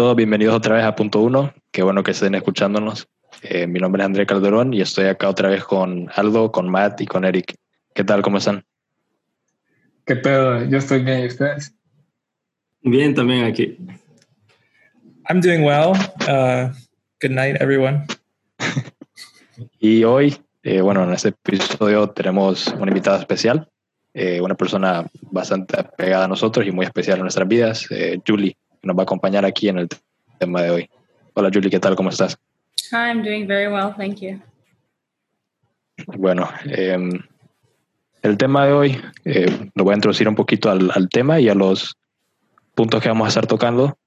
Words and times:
Todos, 0.00 0.16
bienvenidos 0.16 0.56
otra 0.56 0.76
vez 0.76 0.84
a 0.86 0.96
Punto 0.96 1.20
Uno. 1.20 1.52
Qué 1.70 1.82
bueno 1.82 2.02
que 2.02 2.12
estén 2.12 2.34
escuchándonos. 2.34 3.06
Eh, 3.42 3.66
mi 3.66 3.80
nombre 3.80 4.02
es 4.02 4.06
André 4.06 4.24
Calderón 4.24 4.72
y 4.72 4.80
estoy 4.80 5.04
acá 5.04 5.28
otra 5.28 5.50
vez 5.50 5.62
con 5.62 6.08
Aldo, 6.16 6.50
con 6.50 6.70
Matt 6.70 7.02
y 7.02 7.06
con 7.06 7.26
Eric. 7.26 7.54
¿Qué 7.92 8.02
tal? 8.02 8.22
¿Cómo 8.22 8.38
están? 8.38 8.64
¿Qué 10.06 10.16
pedo? 10.16 10.64
Yo 10.64 10.78
estoy 10.78 11.04
bien, 11.04 11.20
¿y 11.20 11.26
ustedes? 11.26 11.76
Bien, 12.80 13.14
también 13.14 13.44
aquí. 13.44 13.76
I'm 15.28 15.42
doing 15.42 15.64
well. 15.64 15.90
Uh, 16.26 16.72
good 17.20 17.32
night, 17.32 17.60
everyone. 17.60 18.06
y 19.80 20.02
hoy, 20.04 20.34
eh, 20.62 20.80
bueno, 20.80 21.04
en 21.04 21.12
este 21.12 21.28
episodio 21.28 22.08
tenemos 22.08 22.68
una 22.68 22.88
invitada 22.88 23.18
especial, 23.18 23.68
eh, 24.14 24.40
una 24.40 24.54
persona 24.54 25.04
bastante 25.30 25.84
pegada 25.98 26.24
a 26.24 26.28
nosotros 26.28 26.66
y 26.66 26.70
muy 26.70 26.86
especial 26.86 27.18
en 27.18 27.24
nuestras 27.24 27.46
vidas, 27.46 27.86
eh, 27.90 28.18
Julie, 28.26 28.56
que 28.80 28.86
nos 28.86 28.96
va 28.96 29.02
a 29.02 29.04
acompañar 29.04 29.44
aquí 29.44 29.68
en 29.68 29.78
el 29.78 29.88
tema 30.38 30.62
de 30.62 30.70
hoy. 30.70 30.90
Hola 31.34 31.50
Julie, 31.52 31.70
¿qué 31.70 31.78
tal? 31.78 31.96
¿Cómo 31.96 32.10
estás? 32.10 32.38
Hi, 32.92 33.10
I'm 33.10 33.22
doing 33.22 33.46
very 33.46 33.72
well, 33.72 33.94
thank 33.96 34.20
you. 34.20 34.40
Bueno, 36.06 36.48
em, 36.64 37.20
el 38.22 38.36
tema 38.38 38.66
de 38.66 38.72
hoy, 38.72 39.00
eh, 39.24 39.70
lo 39.74 39.84
voy 39.84 39.92
a 39.92 39.96
introducir 39.96 40.28
un 40.28 40.34
poquito 40.34 40.70
al, 40.70 40.90
al, 40.94 41.08
tema 41.10 41.40
y 41.40 41.48
a 41.48 41.54
los 41.54 41.96
puntos 42.74 43.02
que 43.02 43.08
vamos 43.08 43.26
a 43.26 43.28
estar 43.28 43.46
tocando. 43.46 43.98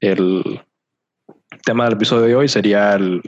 El 0.00 0.62
tema 1.64 1.84
del 1.84 1.94
episodio 1.94 2.22
de 2.22 2.34
hoy 2.34 2.48
sería 2.48 2.94
el 2.94 3.22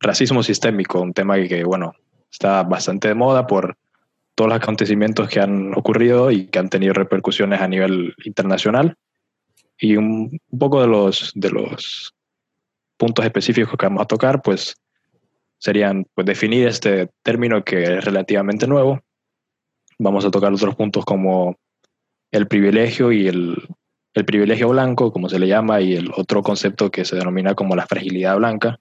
racismo 0.00 0.42
sistémico, 0.42 1.00
un 1.00 1.12
tema 1.12 1.36
que, 1.36 1.64
bueno, 1.64 1.92
está 2.30 2.62
bastante 2.62 3.08
de 3.08 3.14
moda 3.14 3.46
por 3.46 3.76
todos 4.34 4.48
los 4.48 4.56
acontecimientos 4.56 5.28
que 5.28 5.40
han 5.40 5.74
ocurrido 5.74 6.30
y 6.30 6.46
que 6.46 6.58
han 6.58 6.68
tenido 6.68 6.94
repercusiones 6.94 7.60
a 7.60 7.68
nivel 7.68 8.14
internacional. 8.24 8.96
Y 9.78 9.96
un, 9.96 10.38
poco 10.58 10.80
de 10.80 10.86
los, 10.86 11.32
de 11.34 11.50
los 11.50 12.14
puntos 12.96 13.24
específicos 13.24 13.76
que 13.76 13.86
vamos 13.86 14.02
a 14.02 14.06
tocar, 14.06 14.40
pues 14.42 14.76
serían 15.58 16.06
pues, 16.14 16.26
definir 16.26 16.68
este 16.68 17.10
término 17.22 17.64
que 17.64 17.82
es 17.82 18.04
relativamente 18.04 18.66
nuevo. 18.66 19.00
Vamos 19.98 20.24
a 20.24 20.30
tocar 20.30 20.52
otros 20.52 20.74
puntos 20.74 21.04
como 21.04 21.56
el 22.30 22.46
privilegio 22.48 23.12
y 23.12 23.28
el, 23.28 23.56
el 24.14 24.24
privilegio 24.24 24.68
blanco, 24.68 25.12
como 25.12 25.28
se 25.28 25.38
le 25.38 25.48
llama, 25.48 25.80
y 25.80 25.94
el 25.94 26.10
otro 26.16 26.42
concepto 26.42 26.90
que 26.90 27.04
se 27.04 27.16
denomina 27.16 27.54
como 27.54 27.76
la 27.76 27.86
fragilidad 27.86 28.36
blanca, 28.36 28.78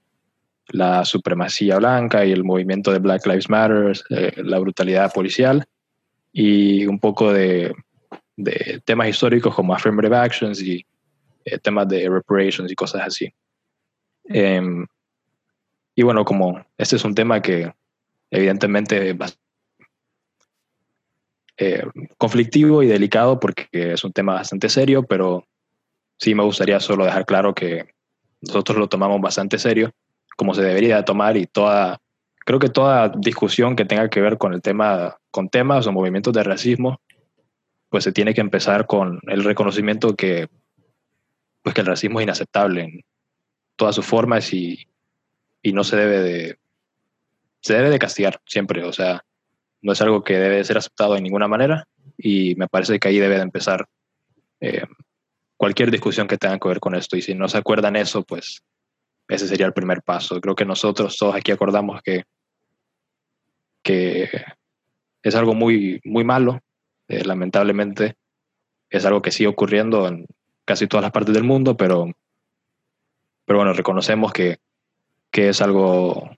la 0.70 1.06
supremacía 1.06 1.78
blanca 1.78 2.26
y 2.26 2.32
el 2.32 2.44
movimiento 2.44 2.92
de 2.92 3.00
Black 3.00 3.26
Lives 3.26 3.50
Matter, 3.50 3.94
eh, 4.10 4.34
la 4.38 4.60
brutalidad 4.60 5.12
policial 5.12 5.66
y 6.32 6.86
un 6.86 7.00
poco 7.00 7.34
de, 7.34 7.74
de 8.36 8.82
temas 8.86 9.10
históricos 9.10 9.54
como 9.54 9.74
affirmative 9.74 10.16
actions 10.16 10.62
y 10.62 10.86
eh, 11.46 11.60
temas 11.60 11.88
de 11.88 12.10
reparations 12.10 12.72
y 12.72 12.76
cosas 12.76 13.02
así. 13.06 13.34
Eh, 14.26 14.62
y 15.96 16.04
bueno, 16.04 16.26
como 16.26 16.66
este 16.78 16.96
es 16.96 17.06
un 17.06 17.14
tema 17.14 17.42
que 17.42 17.74
evidentemente 18.32 19.12
es 19.12 19.40
eh, 21.58 21.84
conflictivo 22.18 22.82
y 22.82 22.88
delicado 22.88 23.40
porque 23.40 23.68
es 23.72 24.04
un 24.04 24.12
tema 24.12 24.34
bastante 24.34 24.70
serio, 24.70 25.04
pero 25.04 25.46
sí 26.18 26.34
me 26.34 26.44
gustaría 26.44 26.80
solo 26.80 27.06
dejar 27.06 27.26
claro 27.26 27.54
que 27.54 27.94
nosotros 28.42 28.78
lo 28.78 28.90
tomamos 28.90 29.22
bastante 29.22 29.60
serio, 29.60 29.92
como 30.36 30.54
se 30.54 30.64
debería 30.64 31.06
tomar 31.06 31.38
y 31.38 31.46
toda, 31.46 32.00
creo 32.40 32.60
que 32.60 32.70
toda 32.70 33.10
discusión 33.10 33.76
que 33.76 33.86
tenga 33.86 34.10
que 34.10 34.22
ver 34.22 34.38
con 34.38 34.54
el 34.54 34.62
tema, 34.62 35.18
con 35.30 35.50
temas 35.50 35.86
o 35.86 35.92
movimientos 35.92 36.34
de 36.34 36.44
racismo, 36.44 37.00
pues 37.94 38.06
se 38.06 38.12
tiene 38.12 38.34
que 38.34 38.42
empezar 38.42 38.88
con 38.88 39.20
el 39.28 39.44
reconocimiento 39.44 40.16
que, 40.16 40.48
pues 41.62 41.76
que 41.76 41.82
el 41.82 41.86
racismo 41.86 42.20
es 42.20 42.24
inaceptable 42.24 42.82
en 42.82 43.02
todas 43.76 43.94
sus 43.94 44.04
formas 44.04 44.52
y, 44.52 44.88
y 45.62 45.74
no 45.74 45.84
se 45.84 45.98
debe 45.98 46.20
de, 46.22 46.58
se 47.62 47.76
debe 47.76 47.92
de 47.92 48.00
castigar 48.00 48.42
siempre, 48.48 48.84
o 48.84 48.92
sea, 48.92 49.24
no 49.84 49.92
es 49.92 50.02
algo 50.02 50.24
que 50.24 50.40
debe 50.40 50.64
ser 50.64 50.80
aceptado 50.80 51.14
de 51.14 51.22
ninguna 51.22 51.48
manera 51.48 51.88
y 52.18 52.56
me 52.56 52.68
parece 52.68 53.00
que 53.00 53.10
ahí 53.10 53.20
debe 53.20 53.36
de 53.36 53.44
empezar 53.44 53.88
eh, 54.60 54.88
cualquier 55.56 55.92
discusión 55.92 56.28
que 56.28 56.40
tenga 56.40 56.58
que 56.58 56.70
ver 56.70 56.80
con 56.80 56.96
esto 56.96 57.16
y 57.16 57.22
si 57.22 57.36
no 57.36 57.48
se 57.48 57.60
acuerdan 57.60 57.96
eso, 57.96 58.24
pues 58.24 58.64
ese 59.28 59.48
sería 59.48 59.68
el 59.68 59.74
primer 59.74 60.02
paso. 60.02 60.42
Creo 60.42 60.56
que 60.56 60.66
nosotros 60.66 61.16
todos 61.16 61.36
aquí 61.36 61.52
acordamos 61.52 62.02
que, 62.02 62.24
que 63.84 64.32
es 65.22 65.36
algo 65.36 65.54
muy, 65.54 66.02
muy 66.04 66.24
malo, 66.24 66.60
eh, 67.08 67.24
lamentablemente 67.24 68.16
es 68.90 69.06
algo 69.06 69.22
que 69.22 69.32
sigue 69.32 69.48
ocurriendo 69.48 70.08
en 70.08 70.28
casi 70.66 70.88
todas 70.88 71.04
las 71.04 71.12
partes 71.12 71.34
del 71.34 71.44
mundo, 71.44 71.76
pero, 71.76 72.12
pero 73.46 73.60
bueno, 73.60 73.74
reconocemos 73.74 74.32
que, 74.32 74.60
que 75.32 75.50
es 75.50 75.62
algo 75.62 76.30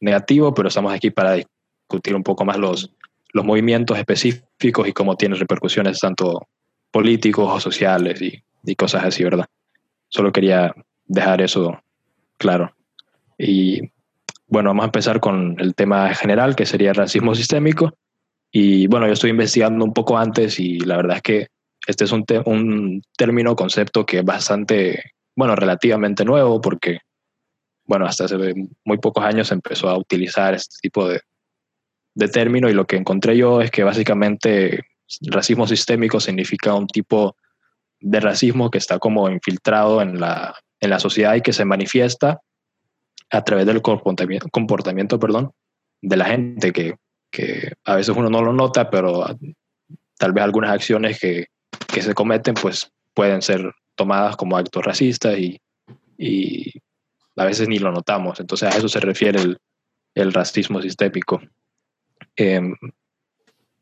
negativo, 0.00 0.54
pero 0.54 0.68
estamos 0.68 0.92
aquí 0.92 1.10
para 1.10 1.34
discutir 1.34 2.14
un 2.14 2.22
poco 2.22 2.44
más 2.44 2.56
los, 2.56 2.94
los 3.32 3.44
movimientos 3.44 3.98
específicos 3.98 4.88
y 4.88 4.92
cómo 4.92 5.16
tienen 5.16 5.38
repercusiones 5.38 6.00
tanto 6.00 6.48
políticos 6.90 7.50
o 7.52 7.60
sociales 7.60 8.20
y, 8.22 8.42
y 8.64 8.74
cosas 8.76 9.04
así, 9.04 9.24
¿verdad? 9.24 9.46
Solo 10.08 10.32
quería 10.32 10.74
dejar 11.06 11.42
eso 11.42 11.80
claro. 12.38 12.74
Y 13.38 13.92
bueno, 14.46 14.70
vamos 14.70 14.82
a 14.84 14.86
empezar 14.86 15.20
con 15.20 15.56
el 15.58 15.74
tema 15.74 16.14
general, 16.14 16.54
que 16.54 16.66
sería 16.66 16.90
el 16.90 16.96
racismo 16.96 17.34
sistémico. 17.34 17.94
Y 18.54 18.86
bueno, 18.86 19.06
yo 19.06 19.14
estoy 19.14 19.30
investigando 19.30 19.82
un 19.82 19.94
poco 19.94 20.18
antes 20.18 20.60
y 20.60 20.78
la 20.80 20.98
verdad 20.98 21.16
es 21.16 21.22
que 21.22 21.46
este 21.86 22.04
es 22.04 22.12
un, 22.12 22.24
un 22.44 23.02
término, 23.16 23.56
concepto 23.56 24.04
que 24.04 24.18
es 24.18 24.24
bastante, 24.24 25.12
bueno, 25.34 25.56
relativamente 25.56 26.24
nuevo 26.24 26.60
porque, 26.60 26.98
bueno, 27.84 28.04
hasta 28.04 28.26
hace 28.26 28.36
muy 28.84 28.98
pocos 28.98 29.24
años 29.24 29.50
empezó 29.50 29.88
a 29.88 29.96
utilizar 29.96 30.52
este 30.52 30.76
tipo 30.82 31.08
de, 31.08 31.20
de 32.14 32.28
término 32.28 32.68
y 32.68 32.74
lo 32.74 32.86
que 32.86 32.96
encontré 32.96 33.36
yo 33.38 33.62
es 33.62 33.70
que 33.70 33.84
básicamente 33.84 34.84
racismo 35.22 35.66
sistémico 35.66 36.20
significa 36.20 36.74
un 36.74 36.86
tipo 36.86 37.36
de 38.00 38.20
racismo 38.20 38.70
que 38.70 38.78
está 38.78 38.98
como 38.98 39.30
infiltrado 39.30 40.02
en 40.02 40.20
la, 40.20 40.54
en 40.78 40.90
la 40.90 40.98
sociedad 40.98 41.34
y 41.34 41.40
que 41.40 41.54
se 41.54 41.64
manifiesta 41.64 42.40
a 43.30 43.44
través 43.44 43.64
del 43.64 43.80
comportamiento, 43.80 44.48
comportamiento 44.50 45.18
perdón, 45.18 45.52
de 46.02 46.16
la 46.16 46.26
gente, 46.26 46.72
que, 46.72 46.96
que 47.32 47.72
a 47.84 47.96
veces 47.96 48.14
uno 48.14 48.30
no 48.30 48.42
lo 48.42 48.52
nota, 48.52 48.90
pero 48.90 49.24
tal 50.18 50.32
vez 50.32 50.44
algunas 50.44 50.70
acciones 50.70 51.18
que, 51.18 51.46
que 51.92 52.02
se 52.02 52.14
cometen 52.14 52.54
pues 52.54 52.92
pueden 53.14 53.42
ser 53.42 53.72
tomadas 53.96 54.36
como 54.36 54.56
actos 54.56 54.84
racistas 54.84 55.36
y, 55.38 55.60
y, 56.16 56.70
a 57.36 57.44
veces 57.44 57.66
ni 57.66 57.78
lo 57.78 57.90
notamos. 57.90 58.38
Entonces 58.38 58.72
a 58.72 58.76
eso 58.76 58.88
se 58.88 59.00
refiere 59.00 59.40
el, 59.40 59.58
el 60.14 60.32
racismo 60.32 60.82
sistémico. 60.82 61.40
Eh, 62.36 62.60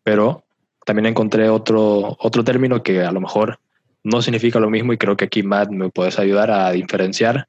pero 0.03 0.45
también 0.87 1.07
encontré 1.07 1.49
otro, 1.49 2.17
otro 2.21 2.45
término 2.45 2.83
que 2.83 3.03
a 3.03 3.13
lo 3.13 3.21
mejor 3.21 3.59
no 4.03 4.23
significa 4.23 4.61
lo 4.61 4.71
mismo 4.71 4.93
y 4.93 4.99
creo 4.99 5.17
que 5.17 5.27
aquí 5.27 5.43
Matt 5.43 5.71
me 5.71 5.91
puedes 5.91 6.19
ayudar 6.19 6.51
a 6.51 6.71
diferenciar 6.71 7.49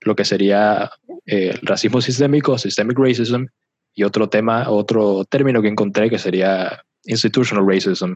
lo 0.00 0.16
que 0.16 0.24
sería 0.24 0.90
eh, 1.26 1.50
el 1.50 1.66
racismo 1.66 2.00
sistémico, 2.00 2.58
systemic 2.58 2.98
racism, 2.98 3.46
y 3.96 4.04
otro 4.04 4.28
tema, 4.28 4.68
otro 4.68 5.24
término 5.24 5.62
que 5.62 5.68
encontré 5.68 6.08
que 6.10 6.18
sería 6.18 6.82
institutional 7.06 7.66
racism, 7.66 8.12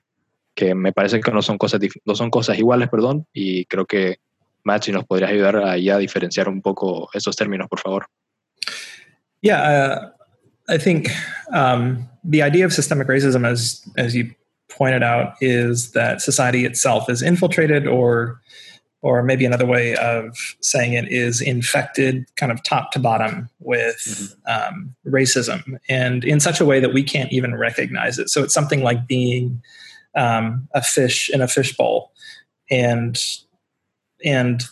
que 0.55 0.75
me 0.75 0.93
parece 0.93 1.21
que 1.21 1.31
no 1.33 1.41
son 1.41 1.57
cosas, 1.57 1.81
no 2.05 2.15
son 2.15 2.31
cosas 2.31 2.59
iguales, 2.59 2.91
perdón, 2.91 3.27
y 3.33 3.65
creo 3.65 3.87
que 3.87 4.19
Matt, 4.63 4.85
si 4.85 4.93
nos 4.93 5.07
podrías 5.07 5.31
ayudar 5.31 5.57
ahí 5.57 5.89
a 5.89 5.97
diferenciar 5.97 6.49
un 6.51 6.61
poco 6.61 7.09
esos 7.15 7.35
términos, 7.35 7.67
por 7.67 7.81
favor. 7.81 8.07
Yeah, 9.41 9.63
uh, 9.63 10.11
I 10.69 10.77
think 10.77 11.09
um, 11.51 12.07
the 12.23 12.43
idea 12.43 12.67
of 12.67 12.75
systemic 12.75 13.09
racism, 13.09 13.47
as 13.47 13.83
as 13.97 14.15
you 14.15 14.35
pointed 14.69 15.03
out, 15.03 15.33
is 15.41 15.93
that 15.93 16.21
society 16.21 16.67
itself 16.67 17.09
is 17.09 17.23
infiltrated, 17.23 17.87
or 17.87 18.43
or 19.03 19.23
maybe 19.23 19.45
another 19.45 19.67
way 19.67 19.97
of 19.97 20.37
saying 20.61 20.93
it 20.93 21.11
is 21.11 21.41
infected, 21.41 22.27
kind 22.37 22.53
of 22.53 22.63
top 22.63 22.93
to 22.93 22.99
bottom, 22.99 23.49
with 23.61 23.97
mm-hmm. 24.47 24.75
um, 24.75 24.95
racism, 25.07 25.79
and 25.89 26.25
in 26.25 26.41
such 26.41 26.61
a 26.61 26.65
way 26.65 26.81
that 26.81 26.93
we 26.93 27.03
can't 27.03 27.33
even 27.33 27.55
recognize 27.55 28.19
it. 28.19 28.29
So 28.29 28.43
it's 28.43 28.55
something 28.55 28.83
like 28.83 29.07
being 29.07 29.63
um, 30.15 30.69
a 30.75 30.83
fish 30.83 31.31
in 31.31 31.41
a 31.41 31.49
fishbowl, 31.49 32.13
and 32.71 33.19
and 34.25 34.63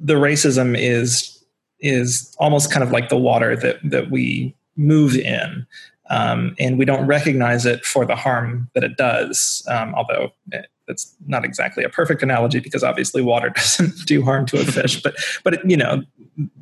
the 0.00 0.14
racism 0.14 0.76
is 0.76 1.44
is 1.80 2.34
almost 2.38 2.72
kind 2.72 2.82
of 2.82 2.90
like 2.90 3.08
the 3.08 3.16
water 3.16 3.54
that 3.56 3.78
that 3.84 4.10
we 4.10 4.54
move 4.76 5.16
in. 5.16 5.66
Um, 6.10 6.56
and 6.58 6.78
we 6.78 6.86
don't 6.86 7.06
recognize 7.06 7.66
it 7.66 7.84
for 7.84 8.06
the 8.06 8.16
harm 8.16 8.70
that 8.72 8.82
it 8.82 8.96
does, 8.96 9.62
um, 9.68 9.94
although 9.94 10.32
it's 10.88 11.14
not 11.26 11.44
exactly 11.44 11.84
a 11.84 11.88
perfect 11.88 12.22
analogy 12.22 12.60
because 12.60 12.82
obviously 12.82 13.22
water 13.22 13.50
doesn't 13.54 14.06
do 14.06 14.22
harm 14.22 14.46
to 14.46 14.60
a 14.60 14.64
fish, 14.64 15.02
but 15.02 15.14
but 15.44 15.54
it, 15.54 15.60
you 15.64 15.76
know 15.76 16.02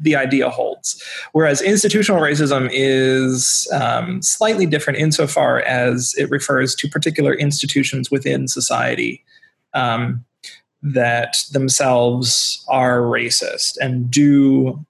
the 0.01 0.17
idea 0.17 0.49
holds. 0.49 1.03
Whereas 1.33 1.61
institutional 1.61 2.21
racism 2.21 2.69
is 2.73 3.69
um, 3.73 4.23
slightly 4.23 4.67
different 4.67 4.99
insofar 4.99 5.61
as 5.61 6.15
it 6.17 6.31
refers 6.31 6.75
to 6.77 6.89
particular 6.89 7.35
institutions 7.35 8.11
within 8.11 8.49
society 8.49 9.23
um, 9.75 10.25
that 10.83 11.37
themselves 11.53 12.65
are 12.69 13.01
racist 13.01 13.77
and 13.81 14.11
do 14.11 14.85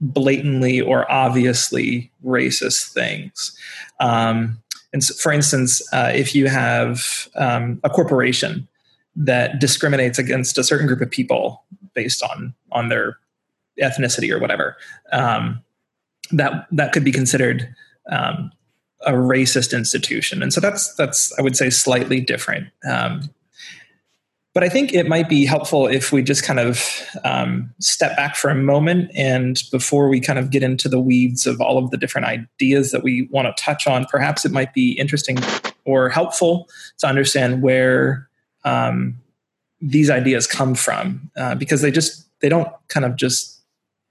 blatantly 0.00 0.80
or 0.80 1.10
obviously 1.10 2.10
racist 2.24 2.92
things. 2.92 3.56
Um, 4.00 4.58
and 4.92 5.02
so, 5.02 5.14
for 5.14 5.32
instance, 5.32 5.82
uh, 5.92 6.12
if 6.14 6.34
you 6.34 6.48
have 6.48 7.28
um, 7.36 7.80
a 7.82 7.90
corporation 7.90 8.68
that 9.16 9.58
discriminates 9.58 10.18
against 10.18 10.58
a 10.58 10.64
certain 10.64 10.86
group 10.86 11.00
of 11.00 11.10
people 11.10 11.64
based 11.94 12.22
on 12.22 12.54
on 12.72 12.88
their 12.88 13.18
ethnicity 13.80 14.30
or 14.30 14.38
whatever, 14.38 14.76
um, 15.12 15.62
that 16.30 16.66
that 16.70 16.92
could 16.92 17.04
be 17.04 17.12
considered 17.12 17.74
um, 18.10 18.50
a 19.06 19.12
racist 19.12 19.76
institution. 19.76 20.42
And 20.42 20.52
so 20.52 20.60
that's 20.60 20.94
that's 20.94 21.36
I 21.38 21.42
would 21.42 21.56
say 21.56 21.70
slightly 21.70 22.20
different. 22.20 22.68
But 24.54 24.62
I 24.62 24.68
think 24.68 24.92
it 24.92 25.08
might 25.08 25.30
be 25.30 25.46
helpful 25.46 25.86
if 25.86 26.12
we 26.12 26.22
just 26.22 26.42
kind 26.42 26.60
of 26.60 26.86
um, 27.24 27.72
step 27.78 28.14
back 28.16 28.36
for 28.36 28.50
a 28.50 28.54
moment 28.54 29.10
and 29.14 29.62
before 29.70 30.08
we 30.08 30.20
kind 30.20 30.38
of 30.38 30.50
get 30.50 30.62
into 30.62 30.90
the 30.90 31.00
weeds 31.00 31.46
of 31.46 31.60
all 31.60 31.78
of 31.78 31.90
the 31.90 31.96
different 31.96 32.26
ideas 32.26 32.90
that 32.90 33.02
we 33.02 33.28
want 33.30 33.48
to 33.48 33.62
touch 33.62 33.86
on, 33.86 34.04
perhaps 34.04 34.44
it 34.44 34.52
might 34.52 34.74
be 34.74 34.92
interesting 34.92 35.38
or 35.86 36.10
helpful 36.10 36.68
to 36.98 37.06
understand 37.06 37.62
where 37.62 38.28
um, 38.64 39.18
these 39.80 40.10
ideas 40.10 40.46
come 40.46 40.74
from 40.74 41.30
uh, 41.36 41.54
because 41.54 41.80
they 41.80 41.90
just 41.90 42.28
they 42.40 42.48
don't 42.48 42.68
kind 42.88 43.06
of 43.06 43.16
just 43.16 43.60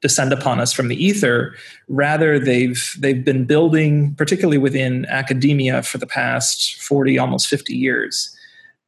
descend 0.02 0.34
upon 0.34 0.60
us 0.60 0.74
from 0.74 0.88
the 0.88 1.04
ether. 1.04 1.56
Rather 1.88 2.40
they've 2.40 2.96
they've 3.00 3.24
been 3.24 3.46
building 3.46 4.16
particularly 4.16 4.58
within 4.58 5.06
academia 5.06 5.84
for 5.84 6.00
the 6.00 6.08
past 6.08 6.82
40 6.82 7.20
almost 7.20 7.48
50 7.48 7.76
years. 7.76 8.36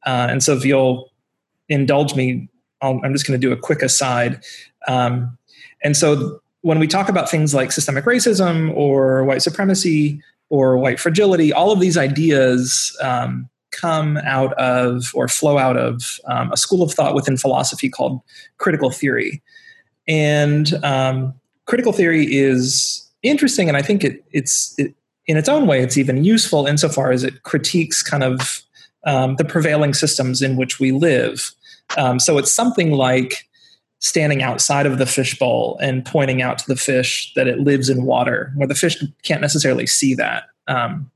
Uh, 0.04 0.26
and 0.28 0.42
so 0.42 0.52
if 0.52 0.64
you'll 0.64 1.10
indulge 1.68 2.14
me, 2.14 2.48
i 2.82 2.88
am 2.88 3.12
just 3.12 3.26
going 3.26 3.38
to 3.40 3.46
do 3.46 3.52
a 3.52 3.56
quick 3.56 3.82
aside. 3.82 4.42
Um, 4.86 5.38
and 5.82 5.96
so 5.96 6.40
when 6.62 6.78
we 6.78 6.86
talk 6.86 7.08
about 7.08 7.30
things 7.30 7.54
like 7.54 7.72
systemic 7.72 8.04
racism 8.04 8.74
or 8.74 9.24
white 9.24 9.42
supremacy 9.42 10.20
or 10.48 10.76
white 10.78 10.98
fragility, 10.98 11.52
all 11.52 11.72
of 11.72 11.80
these 11.80 11.96
ideas 11.96 12.96
um, 13.02 13.48
come 13.70 14.16
out 14.24 14.52
of 14.54 15.10
or 15.14 15.28
flow 15.28 15.58
out 15.58 15.76
of 15.76 16.20
um, 16.26 16.52
a 16.52 16.56
school 16.56 16.82
of 16.82 16.92
thought 16.92 17.14
within 17.14 17.36
philosophy 17.36 17.88
called 17.88 18.20
critical 18.58 18.90
theory. 18.90 19.42
And 20.06 20.72
um, 20.82 21.34
critical 21.66 21.92
theory 21.92 22.26
is 22.34 23.10
interesting, 23.22 23.68
and 23.68 23.76
I 23.76 23.82
think 23.82 24.04
it, 24.04 24.24
it's 24.32 24.74
it, 24.78 24.94
in 25.26 25.36
its 25.36 25.48
own 25.48 25.66
way, 25.66 25.82
it's 25.82 25.96
even 25.96 26.24
useful 26.24 26.66
insofar 26.66 27.10
as 27.10 27.24
it 27.24 27.42
critiques 27.42 28.02
kind 28.02 28.22
of 28.22 28.63
um, 29.06 29.36
the 29.36 29.44
prevailing 29.44 29.94
systems 29.94 30.42
in 30.42 30.56
which 30.56 30.80
we 30.80 30.92
live. 30.92 31.52
Um, 31.96 32.18
so 32.18 32.38
it's 32.38 32.52
something 32.52 32.92
like 32.92 33.46
standing 34.00 34.42
outside 34.42 34.84
of 34.84 34.98
the 34.98 35.06
fishbowl 35.06 35.78
and 35.80 36.04
pointing 36.04 36.42
out 36.42 36.58
to 36.58 36.66
the 36.66 36.76
fish 36.76 37.32
that 37.36 37.46
it 37.46 37.60
lives 37.60 37.88
in 37.88 38.04
water, 38.04 38.52
where 38.56 38.68
the 38.68 38.74
fish 38.74 39.02
can't 39.22 39.40
necessarily 39.40 39.86
see 39.86 40.14
that. 40.14 40.44
Um, 40.66 41.10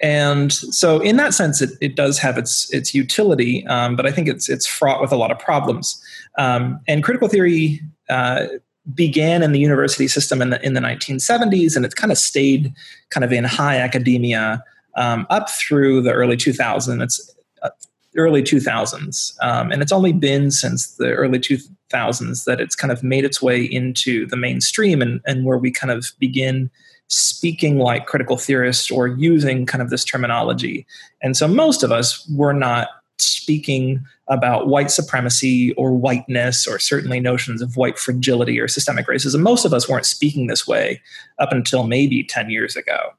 and 0.00 0.52
so, 0.52 1.00
in 1.00 1.16
that 1.16 1.34
sense, 1.34 1.60
it, 1.60 1.70
it 1.80 1.96
does 1.96 2.18
have 2.18 2.38
its 2.38 2.72
its 2.72 2.94
utility, 2.94 3.66
um, 3.66 3.96
but 3.96 4.06
I 4.06 4.12
think 4.12 4.28
it's 4.28 4.48
it's 4.48 4.66
fraught 4.66 5.00
with 5.00 5.10
a 5.10 5.16
lot 5.16 5.32
of 5.32 5.38
problems. 5.38 6.00
Um, 6.38 6.80
and 6.86 7.02
critical 7.02 7.28
theory 7.28 7.80
uh, 8.08 8.46
began 8.94 9.42
in 9.42 9.50
the 9.50 9.58
university 9.58 10.06
system 10.06 10.40
in 10.40 10.50
the 10.50 10.64
in 10.64 10.74
the 10.74 10.80
1970s, 10.80 11.74
and 11.74 11.84
it's 11.84 11.94
kind 11.94 12.12
of 12.12 12.18
stayed 12.18 12.72
kind 13.10 13.24
of 13.24 13.32
in 13.32 13.42
high 13.44 13.78
academia 13.78 14.62
um, 14.98 15.26
up 15.30 15.48
through 15.48 16.02
the 16.02 16.12
early 16.12 16.36
2000s. 16.36 17.02
It's 17.02 17.34
uh, 17.62 17.70
early 18.16 18.42
2000s, 18.42 19.32
um, 19.40 19.70
and 19.70 19.80
it's 19.80 19.92
only 19.92 20.12
been 20.12 20.50
since 20.50 20.96
the 20.96 21.12
early 21.12 21.38
2000s 21.38 22.44
that 22.44 22.60
it's 22.60 22.74
kind 22.74 22.92
of 22.92 23.02
made 23.02 23.24
its 23.24 23.40
way 23.40 23.62
into 23.62 24.26
the 24.26 24.36
mainstream, 24.36 25.00
and, 25.00 25.20
and 25.24 25.44
where 25.44 25.56
we 25.58 25.70
kind 25.70 25.92
of 25.92 26.06
begin 26.18 26.68
speaking 27.06 27.78
like 27.78 28.06
critical 28.06 28.36
theorists 28.36 28.90
or 28.90 29.06
using 29.06 29.64
kind 29.64 29.80
of 29.80 29.88
this 29.88 30.04
terminology. 30.04 30.86
And 31.22 31.36
so 31.36 31.48
most 31.48 31.82
of 31.82 31.90
us 31.90 32.28
were 32.28 32.52
not 32.52 32.88
speaking 33.16 34.04
about 34.28 34.68
white 34.68 34.90
supremacy 34.90 35.72
or 35.74 35.94
whiteness 35.94 36.66
or 36.66 36.78
certainly 36.78 37.18
notions 37.18 37.62
of 37.62 37.76
white 37.76 37.98
fragility 37.98 38.60
or 38.60 38.68
systemic 38.68 39.06
racism. 39.06 39.40
Most 39.40 39.64
of 39.64 39.72
us 39.72 39.88
weren't 39.88 40.06
speaking 40.06 40.48
this 40.48 40.66
way 40.66 41.00
up 41.38 41.50
until 41.50 41.84
maybe 41.84 42.22
10 42.22 42.50
years 42.50 42.76
ago. 42.76 43.14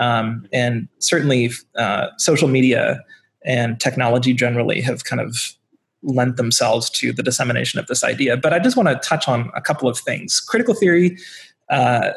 Um, 0.00 0.48
and 0.52 0.88
certainly, 0.98 1.52
uh, 1.76 2.08
social 2.18 2.48
media 2.48 3.04
and 3.44 3.78
technology 3.78 4.32
generally 4.32 4.80
have 4.80 5.04
kind 5.04 5.20
of 5.20 5.36
lent 6.02 6.36
themselves 6.36 6.90
to 6.90 7.12
the 7.12 7.22
dissemination 7.22 7.78
of 7.78 7.86
this 7.86 8.02
idea. 8.02 8.36
But 8.36 8.52
I 8.52 8.58
just 8.58 8.76
want 8.76 8.88
to 8.88 8.96
touch 9.06 9.28
on 9.28 9.50
a 9.54 9.60
couple 9.60 9.88
of 9.88 9.98
things. 9.98 10.40
Critical 10.40 10.74
theory 10.74 11.18
uh, 11.68 12.12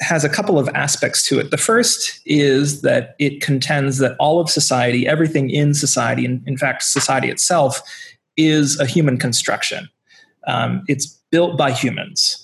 has 0.00 0.24
a 0.24 0.28
couple 0.28 0.58
of 0.58 0.68
aspects 0.70 1.26
to 1.28 1.38
it. 1.38 1.50
The 1.50 1.56
first 1.56 2.20
is 2.24 2.82
that 2.82 3.14
it 3.18 3.40
contends 3.40 3.98
that 3.98 4.16
all 4.18 4.40
of 4.40 4.48
society, 4.48 5.06
everything 5.06 5.50
in 5.50 5.74
society, 5.74 6.24
and 6.24 6.46
in 6.46 6.56
fact, 6.56 6.82
society 6.84 7.28
itself, 7.28 7.80
is 8.36 8.78
a 8.80 8.86
human 8.86 9.18
construction. 9.18 9.88
Um, 10.46 10.84
it's 10.88 11.06
built 11.30 11.56
by 11.56 11.72
humans 11.72 12.43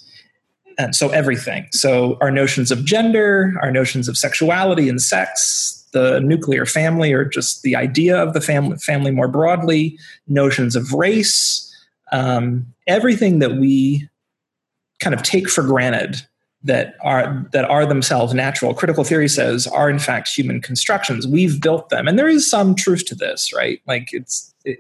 and 0.85 0.95
so 0.97 1.09
everything. 1.11 1.67
So 1.73 2.17
our 2.21 2.31
notions 2.31 2.71
of 2.71 2.85
gender 2.85 3.55
our 3.63 3.71
notions 3.71 4.09
of 4.09 4.17
sexuality 4.17 4.89
and 4.89 5.01
sex 5.01 5.87
the 5.93 6.21
nuclear 6.21 6.67
family 6.67 7.13
or 7.13 7.25
just 7.25 7.63
the 7.63 7.75
idea 7.75 8.17
of 8.17 8.33
the 8.33 8.41
family 8.41 8.77
family 8.79 9.11
more 9.11 9.29
broadly 9.29 9.99
notions 10.29 10.77
of 10.77 10.93
race 10.93 11.67
um, 12.13 12.67
everything 12.87 13.39
that 13.39 13.57
we 13.57 14.09
kind 15.01 15.15
of 15.15 15.23
take 15.23 15.49
for 15.49 15.63
granted 15.63 16.23
that 16.63 16.95
are 17.03 17.47
that 17.53 17.65
are 17.65 17.87
themselves 17.87 18.35
natural. 18.35 18.75
Critical 18.75 19.05
theory 19.05 19.29
says 19.29 19.67
are 19.67 19.89
in 19.89 19.99
fact 19.99 20.29
human 20.29 20.61
constructions. 20.61 21.27
We've 21.27 21.61
built 21.61 21.89
them. 21.89 22.07
And 22.07 22.19
there 22.19 22.29
is 22.29 22.49
some 22.49 22.75
truth 22.75 23.07
to 23.07 23.15
this 23.15 23.53
right? 23.55 23.81
Like 23.87 24.11
it's 24.13 24.55
it, 24.65 24.79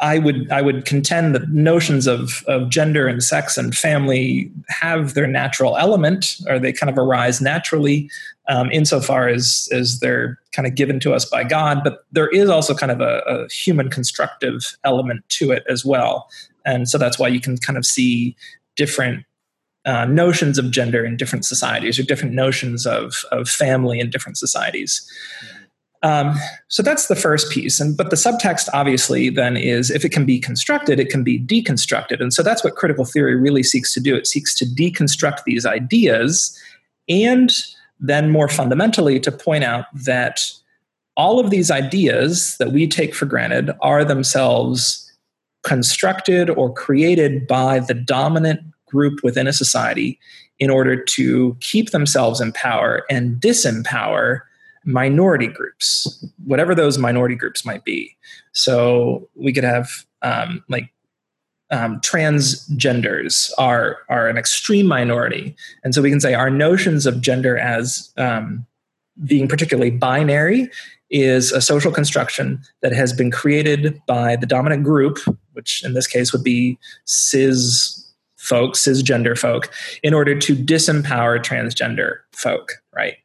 I 0.00 0.18
would 0.18 0.50
I 0.50 0.62
would 0.62 0.84
contend 0.84 1.34
that 1.34 1.50
notions 1.50 2.06
of 2.06 2.42
of 2.46 2.70
gender 2.70 3.06
and 3.06 3.22
sex 3.22 3.58
and 3.58 3.76
family 3.76 4.50
have 4.68 5.14
their 5.14 5.26
natural 5.26 5.76
element, 5.76 6.36
or 6.48 6.58
they 6.58 6.72
kind 6.72 6.90
of 6.90 6.98
arise 6.98 7.40
naturally, 7.40 8.10
um, 8.48 8.70
insofar 8.70 9.28
as 9.28 9.68
as 9.72 10.00
they're 10.00 10.38
kind 10.52 10.66
of 10.66 10.74
given 10.74 11.00
to 11.00 11.12
us 11.12 11.24
by 11.24 11.44
God. 11.44 11.82
But 11.84 12.04
there 12.12 12.28
is 12.28 12.48
also 12.48 12.74
kind 12.74 12.90
of 12.90 13.00
a, 13.00 13.18
a 13.26 13.48
human 13.48 13.90
constructive 13.90 14.76
element 14.84 15.28
to 15.30 15.52
it 15.52 15.64
as 15.68 15.84
well, 15.84 16.28
and 16.64 16.88
so 16.88 16.96
that's 16.96 17.18
why 17.18 17.28
you 17.28 17.40
can 17.40 17.58
kind 17.58 17.76
of 17.76 17.84
see 17.84 18.34
different 18.76 19.24
uh, 19.84 20.06
notions 20.06 20.58
of 20.58 20.70
gender 20.70 21.04
in 21.04 21.16
different 21.16 21.44
societies, 21.44 21.98
or 21.98 22.04
different 22.04 22.34
notions 22.34 22.86
of 22.86 23.24
of 23.32 23.48
family 23.48 24.00
in 24.00 24.08
different 24.08 24.38
societies. 24.38 25.06
Mm-hmm. 25.44 25.59
Um, 26.02 26.34
so 26.68 26.82
that's 26.82 27.08
the 27.08 27.16
first 27.16 27.50
piece. 27.50 27.78
And 27.78 27.96
but 27.96 28.10
the 28.10 28.16
subtext 28.16 28.68
obviously 28.72 29.28
then 29.28 29.56
is 29.56 29.90
if 29.90 30.04
it 30.04 30.10
can 30.10 30.24
be 30.24 30.38
constructed, 30.38 30.98
it 30.98 31.10
can 31.10 31.22
be 31.22 31.38
deconstructed. 31.38 32.20
And 32.20 32.32
so 32.32 32.42
that's 32.42 32.64
what 32.64 32.74
critical 32.74 33.04
theory 33.04 33.36
really 33.36 33.62
seeks 33.62 33.92
to 33.94 34.00
do. 34.00 34.16
It 34.16 34.26
seeks 34.26 34.54
to 34.56 34.64
deconstruct 34.64 35.44
these 35.44 35.66
ideas 35.66 36.58
and 37.08 37.52
then 37.98 38.30
more 38.30 38.48
fundamentally 38.48 39.20
to 39.20 39.30
point 39.30 39.64
out 39.64 39.84
that 39.92 40.40
all 41.16 41.38
of 41.38 41.50
these 41.50 41.70
ideas 41.70 42.56
that 42.58 42.72
we 42.72 42.86
take 42.86 43.14
for 43.14 43.26
granted 43.26 43.70
are 43.82 44.04
themselves 44.04 45.06
constructed 45.64 46.48
or 46.48 46.72
created 46.72 47.46
by 47.46 47.78
the 47.78 47.92
dominant 47.92 48.60
group 48.86 49.20
within 49.22 49.46
a 49.46 49.52
society 49.52 50.18
in 50.58 50.70
order 50.70 50.96
to 50.96 51.56
keep 51.60 51.90
themselves 51.90 52.40
in 52.40 52.52
power 52.52 53.02
and 53.10 53.36
disempower 53.40 54.40
minority 54.84 55.46
groups, 55.46 56.24
whatever 56.44 56.74
those 56.74 56.98
minority 56.98 57.34
groups 57.34 57.64
might 57.64 57.84
be. 57.84 58.16
So 58.52 59.28
we 59.34 59.52
could 59.52 59.64
have 59.64 60.06
um, 60.22 60.64
like 60.68 60.92
um, 61.70 62.00
transgenders 62.00 63.50
are 63.58 63.98
are 64.08 64.28
an 64.28 64.36
extreme 64.36 64.86
minority, 64.86 65.54
and 65.84 65.94
so 65.94 66.02
we 66.02 66.10
can 66.10 66.20
say 66.20 66.34
our 66.34 66.50
notions 66.50 67.06
of 67.06 67.20
gender 67.20 67.56
as 67.56 68.12
um, 68.16 68.66
being 69.24 69.46
particularly 69.46 69.90
binary 69.90 70.70
is 71.10 71.52
a 71.52 71.60
social 71.60 71.92
construction 71.92 72.60
that 72.82 72.92
has 72.92 73.12
been 73.12 73.30
created 73.30 74.00
by 74.06 74.36
the 74.36 74.46
dominant 74.46 74.84
group, 74.84 75.18
which 75.52 75.82
in 75.84 75.92
this 75.92 76.06
case 76.06 76.32
would 76.32 76.44
be 76.44 76.78
cis 77.04 77.96
folks, 78.36 78.80
cisgender 78.80 79.38
folk, 79.38 79.70
in 80.02 80.14
order 80.14 80.36
to 80.36 80.56
disempower 80.56 81.38
transgender 81.38 82.18
folk, 82.32 82.72
right? 82.94 83.16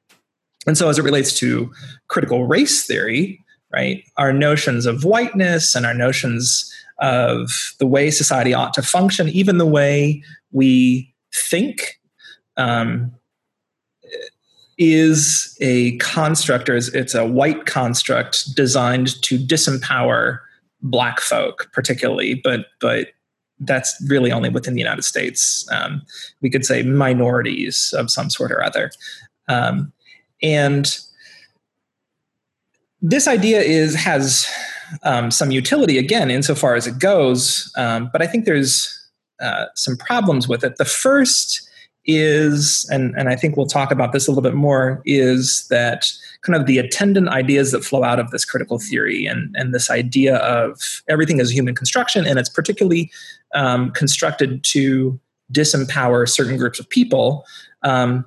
And 0.67 0.77
so, 0.77 0.89
as 0.89 0.97
it 0.97 1.03
relates 1.03 1.33
to 1.39 1.71
critical 2.07 2.45
race 2.45 2.85
theory, 2.85 3.43
right, 3.71 4.03
our 4.17 4.33
notions 4.33 4.85
of 4.85 5.03
whiteness 5.03 5.75
and 5.75 5.85
our 5.85 5.93
notions 5.93 6.71
of 6.99 7.49
the 7.79 7.87
way 7.87 8.09
society 8.09 8.53
ought 8.53 8.73
to 8.73 8.81
function, 8.81 9.27
even 9.29 9.57
the 9.57 9.65
way 9.65 10.23
we 10.51 11.13
think, 11.33 11.99
um, 12.57 13.11
is 14.77 15.57
a 15.61 15.97
construct, 15.97 16.69
or 16.69 16.75
it's 16.75 17.15
a 17.15 17.25
white 17.25 17.65
construct 17.65 18.55
designed 18.55 19.21
to 19.23 19.37
disempower 19.37 20.39
black 20.81 21.19
folk, 21.19 21.69
particularly, 21.73 22.35
but 22.35 22.67
but 22.79 23.09
that's 23.59 23.95
really 24.09 24.31
only 24.31 24.49
within 24.49 24.73
the 24.73 24.81
United 24.81 25.03
States. 25.03 25.65
Um, 25.71 26.01
we 26.41 26.49
could 26.49 26.65
say 26.65 26.83
minorities 26.83 27.93
of 27.97 28.11
some 28.11 28.29
sort 28.29 28.51
or 28.51 28.61
other, 28.61 28.91
um, 29.47 29.93
and 30.41 30.97
this 33.01 33.27
idea 33.27 33.61
is 33.61 33.95
has 33.95 34.47
um, 35.03 35.31
some 35.31 35.51
utility 35.51 35.97
again 35.97 36.31
insofar 36.31 36.75
as 36.75 36.87
it 36.87 36.99
goes, 36.99 37.71
um, 37.77 38.09
but 38.11 38.21
I 38.21 38.27
think 38.27 38.45
there's 38.45 38.91
uh, 39.41 39.65
some 39.75 39.97
problems 39.97 40.47
with 40.47 40.63
it. 40.63 40.77
The 40.77 40.85
first 40.85 41.69
is, 42.05 42.87
and, 42.91 43.15
and 43.17 43.29
I 43.29 43.35
think 43.35 43.57
we'll 43.57 43.65
talk 43.65 43.91
about 43.91 44.13
this 44.13 44.27
a 44.27 44.31
little 44.31 44.43
bit 44.43 44.53
more, 44.53 45.01
is 45.05 45.67
that 45.69 46.05
kind 46.41 46.55
of 46.55 46.67
the 46.67 46.77
attendant 46.77 47.29
ideas 47.29 47.71
that 47.71 47.83
flow 47.83 48.03
out 48.03 48.19
of 48.19 48.29
this 48.29 48.45
critical 48.45 48.77
theory 48.77 49.25
and, 49.25 49.55
and 49.57 49.73
this 49.73 49.89
idea 49.89 50.37
of 50.37 51.01
everything 51.07 51.39
is 51.39 51.51
human 51.51 51.73
construction, 51.73 52.25
and 52.25 52.37
it's 52.37 52.49
particularly 52.49 53.11
um, 53.55 53.91
constructed 53.91 54.63
to 54.65 55.19
disempower 55.51 56.29
certain 56.29 56.57
groups 56.57 56.79
of 56.79 56.87
people. 56.89 57.43
Um, 57.81 58.25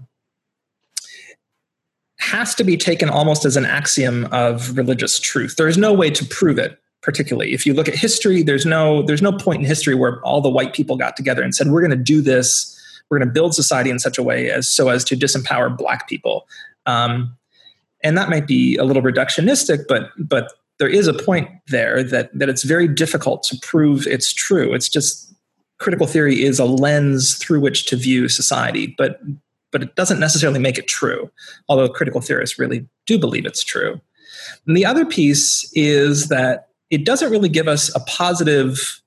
has 2.19 2.55
to 2.57 2.65
be 2.65 2.77
taken 2.77 3.09
almost 3.09 3.45
as 3.45 3.57
an 3.57 3.65
axiom 3.65 4.27
of 4.33 4.77
religious 4.77 5.19
truth. 5.19 5.57
There 5.57 5.69
is 5.69 5.79
no 5.79 5.93
way 5.93 6.11
to 6.11 6.25
prove 6.25 6.59
it 6.59 6.79
particularly. 7.01 7.55
If 7.55 7.65
you 7.65 7.75
look 7.75 7.89
at 7.89 7.95
history 7.95 8.43
there's 8.43 8.67
no 8.67 9.03
there's 9.03 9.23
no 9.23 9.33
point 9.33 9.61
in 9.61 9.67
history 9.67 9.95
where 9.95 10.21
all 10.23 10.41
the 10.41 10.51
white 10.51 10.73
people 10.73 10.97
got 10.97 11.17
together 11.17 11.43
and 11.43 11.55
said 11.55 11.69
we're 11.69 11.81
going 11.81 11.91
to 11.91 11.97
do 11.97 12.21
this. 12.21 12.75
We're 13.09 13.19
going 13.19 13.29
to 13.29 13.33
build 13.33 13.55
society 13.55 13.89
in 13.89 13.99
such 13.99 14.19
a 14.19 14.23
way 14.23 14.51
as 14.51 14.69
so 14.69 14.89
as 14.89 15.05
to 15.05 15.17
disempower 15.17 15.75
black 15.75 16.09
people. 16.09 16.47
Um, 16.87 17.37
and 18.03 18.19
that 18.19 18.29
might 18.29 18.47
be 18.47 18.77
a 18.77 18.85
little 18.85 19.03
reductionistic 19.03 19.87
but 19.89 20.11
but 20.19 20.53
there 20.79 20.89
is 20.89 21.07
a 21.07 21.15
point 21.15 21.49
there 21.69 22.03
that 22.03 22.37
that 22.37 22.49
it's 22.49 22.63
very 22.63 22.89
difficult 22.89 23.43
to 23.45 23.59
prove 23.63 24.07
it's 24.07 24.33
true. 24.33 24.75
It's 24.75 24.89
just 24.89 25.33
critical 25.79 26.07
theory 26.07 26.43
is 26.43 26.59
a 26.59 26.65
lens 26.65 27.37
through 27.37 27.61
which 27.61 27.87
to 27.87 27.97
view 27.97 28.29
society. 28.29 28.95
But 28.99 29.21
but 29.71 29.83
it 29.83 29.95
doesn't 29.97 30.21
necessarily 30.21 30.59
make 30.59 30.79
it 30.79 30.89
true 30.89 31.31
although 31.69 31.89
critical 31.89 32.21
theorists 32.21 32.59
really 32.59 32.87
do 33.07 33.19
believe 33.19 33.47
it's 33.47 33.65
true 33.65 34.01
and 34.67 34.77
the 34.77 34.87
other 34.87 35.05
piece 35.05 35.71
is 35.75 36.29
that 36.29 36.69
it 36.91 37.05
doesn't 37.05 37.31
really 37.31 37.49
give 37.49 37.69
us 37.69 37.95
a 37.95 38.01
positive 38.01 39.03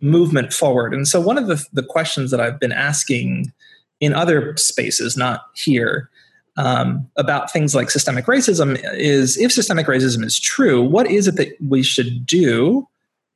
movement 0.00 0.52
forward. 0.52 0.94
And 0.94 1.06
so, 1.06 1.20
one 1.20 1.38
of 1.38 1.46
the, 1.46 1.64
the 1.72 1.82
questions 1.82 2.30
that 2.30 2.40
I've 2.40 2.60
been 2.60 2.72
asking 2.72 3.52
in 4.00 4.14
other 4.14 4.56
spaces, 4.56 5.16
not 5.16 5.46
here, 5.54 6.08
um, 6.56 7.08
about 7.16 7.52
things 7.52 7.74
like 7.74 7.90
systemic 7.90 8.26
racism 8.26 8.80
is 8.94 9.36
if 9.38 9.52
systemic 9.52 9.86
racism 9.86 10.24
is 10.24 10.38
true, 10.38 10.82
what 10.82 11.10
is 11.10 11.28
it 11.28 11.36
that 11.36 11.56
we 11.66 11.82
should 11.82 12.26
do 12.26 12.86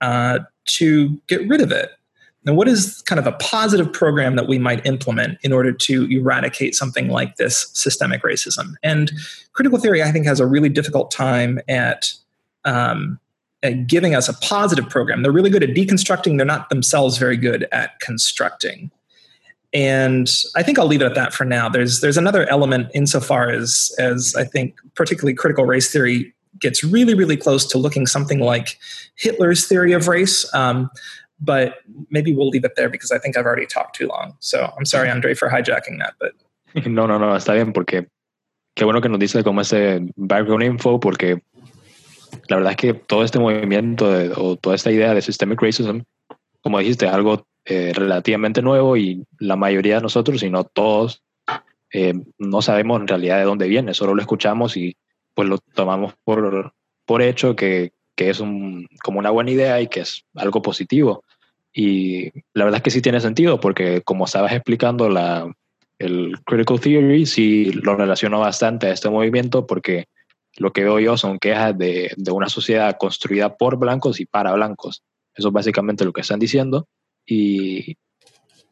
uh, 0.00 0.41
to 0.67 1.21
get 1.29 1.47
rid 1.49 1.61
of 1.61 1.71
it? 1.71 1.93
And 2.45 2.57
what 2.57 2.67
is 2.67 3.03
kind 3.03 3.19
of 3.19 3.27
a 3.27 3.33
positive 3.33 3.93
program 3.93 4.37
that 4.37 4.49
we 4.49 4.59
might 4.59 4.85
implement 4.85 5.39
in 5.43 5.53
order 5.53 5.73
to 5.73 6.07
eradicate 6.11 6.75
something 6.75 7.09
like 7.09 7.37
this 7.37 7.71
systemic 7.73 8.23
racism? 8.23 8.75
And 8.83 9.13
critical 9.53 9.79
theory, 9.79 10.03
I 10.03 10.11
think, 10.11 10.27
has 10.27 10.41
a 10.41 10.47
really 10.47 10.69
difficult 10.69 11.11
time 11.11 11.61
at 11.69 12.13
um, 12.65 13.21
at 13.63 13.87
giving 13.87 14.15
us 14.15 14.29
a 14.29 14.35
positive 14.35 14.89
program. 14.89 15.23
They're 15.23 15.33
really 15.33 15.51
good 15.51 15.63
at 15.63 15.71
deconstructing. 15.71 16.37
They're 16.37 16.47
not 16.47 16.69
themselves 16.69 17.19
very 17.19 17.37
good 17.37 17.69
at 17.71 18.01
constructing. 18.01 18.91
And 19.73 20.31
I 20.57 20.63
think 20.63 20.79
I'll 20.79 20.87
leave 20.87 21.01
it 21.01 21.07
at 21.07 21.15
that 21.15 21.33
for 21.33 21.45
now. 21.45 21.69
There's 21.69 22.01
there's 22.01 22.17
another 22.17 22.49
element 22.51 22.89
insofar 22.93 23.51
as 23.51 23.91
as 23.99 24.35
I 24.37 24.45
think 24.45 24.77
particularly 24.95 25.35
critical 25.35 25.65
race 25.65 25.91
theory 25.91 26.35
gets 26.59 26.85
really 26.85 27.15
really 27.15 27.37
close 27.37 27.65
to 27.67 27.79
looking 27.79 28.07
something 28.07 28.41
like 28.41 28.79
Hitler's 29.17 29.67
theory 29.67 29.93
of 29.93 30.09
race. 30.09 30.53
Um, 30.55 30.91
but 31.45 31.75
maybe 32.11 32.35
we'll 32.35 32.49
leave 32.49 32.65
it 32.65 32.75
there 32.77 32.89
because 32.89 33.11
I 33.11 33.19
think 33.19 33.37
I've 33.37 33.47
already 33.47 33.67
talked 33.67 33.97
too 33.97 34.07
long. 34.07 34.37
So 34.41 34.73
I'm 34.79 34.85
sorry, 34.85 35.11
Andre, 35.11 35.35
for 35.35 35.51
hijacking 35.51 35.99
that. 35.99 36.15
But 36.19 36.33
no, 36.87 37.07
no, 37.07 37.19
no, 37.19 37.35
está 37.37 37.55
bien 37.55 37.73
porque 37.73 38.07
qué 38.75 38.85
bueno 38.85 39.01
que 39.01 39.09
nos 39.09 39.19
dice 39.19 39.43
como 39.43 39.61
ese 39.61 40.01
background 40.17 40.63
info 40.63 41.01
porque 41.01 41.43
la 42.49 42.57
verdad 42.57 42.73
es 42.73 42.77
que 42.77 42.95
todo 42.95 43.25
este 43.25 43.39
movimiento 43.39 44.07
o 44.37 44.57
toda 44.57 44.75
esta 44.75 44.91
idea 44.91 45.15
de 45.15 45.21
systemic 45.21 45.61
racism, 45.61 46.01
como 46.63 46.79
dijiste, 46.79 47.07
es 47.07 47.13
algo 47.13 47.47
eh, 47.65 47.93
relativamente 47.95 48.63
nuevo 48.63 48.97
y 48.97 49.27
la 49.39 49.57
mayoría 49.57 49.97
de 49.97 50.03
nosotros, 50.03 50.41
si 50.41 50.49
no 50.49 50.65
todos, 50.65 51.23
eh, 51.93 52.15
no 52.39 52.63
sabemos 52.63 53.01
en 53.01 53.09
realidad 53.09 53.39
de 53.39 53.45
dónde 53.45 53.69
viene, 53.69 53.93
solo 53.93 54.15
lo 54.15 54.23
escuchamos 54.23 54.77
y 54.77 54.97
pues 55.35 55.49
lo 55.49 55.59
tomamos 55.59 56.15
por, 56.25 56.73
por 57.05 57.23
hecho 57.23 57.55
que, 57.55 57.93
que 58.17 58.31
es 58.31 58.41
un, 58.41 58.87
como 59.03 59.19
una 59.19 59.31
buena 59.31 59.51
idea 59.51 59.81
y 59.81 59.89
que 59.89 60.01
es 60.01 60.25
algo 60.35 60.63
positivo. 60.63 61.25
Y 61.73 62.31
la 62.52 62.64
verdad 62.64 62.79
es 62.79 62.83
que 62.83 62.91
sí 62.91 63.00
tiene 63.00 63.21
sentido 63.21 63.61
porque 63.61 64.02
como 64.02 64.26
estabas 64.26 64.52
explicando 64.52 65.09
la, 65.09 65.50
el 65.99 66.38
critical 66.45 66.81
theory, 66.81 67.26
sí 67.26 67.73
lo 67.73 67.97
relaciono 67.97 68.41
bastante 68.41 68.88
a 68.88 68.93
este 68.93 69.09
movimiento 69.09 69.67
porque 69.67 70.07
lo 70.57 70.73
que 70.73 70.83
veo 70.83 70.99
yo 71.00 71.17
son 71.17 71.38
quejas 71.38 71.76
de, 71.79 72.12
de, 72.17 72.31
una 72.31 72.49
sociedad 72.49 72.97
construida 72.99 73.57
por 73.57 73.79
blancos 73.79 74.21
y 74.21 74.26
para 74.26 74.52
blancos. 74.52 75.02
Eso 75.35 75.49
es 75.49 75.55
básicamente 75.55 76.05
lo 76.05 76.12
que 76.12 76.21
están 76.21 76.38
diciendo. 76.38 76.87
Y, 77.25 77.97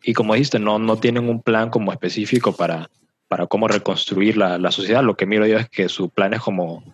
y 0.02 0.12
como 0.12 0.34
dijiste, 0.34 0.58
no, 0.58 0.78
no 0.78 0.96
tienen 0.98 1.28
un 1.28 1.40
plan 1.40 1.70
como 1.70 1.92
específico 1.92 2.52
para, 2.52 2.90
para 3.28 3.46
cómo 3.46 3.66
reconstruir 3.66 4.36
la, 4.36 4.58
la, 4.58 4.70
sociedad. 4.70 5.02
Lo 5.02 5.16
que 5.16 5.24
miro 5.24 5.46
yo 5.46 5.56
es 5.56 5.70
que 5.70 5.88
su 5.88 6.10
plan 6.10 6.34
es 6.34 6.40
como 6.40 6.84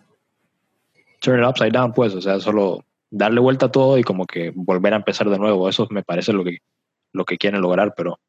turn 1.19 1.41
it 1.41 1.47
upside 1.47 1.71
down, 1.71 1.93
pues, 1.93 2.13
o 2.13 2.21
sea, 2.21 2.39
solo 2.39 2.85
darle 3.09 3.39
vuelta 3.39 3.67
a 3.67 3.71
todo 3.71 3.97
y 3.97 4.03
como 4.03 4.25
que 4.25 4.51
volver 4.55 4.93
a 4.93 4.97
empezar 4.97 5.29
de 5.29 5.39
nuevo. 5.39 5.69
Eso 5.69 5.87
me 5.89 6.03
parece 6.03 6.33
lo 6.33 6.43
que, 6.43 6.59
lo 7.13 7.25
que 7.25 7.37
quieren 7.37 7.61
lograr, 7.61 7.93
pero, 7.95 8.19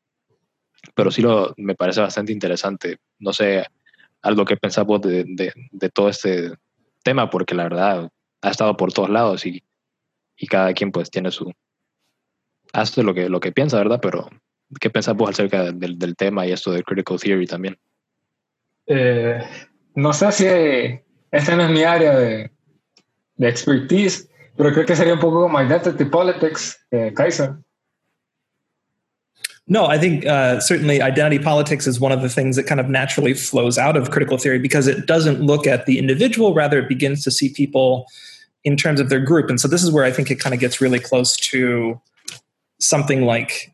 pero 0.94 1.10
sí 1.10 1.22
lo, 1.22 1.54
me 1.56 1.74
parece 1.74 2.00
bastante 2.00 2.32
interesante. 2.32 2.98
No 3.18 3.32
sé, 3.32 3.66
algo 4.22 4.44
que 4.44 4.56
pensás 4.56 4.84
vos 4.84 5.00
de, 5.00 5.24
de, 5.26 5.90
todo 5.90 6.08
este 6.08 6.52
tema, 7.02 7.30
porque 7.30 7.54
la 7.54 7.64
verdad 7.64 8.10
ha 8.42 8.50
estado 8.50 8.76
por 8.76 8.92
todos 8.92 9.10
lados 9.10 9.46
y, 9.46 9.62
y 10.36 10.46
cada 10.46 10.72
quien 10.72 10.92
pues 10.92 11.10
tiene 11.10 11.30
su... 11.30 11.52
hace 12.72 13.02
lo 13.02 13.14
que, 13.14 13.28
lo 13.28 13.40
que 13.40 13.52
piensa, 13.52 13.78
¿verdad? 13.78 14.00
Pero 14.00 14.28
¿qué 14.80 14.90
pensás 14.90 15.16
vos 15.16 15.30
acerca 15.30 15.72
del, 15.72 15.98
del 15.98 16.16
tema 16.16 16.46
y 16.46 16.52
esto 16.52 16.70
de 16.70 16.82
critical 16.82 17.18
theory 17.18 17.46
también? 17.46 17.78
Eh, 18.86 19.42
no 19.94 20.12
sé 20.12 20.32
si 20.32 20.46
esta 21.30 21.56
no 21.56 21.64
es 21.64 21.70
mi 21.70 21.82
área 21.82 22.16
de, 22.16 22.50
de 23.36 23.48
expertise, 23.48 24.30
pero 24.58 24.72
creo 24.72 24.84
que 24.84 24.96
sería 24.96 25.14
un 25.14 25.20
poco 25.20 25.40
como 25.42 25.60
identity 25.60 26.04
politics, 26.04 26.76
eh, 26.90 27.12
Kaiser. 27.14 27.56
No, 29.68 29.86
I 29.86 29.98
think 29.98 30.26
uh, 30.26 30.58
certainly 30.58 31.00
identity 31.00 31.38
politics 31.38 31.86
is 31.86 32.00
one 32.00 32.10
of 32.10 32.22
the 32.22 32.28
things 32.28 32.56
that 32.56 32.64
kind 32.64 32.80
of 32.80 32.88
naturally 32.88 33.34
flows 33.34 33.78
out 33.78 33.96
of 33.96 34.10
critical 34.10 34.36
theory 34.36 34.58
because 34.58 34.88
it 34.88 35.06
doesn't 35.06 35.40
look 35.42 35.66
at 35.66 35.86
the 35.86 35.98
individual, 35.98 36.54
rather, 36.54 36.80
it 36.80 36.88
begins 36.88 37.22
to 37.22 37.30
see 37.30 37.50
people 37.50 38.06
in 38.64 38.76
terms 38.76 38.98
of 38.98 39.10
their 39.10 39.20
group. 39.20 39.48
And 39.48 39.60
so 39.60 39.68
this 39.68 39.84
is 39.84 39.92
where 39.92 40.04
I 40.04 40.10
think 40.10 40.30
it 40.30 40.40
kind 40.40 40.54
of 40.54 40.60
gets 40.60 40.80
really 40.80 40.98
close 40.98 41.36
to 41.36 42.00
something 42.80 43.26
like 43.26 43.72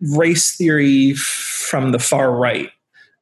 race 0.00 0.56
theory 0.56 1.14
from 1.14 1.92
the 1.92 1.98
far 1.98 2.32
right 2.32 2.70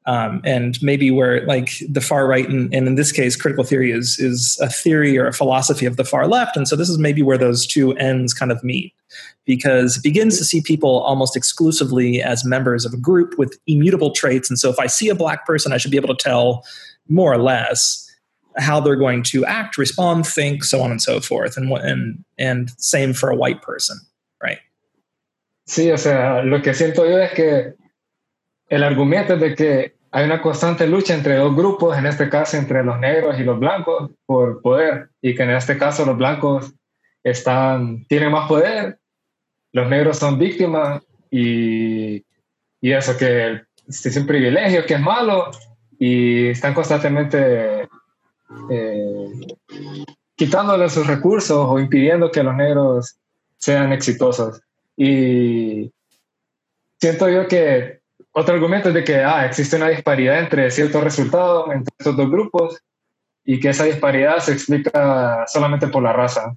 um, 0.09 0.41
and 0.43 0.83
maybe 0.83 1.11
where 1.11 1.45
like 1.45 1.83
the 1.87 2.01
far 2.01 2.27
right 2.27 2.49
and, 2.49 2.73
and, 2.73 2.89
in 2.89 2.95
this 2.95 3.13
case 3.13 3.37
critical 3.37 3.63
theory 3.63 3.93
is 3.93 4.19
is 4.19 4.59
a 4.63 4.69
theory 4.69 5.19
or 5.19 5.27
a 5.27 5.35
philosophy 5.35 5.85
of 5.85 5.99
the 5.99 6.05
far 6.05 6.27
left. 6.27 6.57
And 6.57 6.67
so 6.67 6.77
this 6.77 6.89
is 6.89 6.97
maybe 6.97 7.21
where 7.23 7.37
those 7.37 7.67
two 7.67 7.93
ends 7.97 8.33
kind 8.33 8.51
of 8.51 8.65
meet 8.65 8.95
because 9.45 9.99
it 9.99 10.03
begins 10.03 10.39
to 10.39 10.47
see 10.47 10.63
people 10.63 11.01
almost 11.01 11.37
exclusively 11.37 12.23
as 12.23 12.43
members 12.43 12.87
of 12.87 12.95
a 12.95 12.97
group 12.97 13.37
with 13.37 13.59
immutable 13.67 14.11
traits. 14.11 14.49
And 14.49 14.59
so 14.59 14.71
if 14.71 14.79
i 14.79 14.87
see 14.87 15.11
a 15.11 15.15
black 15.15 15.45
person 15.45 15.75
i 15.75 15.77
should 15.77 15.91
be 15.91 15.99
able 15.99 16.17
to 16.17 16.23
tell 16.23 16.65
more 17.09 17.31
or 17.31 17.39
less 17.39 18.07
how 18.57 18.81
they're 18.81 18.97
going 18.97 19.23
to 19.25 19.45
act 19.45 19.77
respond 19.77 20.27
think 20.27 20.65
so 20.65 20.81
on 20.81 20.91
and 20.91 21.03
so 21.03 21.21
forth. 21.21 21.59
And 21.59 21.71
and 21.71 22.25
and 22.39 22.71
same 22.79 23.13
for 23.13 23.29
a 23.29 23.37
white 23.37 23.61
person 23.61 23.99
right? 24.43 24.61
Sí 25.69 25.93
o 25.93 25.99
sea 25.99 26.41
lo 26.43 26.63
que 26.63 26.73
siento 26.73 27.07
yo 27.07 27.19
es 27.19 27.35
que 27.35 27.75
el 28.71 28.85
argumento 28.85 29.39
de 29.39 29.55
que 29.55 29.98
hay 30.11 30.25
una 30.25 30.41
constante 30.41 30.87
lucha 30.87 31.15
entre 31.15 31.37
dos 31.37 31.55
grupos, 31.55 31.97
en 31.97 32.07
este 32.07 32.29
caso 32.29 32.57
entre 32.57 32.83
los 32.83 32.99
negros 32.99 33.39
y 33.39 33.45
los 33.45 33.59
blancos, 33.59 34.11
por 34.27 34.63
poder, 34.63 35.11
y 35.21 35.35
que 35.35 35.43
en 35.43 35.51
este 35.51 35.77
caso 35.77 36.05
los 36.07 36.17
blancos 36.17 36.73
están, 37.23 38.05
tienen 38.07 38.33
más 38.33 38.49
poder, 38.49 38.99
los 39.73 39.89
negros 39.89 40.19
son 40.19 40.39
víctimas 40.39 41.03
y, 41.31 42.25
y 42.81 42.93
eso 42.93 43.17
que 43.17 43.63
es 43.87 44.17
un 44.17 44.27
privilegio, 44.27 44.87
que 44.87 44.95
es 44.95 45.01
malo, 45.01 45.51
y 45.99 46.49
están 46.49 46.75
constantemente 46.75 47.89
eh, 48.71 49.31
quitándole 50.37 50.89
sus 50.89 51.07
recursos 51.07 51.67
o 51.69 51.79
impidiendo 51.79 52.31
que 52.31 52.43
los 52.43 52.55
negros 52.55 53.19
sean 53.57 53.93
exitosos. 53.93 54.63
Y 54.97 55.93
siento 56.99 57.29
yo 57.29 57.47
que 57.49 57.98
otro 58.33 58.55
argumento 58.55 58.89
es 58.89 58.95
de 58.95 59.05
que 59.05 59.17
ah, 59.17 59.47
existe 59.47 59.77
una 59.77 59.89
disparidad 59.89 60.39
entre 60.39 60.71
ciertos 60.71 61.03
resultados 61.03 61.71
entre 61.73 61.93
estos 61.99 62.17
dos 62.17 62.31
grupos 62.31 62.79
y 63.45 63.59
que 63.59 63.71
esa 63.71 63.85
disparidad 63.85 64.39
se 64.39 64.53
explica 64.53 65.45
solamente 65.47 65.89
por 65.89 66.03
la 66.03 66.13
raza. 66.13 66.55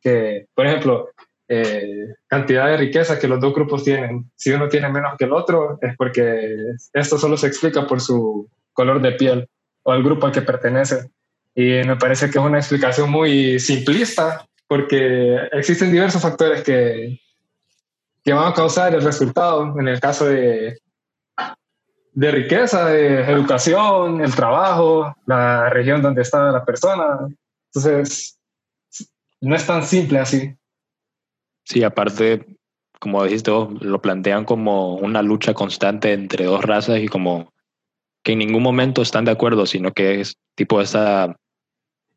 que, 0.00 0.46
por 0.54 0.66
ejemplo, 0.66 1.10
eh, 1.48 2.14
cantidad 2.28 2.68
de 2.68 2.76
riqueza 2.76 3.18
que 3.18 3.26
los 3.26 3.40
dos 3.40 3.52
grupos 3.52 3.82
tienen. 3.82 4.30
Si 4.36 4.52
uno 4.52 4.68
tiene 4.68 4.88
menos 4.88 5.14
que 5.18 5.24
el 5.24 5.32
otro, 5.32 5.78
es 5.82 5.96
porque 5.96 6.56
esto 6.92 7.18
solo 7.18 7.36
se 7.36 7.48
explica 7.48 7.86
por 7.86 8.00
su 8.00 8.48
color 8.72 9.02
de 9.02 9.12
piel 9.12 9.48
o 9.82 9.90
al 9.90 10.04
grupo 10.04 10.26
al 10.26 10.32
que 10.32 10.42
pertenece. 10.42 11.10
Y 11.54 11.82
me 11.84 11.96
parece 11.96 12.30
que 12.30 12.38
es 12.38 12.44
una 12.44 12.58
explicación 12.58 13.10
muy 13.10 13.58
simplista 13.58 14.46
porque 14.68 15.48
existen 15.50 15.90
diversos 15.90 16.22
factores 16.22 16.62
que, 16.62 17.18
que 18.22 18.32
van 18.32 18.52
a 18.52 18.54
causar 18.54 18.94
el 18.94 19.02
resultado. 19.02 19.74
En 19.80 19.88
el 19.88 19.98
caso 19.98 20.26
de, 20.26 20.78
de 22.20 22.30
riqueza, 22.30 22.84
de 22.84 23.22
educación, 23.22 24.20
el 24.20 24.34
trabajo, 24.34 25.16
la 25.24 25.70
región 25.70 26.02
donde 26.02 26.20
está 26.20 26.52
la 26.52 26.66
persona. 26.66 27.18
Entonces, 27.72 28.38
no 29.40 29.56
es 29.56 29.66
tan 29.66 29.82
simple 29.82 30.18
así. 30.18 30.54
Sí, 31.64 31.82
aparte, 31.82 32.44
como 32.98 33.24
dijiste 33.24 33.50
vos, 33.50 33.72
lo 33.80 34.02
plantean 34.02 34.44
como 34.44 34.96
una 34.96 35.22
lucha 35.22 35.54
constante 35.54 36.12
entre 36.12 36.44
dos 36.44 36.62
razas 36.62 36.98
y 36.98 37.08
como 37.08 37.54
que 38.22 38.32
en 38.32 38.40
ningún 38.40 38.62
momento 38.62 39.00
están 39.00 39.24
de 39.24 39.30
acuerdo, 39.30 39.64
sino 39.64 39.92
que 39.92 40.20
es 40.20 40.36
tipo 40.56 40.82
esta, 40.82 41.34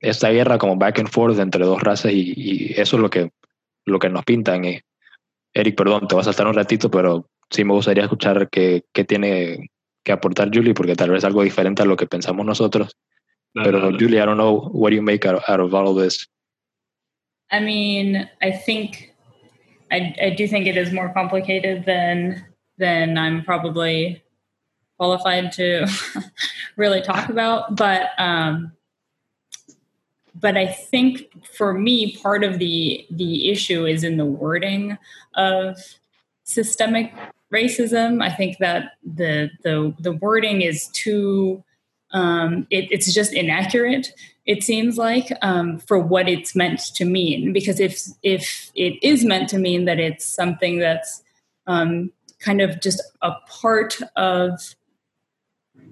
esta 0.01 0.31
guerra 0.31 0.57
como 0.57 0.75
back 0.75 0.99
and 0.99 1.11
forth 1.11 1.39
entre 1.39 1.63
dos 1.63 1.81
razas 1.81 2.11
y, 2.11 2.73
eso 2.75 2.97
es 2.97 3.01
lo 3.01 3.09
que, 3.09 3.31
lo 3.85 3.99
que 3.99 4.09
nos 4.09 4.25
pintan. 4.25 4.65
Y, 4.65 4.81
Eric, 5.53 5.77
perdón, 5.77 6.09
te 6.09 6.15
vas 6.15 6.27
a 6.27 6.33
saltar 6.33 6.47
un 6.47 6.55
ratito, 6.55 6.91
pero 6.91 7.29
sí 7.49 7.63
me 7.63 7.71
gustaría 7.71 8.03
escuchar 8.03 8.49
qué, 8.49 8.83
qué 8.91 9.05
tiene 9.05 9.69
que 10.03 10.11
aportar 10.11 10.49
Julie, 10.53 10.73
porque 10.73 10.95
tal 10.95 11.11
vez 11.11 11.23
algo 11.23 11.43
diferente 11.43 11.81
a 11.81 11.85
lo 11.85 11.95
que 11.95 12.07
pensamos 12.07 12.45
nosotros. 12.45 12.95
pero 13.53 13.91
Julie, 13.91 14.19
I 14.19 14.25
don't 14.25 14.37
know 14.37 14.69
what 14.73 14.93
you 14.93 15.01
make 15.01 15.25
out, 15.25 15.41
out 15.47 15.59
of 15.59 15.73
all 15.73 15.87
of 15.87 15.95
this. 15.95 16.27
I 17.51 17.59
mean, 17.59 18.27
I 18.41 18.51
think 18.51 19.13
I, 19.91 20.15
I 20.19 20.29
do 20.31 20.47
think 20.47 20.65
it 20.65 20.75
is 20.75 20.91
more 20.91 21.13
complicated 21.13 21.85
than 21.85 22.43
than 22.77 23.17
I'm 23.17 23.43
probably 23.43 24.23
qualified 24.97 25.51
to 25.53 25.87
really 26.77 27.01
talk 27.01 27.29
about. 27.29 27.75
But 27.75 28.09
um, 28.17 28.71
but 30.33 30.57
I 30.57 30.65
think 30.65 31.29
for 31.55 31.73
me, 31.73 32.17
part 32.17 32.43
of 32.43 32.57
the 32.57 33.05
the 33.11 33.51
issue 33.51 33.85
is 33.85 34.03
in 34.03 34.17
the 34.17 34.25
wording 34.25 34.97
of 35.35 35.77
systemic 36.43 37.13
racism. 37.53 38.21
I 38.21 38.29
think 38.29 38.57
that 38.59 38.93
the 39.03 39.49
the 39.63 39.93
the 39.99 40.13
wording 40.13 40.61
is 40.61 40.87
too 40.87 41.63
um, 42.11 42.67
it, 42.69 42.91
it's 42.91 43.11
just 43.13 43.33
inaccurate 43.33 44.13
it 44.45 44.63
seems 44.63 44.97
like 44.97 45.31
um, 45.41 45.79
for 45.79 45.97
what 45.97 46.27
it's 46.27 46.55
meant 46.55 46.79
to 46.95 47.05
mean 47.05 47.53
because 47.53 47.79
if 47.79 48.01
if 48.23 48.71
it 48.75 49.01
is 49.01 49.23
meant 49.23 49.49
to 49.49 49.57
mean 49.57 49.85
that 49.85 49.99
it's 49.99 50.25
something 50.25 50.79
that's 50.79 51.23
um, 51.67 52.11
kind 52.39 52.61
of 52.61 52.81
just 52.81 53.01
a 53.21 53.31
part 53.47 53.97
of 54.15 54.75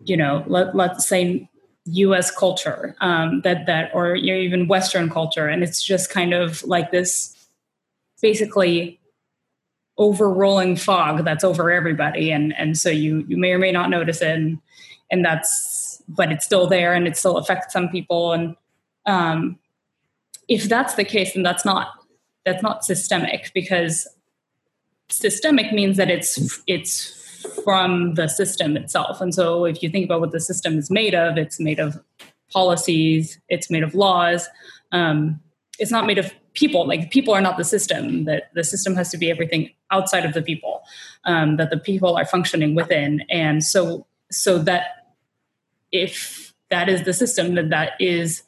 you 0.04 0.18
know 0.18 0.44
let, 0.48 0.76
let's 0.76 1.08
say 1.08 1.48
us 1.88 2.30
culture 2.32 2.96
um, 3.02 3.42
that 3.42 3.66
that 3.66 3.92
or 3.94 4.16
you 4.16 4.34
know, 4.34 4.40
even 4.40 4.68
western 4.68 5.10
culture 5.10 5.48
and 5.48 5.64
it's 5.64 5.82
just 5.82 6.10
kind 6.10 6.34
of 6.34 6.64
like 6.64 6.92
this 6.92 7.36
basically 8.22 9.00
overrolling 10.00 10.80
fog 10.80 11.24
that's 11.26 11.44
over 11.44 11.70
everybody 11.70 12.32
and 12.32 12.54
and 12.58 12.78
so 12.78 12.90
you 12.90 13.26
you 13.28 13.38
may 13.38 13.52
or 13.52 13.60
may 13.60 13.72
not 13.72 13.90
notice 13.90 14.22
it 14.22 14.30
and, 14.30 14.60
and 15.12 15.24
that's 15.24 15.82
but 16.08 16.32
it's 16.32 16.46
still 16.46 16.68
there 16.68 16.94
and 16.94 17.08
it 17.08 17.18
still 17.18 17.38
affects 17.38 17.74
some 17.74 17.90
people. 17.90 18.34
And 18.34 18.56
um, 19.06 19.58
if 20.48 20.66
that's 20.66 20.96
the 20.96 21.04
case, 21.04 21.34
then 21.34 21.44
that's 21.44 21.66
not 21.66 21.88
that's 22.46 22.64
not 22.64 22.84
systemic 22.84 23.52
because 23.54 24.08
systemic 25.10 25.72
means 25.72 25.98
that 25.98 26.10
it's 26.10 26.62
it's 26.68 27.18
from 27.64 28.16
the 28.16 28.28
system 28.28 28.78
itself. 28.78 29.22
And 29.22 29.34
so 29.34 29.66
if 29.66 29.82
you 29.82 29.90
think 29.90 30.06
about 30.06 30.22
what 30.22 30.32
the 30.32 30.40
system 30.40 30.78
is 30.78 30.92
made 30.92 31.16
of, 31.16 31.38
it's 31.38 31.60
made 31.60 31.80
of 31.80 32.00
policies, 32.52 33.40
it's 33.50 33.70
made 33.70 33.84
of 33.84 33.96
laws. 33.96 34.48
Um, 34.92 35.40
it's 35.80 35.92
not 35.92 36.06
made 36.06 36.18
of 36.18 36.32
people. 36.54 36.88
Like 36.88 37.12
people 37.12 37.34
are 37.34 37.42
not 37.42 37.58
the 37.58 37.64
system. 37.64 38.26
That 38.26 38.52
the 38.54 38.64
system 38.64 38.96
has 38.96 39.10
to 39.12 39.18
be 39.18 39.32
everything 39.32 39.72
outside 39.92 40.26
of 40.26 40.34
the 40.34 40.42
people. 40.42 40.84
Um, 41.26 41.58
that 41.58 41.70
the 41.70 41.78
people 41.78 42.18
are 42.18 42.26
functioning 42.26 42.76
within. 42.76 43.24
And 43.30 43.64
so 43.64 44.06
so 44.32 44.58
that 44.60 45.14
if 45.92 46.54
that 46.70 46.90
is 46.90 47.04
the 47.04 47.14
system, 47.14 47.56
then 47.56 47.70
that 47.70 47.94
is 48.00 48.44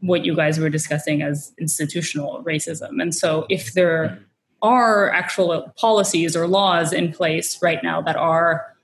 what 0.00 0.24
you 0.24 0.34
guys 0.34 0.58
were 0.58 0.70
discussing 0.70 1.22
as 1.22 1.52
institutional 1.58 2.42
racism. 2.44 3.00
And 3.00 3.14
so 3.14 3.46
if 3.48 3.72
there 3.72 4.18
are 4.62 5.12
actual 5.12 5.72
policies 5.76 6.34
or 6.36 6.48
laws 6.48 6.92
in 6.92 7.12
place 7.12 7.60
right 7.62 7.82
now 7.82 8.00
that 8.02 8.16
are 8.16 8.74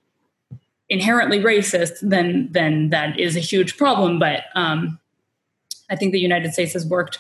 inherently 0.89 1.41
racist, 1.41 1.99
then 2.03 2.49
then 2.51 2.91
that 2.91 3.19
is 3.19 3.37
a 3.37 3.41
huge 3.41 3.77
problem. 3.77 4.19
But 4.19 4.45
um, 4.55 4.99
I 5.91 5.97
think 5.97 6.13
the 6.13 6.21
United 6.21 6.53
States 6.53 6.75
has 6.75 6.87
worked 6.87 7.19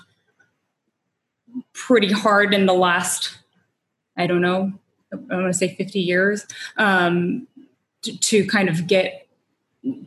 pretty 1.73 2.13
hard 2.13 2.55
in 2.55 2.67
the 2.67 2.75
last, 2.75 3.39
I 4.17 4.27
don't 4.27 4.43
know, 4.43 4.73
I 5.13 5.37
want 5.37 5.53
to 5.53 5.55
say 5.55 5.75
50 5.75 6.01
years 6.01 6.47
um, 6.77 7.47
to, 8.03 8.19
to 8.19 8.47
kind 8.47 8.69
of 8.69 8.87
get 8.87 9.29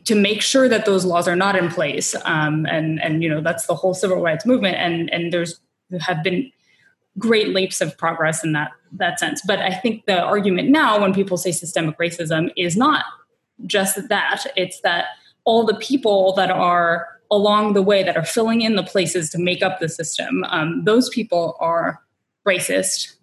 to 0.04 0.14
make 0.14 0.40
sure 0.40 0.68
that 0.68 0.86
those 0.86 1.04
laws 1.04 1.28
are 1.28 1.36
not 1.36 1.54
in 1.54 1.68
place 1.68 2.14
um, 2.24 2.66
and 2.66 3.00
and 3.02 3.22
you 3.22 3.28
know 3.28 3.42
that's 3.42 3.66
the 3.66 3.74
whole 3.74 3.92
civil 3.92 4.22
rights 4.22 4.46
movement 4.46 4.76
and 4.76 5.12
and 5.12 5.32
there's 5.32 5.60
have 6.00 6.22
been 6.22 6.50
great 7.18 7.48
leaps 7.48 7.80
of 7.80 7.96
progress 7.96 8.42
in 8.42 8.52
that 8.52 8.70
that 8.92 9.18
sense. 9.20 9.42
But 9.46 9.58
i 9.58 9.70
think 9.70 10.06
the 10.06 10.20
argument 10.20 10.70
now 10.70 11.00
when 11.00 11.12
people 11.12 11.36
say 11.36 11.52
systemic 11.52 11.98
racism 11.98 12.50
is 12.56 12.76
not 12.76 13.04
just 13.66 14.08
that 14.08 14.46
it's 14.56 14.80
that 14.80 15.06
all 15.44 15.64
the 15.64 15.74
people 15.74 16.32
that 16.34 16.50
are 16.50 17.08
along 17.30 17.72
the 17.72 17.82
way 17.82 18.02
that 18.02 18.16
are 18.16 18.24
filling 18.24 18.62
in 18.62 18.76
the 18.76 18.82
places 18.82 19.30
to 19.30 19.38
make 19.38 19.62
up 19.62 19.80
the 19.80 19.88
system. 19.88 20.44
Um, 20.44 20.84
those 20.84 21.08
people 21.08 21.56
are 21.60 22.00
racist 22.46 23.16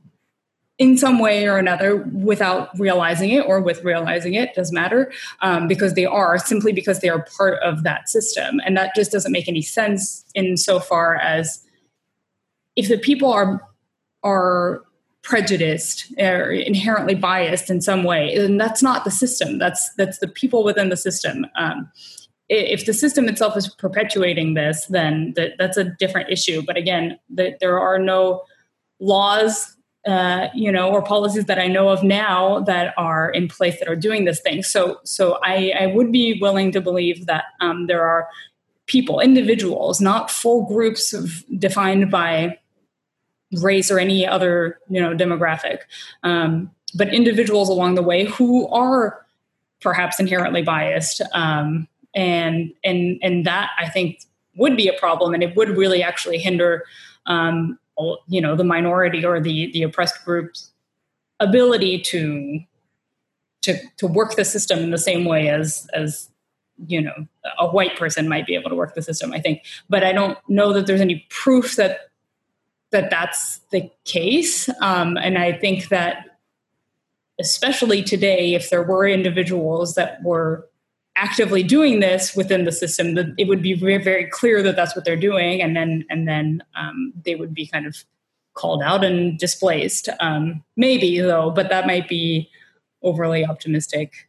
in 0.79 0.97
some 0.97 1.19
way 1.19 1.47
or 1.47 1.57
another 1.57 1.97
without 1.97 2.77
realizing 2.79 3.29
it 3.29 3.45
or 3.45 3.61
with 3.61 3.83
realizing 3.83 4.33
it 4.33 4.55
doesn't 4.55 4.73
matter 4.73 5.11
um, 5.41 5.67
because 5.67 5.93
they 5.93 6.05
are 6.05 6.37
simply 6.37 6.73
because 6.73 6.99
they 6.99 7.09
are 7.09 7.25
part 7.37 7.61
of 7.61 7.83
that 7.83 8.09
system. 8.09 8.59
And 8.65 8.75
that 8.75 8.95
just 8.95 9.11
doesn't 9.11 9.31
make 9.31 9.47
any 9.47 9.61
sense 9.61 10.25
in 10.33 10.57
so 10.57 10.79
far 10.79 11.15
as 11.15 11.63
if 12.75 12.89
the 12.89 12.97
people 12.97 13.31
are 13.31 13.61
are 14.23 14.83
prejudiced 15.21 16.11
or 16.17 16.51
inherently 16.51 17.15
biased 17.15 17.69
in 17.69 17.79
some 17.79 18.03
way 18.03 18.37
then 18.37 18.57
that's 18.57 18.83
not 18.83 19.05
the 19.05 19.11
system. 19.11 19.59
That's 19.59 19.93
that's 19.95 20.17
the 20.19 20.27
people 20.27 20.63
within 20.63 20.89
the 20.89 20.97
system. 20.97 21.45
Um, 21.55 21.89
if 22.53 22.85
the 22.85 22.93
system 22.93 23.27
itself 23.27 23.57
is 23.57 23.67
perpetuating 23.75 24.53
this 24.53 24.85
then 24.87 25.33
that, 25.35 25.51
that's 25.57 25.77
a 25.77 25.83
different 25.83 26.29
issue 26.29 26.61
but 26.61 26.77
again 26.77 27.17
the, 27.29 27.55
there 27.59 27.79
are 27.79 27.99
no 27.99 28.43
laws 28.99 29.75
uh, 30.05 30.49
you 30.53 30.69
know, 30.69 30.89
or 30.89 31.01
policies 31.01 31.45
that 31.45 31.59
I 31.59 31.67
know 31.67 31.87
of 31.87 32.03
now 32.03 32.59
that 32.61 32.93
are 32.97 33.29
in 33.29 33.47
place 33.47 33.79
that 33.79 33.87
are 33.87 33.95
doing 33.95 34.25
this 34.25 34.41
thing. 34.41 34.61
So, 34.61 34.99
so 35.05 35.39
I, 35.43 35.73
I 35.79 35.85
would 35.87 36.11
be 36.11 36.37
willing 36.41 36.73
to 36.73 36.81
believe 36.81 37.25
that 37.27 37.45
um, 37.61 37.87
there 37.87 38.03
are 38.03 38.27
people, 38.85 39.21
individuals, 39.21 40.01
not 40.01 40.29
full 40.29 40.65
groups 40.65 41.13
of, 41.13 41.45
defined 41.57 42.11
by 42.11 42.59
race 43.61 43.89
or 43.89 43.97
any 43.97 44.27
other, 44.27 44.79
you 44.89 44.99
know, 44.99 45.15
demographic, 45.15 45.79
um, 46.23 46.69
but 46.95 47.13
individuals 47.13 47.69
along 47.69 47.95
the 47.95 48.03
way 48.03 48.25
who 48.25 48.67
are 48.67 49.25
perhaps 49.81 50.19
inherently 50.19 50.61
biased, 50.61 51.21
um, 51.33 51.87
and 52.13 52.71
and 52.83 53.19
and 53.21 53.45
that 53.45 53.71
I 53.77 53.89
think 53.89 54.21
would 54.55 54.77
be 54.77 54.87
a 54.87 54.93
problem, 54.93 55.33
and 55.33 55.43
it 55.43 55.55
would 55.55 55.69
really 55.69 56.03
actually 56.03 56.37
hinder 56.37 56.85
um, 57.25 57.79
you 58.27 58.41
know 58.41 58.55
the 58.55 58.63
minority 58.63 59.25
or 59.25 59.39
the 59.39 59.71
the 59.71 59.83
oppressed 59.83 60.23
group's 60.25 60.71
ability 61.39 61.99
to 61.99 62.59
to 63.61 63.77
to 63.97 64.07
work 64.07 64.35
the 64.35 64.45
system 64.45 64.79
in 64.79 64.91
the 64.91 64.97
same 64.97 65.25
way 65.25 65.49
as 65.49 65.87
as 65.93 66.29
you 66.87 67.01
know 67.01 67.27
a 67.59 67.67
white 67.67 67.97
person 67.97 68.27
might 68.27 68.45
be 68.45 68.55
able 68.55 68.69
to 68.69 68.75
work 68.75 68.95
the 68.95 69.01
system 69.01 69.31
i 69.33 69.39
think. 69.39 69.63
But 69.89 70.03
i 70.03 70.11
don't 70.11 70.37
know 70.49 70.73
that 70.73 70.87
there's 70.87 71.01
any 71.01 71.25
proof 71.29 71.75
that 71.75 72.09
that 72.91 73.09
that's 73.09 73.59
the 73.71 73.89
case 74.05 74.69
um, 74.81 75.17
and 75.17 75.37
i 75.37 75.51
think 75.51 75.89
that 75.89 76.37
especially 77.39 78.03
today 78.03 78.53
if 78.53 78.69
there 78.69 78.83
were 78.83 79.07
individuals 79.07 79.95
that 79.95 80.21
were 80.23 80.67
actively 81.15 81.63
doing 81.63 81.99
this 81.99 82.35
within 82.35 82.65
the 82.65 82.71
system, 82.71 83.15
that 83.15 83.33
it 83.37 83.47
would 83.47 83.61
be 83.61 83.73
very, 83.73 84.03
very 84.03 84.25
clear 84.29 84.63
that 84.63 84.75
that's 84.75 84.95
what 84.95 85.05
they're 85.05 85.15
doing, 85.15 85.61
and 85.61 85.75
then 85.75 86.05
and 86.09 86.27
then 86.27 86.63
um, 86.75 87.13
they 87.23 87.35
would 87.35 87.53
be 87.53 87.67
kind 87.67 87.85
of 87.85 88.03
called 88.53 88.83
out 88.83 89.03
and 89.03 89.37
displaced. 89.39 90.09
Um, 90.19 90.63
maybe 90.77 91.19
though, 91.19 91.49
but 91.49 91.69
that 91.69 91.87
might 91.87 92.07
be 92.07 92.49
overly 93.01 93.45
optimistic 93.45 94.27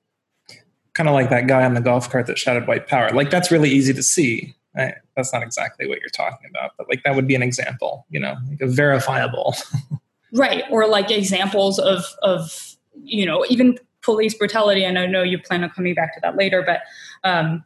kind 0.95 1.09
of 1.09 1.15
like 1.15 1.29
that 1.31 1.47
guy 1.47 1.65
on 1.65 1.75
the 1.75 1.81
golf 1.81 2.09
cart 2.09 2.27
that 2.27 2.39
shouted 2.39 2.67
white 2.67 2.87
power. 2.87 3.11
Like 3.11 3.31
that's 3.31 3.51
really 3.51 3.69
easy 3.69 3.93
to 3.93 4.03
see. 4.03 4.55
Right? 4.75 4.95
That's 5.17 5.33
not 5.33 5.43
exactly 5.43 5.87
what 5.87 6.01
you're 6.01 6.09
talking 6.09 6.49
about, 6.51 6.73
but 6.79 6.89
like 6.89 7.03
that 7.05 7.15
would 7.15 7.29
be 7.29 7.35
an 7.35 7.43
example, 7.43 8.07
you 8.11 8.19
know, 8.19 8.35
like 8.49 8.61
a 8.61 8.67
verifiable. 8.67 9.55
right. 10.33 10.65
Or 10.71 10.89
like 10.89 11.11
examples 11.11 11.79
of, 11.79 12.05
of, 12.23 12.77
you 13.03 13.27
know, 13.27 13.45
even 13.49 13.79
police 14.05 14.35
brutality. 14.35 14.85
And 14.85 14.99
I 14.99 15.07
know 15.07 15.23
you 15.23 15.39
plan 15.39 15.65
on 15.65 15.71
coming 15.71 15.95
back 15.95 16.15
to 16.15 16.21
that 16.23 16.37
later, 16.37 16.63
but 16.63 16.81
um, 17.29 17.65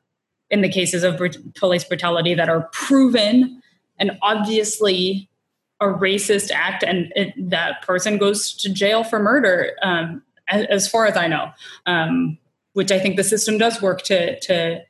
in 0.51 0.63
the 0.63 0.69
cases 0.69 1.03
of 1.03 1.19
br- 1.19 1.27
police 1.57 1.85
brutality 1.85 2.35
that 2.35 2.49
are 2.49 2.69
proven 2.73 3.63
and 3.99 4.13
obviously 4.23 5.29
a 5.81 5.87
racist 5.87 6.51
act 6.53 6.83
and 6.83 7.13
it, 7.15 7.33
that 7.51 7.83
person 7.83 8.19
goes 8.19 8.53
to 8.53 8.73
jail 8.73 9.05
for 9.05 9.19
murder 9.19 9.73
um, 9.83 10.23
as, 10.49 10.67
as, 10.67 10.89
far 10.89 11.07
as 11.07 11.17
i 11.17 11.29
know 11.29 11.51
um, 11.87 12.37
which 12.73 12.91
i 12.91 12.99
think 12.99 13.17
the 13.17 13.25
system 13.25 13.59
does 13.59 13.81
work 13.81 14.03
to 14.03 14.39
to 14.41 14.81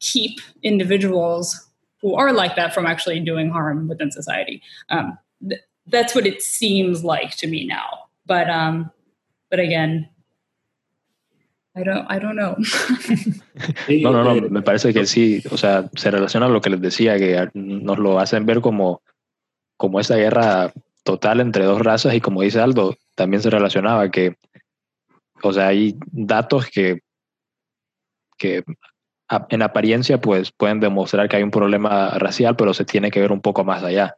keep 0.00 0.40
individuals 0.62 1.68
who 2.00 2.14
are 2.14 2.32
like 2.32 2.56
that 2.56 2.74
from 2.74 2.86
actually 2.86 3.20
doing 3.20 3.50
harm 3.50 3.86
within 3.86 4.10
society 4.10 4.62
um, 4.88 5.18
th- 5.46 5.60
that's 5.88 6.14
what 6.14 6.26
it 6.26 6.40
seems 6.40 7.04
like 7.04 7.36
to 7.36 7.46
me 7.46 7.66
now 7.66 7.98
but 8.26 8.48
um 8.48 8.90
but 9.50 9.60
again 9.60 10.08
I 11.76 11.82
don't, 11.82 12.06
I 12.08 12.20
don't 12.20 12.36
know. 12.36 12.56
no, 14.02 14.12
no, 14.12 14.34
no, 14.34 14.48
me 14.48 14.62
parece 14.62 14.94
que 14.94 15.06
sí, 15.06 15.42
o 15.50 15.56
sea, 15.56 15.90
se 15.96 16.10
relaciona 16.10 16.46
a 16.46 16.48
lo 16.48 16.60
que 16.60 16.70
les 16.70 16.80
decía, 16.80 17.18
que 17.18 17.48
nos 17.54 17.98
lo 17.98 18.20
hacen 18.20 18.46
ver 18.46 18.60
como, 18.60 19.02
como 19.76 19.98
esa 19.98 20.16
guerra 20.16 20.72
total 21.02 21.40
entre 21.40 21.64
dos 21.64 21.80
razas 21.82 22.14
y 22.14 22.20
como 22.20 22.42
dice 22.42 22.60
Aldo, 22.60 22.96
también 23.16 23.42
se 23.42 23.50
relacionaba 23.50 24.08
que, 24.10 24.36
o 25.42 25.52
sea, 25.52 25.68
hay 25.68 25.96
datos 26.12 26.66
que, 26.66 27.00
que 28.38 28.62
en 29.48 29.62
apariencia 29.62 30.20
pues 30.20 30.52
pueden 30.52 30.78
demostrar 30.78 31.28
que 31.28 31.36
hay 31.36 31.42
un 31.42 31.50
problema 31.50 32.10
racial, 32.18 32.54
pero 32.54 32.72
se 32.72 32.84
tiene 32.84 33.10
que 33.10 33.20
ver 33.20 33.32
un 33.32 33.40
poco 33.40 33.64
más 33.64 33.82
allá. 33.82 34.16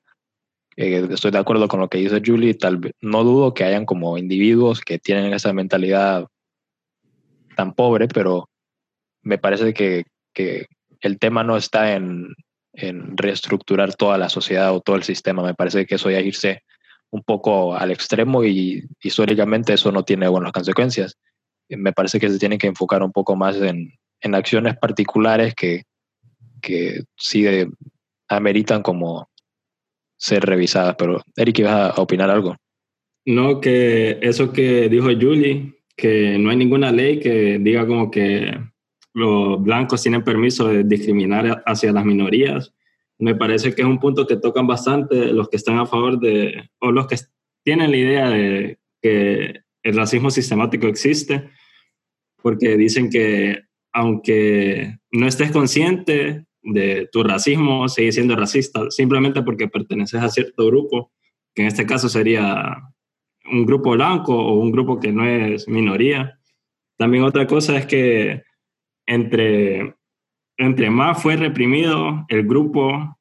Eh, 0.76 1.08
estoy 1.10 1.30
de 1.30 1.38
acuerdo 1.38 1.68
con 1.68 1.80
lo 1.80 1.88
que 1.88 1.98
dice 1.98 2.20
Julie, 2.24 2.52
tal 2.52 2.76
vez, 2.76 2.92
no 3.00 3.24
dudo 3.24 3.54
que 3.54 3.64
hayan 3.64 3.86
como 3.86 4.18
individuos 4.18 4.82
que 4.82 4.98
tienen 4.98 5.32
esa 5.32 5.54
mentalidad 5.54 6.26
tan 7.56 7.74
pobre, 7.74 8.06
pero 8.06 8.48
me 9.22 9.38
parece 9.38 9.74
que, 9.74 10.04
que 10.32 10.66
el 11.00 11.18
tema 11.18 11.42
no 11.42 11.56
está 11.56 11.94
en, 11.94 12.34
en, 12.72 13.16
reestructurar 13.16 13.94
toda 13.94 14.18
la 14.18 14.28
sociedad 14.28 14.72
o 14.72 14.80
todo 14.80 14.94
el 14.94 15.02
sistema. 15.02 15.42
Me 15.42 15.54
parece 15.54 15.86
que 15.86 15.96
eso 15.96 16.10
ya 16.10 16.20
irse 16.20 16.62
un 17.10 17.22
poco 17.22 17.74
al 17.74 17.90
extremo 17.90 18.44
y 18.44 18.84
históricamente 19.02 19.72
eso 19.72 19.90
no 19.90 20.04
tiene 20.04 20.28
buenas 20.28 20.52
consecuencias. 20.52 21.16
Me 21.68 21.92
parece 21.92 22.20
que 22.20 22.28
se 22.28 22.38
tiene 22.38 22.58
que 22.58 22.68
enfocar 22.68 23.02
un 23.02 23.10
poco 23.10 23.34
más 23.34 23.56
en, 23.56 23.92
en 24.20 24.34
acciones 24.34 24.76
particulares 24.76 25.54
que, 25.54 25.82
que 26.60 27.02
sí 27.16 27.44
ameritan 28.28 28.82
como 28.82 29.28
ser 30.16 30.44
revisadas. 30.44 30.94
Pero 30.98 31.22
Eric, 31.36 31.58
¿ibas 31.60 31.98
a 31.98 32.00
opinar 32.00 32.30
algo? 32.30 32.56
No, 33.24 33.60
que 33.60 34.18
eso 34.22 34.52
que 34.52 34.88
dijo 34.88 35.06
Julie, 35.06 35.75
que 35.96 36.38
no 36.38 36.50
hay 36.50 36.56
ninguna 36.56 36.92
ley 36.92 37.18
que 37.20 37.58
diga 37.58 37.86
como 37.86 38.10
que 38.10 38.52
los 39.14 39.62
blancos 39.62 40.02
tienen 40.02 40.22
permiso 40.22 40.68
de 40.68 40.84
discriminar 40.84 41.62
hacia 41.64 41.92
las 41.92 42.04
minorías. 42.04 42.74
Me 43.18 43.34
parece 43.34 43.74
que 43.74 43.80
es 43.80 43.88
un 43.88 43.98
punto 43.98 44.26
que 44.26 44.36
tocan 44.36 44.66
bastante 44.66 45.32
los 45.32 45.48
que 45.48 45.56
están 45.56 45.78
a 45.78 45.86
favor 45.86 46.20
de, 46.20 46.68
o 46.80 46.92
los 46.92 47.06
que 47.06 47.16
tienen 47.64 47.90
la 47.90 47.96
idea 47.96 48.28
de 48.28 48.78
que 49.00 49.60
el 49.82 49.96
racismo 49.96 50.30
sistemático 50.30 50.86
existe, 50.86 51.48
porque 52.42 52.76
dicen 52.76 53.08
que 53.08 53.62
aunque 53.92 54.98
no 55.10 55.26
estés 55.26 55.50
consciente 55.50 56.44
de 56.62 57.08
tu 57.10 57.22
racismo, 57.22 57.88
sigues 57.88 58.16
siendo 58.16 58.36
racista 58.36 58.90
simplemente 58.90 59.42
porque 59.42 59.68
perteneces 59.68 60.20
a 60.20 60.28
cierto 60.28 60.66
grupo, 60.66 61.12
que 61.54 61.62
en 61.62 61.68
este 61.68 61.86
caso 61.86 62.10
sería 62.10 62.82
un 63.50 63.66
grupo 63.66 63.92
blanco 63.92 64.36
o 64.36 64.54
un 64.54 64.70
grupo 64.70 64.98
que 65.00 65.12
no 65.12 65.24
es 65.24 65.68
minoría. 65.68 66.38
También 66.96 67.24
otra 67.24 67.46
cosa 67.46 67.76
es 67.76 67.86
que 67.86 68.42
entre, 69.06 69.94
entre 70.56 70.90
más 70.90 71.22
fue 71.22 71.36
reprimido 71.36 72.24
el 72.28 72.46
grupo 72.46 73.16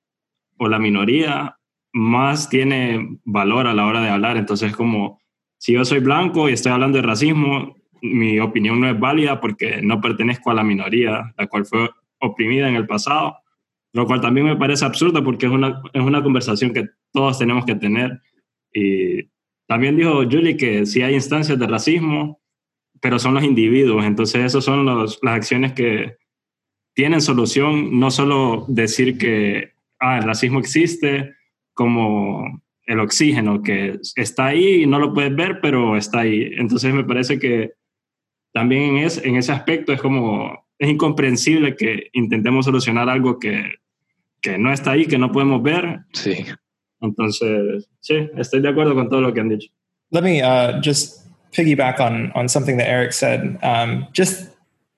o 0.57 0.67
la 0.67 0.79
minoría, 0.79 1.57
más 1.93 2.49
tiene 2.49 3.19
valor 3.23 3.67
a 3.67 3.73
la 3.73 3.85
hora 3.85 4.01
de 4.01 4.09
hablar. 4.09 4.38
Entonces, 4.38 4.75
como 4.75 5.19
si 5.57 5.73
yo 5.73 5.85
soy 5.85 5.99
blanco 5.99 6.49
y 6.49 6.53
estoy 6.53 6.71
hablando 6.71 6.97
de 6.97 7.03
racismo, 7.03 7.75
mi 8.01 8.39
opinión 8.39 8.79
no 8.79 8.89
es 8.89 8.99
válida 8.99 9.39
porque 9.39 9.81
no 9.81 10.01
pertenezco 10.01 10.51
a 10.51 10.53
la 10.53 10.63
minoría, 10.63 11.33
la 11.38 11.47
cual 11.47 11.65
fue 11.65 11.89
oprimida 12.19 12.67
en 12.67 12.75
el 12.75 12.85
pasado, 12.85 13.38
lo 13.93 14.05
cual 14.05 14.21
también 14.21 14.45
me 14.45 14.57
parece 14.57 14.85
absurdo 14.85 15.23
porque 15.23 15.45
es 15.45 15.51
una, 15.51 15.81
es 15.93 16.01
una 16.01 16.21
conversación 16.21 16.73
que 16.73 16.89
todos 17.11 17.39
tenemos 17.39 17.65
que 17.65 17.75
tener 17.75 18.21
y 18.73 19.23
también 19.67 19.97
dijo 19.97 20.23
Julie 20.23 20.58
que 20.58 20.86
sí 20.86 21.01
hay 21.01 21.15
instancias 21.15 21.58
de 21.58 21.67
racismo, 21.67 22.39
pero 23.01 23.19
son 23.19 23.34
los 23.34 23.43
individuos. 23.43 24.06
Entonces, 24.06 24.43
esas 24.43 24.63
son 24.63 24.86
las 24.86 25.19
acciones 25.23 25.73
que 25.73 26.17
tienen 26.93 27.21
solución, 27.21 27.99
no 27.99 28.12
solo 28.12 28.65
decir 28.67 29.17
que 29.17 29.73
ah, 29.99 30.17
el 30.17 30.23
racismo 30.23 30.60
existe 30.60 31.34
como 31.73 32.62
el 32.86 32.99
oxígeno, 32.99 33.63
que 33.63 33.99
está 34.15 34.47
ahí 34.47 34.84
y 34.84 34.86
no 34.86 34.99
lo 34.99 35.13
puedes 35.13 35.36
ver, 35.36 35.60
pero 35.62 35.97
está 35.97 36.19
ahí. 36.21 36.51
Entonces, 36.58 36.93
me 36.93 37.04
parece 37.04 37.39
que 37.39 37.73
también 38.54 38.97
es, 38.97 39.17
en 39.23 39.36
ese 39.36 39.51
aspecto 39.51 39.91
es 39.91 39.99
como, 39.99 40.65
es 40.78 40.89
incomprensible 40.89 41.75
que 41.75 42.10
intentemos 42.13 42.65
solucionar 42.65 43.10
algo 43.10 43.39
que, 43.39 43.73
que 44.41 44.58
no 44.58 44.71
está 44.71 44.91
ahí, 44.91 45.08
que 45.08 45.17
no 45.17 45.32
podemos 45.32 45.62
ver. 45.62 46.01
Sí. 46.13 46.45
Entonces, 47.01 47.88
sí, 47.99 48.29
estoy 48.38 48.62
de 48.62 48.69
acuerdo 48.69 48.95
con 48.95 49.10
todo 49.10 49.21
lo 49.21 49.34
que 49.34 49.41
han 49.41 49.49
dicho. 49.49 49.69
Let 50.12 50.23
me 50.23 50.41
uh, 50.41 50.79
just 50.81 51.21
piggyback 51.51 51.99
on 51.99 52.31
on 52.36 52.47
something 52.47 52.77
that 52.77 52.88
Eric 52.88 53.13
said. 53.13 53.58
Um, 53.63 54.08
just 54.13 54.49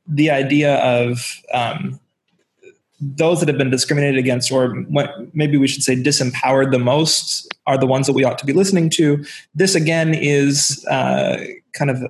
the 0.08 0.30
idea 0.30 0.76
of 0.78 1.42
um, 1.54 2.00
those 3.00 3.40
that 3.40 3.48
have 3.48 3.58
been 3.58 3.70
discriminated 3.70 4.18
against, 4.18 4.52
or 4.52 4.86
maybe 5.34 5.58
we 5.58 5.68
should 5.68 5.84
say 5.84 5.96
disempowered 5.96 6.72
the 6.72 6.80
most, 6.80 7.48
are 7.66 7.78
the 7.78 7.86
ones 7.86 8.08
that 8.08 8.14
we 8.14 8.24
ought 8.24 8.38
to 8.40 8.46
be 8.46 8.54
listening 8.54 8.90
to. 8.92 9.24
This 9.54 9.76
again 9.76 10.14
is 10.14 10.86
uh, 10.90 11.38
kind 11.74 11.92
of 11.92 12.04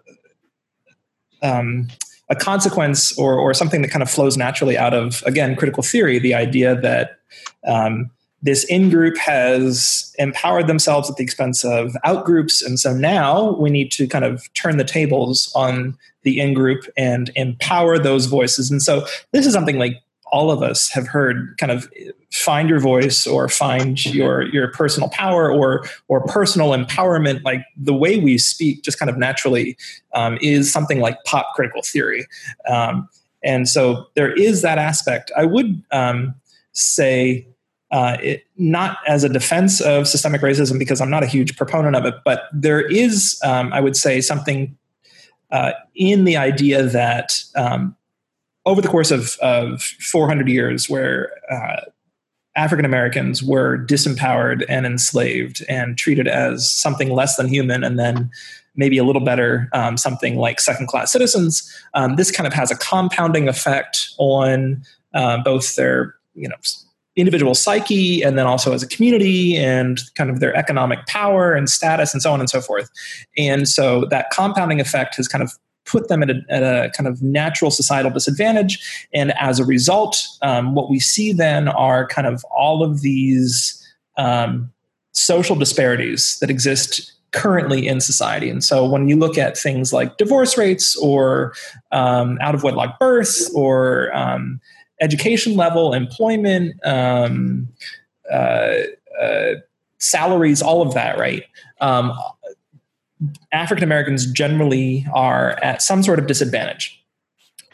um, 1.42 1.88
a 2.30 2.36
consequence 2.36 3.18
or, 3.18 3.38
or 3.38 3.54
something 3.54 3.82
that 3.82 3.90
kind 3.90 4.04
of 4.04 4.10
flows 4.10 4.38
naturally 4.38 4.78
out 4.78 4.94
of, 4.94 5.24
again, 5.26 5.56
critical 5.56 5.84
theory, 5.84 6.20
the 6.20 6.34
idea 6.34 6.76
that 6.80 7.20
um, 7.66 8.10
this 8.42 8.64
in 8.66 8.90
group 8.90 9.18
has 9.18 10.14
empowered 10.20 10.68
themselves 10.68 11.10
at 11.10 11.16
the 11.16 11.24
expense 11.24 11.64
of 11.64 11.96
out 12.04 12.26
groups. 12.26 12.62
And 12.62 12.80
so 12.80 12.94
now 12.94 13.54
we 13.54 13.70
need 13.70 13.92
to 13.94 14.08
kind 14.08 14.24
of 14.24 14.52
turn 14.54 14.78
the 14.78 14.84
tables 14.84 15.52
on 15.56 15.98
the 16.24 16.40
in 16.40 16.54
group 16.54 16.86
and 16.96 17.32
empower 17.36 17.98
those 17.98 18.28
voices. 18.28 18.70
And 18.70 18.82
so 18.82 19.06
this 19.32 19.46
is 19.46 19.54
something 19.54 19.80
like 19.80 20.02
all 20.32 20.52
of 20.52 20.62
us 20.62 20.90
have 20.90 21.08
heard 21.08 21.58
kind 21.58 21.72
of 21.72 21.90
find 22.32 22.70
your 22.70 22.80
voice 22.80 23.26
or 23.26 23.48
find 23.48 24.06
your 24.06 24.44
your 24.54 24.70
personal 24.72 25.10
power 25.10 25.52
or 25.52 25.86
or 26.08 26.22
personal 26.26 26.72
empowerment 26.72 27.44
like 27.44 27.66
the 27.78 27.94
way 27.94 28.20
we 28.20 28.38
speak 28.38 28.84
just 28.84 29.00
kind 29.00 29.10
of 29.10 29.18
naturally 29.18 29.78
um, 30.14 30.38
is 30.42 30.72
something 30.72 31.00
like 31.00 31.18
pop 31.26 31.54
critical 31.56 31.82
theory 31.82 32.28
um, 32.70 33.08
and 33.44 33.70
so 33.70 34.06
there 34.16 34.34
is 34.34 34.62
that 34.62 34.78
aspect 34.78 35.32
i 35.38 35.46
would 35.46 35.82
um, 35.92 36.36
say 36.74 37.48
uh, 37.92 38.18
it, 38.22 38.46
not 38.58 38.98
as 39.08 39.24
a 39.24 39.30
defense 39.30 39.80
of 39.80 40.08
systemic 40.08 40.42
racism 40.42 40.78
because 40.78 41.00
I'm 41.00 41.10
not 41.10 41.24
a 41.24 41.28
huge 41.28 41.56
proponent 41.56 41.96
of 41.96 42.06
it, 42.06 42.16
but 42.26 42.44
there 42.52 42.82
is, 42.82 43.40
um, 43.44 43.72
I 43.72 43.80
would 43.80 43.96
say, 43.96 44.20
something 44.22 44.78
uh, 45.52 45.72
in 45.96 46.26
the 46.26 46.36
idea 46.36 46.84
that 46.84 47.42
um, 47.56 47.96
over 48.66 48.82
the 48.82 48.90
course 48.90 49.12
of, 49.12 49.38
of 49.42 49.82
400 49.82 50.50
years, 50.50 50.90
where 50.90 51.32
uh, 51.50 51.82
African 52.58 52.84
Americans 52.86 53.42
were 53.42 53.78
disempowered 53.78 54.66
and 54.68 54.86
enslaved 54.86 55.64
and 55.70 55.98
treated 55.98 56.28
as 56.28 56.70
something 56.70 57.12
less 57.12 57.38
than 57.38 57.48
human, 57.48 57.84
and 57.84 57.98
then 57.98 58.30
maybe 58.76 58.98
a 58.98 59.04
little 59.04 59.24
better, 59.24 59.70
um, 59.74 59.96
something 59.96 60.38
like 60.38 60.60
second 60.60 60.88
class 60.88 61.12
citizens, 61.12 61.74
um, 61.94 62.16
this 62.16 62.32
kind 62.32 62.46
of 62.46 62.54
has 62.54 62.70
a 62.70 62.78
compounding 62.78 63.48
effect 63.48 64.10
on 64.18 64.84
uh, 65.14 65.42
both 65.44 65.76
their 65.76 66.16
you 66.36 66.48
know 66.48 66.56
individual 67.18 67.56
psyche 67.56 68.22
and 68.22 68.38
then 68.38 68.46
also 68.46 68.74
as 68.74 68.84
a 68.84 68.88
community 68.88 69.58
and 69.58 70.00
kind 70.16 70.30
of 70.30 70.40
their 70.40 70.56
economic 70.56 71.06
power 71.08 71.54
and 71.54 71.70
status 71.70 72.14
and 72.14 72.22
so 72.22 72.32
on 72.32 72.40
and 72.40 72.50
so 72.50 72.62
forth. 72.62 72.90
And 73.38 73.68
so 73.68 74.06
that 74.06 74.30
compounding 74.32 74.80
effect 74.80 75.16
has 75.16 75.28
kind 75.28 75.44
of 75.44 75.52
put 75.86 76.10
them 76.10 76.22
at 76.22 76.30
a, 76.30 76.42
at 76.50 76.64
a 76.64 76.92
kind 76.92 77.08
of 77.08 77.22
natural 77.22 77.72
societal 77.72 78.12
disadvantage. 78.12 79.08
And 79.14 79.34
as 79.40 79.60
a 79.60 79.66
result, 79.66 80.26
um, 80.42 80.76
what 80.76 80.90
we 80.90 81.00
see 81.00 81.34
then 81.34 81.68
are 81.70 82.08
kind 82.08 82.28
of 82.28 82.46
all 82.56 82.84
of 82.84 83.02
these 83.02 83.74
um, 84.18 84.72
social 85.14 85.56
disparities 85.56 86.38
that 86.40 86.50
exist 86.50 87.14
currently 87.32 87.88
in 87.88 88.00
society. 88.00 88.50
And 88.50 88.64
so 88.64 88.86
when 88.86 89.08
you 89.08 89.16
look 89.16 89.38
at 89.38 89.58
things 89.58 89.92
like 89.92 90.18
divorce 90.18 90.58
rates 90.58 90.96
or 90.98 91.54
um, 91.92 92.38
out 92.42 92.56
of 92.56 92.64
wedlock 92.64 93.00
births 93.00 93.52
or 93.54 94.16
um, 94.16 94.60
education 95.02 95.56
level, 95.56 95.94
employment, 95.94 96.76
um, 96.86 97.68
uh, 98.32 98.74
uh, 99.22 99.54
salaries, 100.00 100.62
all 100.62 100.82
of 100.82 100.94
that, 100.94 101.18
right? 101.18 101.44
Um, 101.82 102.14
African 103.52 103.84
Americans 103.84 104.32
generally 104.32 105.06
are 105.14 105.52
at 105.64 105.82
some 105.82 106.04
sort 106.04 106.20
of 106.20 106.28
disadvantage 106.28 107.04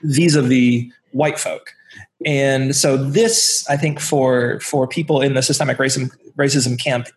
vis 0.04 0.36
a 0.36 0.42
vis 0.42 0.86
white 1.12 1.40
folk. 1.40 1.74
And 2.26 2.76
so 2.76 2.96
this, 2.98 3.68
I 3.70 3.78
think, 3.78 4.00
for 4.00 4.60
for 4.62 4.88
people 4.88 5.22
in 5.22 5.34
the 5.34 5.42
systemic 5.42 5.78
racism 5.78 6.12
racism 6.38 6.82
camp 6.82 7.08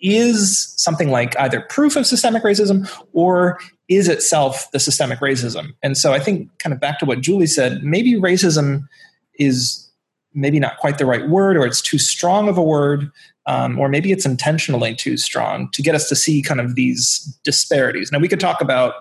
is 0.00 0.72
something 0.76 1.10
like 1.10 1.38
either 1.38 1.60
proof 1.60 1.96
of 1.96 2.06
systemic 2.06 2.42
racism 2.42 2.90
or 3.12 3.58
is 3.88 4.08
itself 4.08 4.70
the 4.72 4.78
systemic 4.78 5.20
racism. 5.20 5.74
And 5.82 5.96
so 5.96 6.12
I 6.12 6.18
think 6.18 6.50
kind 6.58 6.72
of 6.72 6.80
back 6.80 6.98
to 7.00 7.06
what 7.06 7.20
Julie 7.20 7.46
said, 7.46 7.82
maybe 7.82 8.14
racism 8.14 8.88
is 9.38 9.90
maybe 10.34 10.60
not 10.60 10.76
quite 10.78 10.98
the 10.98 11.06
right 11.06 11.28
word 11.28 11.56
or 11.56 11.66
it's 11.66 11.80
too 11.80 11.98
strong 11.98 12.48
of 12.48 12.58
a 12.58 12.62
word 12.62 13.10
um, 13.46 13.78
or 13.78 13.88
maybe 13.88 14.12
it's 14.12 14.26
intentionally 14.26 14.94
too 14.94 15.16
strong 15.16 15.70
to 15.70 15.82
get 15.82 15.94
us 15.94 16.08
to 16.08 16.16
see 16.16 16.42
kind 16.42 16.60
of 16.60 16.74
these 16.74 17.20
disparities. 17.44 18.10
Now 18.10 18.18
we 18.18 18.28
could 18.28 18.40
talk 18.40 18.60
about 18.60 18.94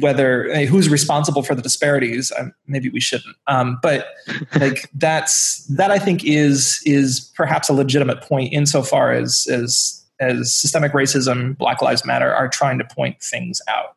whether 0.00 0.64
who's 0.66 0.88
responsible 0.88 1.42
for 1.42 1.54
the 1.54 1.60
disparities 1.60 2.32
um, 2.38 2.52
maybe 2.66 2.88
we 2.88 3.00
shouldn't 3.00 3.36
um, 3.46 3.78
but 3.82 4.06
like 4.58 4.88
that's 4.94 5.66
that 5.66 5.90
i 5.90 5.98
think 5.98 6.24
is 6.24 6.80
is 6.86 7.30
perhaps 7.34 7.68
a 7.68 7.72
legitimate 7.72 8.22
point 8.22 8.52
insofar 8.52 9.12
as 9.12 9.46
as 9.50 10.02
as 10.18 10.54
systemic 10.54 10.92
racism 10.92 11.58
black 11.58 11.82
lives 11.82 12.06
matter 12.06 12.34
are 12.34 12.48
trying 12.48 12.78
to 12.78 12.84
point 12.84 13.20
things 13.20 13.60
out 13.68 13.94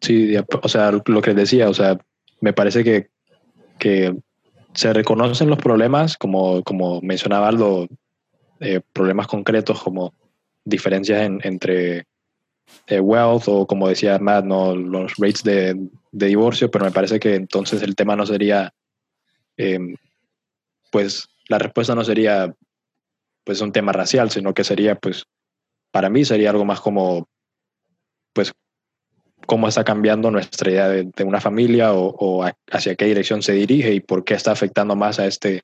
sí 0.00 0.36
o 0.62 0.68
sea 0.68 0.92
lo 1.08 1.20
que 1.20 1.34
decía 1.34 1.68
o 1.68 1.72
sea 1.72 1.98
me 2.40 2.52
parece 2.52 2.84
que 2.84 3.10
que 3.78 4.16
se 4.74 4.92
reconocen 4.92 5.48
los 5.48 5.58
problemas 5.58 6.16
como 6.16 6.62
como 6.62 7.00
mencionaba 7.00 7.48
Aldo 7.48 7.88
eh, 8.60 8.80
problemas 8.92 9.28
concretos 9.28 9.82
como 9.82 10.12
diferencias 10.64 11.22
en, 11.22 11.40
entre 11.44 12.06
eh, 12.86 13.00
wealth 13.00 13.44
o 13.46 13.66
como 13.66 13.88
decía 13.88 14.18
Matt, 14.18 14.44
¿no? 14.44 14.74
los 14.74 15.14
rates 15.16 15.42
de, 15.42 15.88
de, 16.12 16.26
divorcio, 16.26 16.70
pero 16.70 16.84
me 16.84 16.90
parece 16.90 17.18
que 17.20 17.34
entonces 17.34 17.82
el 17.82 17.94
tema 17.94 18.16
no 18.16 18.26
sería, 18.26 18.72
em, 19.56 19.96
pues 20.90 21.28
la 21.48 21.58
respuesta 21.58 21.94
no 21.94 22.04
sería 22.04 22.54
pues 23.44 23.60
un 23.60 23.72
tema 23.72 23.92
racial, 23.92 24.30
sino 24.30 24.52
que 24.52 24.64
sería 24.64 24.94
pues 24.96 25.24
para 25.90 26.10
mí 26.10 26.24
sería 26.24 26.50
algo 26.50 26.64
más 26.64 26.80
como 26.80 27.28
pues 28.32 28.52
cómo 29.46 29.68
está 29.68 29.84
cambiando 29.84 30.30
nuestra 30.30 30.70
idea 30.70 30.88
de, 30.88 31.24
una 31.24 31.40
familia 31.40 31.92
o, 31.92 32.14
o, 32.18 32.50
hacia 32.70 32.94
qué 32.96 33.06
dirección 33.06 33.42
se 33.42 33.52
dirige 33.52 33.94
y 33.94 34.00
por 34.00 34.24
qué 34.24 34.34
está 34.34 34.52
afectando 34.52 34.94
más 34.96 35.18
a 35.18 35.26
este, 35.26 35.62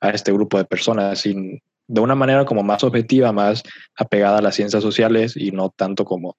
a 0.00 0.10
este 0.10 0.32
grupo 0.32 0.58
de 0.58 0.64
personas 0.64 1.20
sin, 1.20 1.60
de 1.88 2.00
una 2.00 2.14
manera 2.14 2.44
como 2.44 2.62
más 2.62 2.84
objetiva, 2.84 3.32
más 3.32 3.62
apegada 3.96 4.38
a 4.38 4.42
las 4.42 4.54
ciencias 4.54 4.82
sociales 4.82 5.36
y 5.36 5.50
no 5.50 5.70
tanto 5.70 6.04
como, 6.04 6.36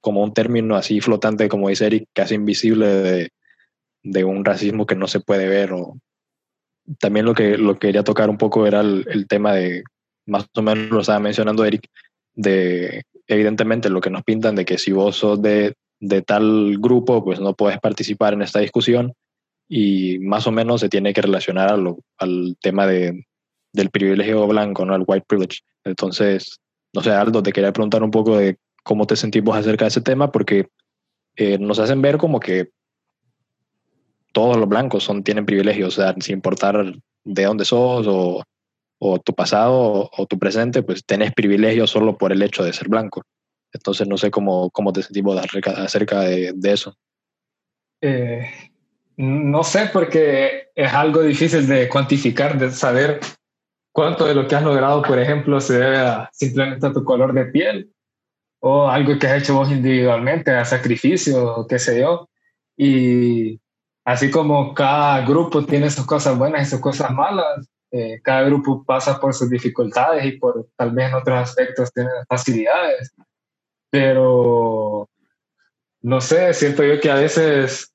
como 0.00 0.22
un 0.22 0.34
término 0.34 0.76
así 0.76 1.00
flotante, 1.00 1.48
como 1.48 1.68
dice 1.68 1.86
Eric, 1.86 2.08
casi 2.12 2.34
invisible 2.34 2.86
de, 2.86 3.30
de 4.02 4.24
un 4.24 4.44
racismo 4.44 4.86
que 4.86 4.96
no 4.96 5.06
se 5.06 5.20
puede 5.20 5.48
ver. 5.48 5.72
O... 5.72 5.98
También 6.98 7.26
lo 7.26 7.34
que, 7.34 7.56
lo 7.56 7.78
quería 7.78 8.02
tocar 8.02 8.28
un 8.28 8.38
poco 8.38 8.66
era 8.66 8.80
el, 8.80 9.26
tema 9.28 9.54
de, 9.54 9.84
más 10.26 10.46
o 10.54 10.62
menos 10.62 10.90
lo 10.90 11.00
estaba 11.00 11.20
mencionando 11.20 11.64
Eric, 11.64 11.88
de 12.34 13.04
evidentemente 13.28 13.90
lo 13.90 14.00
que 14.00 14.10
nos 14.10 14.24
pintan 14.24 14.56
de 14.56 14.64
que 14.64 14.78
si 14.78 14.92
vos 14.92 15.16
sos 15.16 15.40
de, 15.40 15.74
de 16.00 16.22
tal 16.22 16.78
grupo, 16.78 17.24
pues 17.24 17.40
no 17.40 17.54
puedes 17.54 17.78
participar 17.78 18.32
en 18.32 18.42
esta 18.42 18.60
discusión 18.60 19.12
y 19.68 20.18
más 20.20 20.46
o 20.46 20.50
menos 20.50 20.80
se 20.80 20.88
tiene 20.88 21.12
que 21.12 21.22
relacionar 21.22 21.78
al 22.18 22.56
tema 22.60 22.86
de, 22.86 23.26
del 23.72 23.90
privilegio 23.90 24.46
blanco, 24.46 24.84
¿no? 24.84 24.94
El 24.94 25.04
white 25.06 25.26
privilege. 25.28 25.60
Entonces, 25.84 26.58
no 26.92 27.02
sé, 27.02 27.10
Aldo, 27.10 27.42
te 27.42 27.52
quería 27.52 27.72
preguntar 27.72 28.02
un 28.02 28.10
poco 28.10 28.38
de 28.38 28.56
cómo 28.82 29.06
te 29.06 29.16
sentimos 29.16 29.56
acerca 29.56 29.84
de 29.84 29.90
ese 29.90 30.00
tema, 30.00 30.32
porque 30.32 30.68
eh, 31.36 31.58
nos 31.58 31.78
hacen 31.78 32.00
ver 32.00 32.16
como 32.16 32.40
que 32.40 32.70
todos 34.32 34.56
los 34.56 34.68
blancos 34.68 35.04
son, 35.04 35.22
tienen 35.22 35.46
privilegios, 35.46 35.98
o 35.98 36.02
sea, 36.02 36.14
sin 36.20 36.36
importar 36.36 36.94
de 37.24 37.44
dónde 37.44 37.64
sos 37.64 38.06
o, 38.08 38.42
o 38.98 39.18
tu 39.18 39.34
pasado 39.34 40.10
o, 40.16 40.26
tu 40.26 40.38
presente, 40.38 40.82
pues 40.82 41.04
tenés 41.04 41.32
privilegios 41.32 41.90
solo 41.90 42.18
por 42.18 42.32
el 42.32 42.42
hecho 42.42 42.64
de 42.64 42.72
ser 42.72 42.88
blanco. 42.88 43.22
Entonces, 43.72 44.08
no 44.08 44.16
sé 44.16 44.30
cómo, 44.30 44.70
cómo 44.70 44.92
te 44.92 45.02
sentimos 45.02 45.38
acerca, 45.38 45.70
acerca 45.82 46.20
de, 46.20 46.52
de 46.54 46.72
eso. 46.72 46.94
Eh, 48.00 48.48
no 49.16 49.62
sé, 49.62 49.90
porque 49.92 50.68
es 50.74 50.92
algo 50.92 51.22
difícil 51.22 51.66
de 51.66 51.88
cuantificar, 51.88 52.58
de 52.58 52.70
saber 52.70 53.20
cuánto 53.92 54.26
de 54.26 54.34
lo 54.34 54.46
que 54.46 54.54
has 54.54 54.62
logrado, 54.62 55.02
por 55.02 55.18
ejemplo, 55.18 55.60
se 55.60 55.78
debe 55.78 55.98
a 55.98 56.30
simplemente 56.32 56.86
a 56.86 56.92
tu 56.92 57.04
color 57.04 57.32
de 57.32 57.46
piel 57.46 57.92
o 58.60 58.88
algo 58.88 59.18
que 59.18 59.26
has 59.26 59.42
hecho 59.42 59.54
vos 59.54 59.70
individualmente, 59.70 60.50
a 60.52 60.64
sacrificio, 60.64 61.66
qué 61.68 61.78
sé 61.78 62.00
yo. 62.00 62.28
Y 62.76 63.60
así 64.04 64.30
como 64.30 64.74
cada 64.74 65.26
grupo 65.26 65.64
tiene 65.64 65.90
sus 65.90 66.06
cosas 66.06 66.38
buenas 66.38 66.66
y 66.66 66.70
sus 66.70 66.80
cosas 66.80 67.10
malas, 67.10 67.68
eh, 67.90 68.20
cada 68.22 68.42
grupo 68.42 68.84
pasa 68.84 69.18
por 69.20 69.34
sus 69.34 69.48
dificultades 69.48 70.24
y 70.24 70.32
por 70.32 70.68
tal 70.76 70.90
vez 70.92 71.08
en 71.08 71.14
otros 71.14 71.38
aspectos 71.38 71.92
tiene 71.92 72.10
facilidades. 72.28 73.14
Pero 73.90 75.08
no 76.02 76.20
sé, 76.20 76.52
siento 76.54 76.84
yo 76.84 77.00
que 77.00 77.10
a 77.10 77.16
veces 77.16 77.92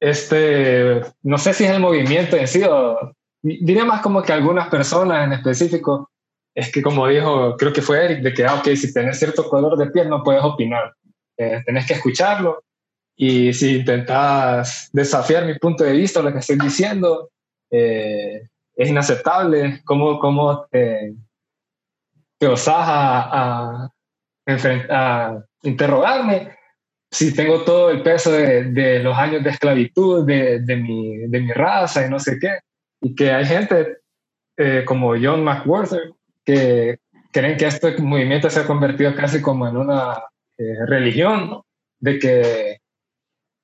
este, 0.00 1.00
no 1.22 1.38
sé 1.38 1.54
si 1.54 1.64
es 1.64 1.70
el 1.70 1.80
movimiento 1.80 2.36
en 2.36 2.48
sí 2.48 2.62
o 2.64 3.14
diría 3.42 3.84
más 3.84 4.02
como 4.02 4.22
que 4.22 4.32
algunas 4.32 4.68
personas 4.68 5.26
en 5.26 5.32
específico, 5.32 6.10
es 6.54 6.70
que 6.70 6.82
como 6.82 7.06
dijo, 7.08 7.56
creo 7.56 7.72
que 7.72 7.82
fue 7.82 8.04
Eric, 8.04 8.20
de 8.20 8.34
que, 8.34 8.44
ah, 8.44 8.56
ok, 8.56 8.68
si 8.74 8.92
tenés 8.92 9.18
cierto 9.18 9.48
color 9.48 9.76
de 9.76 9.90
piel 9.90 10.08
no 10.08 10.22
puedes 10.22 10.42
opinar, 10.42 10.92
eh, 11.36 11.62
tenés 11.64 11.86
que 11.86 11.94
escucharlo 11.94 12.62
y 13.16 13.52
si 13.52 13.76
intentas 13.76 14.90
desafiar 14.92 15.46
mi 15.46 15.58
punto 15.58 15.84
de 15.84 15.92
vista, 15.92 16.22
lo 16.22 16.32
que 16.32 16.38
estoy 16.38 16.58
diciendo, 16.58 17.30
eh, 17.70 18.48
es 18.74 18.88
inaceptable, 18.88 19.82
cómo, 19.84 20.18
cómo 20.18 20.66
te, 20.70 21.14
te 22.38 22.46
osas 22.46 22.74
a, 22.76 23.84
a, 23.84 23.90
a, 24.90 25.44
interrogarme. 25.62 26.56
Si 27.10 27.34
tengo 27.34 27.62
todo 27.62 27.90
el 27.90 28.02
peso 28.02 28.32
de, 28.32 28.64
de 28.64 29.00
los 29.00 29.16
años 29.16 29.44
de 29.44 29.50
esclavitud 29.50 30.26
de, 30.26 30.60
de, 30.60 30.76
mi, 30.76 31.18
de 31.28 31.40
mi 31.40 31.52
raza 31.52 32.06
y 32.06 32.10
no 32.10 32.18
sé 32.18 32.38
qué. 32.40 32.58
Y 33.02 33.14
que 33.14 33.30
hay 33.30 33.44
gente 33.44 33.98
eh, 34.56 34.84
como 34.86 35.10
John 35.10 35.44
McWhorter 35.44 36.12
que 36.44 36.98
creen 37.32 37.56
que 37.56 37.66
este 37.66 37.96
movimiento 37.98 38.48
se 38.50 38.60
ha 38.60 38.66
convertido 38.66 39.14
casi 39.14 39.40
como 39.40 39.68
en 39.68 39.76
una 39.76 40.22
eh, 40.58 40.86
religión, 40.86 41.62
de 42.00 42.18
que 42.18 42.81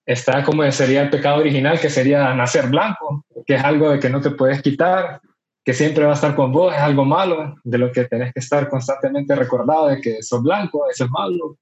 está 0.08 0.42
como 0.42 0.70
sería 0.72 1.02
el 1.02 1.10
pecado 1.10 1.40
original, 1.40 1.78
que 1.78 1.90
sería 1.90 2.32
nacer 2.34 2.68
blanco, 2.68 3.24
que 3.46 3.54
es 3.54 3.62
algo 3.62 3.90
de 3.90 3.98
que 3.98 4.08
no 4.08 4.20
te 4.20 4.30
puedes 4.30 4.62
quitar, 4.62 5.20
que 5.64 5.74
siempre 5.74 6.04
va 6.04 6.12
a 6.12 6.14
estar 6.14 6.34
con 6.34 6.50
vos, 6.50 6.74
es 6.74 6.80
algo 6.80 7.04
malo, 7.04 7.56
de 7.62 7.78
lo 7.78 7.92
que 7.92 8.06
tenés 8.06 8.32
que 8.32 8.40
estar 8.40 8.68
constantemente 8.68 9.36
recordado 9.36 9.88
de 9.88 10.00
que 10.00 10.22
sos 10.22 10.42
blanco, 10.42 10.88
eso 10.90 11.04
es 11.04 11.10
malo. 11.10 11.58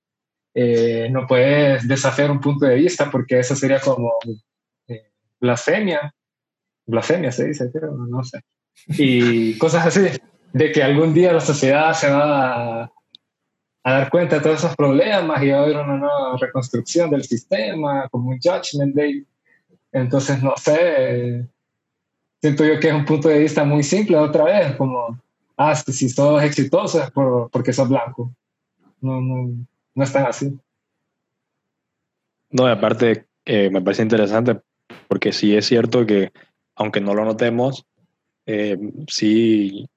Eh, 0.55 1.09
no 1.11 1.27
puedes 1.27 1.87
desafiar 1.87 2.31
un 2.31 2.41
punto 2.41 2.67
de 2.67 2.77
vista 2.77 3.11
porque 3.11 3.41
eso 3.41 3.55
sería 3.57 3.81
como 3.81 4.13
blasfemia 5.41 6.15
blasfemia 6.87 7.33
se 7.33 7.49
dice, 7.49 7.69
pero 7.73 7.93
no 7.93 8.23
sé. 8.23 8.41
Y 8.89 9.59
cosas 9.59 9.87
así, 9.87 10.07
de 10.53 10.73
que 10.73 10.83
algún 10.83 11.13
día 11.13 11.33
la 11.33 11.41
sociedad 11.41 11.93
se 11.93 12.11
va 12.11 12.83
a, 12.83 12.93
dar 13.92 14.11
cuenta 14.11 14.37
de 14.37 14.42
todos 14.42 14.59
esos 14.59 14.77
problemas 14.77 15.42
y 15.42 15.51
va 15.51 15.59
a 15.59 15.62
haber 15.62 15.77
una 15.77 15.96
nueva 15.96 16.37
reconstrucción 16.38 17.11
del 17.11 17.25
sistema, 17.25 18.09
como 18.09 18.31
un 18.31 18.38
judgment 18.38 18.94
day. 18.94 19.25
Entonces, 19.92 20.42
no 20.42 20.55
sé, 20.57 21.46
siento 22.40 22.64
yo 22.64 22.81
que 22.81 22.88
es 22.88 22.94
un 22.94 23.05
punto 23.05 23.29
de 23.29 23.38
vista 23.38 23.64
muy 23.64 23.83
simple 23.83 24.16
otra 24.16 24.44
vez, 24.44 24.77
como, 24.77 25.18
ah, 25.57 25.75
si 25.75 26.09
sos 26.09 26.42
exitoso 26.42 27.03
es 27.03 27.11
por, 27.11 27.51
porque 27.51 27.72
sos 27.72 27.88
blanco. 27.88 28.33
No, 29.01 29.20
no, 29.20 29.66
no 29.94 30.05
es 30.05 30.12
tan 30.12 30.27
así. 30.27 30.59
No, 32.51 32.66
aparte, 32.66 33.27
eh, 33.44 33.70
me 33.70 33.81
parece 33.83 34.03
interesante 34.03 34.61
porque 35.09 35.33
sí 35.33 35.57
es 35.57 35.66
cierto 35.66 36.05
que 36.07 36.33
aunque 36.75 37.01
no 37.01 37.14
lo 37.14 37.25
notemos, 37.25 37.87
eh, 38.46 38.79
sí, 39.09 39.88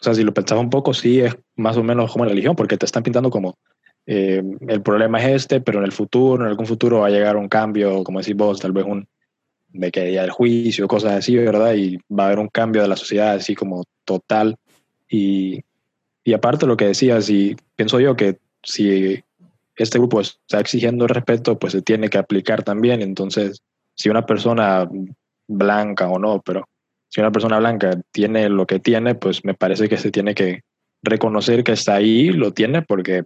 o 0.00 0.04
sea, 0.04 0.14
si 0.14 0.22
lo 0.22 0.32
pensamos 0.32 0.64
un 0.64 0.70
poco, 0.70 0.94
sí 0.94 1.20
es 1.20 1.36
más 1.56 1.76
o 1.76 1.82
menos 1.82 2.12
como 2.12 2.24
la 2.24 2.30
religión, 2.30 2.56
porque 2.56 2.78
te 2.78 2.86
están 2.86 3.02
pintando 3.02 3.30
como 3.30 3.58
eh, 4.06 4.42
el 4.66 4.82
problema 4.82 5.22
es 5.22 5.42
este, 5.42 5.60
pero 5.60 5.78
en 5.78 5.84
el 5.84 5.92
futuro, 5.92 6.42
en 6.42 6.48
algún 6.48 6.66
futuro 6.66 7.00
va 7.00 7.08
a 7.08 7.10
llegar 7.10 7.36
un 7.36 7.48
cambio, 7.48 8.02
como 8.02 8.20
decís 8.20 8.34
vos, 8.34 8.58
tal 8.58 8.72
vez 8.72 8.84
un 8.86 9.06
de 9.68 9.90
que 9.92 10.16
el 10.18 10.30
juicio, 10.30 10.88
cosas 10.88 11.12
así, 11.12 11.36
¿verdad? 11.36 11.74
Y 11.74 11.98
va 12.12 12.24
a 12.24 12.26
haber 12.26 12.40
un 12.40 12.48
cambio 12.48 12.82
de 12.82 12.88
la 12.88 12.96
sociedad 12.96 13.34
así 13.34 13.54
como 13.54 13.84
total. 14.04 14.56
Y, 15.08 15.60
Y 16.24 16.32
aparte 16.34 16.66
lo 16.66 16.76
que 16.76 16.86
decías, 16.86 17.30
y 17.30 17.56
pienso 17.76 18.00
yo 18.00 18.16
que 18.16 18.38
si 18.62 19.22
este 19.76 19.98
grupo 19.98 20.20
está 20.20 20.60
exigiendo 20.60 21.06
respeto, 21.06 21.58
pues 21.58 21.72
se 21.72 21.82
tiene 21.82 22.08
que 22.08 22.18
aplicar 22.18 22.62
también. 22.62 23.00
Entonces, 23.00 23.62
si 23.94 24.10
una 24.10 24.26
persona 24.26 24.88
blanca 25.48 26.08
o 26.08 26.18
no, 26.18 26.42
pero 26.42 26.68
si 27.10 27.20
una 27.20 27.32
persona 27.32 27.58
blanca 27.58 28.00
tiene 28.12 28.48
lo 28.48 28.66
que 28.66 28.78
tiene, 28.78 29.16
pues 29.16 29.44
me 29.44 29.54
parece 29.54 29.88
que 29.88 29.96
se 29.96 30.12
tiene 30.12 30.34
que 30.34 30.62
reconocer 31.02 31.64
que 31.64 31.72
está 31.72 31.96
ahí, 31.96 32.30
lo 32.30 32.52
tiene 32.52 32.82
porque, 32.82 33.24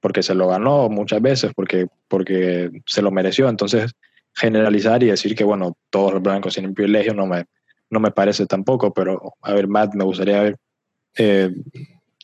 porque 0.00 0.22
se 0.22 0.34
lo 0.34 0.48
ganó 0.48 0.90
muchas 0.90 1.22
veces, 1.22 1.52
porque, 1.56 1.86
porque 2.08 2.70
se 2.84 3.00
lo 3.00 3.10
mereció. 3.10 3.48
Entonces, 3.48 3.92
generalizar 4.34 5.02
y 5.02 5.06
decir 5.06 5.34
que, 5.34 5.44
bueno, 5.44 5.78
todos 5.88 6.12
los 6.12 6.22
blancos 6.22 6.54
tienen 6.54 6.74
privilegio 6.74 7.14
no 7.14 7.26
me, 7.26 7.46
no 7.88 8.00
me 8.00 8.10
parece 8.10 8.44
tampoco, 8.44 8.92
pero 8.92 9.32
a 9.40 9.54
ver, 9.54 9.66
Matt, 9.66 9.94
me 9.94 10.04
gustaría 10.04 10.54
eh, 11.16 11.50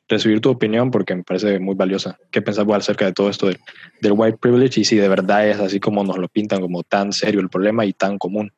recibir 0.09 0.42
tu 0.42 0.50
opinión 0.50 0.90
porque 0.90 1.14
me 1.14 1.22
parece 1.22 1.59
muy 1.59 1.74
valiosa. 1.74 2.18
¿Qué 2.31 2.42
pensás 2.42 2.66
vos 2.66 2.76
acerca 2.76 3.07
de 3.07 3.14
todo 3.14 3.31
esto 3.31 3.48
del 3.48 4.12
white 4.12 4.37
privilege 4.37 4.83
y 4.83 4.85
si 4.85 4.96
de 4.96 5.09
verdad 5.09 5.48
es 5.48 5.59
así 5.59 5.81
como 5.81 6.05
nos 6.05 6.18
lo 6.18 6.28
pintan 6.28 6.61
como 6.61 6.83
tan 6.83 7.14
serio 7.14 7.40
el 7.40 7.48
problema 7.48 7.87
y 7.87 7.94
tan 7.94 8.18
común? 8.18 8.52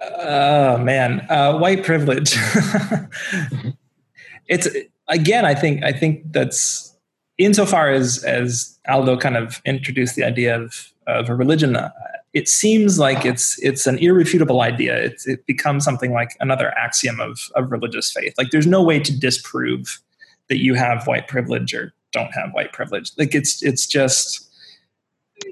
Oh 0.00 0.78
man, 0.78 1.26
uh, 1.30 1.58
white 1.58 1.84
privilege. 1.84 2.36
it's 4.48 4.68
again, 5.08 5.44
I 5.44 5.54
think 5.54 5.84
I 5.84 5.92
think 5.92 6.32
that's 6.32 6.96
insofar 7.38 7.90
as 7.90 8.24
as 8.24 8.78
Aldo 8.88 9.18
kind 9.18 9.36
of 9.36 9.60
introduced 9.64 10.16
the 10.16 10.24
idea 10.24 10.58
of 10.58 10.92
of 11.06 11.28
a 11.28 11.34
religion. 11.34 11.76
Uh, 11.76 11.90
it 12.32 12.48
seems 12.48 12.98
like 12.98 13.24
it's 13.24 13.58
it's 13.62 13.86
an 13.86 13.98
irrefutable 13.98 14.60
idea. 14.60 14.96
It, 14.96 15.22
it 15.26 15.46
becomes 15.46 15.84
something 15.84 16.12
like 16.12 16.36
another 16.40 16.76
axiom 16.78 17.20
of 17.20 17.50
of 17.54 17.70
religious 17.70 18.12
faith. 18.12 18.34
Like 18.38 18.50
there's 18.50 18.66
no 18.66 18.82
way 18.82 19.00
to 19.00 19.18
disprove 19.18 20.00
that 20.48 20.58
you 20.58 20.74
have 20.74 21.06
white 21.06 21.28
privilege 21.28 21.74
or 21.74 21.92
don't 22.12 22.32
have 22.32 22.52
white 22.52 22.72
privilege. 22.72 23.12
Like 23.18 23.34
it's 23.34 23.62
it's 23.62 23.86
just 23.86 24.48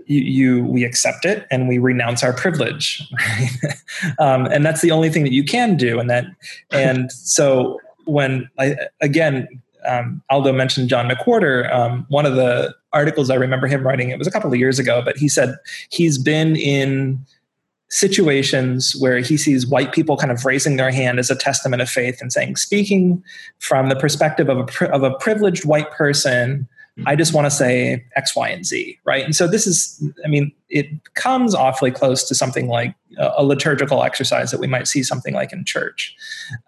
you, 0.07 0.21
you, 0.21 0.65
we 0.65 0.85
accept 0.85 1.25
it 1.25 1.47
and 1.51 1.69
we 1.69 1.79
renounce 1.79 2.23
our 2.23 2.33
privilege 2.33 3.03
right? 3.19 3.75
um, 4.19 4.47
and 4.47 4.65
that's 4.65 4.81
the 4.81 4.91
only 4.91 5.11
thing 5.11 5.23
that 5.25 5.33
you 5.33 5.45
can 5.45 5.77
do 5.77 5.99
and 6.01 6.09
that 6.11 6.27
and 6.71 7.13
so 7.13 7.81
when 8.05 8.49
I, 8.59 8.77
again 9.01 9.49
um, 9.87 10.23
aldo 10.31 10.53
mentioned 10.53 10.89
john 10.89 11.09
mcwhorter 11.09 11.73
um, 11.73 12.07
one 12.09 12.27
of 12.27 12.35
the 12.37 12.75
articles 12.93 13.31
i 13.31 13.35
remember 13.35 13.67
him 13.67 13.87
writing 13.87 14.11
it 14.11 14.19
was 14.19 14.27
a 14.27 14.31
couple 14.31 14.53
of 14.53 14.59
years 14.59 14.79
ago 14.79 15.03
but 15.05 15.17
he 15.17 15.29
said 15.29 15.57
he's 15.91 16.19
been 16.19 16.57
in 16.57 17.25
situations 17.91 18.95
where 18.99 19.19
he 19.19 19.37
sees 19.37 19.67
white 19.67 19.93
people 19.93 20.17
kind 20.17 20.31
of 20.31 20.45
raising 20.45 20.77
their 20.77 20.91
hand 20.91 21.19
as 21.19 21.31
a 21.31 21.37
testament 21.37 21.81
of 21.81 21.89
faith 21.89 22.21
and 22.21 22.33
saying 22.33 22.57
speaking 22.57 23.23
from 23.61 23.89
the 23.89 23.97
perspective 23.97 24.49
of 24.49 24.59
a, 24.59 24.91
of 24.93 25.03
a 25.03 25.15
privileged 25.19 25.65
white 25.65 25.91
person 25.91 26.69
I 27.07 27.15
just 27.15 27.35
want 27.35 27.47
to 27.47 27.51
say 27.51 28.05
X, 28.17 28.35
Y, 28.35 28.49
and 28.49 28.67
Z, 28.67 28.99
right? 29.05 29.25
And 29.25 29.35
so 29.35 29.47
this 29.47 29.67
is, 29.67 30.03
I 30.25 30.29
mean, 30.29 30.53
it 30.69 30.87
comes 31.15 31.55
awfully 31.55 31.91
close 31.91 32.25
to 32.29 32.35
something 32.35 32.69
like 32.69 32.95
a, 33.19 33.45
liturgical 33.45 34.03
exercise 34.03 34.51
that 34.51 34.61
we 34.61 34.67
might 34.67 34.89
see 34.89 35.03
something 35.03 35.35
like 35.35 35.53
in 35.53 35.65
church. 35.65 36.17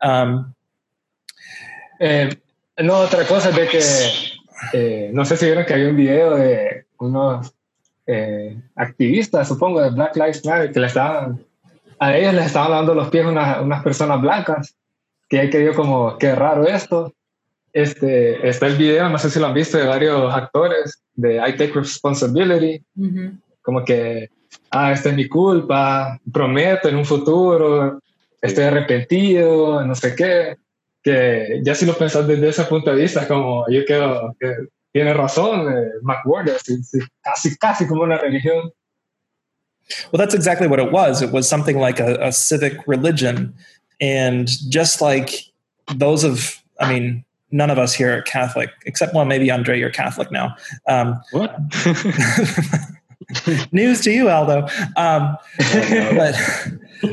Um, 0.02 0.54
eh, 2.00 2.34
no, 2.78 3.06
otra 3.06 3.26
cosa 3.26 3.50
de 3.52 3.66
que, 3.66 3.80
eh, 4.72 5.10
no 5.12 5.24
sé 5.24 5.36
si 5.36 5.46
vieron 5.46 5.66
que 5.66 5.74
había 5.74 5.88
un 5.88 5.96
video 5.96 6.36
de 6.36 6.84
unos 6.98 7.52
eh, 8.06 8.56
activistas, 8.76 9.48
supongo, 9.48 9.82
de 9.82 9.90
Black 9.90 10.16
Lives 10.16 10.44
Matter, 10.44 10.72
que 10.72 10.80
le 10.80 10.86
estaban, 10.86 11.44
a 11.98 12.16
ellos 12.16 12.34
les 12.34 12.46
estaban 12.46 12.70
dando 12.70 12.94
los 12.94 13.10
pies 13.10 13.26
unas, 13.26 13.60
unas 13.60 13.82
personas 13.82 14.20
blancas, 14.20 14.74
que 15.28 15.40
hay 15.40 15.50
que 15.50 15.58
ver 15.58 15.74
como, 15.74 16.16
qué 16.18 16.34
raro 16.34 16.66
esto 16.66 17.14
este, 17.72 18.48
está 18.48 18.66
el 18.66 18.76
video, 18.76 19.08
no 19.08 19.18
sé 19.18 19.30
si 19.30 19.38
lo 19.38 19.46
han 19.46 19.54
visto, 19.54 19.78
de 19.78 19.86
varios 19.86 20.34
actores 20.34 21.02
de 21.14 21.36
I 21.36 21.56
Take 21.56 21.72
Responsibility, 21.72 22.82
como 23.62 23.84
que, 23.84 24.28
ah, 24.70 24.92
esta 24.92 25.10
es 25.10 25.16
mi 25.16 25.28
culpa, 25.28 26.18
prometo 26.32 26.88
en 26.88 26.96
un 26.96 27.04
futuro, 27.04 28.00
estoy 28.40 28.64
arrepentido, 28.64 29.84
no 29.84 29.94
sé 29.94 30.14
qué, 30.14 30.56
que 31.02 31.60
ya 31.62 31.74
si 31.74 31.86
lo 31.86 31.94
pensás 31.94 32.26
desde 32.26 32.48
ese 32.48 32.64
punto 32.64 32.90
de 32.90 33.02
vista, 33.02 33.26
como 33.26 33.64
yo 33.68 33.84
creo 33.84 34.34
que 34.38 34.54
tiene 34.92 35.14
razón, 35.14 35.72
eh, 35.72 35.90
McWhorter, 36.02 36.56
casi, 37.22 37.56
casi 37.56 37.86
como 37.86 38.02
una 38.02 38.18
religión. 38.18 38.72
Well, 40.12 40.18
that's 40.18 40.34
exactly 40.34 40.68
what 40.68 40.80
it 40.80 40.92
was. 40.92 41.22
It 41.22 41.32
was 41.32 41.48
something 41.48 41.78
like 41.78 42.00
a, 42.00 42.16
a 42.20 42.32
civic 42.32 42.86
religion. 42.86 43.54
And 44.00 44.48
just 44.68 45.00
like 45.00 45.52
those 45.96 46.24
of, 46.24 46.62
I 46.80 46.92
mean, 46.92 47.24
none 47.50 47.70
of 47.70 47.78
us 47.78 47.94
here 47.94 48.16
are 48.16 48.22
Catholic, 48.22 48.70
except 48.86 49.14
well, 49.14 49.24
maybe 49.24 49.50
Andre, 49.50 49.78
you're 49.78 49.90
Catholic 49.90 50.30
now. 50.30 50.54
Um, 50.86 51.20
what? 51.32 51.56
news 53.72 54.00
to 54.02 54.10
you, 54.10 54.28
Aldo. 54.28 54.66
Um, 54.96 55.36
but 55.58 56.34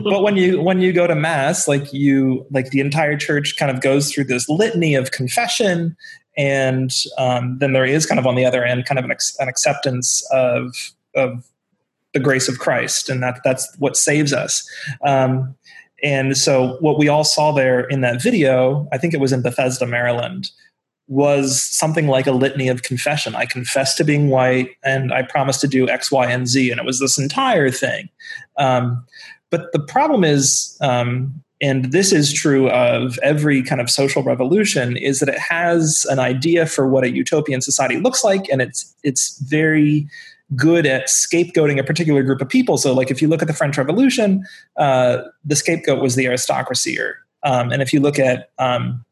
but 0.04 0.22
when 0.22 0.36
you 0.38 0.62
when 0.62 0.82
you 0.82 0.94
go 0.94 1.08
to 1.08 1.16
mass, 1.16 1.68
like 1.68 1.92
you 1.94 2.46
like 2.52 2.70
the 2.70 2.80
entire 2.80 3.18
church 3.18 3.56
kind 3.58 3.72
of 3.72 3.82
goes 3.82 4.12
through 4.12 4.26
this 4.26 4.48
litany 4.50 4.96
of 4.96 5.12
confession, 5.12 5.96
and 6.38 6.92
um, 7.18 7.58
then 7.60 7.74
there 7.74 7.86
is 7.86 8.06
kind 8.06 8.20
of 8.20 8.28
on 8.28 8.36
the 8.36 8.46
other 8.46 8.64
end 8.64 8.86
kind 8.86 9.00
of 9.00 9.06
an, 9.06 9.12
an 9.40 9.48
acceptance 9.48 10.28
of 10.32 10.74
of 11.16 11.48
the 12.14 12.20
grace 12.20 12.48
of 12.48 12.60
Christ, 12.60 13.10
and 13.10 13.22
that 13.24 13.42
that's 13.44 13.76
what 13.78 13.98
saves 13.98 14.34
us. 14.34 14.68
Um, 15.06 15.56
and 16.04 16.38
so, 16.38 16.78
what 16.80 16.98
we 16.98 17.08
all 17.08 17.24
saw 17.24 17.52
there 17.52 17.82
in 17.82 18.02
that 18.02 18.22
video, 18.22 18.88
I 18.92 18.98
think 18.98 19.14
it 19.14 19.20
was 19.20 19.34
in 19.34 19.42
Bethesda, 19.42 19.86
Maryland, 19.86 20.52
was 21.08 21.64
something 21.64 22.08
like 22.08 22.28
a 22.28 22.32
litany 22.32 22.68
of 22.68 22.84
confession. 22.84 23.34
I 23.34 23.46
confess 23.46 23.96
to 23.96 24.04
being 24.04 24.30
white 24.30 24.72
and 24.84 25.14
I 25.14 25.24
promise 25.24 25.60
to 25.62 25.68
do 25.68 25.90
X, 25.90 26.12
Y, 26.12 26.30
and 26.30 26.48
Z. 26.48 26.70
And 26.70 26.80
it 26.80 26.86
was 26.86 27.00
this 27.00 27.18
entire 27.18 27.72
thing. 27.72 28.10
Um, 28.58 29.06
but 29.50 29.72
the 29.72 29.80
problem 29.80 30.24
is, 30.24 30.78
um, 30.82 31.42
and 31.62 31.92
this 31.92 32.12
is 32.12 32.34
true 32.34 32.70
of 32.70 33.18
every 33.24 33.64
kind 33.64 33.82
of 33.82 33.90
social 33.90 34.22
revolution, 34.22 34.98
is 34.98 35.20
that 35.20 35.30
it 35.30 35.40
has 35.40 36.06
an 36.10 36.20
idea 36.20 36.66
for 36.66 36.88
what 36.88 37.04
a 37.04 37.10
utopian 37.10 37.62
society 37.62 38.00
looks 38.00 38.24
like, 38.24 38.48
and 38.50 38.62
it's 38.62 38.94
it's 39.04 39.40
very 39.40 40.08
good 40.56 40.86
at 40.86 41.08
scapegoating 41.08 41.80
a 41.80 41.84
particular 41.84 42.24
group 42.24 42.42
of 42.42 42.50
people. 42.50 42.78
So, 42.78 42.94
like 42.94 43.12
if 43.12 43.22
you 43.22 43.28
look 43.28 43.42
at 43.42 43.48
the 43.48 43.54
French 43.54 43.78
Revolution, 43.78 44.46
uh, 44.78 45.24
the 45.44 45.56
scapegoat 45.56 46.02
was 46.02 46.16
the 46.16 46.26
aristocracy, 46.28 47.00
or 47.00 47.18
um, 47.44 47.72
and 47.72 47.82
if 47.82 47.94
you 47.94 48.00
look 48.00 48.20
at 48.20 48.50
um, 48.60 49.04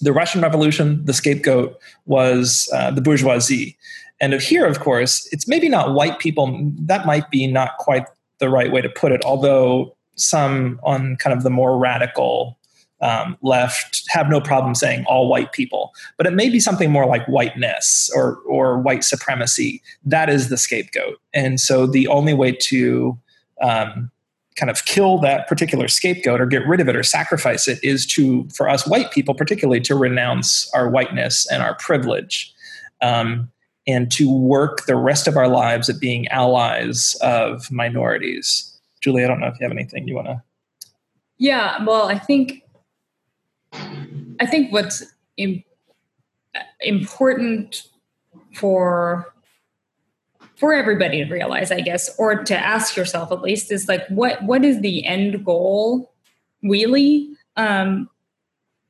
the 0.00 0.12
Russian 0.12 0.40
Revolution, 0.40 1.04
the 1.04 1.12
scapegoat 1.12 1.78
was 2.06 2.68
uh, 2.74 2.90
the 2.90 3.00
bourgeoisie. 3.00 3.76
And 4.20 4.34
here, 4.34 4.66
of 4.66 4.80
course, 4.80 5.28
it's 5.32 5.46
maybe 5.46 5.68
not 5.68 5.94
white 5.94 6.18
people. 6.18 6.60
That 6.80 7.06
might 7.06 7.30
be 7.30 7.46
not 7.46 7.76
quite 7.78 8.04
the 8.38 8.48
right 8.48 8.72
way 8.72 8.80
to 8.80 8.88
put 8.88 9.12
it, 9.12 9.24
although 9.24 9.96
some 10.16 10.80
on 10.82 11.16
kind 11.16 11.36
of 11.36 11.44
the 11.44 11.50
more 11.50 11.78
radical 11.78 12.57
um, 13.00 13.36
left 13.42 14.02
have 14.08 14.28
no 14.28 14.40
problem 14.40 14.74
saying 14.74 15.04
all 15.06 15.28
white 15.28 15.52
people, 15.52 15.92
but 16.16 16.26
it 16.26 16.32
may 16.32 16.48
be 16.48 16.60
something 16.60 16.90
more 16.90 17.06
like 17.06 17.26
whiteness 17.26 18.10
or 18.14 18.36
or 18.46 18.78
white 18.78 19.04
supremacy. 19.04 19.82
That 20.04 20.28
is 20.28 20.48
the 20.48 20.56
scapegoat, 20.56 21.18
and 21.32 21.60
so 21.60 21.86
the 21.86 22.08
only 22.08 22.34
way 22.34 22.52
to 22.52 23.18
um, 23.60 24.10
kind 24.58 24.70
of 24.70 24.84
kill 24.84 25.18
that 25.18 25.46
particular 25.46 25.88
scapegoat 25.88 26.40
or 26.40 26.46
get 26.46 26.66
rid 26.66 26.80
of 26.80 26.88
it 26.88 26.96
or 26.96 27.02
sacrifice 27.02 27.68
it 27.68 27.78
is 27.82 28.04
to 28.04 28.48
for 28.48 28.68
us 28.68 28.86
white 28.86 29.10
people 29.12 29.34
particularly 29.34 29.80
to 29.80 29.94
renounce 29.94 30.70
our 30.74 30.90
whiteness 30.90 31.46
and 31.50 31.62
our 31.62 31.76
privilege 31.76 32.52
um, 33.00 33.50
and 33.86 34.10
to 34.10 34.30
work 34.30 34.84
the 34.86 34.96
rest 34.96 35.28
of 35.28 35.36
our 35.36 35.48
lives 35.48 35.88
at 35.88 36.00
being 36.00 36.26
allies 36.28 37.16
of 37.22 37.70
minorities 37.70 38.76
julie 39.00 39.24
i 39.24 39.28
don't 39.28 39.38
know 39.38 39.46
if 39.46 39.54
you 39.60 39.64
have 39.64 39.72
anything 39.72 40.08
you 40.08 40.16
want 40.16 40.26
to 40.26 40.42
yeah 41.38 41.82
well 41.84 42.08
i 42.08 42.18
think 42.18 42.62
I 43.72 44.46
think 44.46 44.72
what's 44.72 45.04
Im- 45.36 45.64
important 46.80 47.82
for 48.54 49.32
for 50.56 50.74
everybody 50.74 51.24
to 51.24 51.32
realize, 51.32 51.70
I 51.70 51.80
guess, 51.80 52.10
or 52.18 52.42
to 52.42 52.58
ask 52.58 52.96
yourself 52.96 53.30
at 53.30 53.42
least, 53.42 53.70
is 53.70 53.88
like 53.88 54.06
what 54.08 54.42
what 54.42 54.64
is 54.64 54.80
the 54.80 55.06
end 55.06 55.44
goal 55.44 56.12
really 56.62 57.30
um, 57.56 58.10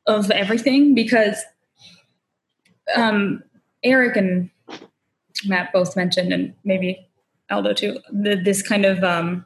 of 0.07 0.31
everything? 0.31 0.95
Because 0.95 1.37
um, 2.97 3.43
Eric 3.83 4.17
and 4.17 4.51
Matt 5.47 5.73
both 5.73 5.97
mentioned, 5.97 6.33
and 6.33 6.55
maybe 6.65 7.07
Aldo 7.51 7.75
too, 7.75 7.99
the, 8.11 8.37
this 8.37 8.63
kind 8.63 8.85
of 8.85 9.05
um, 9.05 9.45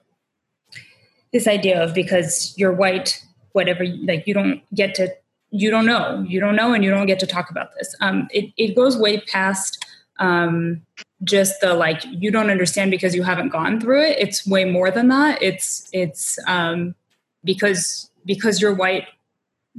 this 1.33 1.47
idea 1.47 1.83
of 1.83 1.95
because 1.95 2.55
you're 2.57 2.73
white, 2.73 3.25
whatever, 3.53 3.85
like 4.05 4.27
you 4.27 4.35
don't 4.35 4.63
get 4.75 4.95
to 4.97 5.13
you 5.53 5.71
don't 5.71 5.87
know 5.87 6.25
you 6.29 6.41
don't 6.41 6.57
know 6.57 6.73
and 6.75 6.83
you 6.83 6.91
don't 6.91 7.07
get 7.07 7.21
to 7.21 7.27
talk 7.27 7.51
about 7.51 7.69
this 7.77 7.95
um, 8.01 8.27
it, 8.31 8.53
it 8.57 8.75
goes 8.75 8.97
way 8.97 9.21
past 9.21 9.87
um, 10.19 10.83
just 11.23 11.61
the 11.61 11.75
like 11.75 12.03
you 12.07 12.31
don't 12.31 12.51
understand 12.51 12.91
because 12.91 13.15
you 13.15 13.23
haven't 13.23 13.51
gone 13.51 13.81
through 13.81 14.03
it 14.03 14.19
it's 14.19 14.47
way 14.47 14.65
more 14.65 14.91
than 14.91 15.09
that 15.09 15.41
it's 15.41 15.89
it's 15.93 16.39
um, 16.49 16.95
because 17.45 18.11
because 18.25 18.61
you're 18.61 18.75
white 18.75 19.07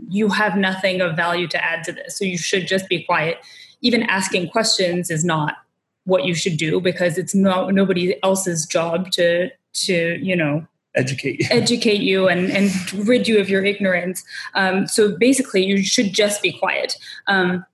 you 0.09 0.29
have 0.29 0.55
nothing 0.55 1.01
of 1.01 1.15
value 1.15 1.47
to 1.47 1.63
add 1.63 1.83
to 1.85 1.91
this. 1.91 2.17
So 2.17 2.25
you 2.25 2.37
should 2.37 2.67
just 2.67 2.89
be 2.89 3.03
quiet. 3.03 3.37
Even 3.81 4.03
asking 4.03 4.49
questions 4.49 5.09
is 5.09 5.23
not 5.23 5.57
what 6.05 6.25
you 6.25 6.33
should 6.33 6.57
do 6.57 6.81
because 6.81 7.17
it's 7.17 7.35
not 7.35 7.73
nobody 7.73 8.21
else's 8.23 8.65
job 8.65 9.11
to 9.11 9.49
to 9.73 10.19
you 10.21 10.35
know 10.35 10.65
educate 10.95 11.41
you. 11.41 11.47
educate 11.49 12.01
you 12.01 12.27
and 12.27 12.51
and 12.51 12.93
rid 13.07 13.27
you 13.27 13.39
of 13.39 13.49
your 13.49 13.63
ignorance. 13.63 14.23
Um, 14.53 14.87
so 14.87 15.17
basically, 15.17 15.65
you 15.65 15.83
should 15.83 16.13
just 16.13 16.41
be 16.41 16.51
quiet. 16.51 16.97
Um, 17.27 17.65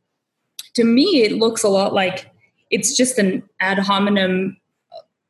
to 0.76 0.84
me, 0.84 1.24
it 1.24 1.34
looks 1.34 1.64
a 1.64 1.70
lot 1.70 1.94
like 1.94 2.32
it's 2.70 2.96
just 2.96 3.18
an 3.18 3.44
ad 3.60 3.80
hominem 3.80 4.58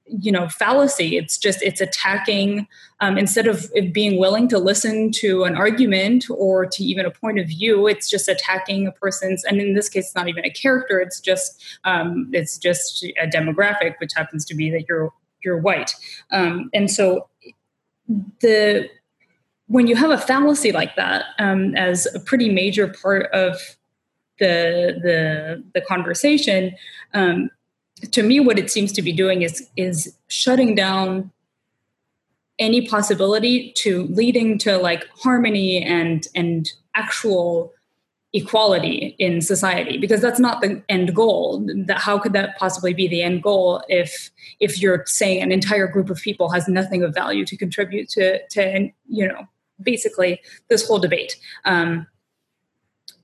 you 0.10 0.32
know 0.32 0.48
fallacy 0.50 1.18
it's 1.18 1.38
just 1.38 1.62
it's 1.62 1.82
attacking 1.82 2.68
um, 3.00 3.18
instead 3.18 3.48
of 3.48 3.72
being 3.94 4.20
willing 4.20 4.48
to 4.48 4.58
listen 4.58 5.12
to 5.12 5.44
an 5.44 5.56
argument 5.56 6.26
or 6.32 6.66
to 6.66 6.84
even 6.84 7.06
a 7.06 7.12
point 7.12 7.40
of 7.40 7.48
view 7.48 7.88
it's 7.88 8.10
just 8.10 8.28
attacking 8.28 8.88
a 8.88 8.92
person's 8.92 9.44
and 9.46 9.62
in 9.62 9.74
this 9.74 9.88
case 9.88 10.08
it's 10.08 10.16
not 10.16 10.28
even 10.28 10.44
a 10.46 10.50
character 10.50 11.00
it's 11.00 11.20
just 11.20 11.62
um, 11.84 12.30
it's 12.34 12.58
just 12.58 13.04
a 13.04 13.28
demographic 13.28 13.96
which 14.00 14.12
happens 14.16 14.46
to 14.46 14.56
be 14.56 14.70
that 14.70 14.86
you're 14.88 15.14
you're 15.44 15.60
white 15.60 15.96
um, 16.32 16.70
and 16.74 16.90
so 16.90 17.30
the 18.42 18.90
when 19.68 19.86
you 19.86 19.96
have 19.96 20.10
a 20.10 20.18
fallacy 20.18 20.72
like 20.72 20.96
that 20.96 21.26
um, 21.38 21.76
as 21.76 22.08
a 22.16 22.20
pretty 22.20 22.50
major 22.50 22.88
part 22.88 23.28
of 23.32 23.78
the 24.40 25.00
the 25.04 25.64
the 25.74 25.82
conversation 25.82 26.76
um, 27.14 27.50
to 28.12 28.24
me 28.24 28.40
what 28.40 28.58
it 28.58 28.72
seems 28.72 28.92
to 28.92 29.02
be 29.02 29.12
doing 29.12 29.42
is 29.42 29.70
is 29.78 30.16
shutting 30.28 30.76
down 30.76 31.32
any 32.58 32.88
possibility 32.88 33.72
to 33.74 34.04
leading 34.08 34.58
to 34.58 34.78
like 34.78 35.08
harmony 35.10 35.82
and 35.82 36.28
and 36.36 36.74
actual 36.96 37.74
equality 38.34 39.16
in 39.18 39.42
society 39.42 39.98
because 39.98 40.22
that's 40.22 40.40
not 40.40 40.62
the 40.62 40.82
end 40.88 41.16
goal. 41.16 41.66
That 41.86 41.98
how 41.98 42.20
could 42.20 42.34
that 42.34 42.58
possibly 42.58 42.94
be 42.94 43.08
the 43.08 43.24
end 43.24 43.42
goal 43.42 43.84
if 43.90 44.30
if 44.60 44.82
you're 44.82 45.04
saying 45.08 45.42
an 45.42 45.52
entire 45.52 45.88
group 45.88 46.10
of 46.10 46.20
people 46.20 46.50
has 46.50 46.68
nothing 46.68 47.04
of 47.04 47.14
value 47.14 47.46
to 47.46 47.58
contribute 47.58 48.10
to 48.10 48.46
to 48.48 48.90
you 49.08 49.28
know 49.28 49.48
basically 49.82 50.42
this 50.68 50.88
whole 50.88 51.00
debate? 51.00 51.38
Um 51.66 52.08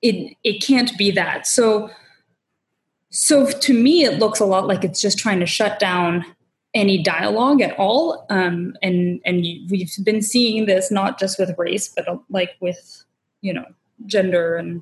it 0.01 0.35
it 0.43 0.63
can't 0.63 0.97
be 0.97 1.11
that. 1.11 1.45
So 1.45 1.91
so 3.11 3.49
to 3.49 3.73
me, 3.73 4.03
it 4.03 4.19
looks 4.19 4.39
a 4.39 4.45
lot 4.45 4.67
like 4.67 4.83
it's 4.83 5.01
just 5.01 5.17
trying 5.17 5.39
to 5.39 5.45
shut 5.45 5.79
down 5.79 6.25
any 6.73 7.01
dialogue 7.01 7.61
at 7.61 7.77
all. 7.79 8.25
Um, 8.29 8.75
and 8.81 9.21
and 9.25 9.41
we've 9.69 9.91
been 10.03 10.21
seeing 10.21 10.65
this 10.65 10.91
not 10.91 11.17
just 11.17 11.39
with 11.39 11.57
race, 11.57 11.87
but 11.87 12.05
like 12.29 12.51
with 12.59 13.05
you 13.41 13.53
know 13.53 13.65
gender 14.05 14.55
and 14.55 14.81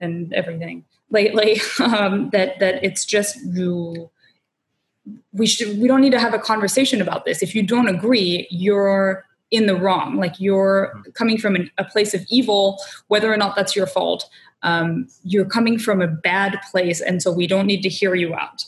and 0.00 0.32
everything 0.32 0.84
lately. 1.10 1.60
Um, 1.80 2.30
that 2.30 2.58
that 2.60 2.82
it's 2.84 3.04
just 3.04 3.38
you. 3.44 4.10
We 5.32 5.46
should. 5.46 5.78
We 5.78 5.88
don't 5.88 6.00
need 6.00 6.12
to 6.12 6.20
have 6.20 6.34
a 6.34 6.38
conversation 6.38 7.00
about 7.00 7.24
this. 7.24 7.42
If 7.42 7.54
you 7.54 7.62
don't 7.62 7.88
agree, 7.88 8.46
you're 8.50 9.24
in 9.50 9.66
the 9.66 9.76
wrong. 9.76 10.16
Like 10.16 10.38
you're 10.38 11.02
coming 11.14 11.38
from 11.38 11.54
an, 11.54 11.70
a 11.78 11.84
place 11.84 12.12
of 12.12 12.26
evil, 12.28 12.78
whether 13.06 13.32
or 13.32 13.36
not 13.38 13.56
that's 13.56 13.74
your 13.74 13.86
fault 13.86 14.28
um, 14.62 15.08
you're 15.24 15.44
coming 15.44 15.78
from 15.78 16.00
a 16.00 16.08
bad 16.08 16.58
place 16.70 17.00
and 17.00 17.22
so 17.22 17.30
we 17.30 17.46
don't 17.46 17.66
need 17.66 17.82
to 17.82 17.88
hear 17.88 18.14
you 18.14 18.34
out 18.34 18.64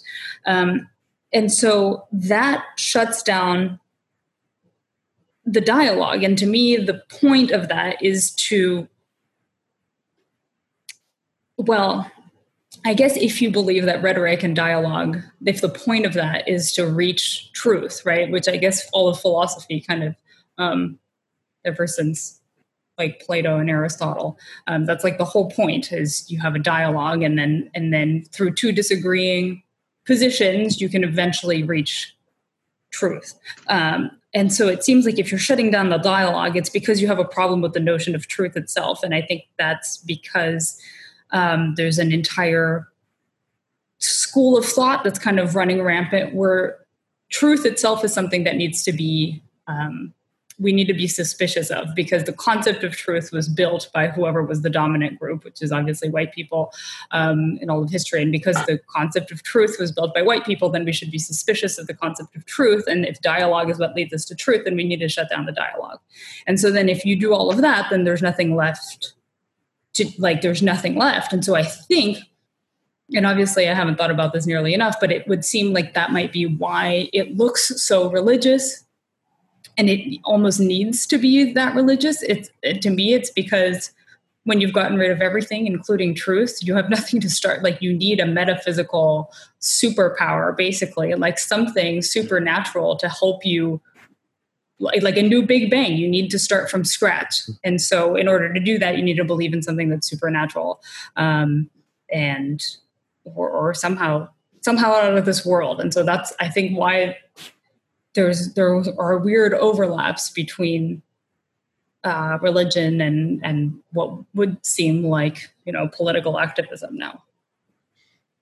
um, 0.46 0.88
and 1.32 1.52
so 1.52 2.06
that 2.12 2.64
shuts 2.76 3.22
down 3.22 3.78
the 5.44 5.60
dialogue 5.60 6.22
and 6.22 6.38
to 6.38 6.46
me 6.46 6.76
the 6.76 7.02
point 7.20 7.50
of 7.50 7.68
that 7.68 8.00
is 8.02 8.30
to 8.32 8.88
well 11.66 12.10
i 12.84 12.94
guess 12.94 13.16
if 13.16 13.40
you 13.40 13.50
believe 13.50 13.84
that 13.84 14.02
rhetoric 14.02 14.42
and 14.42 14.56
dialogue 14.56 15.18
if 15.46 15.60
the 15.60 15.68
point 15.68 16.06
of 16.06 16.14
that 16.14 16.46
is 16.48 16.72
to 16.72 16.86
reach 16.86 17.52
truth 17.52 18.04
right 18.04 18.30
which 18.30 18.48
i 18.48 18.56
guess 18.56 18.88
all 18.92 19.08
of 19.08 19.20
philosophy 19.20 19.80
kind 19.80 20.02
of 20.02 20.14
um, 20.58 20.98
ever 21.64 21.86
since 21.86 22.40
like 23.00 23.18
Plato 23.20 23.56
and 23.56 23.70
Aristotle. 23.70 24.38
Um, 24.66 24.84
that's 24.84 25.02
like 25.02 25.16
the 25.18 25.24
whole 25.24 25.50
point 25.50 25.90
is 25.90 26.30
you 26.30 26.38
have 26.38 26.54
a 26.54 26.58
dialogue, 26.58 27.22
and 27.22 27.38
then 27.38 27.70
and 27.74 27.92
then 27.92 28.24
through 28.30 28.54
two 28.54 28.72
disagreeing 28.72 29.62
positions, 30.06 30.80
you 30.80 30.88
can 30.88 31.02
eventually 31.02 31.62
reach 31.62 32.14
truth. 32.92 33.34
Um, 33.68 34.10
and 34.34 34.52
so 34.52 34.68
it 34.68 34.84
seems 34.84 35.06
like 35.06 35.18
if 35.18 35.32
you're 35.32 35.40
shutting 35.40 35.70
down 35.70 35.88
the 35.88 35.98
dialogue, 35.98 36.56
it's 36.56 36.70
because 36.70 37.00
you 37.00 37.08
have 37.08 37.18
a 37.18 37.24
problem 37.24 37.60
with 37.60 37.72
the 37.72 37.80
notion 37.80 38.14
of 38.14 38.28
truth 38.28 38.56
itself. 38.56 39.02
And 39.02 39.14
I 39.14 39.22
think 39.22 39.44
that's 39.58 39.96
because 39.98 40.80
um, 41.32 41.74
there's 41.76 41.98
an 41.98 42.12
entire 42.12 42.88
school 43.98 44.56
of 44.56 44.64
thought 44.64 45.04
that's 45.04 45.18
kind 45.18 45.38
of 45.38 45.54
running 45.54 45.82
rampant 45.82 46.34
where 46.34 46.78
truth 47.30 47.66
itself 47.66 48.04
is 48.04 48.12
something 48.12 48.44
that 48.44 48.56
needs 48.56 48.82
to 48.82 48.92
be 48.92 49.42
um, 49.66 50.12
we 50.60 50.72
need 50.72 50.86
to 50.86 50.94
be 50.94 51.08
suspicious 51.08 51.70
of 51.70 51.94
because 51.94 52.24
the 52.24 52.32
concept 52.32 52.84
of 52.84 52.94
truth 52.94 53.32
was 53.32 53.48
built 53.48 53.88
by 53.94 54.08
whoever 54.08 54.42
was 54.42 54.60
the 54.60 54.68
dominant 54.68 55.18
group, 55.18 55.42
which 55.42 55.62
is 55.62 55.72
obviously 55.72 56.10
white 56.10 56.32
people 56.32 56.72
um, 57.12 57.58
in 57.62 57.70
all 57.70 57.82
of 57.82 57.90
history. 57.90 58.20
And 58.20 58.30
because 58.30 58.56
the 58.66 58.78
concept 58.86 59.32
of 59.32 59.42
truth 59.42 59.76
was 59.80 59.90
built 59.90 60.14
by 60.14 60.20
white 60.20 60.44
people, 60.44 60.68
then 60.68 60.84
we 60.84 60.92
should 60.92 61.10
be 61.10 61.18
suspicious 61.18 61.78
of 61.78 61.86
the 61.86 61.94
concept 61.94 62.36
of 62.36 62.44
truth. 62.44 62.84
And 62.86 63.06
if 63.06 63.20
dialogue 63.22 63.70
is 63.70 63.78
what 63.78 63.96
leads 63.96 64.12
us 64.12 64.26
to 64.26 64.34
truth, 64.34 64.64
then 64.64 64.76
we 64.76 64.84
need 64.84 65.00
to 65.00 65.08
shut 65.08 65.30
down 65.30 65.46
the 65.46 65.52
dialogue. 65.52 65.98
And 66.46 66.60
so 66.60 66.70
then 66.70 66.90
if 66.90 67.06
you 67.06 67.18
do 67.18 67.32
all 67.32 67.50
of 67.50 67.62
that, 67.62 67.88
then 67.88 68.04
there's 68.04 68.22
nothing 68.22 68.54
left 68.54 69.14
to 69.94 70.10
like, 70.18 70.40
there's 70.40 70.62
nothing 70.62 70.94
left. 70.94 71.32
And 71.32 71.44
so 71.44 71.54
I 71.54 71.62
think 71.62 72.18
and 73.14 73.26
obviously 73.26 73.68
I 73.68 73.74
haven't 73.74 73.96
thought 73.96 74.10
about 74.10 74.32
this 74.32 74.46
nearly 74.46 74.74
enough, 74.74 74.96
but 75.00 75.10
it 75.10 75.26
would 75.26 75.44
seem 75.44 75.72
like 75.72 75.94
that 75.94 76.12
might 76.12 76.32
be 76.32 76.46
why 76.46 77.10
it 77.12 77.36
looks 77.36 77.82
so 77.82 78.10
religious 78.10 78.84
and 79.76 79.88
it 79.88 80.20
almost 80.24 80.60
needs 80.60 81.06
to 81.06 81.18
be 81.18 81.52
that 81.52 81.74
religious. 81.74 82.22
It's 82.22 82.50
it, 82.62 82.82
to 82.82 82.90
me, 82.90 83.14
it's 83.14 83.30
because 83.30 83.92
when 84.44 84.60
you've 84.60 84.72
gotten 84.72 84.98
rid 84.98 85.10
of 85.10 85.20
everything, 85.20 85.66
including 85.66 86.14
truth, 86.14 86.58
you 86.62 86.74
have 86.74 86.90
nothing 86.90 87.20
to 87.20 87.30
start. 87.30 87.62
Like 87.62 87.80
you 87.80 87.92
need 87.92 88.20
a 88.20 88.26
metaphysical 88.26 89.32
superpower, 89.60 90.56
basically, 90.56 91.14
like 91.14 91.38
something 91.38 92.02
supernatural 92.02 92.96
to 92.96 93.08
help 93.08 93.44
you. 93.44 93.80
Like 94.80 95.16
a 95.16 95.22
new 95.22 95.44
Big 95.44 95.70
Bang, 95.70 95.96
you 95.96 96.08
need 96.08 96.30
to 96.30 96.38
start 96.38 96.70
from 96.70 96.84
scratch, 96.84 97.42
and 97.62 97.80
so 97.80 98.16
in 98.16 98.26
order 98.28 98.52
to 98.52 98.60
do 98.60 98.78
that, 98.78 98.96
you 98.96 99.02
need 99.02 99.16
to 99.18 99.24
believe 99.24 99.52
in 99.52 99.62
something 99.62 99.90
that's 99.90 100.08
supernatural, 100.08 100.80
um, 101.16 101.68
and 102.10 102.64
or, 103.24 103.50
or 103.50 103.74
somehow 103.74 104.28
somehow 104.62 104.92
out 104.92 105.16
of 105.16 105.24
this 105.24 105.44
world. 105.44 105.80
And 105.80 105.92
so 105.92 106.02
that's 106.02 106.32
I 106.40 106.48
think 106.48 106.78
why 106.78 107.18
there's 108.14 108.54
there 108.54 108.82
are 108.98 109.18
weird 109.18 109.54
overlaps 109.54 110.30
between 110.30 111.02
uh, 112.04 112.38
religion 112.40 113.00
and 113.00 113.40
and 113.44 113.78
what 113.92 114.12
would 114.34 114.64
seem 114.64 115.04
like 115.04 115.50
you 115.64 115.72
know 115.72 115.88
political 115.88 116.38
activism 116.38 116.96
now. 116.96 117.22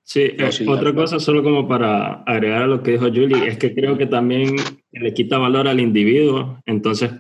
Sí, 0.09 0.31
sí, 0.53 0.67
otra 0.67 0.95
cosa 0.95 1.21
solo 1.21 1.43
como 1.43 1.69
para 1.69 2.23
agregar 2.23 2.63
a 2.63 2.67
lo 2.67 2.83
que 2.83 2.93
dijo 2.93 3.09
Julie, 3.09 3.47
es 3.47 3.59
que 3.59 3.75
creo 3.75 3.99
que 3.99 4.07
también 4.07 4.57
le 4.91 5.13
quita 5.13 5.37
valor 5.37 5.69
al 5.69 5.81
individuo. 5.81 6.63
Entonces, 6.65 7.11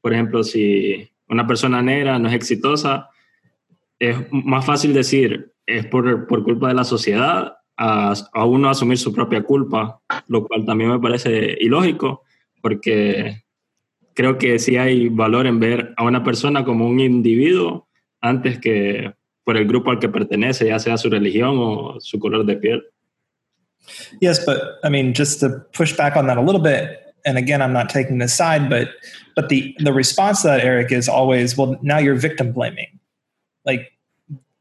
por 0.00 0.12
ejemplo, 0.12 0.42
si 0.42 1.08
una 1.28 1.46
persona 1.46 1.82
negra 1.82 2.18
no 2.18 2.28
es 2.28 2.34
exitosa, 2.34 3.10
es 3.96 4.16
más 4.32 4.66
fácil 4.66 4.92
decir, 4.92 5.52
es 5.66 5.86
por, 5.86 6.26
por 6.26 6.42
culpa 6.42 6.66
de 6.66 6.74
la 6.74 6.82
sociedad 6.82 7.58
a, 7.76 8.12
a, 8.32 8.44
uno 8.44 8.68
asumir 8.68 8.98
su 8.98 9.12
propia 9.12 9.44
culpa, 9.44 10.00
lo 10.26 10.44
cual 10.44 10.66
también 10.66 10.90
me 10.90 10.98
parece 10.98 11.56
ilógico, 11.60 12.22
porque 12.60 13.44
creo 14.14 14.36
que 14.36 14.58
sí 14.58 14.76
hay 14.76 15.08
valor 15.08 15.46
en 15.46 15.60
ver 15.60 15.94
a 15.96 16.02
una 16.02 16.24
persona 16.24 16.64
como 16.64 16.88
un 16.88 16.98
individuo 16.98 17.86
antes 18.20 18.58
que 18.58 19.14
por 19.44 19.56
el 19.56 19.66
grupo 19.66 19.90
al 19.90 19.98
que 19.98 20.08
pertenece, 20.08 20.66
ya 20.66 20.78
sea 20.78 20.96
su 20.96 21.10
religión 21.10 21.58
o 21.58 21.98
su 22.00 22.18
color 22.18 22.44
de 22.44 22.56
piel. 22.56 22.82
Yes, 24.20 24.44
but 24.44 24.78
I 24.84 24.88
mean, 24.88 25.12
just 25.12 25.40
to 25.40 25.60
push 25.72 25.96
back 25.96 26.16
on 26.16 26.26
that 26.26 26.38
a 26.38 26.42
little 26.42 26.60
bit, 26.60 27.14
and 27.24 27.36
again, 27.36 27.60
I'm 27.60 27.72
not 27.72 27.88
taking 27.88 28.18
this 28.18 28.34
side, 28.34 28.70
but 28.70 28.88
but 29.34 29.48
the 29.48 29.74
the 29.78 29.92
response 29.92 30.42
to 30.42 30.48
that, 30.48 30.60
Eric, 30.60 30.92
is 30.92 31.08
always, 31.08 31.56
well, 31.56 31.76
now 31.82 31.98
you're 31.98 32.14
victim 32.14 32.52
blaming. 32.52 33.00
Like 33.64 33.92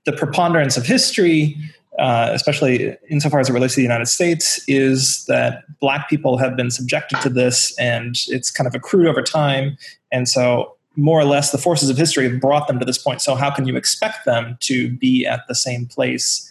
the 0.06 0.14
preponderance 0.14 0.78
of 0.78 0.86
history 0.86 1.56
uh, 2.00 2.30
especially 2.34 2.96
insofar 3.10 3.40
as 3.40 3.50
it 3.50 3.54
relates 3.54 3.74
to 3.74 3.80
the 3.80 3.84
United 3.84 4.08
States, 4.08 4.64
is 4.68 5.26
that 5.28 5.64
black 5.80 6.10
people 6.10 6.38
have 6.38 6.56
been 6.56 6.72
subjected 6.72 7.20
to 7.22 7.30
this 7.30 7.78
and 7.78 8.16
it's 8.28 8.50
kind 8.50 8.68
of 8.68 8.74
accrued 8.74 9.08
over 9.08 9.22
time. 9.22 9.78
And 10.12 10.28
so, 10.28 10.76
more 10.96 11.20
or 11.20 11.26
less, 11.26 11.52
the 11.52 11.58
forces 11.58 11.90
of 11.90 11.98
history 11.98 12.30
have 12.30 12.40
brought 12.40 12.68
them 12.68 12.80
to 12.80 12.86
this 12.86 12.98
point. 12.98 13.22
So, 13.22 13.36
how 13.36 13.50
can 13.50 13.68
you 13.68 13.76
expect 13.76 14.26
them 14.26 14.58
to 14.62 14.90
be 14.90 15.26
at 15.26 15.48
the 15.48 15.56
same 15.56 15.86
place 15.86 16.50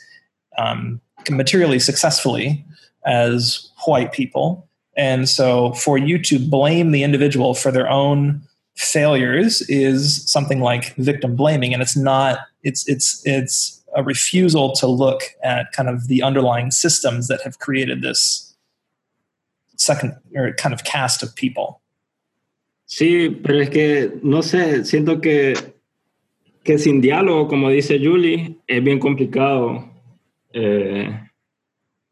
um, 0.58 1.00
materially 1.28 1.78
successfully 1.78 2.64
as 3.04 3.70
white 3.84 4.12
people? 4.12 4.66
And 4.96 5.28
so, 5.28 5.72
for 5.74 5.98
you 5.98 6.18
to 6.24 6.38
blame 6.38 6.90
the 6.92 7.02
individual 7.02 7.54
for 7.54 7.70
their 7.70 7.88
own 7.88 8.42
failures 8.76 9.62
is 9.68 10.30
something 10.30 10.60
like 10.60 10.94
victim 10.96 11.36
blaming, 11.36 11.72
and 11.72 11.82
it's 11.82 11.96
not. 11.96 12.40
It's 12.62 12.88
it's 12.88 13.22
it's 13.26 13.82
a 13.94 14.02
refusal 14.02 14.72
to 14.72 14.86
look 14.86 15.22
at 15.42 15.72
kind 15.72 15.88
of 15.88 16.06
the 16.08 16.22
underlying 16.22 16.70
systems 16.70 17.28
that 17.28 17.42
have 17.42 17.58
created 17.58 18.02
this 18.02 18.54
second 19.76 20.14
or 20.34 20.52
kind 20.54 20.72
of 20.72 20.84
cast 20.84 21.22
of 21.22 21.34
people. 21.34 21.79
Sí, 22.92 23.38
pero 23.42 23.60
es 23.60 23.70
que 23.70 24.14
no 24.22 24.42
sé, 24.42 24.84
siento 24.84 25.20
que 25.20 25.54
que 26.64 26.78
sin 26.78 27.00
diálogo, 27.00 27.48
como 27.48 27.70
dice 27.70 27.98
Julie, 28.02 28.58
es 28.66 28.84
bien 28.84 28.98
complicado 28.98 29.90
eh, 30.52 31.08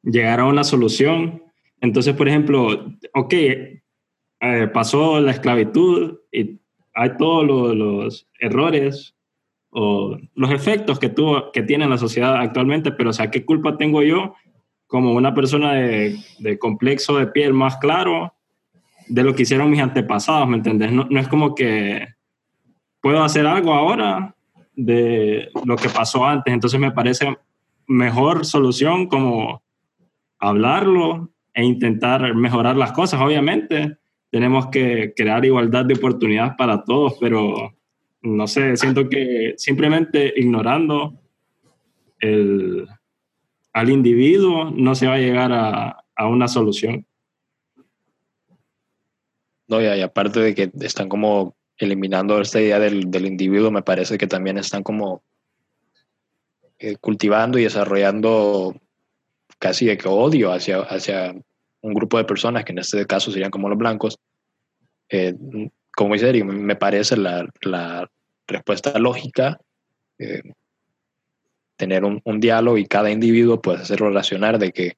llegar 0.02 0.40
a 0.40 0.46
una 0.46 0.64
solución. 0.64 1.42
Entonces, 1.80 2.14
por 2.14 2.28
ejemplo, 2.28 2.94
ok, 3.14 3.34
eh, 3.34 4.68
pasó 4.72 5.20
la 5.20 5.32
esclavitud 5.32 6.18
y 6.32 6.60
hay 6.94 7.16
todos 7.18 7.44
los, 7.76 8.26
errores 8.40 9.14
o 9.70 10.16
los 10.34 10.50
efectos 10.50 10.98
que, 10.98 11.08
tuvo, 11.08 11.52
que 11.52 11.62
tiene 11.62 11.88
la 11.88 11.98
sociedad 11.98 12.36
actualmente, 12.36 12.92
pero 12.92 13.10
o 13.10 13.12
sea, 13.12 13.30
¿qué 13.30 13.44
culpa 13.44 13.76
tengo 13.76 14.02
yo 14.02 14.34
como 14.86 15.12
una 15.12 15.34
persona 15.34 15.74
de, 15.74 16.16
de 16.38 16.58
complejo 16.58 17.18
de 17.18 17.26
piel 17.26 17.52
más 17.52 17.76
claro 17.76 18.32
de 19.08 19.22
lo 19.22 19.34
que 19.34 19.42
hicieron 19.42 19.70
mis 19.70 19.80
antepasados, 19.80 20.48
¿me 20.48 20.56
entiendes? 20.56 20.92
No, 20.92 21.06
no 21.08 21.20
es 21.20 21.28
como 21.28 21.54
que 21.54 22.06
puedo 23.00 23.22
hacer 23.22 23.46
algo 23.46 23.72
ahora 23.72 24.34
de 24.74 25.48
lo 25.64 25.76
que 25.76 25.88
pasó 25.88 26.24
antes. 26.24 26.52
Entonces 26.52 26.78
me 26.78 26.92
parece 26.92 27.36
mejor 27.86 28.44
solución 28.44 29.06
como 29.06 29.62
hablarlo 30.38 31.30
e 31.52 31.64
intentar 31.64 32.34
mejorar 32.34 32.76
las 32.76 32.92
cosas. 32.92 33.20
Obviamente 33.20 33.96
tenemos 34.30 34.68
que 34.68 35.12
crear 35.16 35.44
igualdad 35.44 35.84
de 35.84 35.94
oportunidades 35.94 36.52
para 36.56 36.84
todos, 36.84 37.16
pero 37.18 37.74
no 38.22 38.46
sé, 38.46 38.76
siento 38.76 39.08
que 39.08 39.54
simplemente 39.56 40.32
ignorando 40.36 41.18
el, 42.20 42.86
al 43.72 43.90
individuo 43.90 44.70
no 44.70 44.94
se 44.94 45.06
va 45.06 45.14
a 45.14 45.18
llegar 45.18 45.52
a, 45.52 46.04
a 46.14 46.26
una 46.28 46.46
solución. 46.46 47.04
No, 49.68 49.82
y 49.82 50.00
aparte 50.00 50.40
de 50.40 50.54
que 50.54 50.70
están 50.80 51.08
como 51.08 51.54
eliminando 51.76 52.40
esta 52.40 52.60
idea 52.60 52.78
del, 52.78 53.10
del 53.10 53.26
individuo, 53.26 53.70
me 53.70 53.82
parece 53.82 54.16
que 54.18 54.26
también 54.26 54.58
están 54.58 54.82
como 54.82 55.22
eh, 56.78 56.96
cultivando 56.96 57.58
y 57.58 57.64
desarrollando 57.64 58.74
casi 59.58 59.86
de 59.86 59.98
que 59.98 60.08
odio 60.08 60.52
hacia, 60.52 60.78
hacia 60.80 61.34
un 61.80 61.94
grupo 61.94 62.16
de 62.18 62.24
personas, 62.24 62.64
que 62.64 62.72
en 62.72 62.78
este 62.78 63.06
caso 63.06 63.30
serían 63.30 63.50
como 63.50 63.68
los 63.68 63.78
blancos. 63.78 64.18
Eh, 65.10 65.34
como 65.94 66.14
dice 66.14 66.44
me 66.44 66.76
parece 66.76 67.16
la, 67.16 67.46
la 67.62 68.08
respuesta 68.46 68.98
lógica, 68.98 69.60
eh, 70.18 70.42
tener 71.76 72.04
un, 72.04 72.20
un, 72.24 72.40
diálogo 72.40 72.78
y 72.78 72.86
cada 72.86 73.10
individuo 73.10 73.60
puede 73.60 73.82
hacerlo 73.82 74.10
racionar 74.10 74.58
de 74.58 74.72
que, 74.72 74.96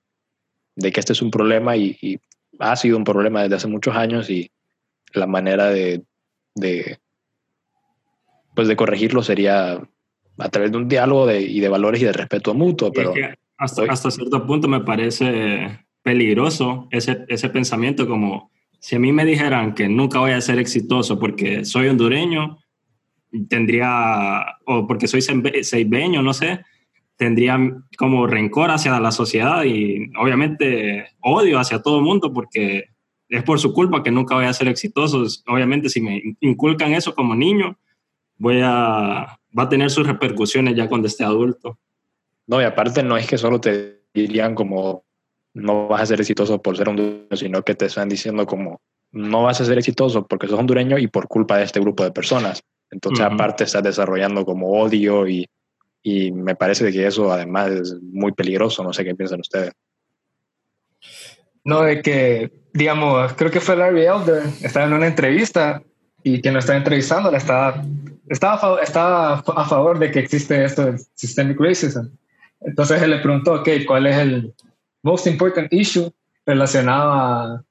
de 0.77 0.93
que 0.93 1.01
este 1.01 1.13
es 1.13 1.23
un 1.23 1.31
problema 1.31 1.77
y, 1.77 1.97
y 2.01 2.21
ha 2.59 2.77
sido 2.77 2.97
un 2.97 3.05
problema 3.05 3.43
desde 3.43 3.57
hace 3.57 3.69
muchos 3.69 3.97
años 3.97 4.31
y 4.31 4.51
la 5.13 5.27
manera 5.27 5.71
de, 5.71 6.03
de, 6.55 6.99
pues 8.55 8.69
de 8.69 8.77
corregirlo 8.77 9.23
sería 9.23 9.81
a 10.39 10.49
través 10.49 10.73
de 10.73 10.79
un 10.79 10.89
diálogo 10.89 11.27
de, 11.27 11.43
y 11.43 11.61
de 11.61 11.69
valores 11.69 12.01
y 12.03 12.05
de 12.05 12.13
respeto 12.13 12.55
mutuo. 12.55 12.93
Pero 12.93 13.13
hasta, 13.57 13.83
hasta 13.89 14.11
cierto 14.11 14.47
punto 14.47 14.69
me 14.69 14.81
parece 14.81 15.87
peligroso 16.03 16.89
ese, 16.91 17.25
ese 17.29 17.49
pensamiento 17.51 18.09
como 18.09 18.51
si 18.81 18.97
a 18.97 18.99
mí 18.99 19.13
me 19.13 19.27
dijeran 19.27 19.75
que 19.75 19.89
nunca 19.89 20.19
voy 20.19 20.33
a 20.33 20.41
ser 20.41 20.59
exitoso 20.59 21.19
porque 21.19 21.67
soy 21.67 21.89
hondureño, 21.89 22.59
tendría, 23.49 24.59
o 24.65 24.87
porque 24.87 25.07
soy 25.07 25.21
seibeño, 25.21 26.23
no 26.23 26.33
sé, 26.33 26.61
tendría 27.17 27.59
como 27.99 28.27
rencor 28.27 28.71
hacia 28.71 28.99
la 28.99 29.13
sociedad 29.13 29.65
y 29.65 30.11
obviamente 30.19 31.09
odio 31.21 31.59
hacia 31.59 31.83
todo 31.83 31.99
el 31.99 32.05
mundo 32.05 32.33
porque 32.33 32.87
es 33.31 33.45
por 33.45 33.61
su 33.61 33.73
culpa 33.73 34.03
que 34.03 34.11
nunca 34.11 34.35
voy 34.35 34.45
a 34.45 34.53
ser 34.53 34.69
exitoso. 34.69 35.25
Obviamente, 35.47 35.89
si 35.89 36.01
me 36.01 36.21
inculcan 36.41 36.93
eso 36.93 37.15
como 37.15 37.35
niño, 37.35 37.79
voy 38.37 38.61
a, 38.63 39.39
va 39.57 39.63
a 39.63 39.69
tener 39.69 39.91
sus 39.91 40.07
repercusiones 40.07 40.75
ya 40.75 40.89
cuando 40.89 41.07
esté 41.07 41.25
adulto. 41.25 41.79
No, 42.47 42.61
y 42.61 42.65
aparte 42.65 43.03
no 43.05 43.17
es 43.17 43.29
que 43.29 43.39
solo 43.39 43.61
te 43.61 44.03
dirían 44.13 44.57
como 44.57 45.05
no 45.55 45.89
vas 45.89 46.03
a 46.03 46.07
ser 46.07 46.21
exitoso 46.21 46.61
por 46.61 46.77
ser 46.77 46.89
hondureño, 46.89 47.37
sino 47.37 47.63
que 47.63 47.77
te 47.77 47.87
están 47.87 48.09
diciendo 48.09 48.47
como 48.47 48.81
no 49.13 49.45
vas 49.45 49.61
a 49.61 49.65
ser 49.65 49.79
exitoso 49.79 50.27
porque 50.27 50.49
sos 50.49 50.59
hondureño 50.59 50.99
y 50.99 51.07
por 51.07 51.29
culpa 51.29 51.59
de 51.59 51.65
este 51.65 51.81
grupo 51.81 52.03
de 52.03 52.13
personas. 52.13 52.63
Entonces, 52.91 53.25
aparte, 53.25 53.65
estás 53.65 53.85
desarrollando 53.85 54.45
como 54.45 54.71
odio 54.73 55.29
y, 55.29 55.49
y 56.03 56.33
me 56.33 56.57
parece 56.57 56.91
que 56.91 57.07
eso 57.07 57.33
además 57.33 57.71
es 57.71 57.95
muy 58.03 58.33
peligroso. 58.33 58.83
No 58.83 58.93
sé 58.93 59.05
qué 59.05 59.15
piensan 59.15 59.41
ustedes. 59.41 59.73
No, 61.63 61.83
de 61.83 62.03
que 62.03 62.60
digamos, 62.73 63.33
creo 63.35 63.51
que 63.51 63.61
fue 63.61 63.77
Larry 63.77 64.05
Elder, 64.05 64.45
estaba 64.63 64.87
en 64.87 64.93
una 64.93 65.07
entrevista 65.07 65.83
y 66.23 66.41
quien 66.41 66.55
lo 66.55 66.61
estaba 66.61 66.79
entrevistando 66.79 67.31
estaba, 67.35 67.83
estaba, 68.29 68.83
estaba 68.83 69.35
a 69.35 69.65
favor 69.65 69.99
de 69.99 70.11
que 70.11 70.21
existe 70.21 70.65
esto 70.65 70.87
de 70.87 70.99
systemic 71.15 71.59
racism. 71.59 72.07
Entonces 72.61 73.01
él 73.03 73.11
le 73.11 73.19
preguntó, 73.19 73.55
ok, 73.55 73.69
¿cuál 73.87 74.07
es 74.07 74.17
el 74.17 74.55
most 75.03 75.27
important 75.27 75.73
issue 75.73 76.13
relacionado 76.45 77.13
a, 77.13 77.65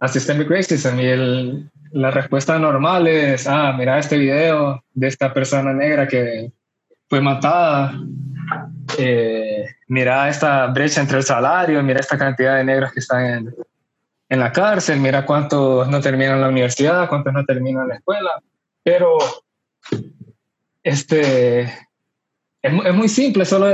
a 0.00 0.08
systemic 0.08 0.48
racism? 0.48 1.00
Y 1.00 1.06
el, 1.06 1.70
la 1.92 2.10
respuesta 2.10 2.58
normal 2.58 3.08
es, 3.08 3.46
ah, 3.46 3.72
mira 3.76 3.98
este 3.98 4.18
video 4.18 4.82
de 4.92 5.06
esta 5.08 5.32
persona 5.32 5.72
negra 5.72 6.06
que 6.06 6.52
fue 7.08 7.20
matada 7.20 7.94
eh, 8.96 9.66
mira 9.88 10.28
esta 10.28 10.66
brecha 10.68 11.00
entre 11.00 11.18
el 11.18 11.24
salario, 11.24 11.82
mira 11.82 12.00
esta 12.00 12.16
cantidad 12.16 12.56
de 12.56 12.64
negros 12.64 12.92
que 12.92 13.00
están 13.00 13.24
en, 13.24 13.54
en 14.28 14.40
la 14.40 14.52
cárcel, 14.52 15.00
mira 15.00 15.24
cuántos 15.24 15.88
no 15.88 16.00
terminan 16.00 16.40
la 16.40 16.48
universidad, 16.48 17.08
cuántos 17.08 17.32
no 17.32 17.44
terminan 17.44 17.88
la 17.88 17.96
escuela, 17.96 18.30
pero 18.82 19.16
este, 20.82 21.62
es, 22.62 22.94
muy 22.94 23.08
simple 23.08 23.44
solo 23.44 23.66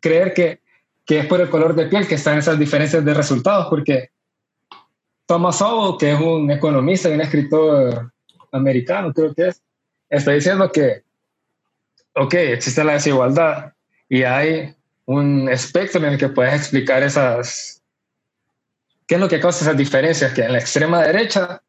creer 0.00 0.32
que, 0.32 0.60
que, 1.04 1.20
es 1.20 1.26
por 1.26 1.40
el 1.40 1.50
color 1.50 1.74
de 1.74 1.86
piel 1.86 2.06
que 2.06 2.14
están 2.14 2.38
esas 2.38 2.58
diferencias 2.58 3.04
de 3.04 3.14
resultados, 3.14 3.66
porque 3.68 4.10
Thomas 5.26 5.58
Sowell, 5.58 5.98
que 5.98 6.12
es 6.12 6.20
un 6.20 6.50
economista 6.50 7.08
y 7.08 7.14
un 7.14 7.20
escritor 7.20 8.12
americano, 8.52 9.12
creo 9.12 9.34
que 9.34 9.48
es, 9.48 9.62
está 10.08 10.30
diciendo 10.30 10.70
que, 10.70 11.02
ok, 12.14 12.34
existe 12.34 12.84
la 12.84 12.92
desigualdad 12.92 13.72
y 14.08 14.22
hay 14.22 14.74
un 15.04 15.48
espectro 15.48 16.00
en 16.00 16.12
el 16.12 16.18
que 16.18 16.28
puedes 16.28 16.54
explicar 16.54 17.02
esas 17.02 17.75
¿Qué 19.06 19.14
es 19.14 19.20
lo 19.20 19.28
que 19.28 19.40
causa 19.40 19.64
esas 19.64 19.76
diferencias? 19.76 20.32
Que 20.32 20.42
en 20.42 20.52
la 20.52 20.58
extrema 20.58 21.02
derecha 21.02 21.62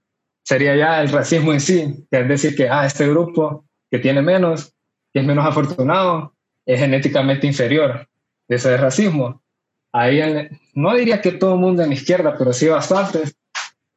sería 0.44 0.76
ya 0.76 1.02
el 1.02 1.10
racismo 1.10 1.54
en 1.54 1.60
sí, 1.60 2.08
que 2.10 2.22
es 2.22 2.28
decir, 2.28 2.56
que 2.56 2.70
ah, 2.70 2.86
este 2.86 3.08
grupo 3.08 3.66
que 3.92 4.00
tiene 4.00 4.22
menos, 4.22 4.74
que 5.14 5.20
es 5.20 5.26
menos 5.26 5.46
afortunado, 5.46 6.34
es 6.66 6.80
genéticamente 6.80 7.48
inferior. 7.48 8.08
Ese 8.48 8.74
es 8.74 8.80
racismo. 8.82 9.42
Ahí 9.92 10.22
no 10.74 10.94
diría 10.96 11.22
que 11.22 11.34
todo 11.34 11.54
el 11.54 11.60
mundo 11.60 11.84
en 11.84 11.90
la 11.90 11.96
izquierda, 11.96 12.36
pero 12.38 12.54
sí 12.54 12.68
bastantes, 12.68 13.36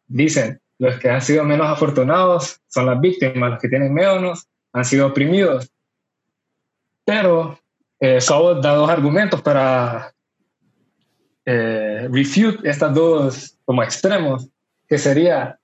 dicen, 0.06 0.60
los 0.78 0.98
que 0.98 1.10
han 1.10 1.20
sido 1.20 1.44
menos 1.44 1.68
afortunados 1.68 2.60
son 2.68 2.86
las 2.86 3.00
víctimas, 3.00 3.50
los 3.50 3.60
que 3.60 3.68
tienen 3.68 3.92
menos 3.92 4.46
han 4.72 4.84
sido 4.84 5.06
oprimidos. 5.08 5.70
Pero 7.04 7.58
eh, 8.00 8.18
da 8.62 8.74
dos 8.74 8.88
argumentos 8.88 9.42
para 9.42 10.14
eh, 11.52 12.08
refute 12.12 12.70
estas 12.70 12.94
dos 12.94 13.56
como 13.64 13.82
extremos, 13.82 14.48
que 14.88 14.98
sería, 14.98 15.58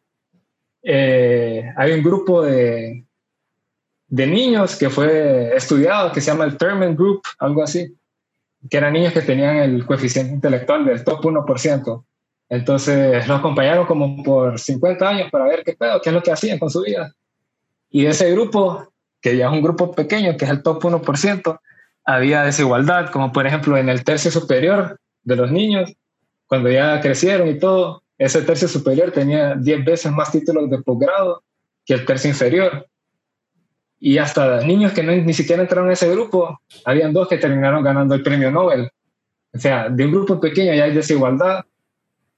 eh, 0.82 1.72
hay 1.76 1.92
un 1.92 2.02
grupo 2.02 2.42
de, 2.42 3.04
de 4.08 4.26
niños 4.26 4.74
que 4.74 4.90
fue 4.90 5.54
estudiado, 5.54 6.10
que 6.10 6.20
se 6.20 6.32
llama 6.32 6.44
el 6.44 6.56
Terman 6.56 6.96
Group, 6.96 7.22
algo 7.38 7.62
así, 7.62 7.94
que 8.68 8.76
eran 8.76 8.94
niños 8.94 9.12
que 9.12 9.22
tenían 9.22 9.58
el 9.58 9.86
coeficiente 9.86 10.34
intelectual 10.34 10.84
del 10.84 11.04
top 11.04 11.24
1%. 11.24 12.04
Entonces 12.48 13.28
los 13.28 13.38
acompañaron 13.38 13.86
como 13.86 14.24
por 14.24 14.58
50 14.58 15.08
años 15.08 15.30
para 15.30 15.46
ver 15.46 15.62
qué 15.64 15.74
pedo, 15.74 16.00
qué 16.00 16.10
es 16.10 16.14
lo 16.14 16.22
que 16.22 16.32
hacían 16.32 16.58
con 16.58 16.70
su 16.70 16.82
vida. 16.82 17.12
Y 17.90 18.02
de 18.02 18.10
ese 18.10 18.30
grupo, 18.32 18.92
que 19.20 19.36
ya 19.36 19.46
es 19.46 19.52
un 19.52 19.62
grupo 19.62 19.92
pequeño, 19.92 20.36
que 20.36 20.46
es 20.46 20.50
el 20.50 20.62
top 20.64 20.82
1%, 20.82 21.60
había 22.04 22.42
desigualdad, 22.42 23.10
como 23.10 23.32
por 23.32 23.46
ejemplo 23.46 23.76
en 23.76 23.88
el 23.88 24.02
tercio 24.02 24.32
superior 24.32 24.98
de 25.26 25.36
los 25.36 25.50
niños, 25.50 25.92
cuando 26.46 26.70
ya 26.70 27.00
crecieron 27.00 27.48
y 27.48 27.58
todo, 27.58 28.02
ese 28.16 28.42
tercio 28.42 28.68
superior 28.68 29.10
tenía 29.10 29.54
10 29.56 29.84
veces 29.84 30.12
más 30.12 30.30
títulos 30.30 30.70
de 30.70 30.78
posgrado 30.78 31.42
que 31.84 31.94
el 31.94 32.06
tercio 32.06 32.30
inferior. 32.30 32.86
Y 33.98 34.18
hasta 34.18 34.60
niños 34.60 34.92
que 34.92 35.02
ni 35.02 35.34
siquiera 35.34 35.62
entraron 35.62 35.88
en 35.88 35.92
ese 35.92 36.10
grupo, 36.10 36.60
habían 36.84 37.12
dos 37.12 37.28
que 37.28 37.38
terminaron 37.38 37.82
ganando 37.82 38.14
el 38.14 38.22
premio 38.22 38.50
Nobel. 38.50 38.88
O 39.52 39.58
sea, 39.58 39.88
de 39.88 40.04
un 40.04 40.12
grupo 40.12 40.40
pequeño 40.40 40.72
ya 40.74 40.84
hay 40.84 40.94
desigualdad, 40.94 41.64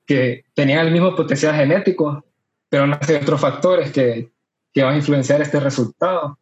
que 0.06 0.44
tenían 0.54 0.86
el 0.86 0.92
mismo 0.92 1.14
potencial 1.14 1.54
genético, 1.54 2.24
pero 2.70 2.86
no 2.86 2.98
hay 3.06 3.14
otros 3.16 3.40
factores 3.40 3.92
que, 3.92 4.30
que 4.72 4.82
van 4.82 4.94
a 4.94 4.96
influenciar 4.96 5.42
este 5.42 5.60
resultado. 5.60 6.38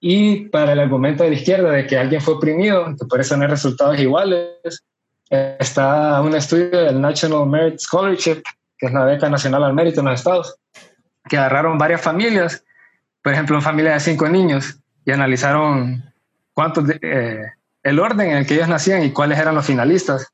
Y 0.00 0.46
para 0.48 0.72
el 0.72 0.80
argumento 0.80 1.22
de 1.22 1.30
la 1.30 1.36
izquierda 1.36 1.72
de 1.72 1.86
que 1.86 1.98
alguien 1.98 2.22
fue 2.22 2.34
oprimido, 2.34 2.86
que 2.98 3.04
por 3.04 3.20
eso 3.20 3.36
no 3.36 3.42
hay 3.42 3.50
resultados 3.50 4.00
iguales, 4.00 4.82
está 5.30 6.20
un 6.20 6.34
estudio 6.34 6.70
del 6.70 7.00
National 7.00 7.46
Merit 7.46 7.78
Scholarship, 7.78 8.42
que 8.76 8.86
es 8.86 8.92
la 8.92 9.04
beca 9.04 9.28
nacional 9.30 9.64
al 9.64 9.74
mérito 9.74 10.00
en 10.00 10.06
los 10.06 10.18
estados, 10.18 10.56
que 11.28 11.38
agarraron 11.38 11.78
varias 11.78 12.00
familias, 12.00 12.64
por 13.22 13.32
ejemplo, 13.32 13.56
una 13.56 13.64
familia 13.64 13.92
de 13.92 14.00
cinco 14.00 14.28
niños, 14.28 14.80
y 15.04 15.12
analizaron 15.12 16.02
cuántos, 16.52 16.84
eh, 17.00 17.44
el 17.82 17.98
orden 17.98 18.30
en 18.30 18.36
el 18.38 18.46
que 18.46 18.54
ellos 18.54 18.68
nacían 18.68 19.04
y 19.04 19.12
cuáles 19.12 19.38
eran 19.38 19.54
los 19.54 19.66
finalistas. 19.66 20.26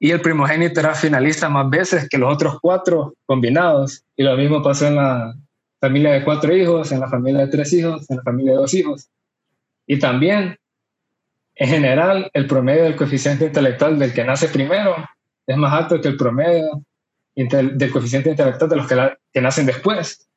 Y 0.00 0.12
el 0.12 0.20
primogénito 0.20 0.78
era 0.78 0.94
finalista 0.94 1.48
más 1.48 1.68
veces 1.70 2.08
que 2.08 2.18
los 2.18 2.32
otros 2.32 2.58
cuatro 2.60 3.14
combinados. 3.26 4.04
Y 4.16 4.22
lo 4.22 4.36
mismo 4.36 4.62
pasó 4.62 4.86
en 4.86 4.96
la 4.96 5.34
familia 5.80 6.12
de 6.12 6.24
cuatro 6.24 6.54
hijos, 6.54 6.92
en 6.92 7.00
la 7.00 7.08
familia 7.08 7.40
de 7.40 7.48
tres 7.48 7.72
hijos, 7.72 8.08
en 8.08 8.18
la 8.18 8.22
familia 8.22 8.52
de 8.52 8.58
dos 8.58 8.74
hijos. 8.74 9.08
Y 9.86 9.98
también, 9.98 10.57
en 11.60 11.68
general, 11.68 12.30
el 12.34 12.46
promedio 12.46 12.84
del 12.84 12.94
coeficiente 12.94 13.46
intelectual 13.46 13.98
del 13.98 14.14
que 14.14 14.22
nace 14.22 14.48
primero 14.48 14.94
es 15.44 15.56
más 15.56 15.72
alto 15.72 16.00
que 16.00 16.06
el 16.06 16.16
promedio 16.16 16.84
del 17.34 17.90
coeficiente 17.90 18.30
intelectual 18.30 18.70
de 18.70 18.76
los 18.76 18.86
que, 18.86 19.16
que 19.32 19.40
nacen 19.40 19.66
después. 19.66 20.28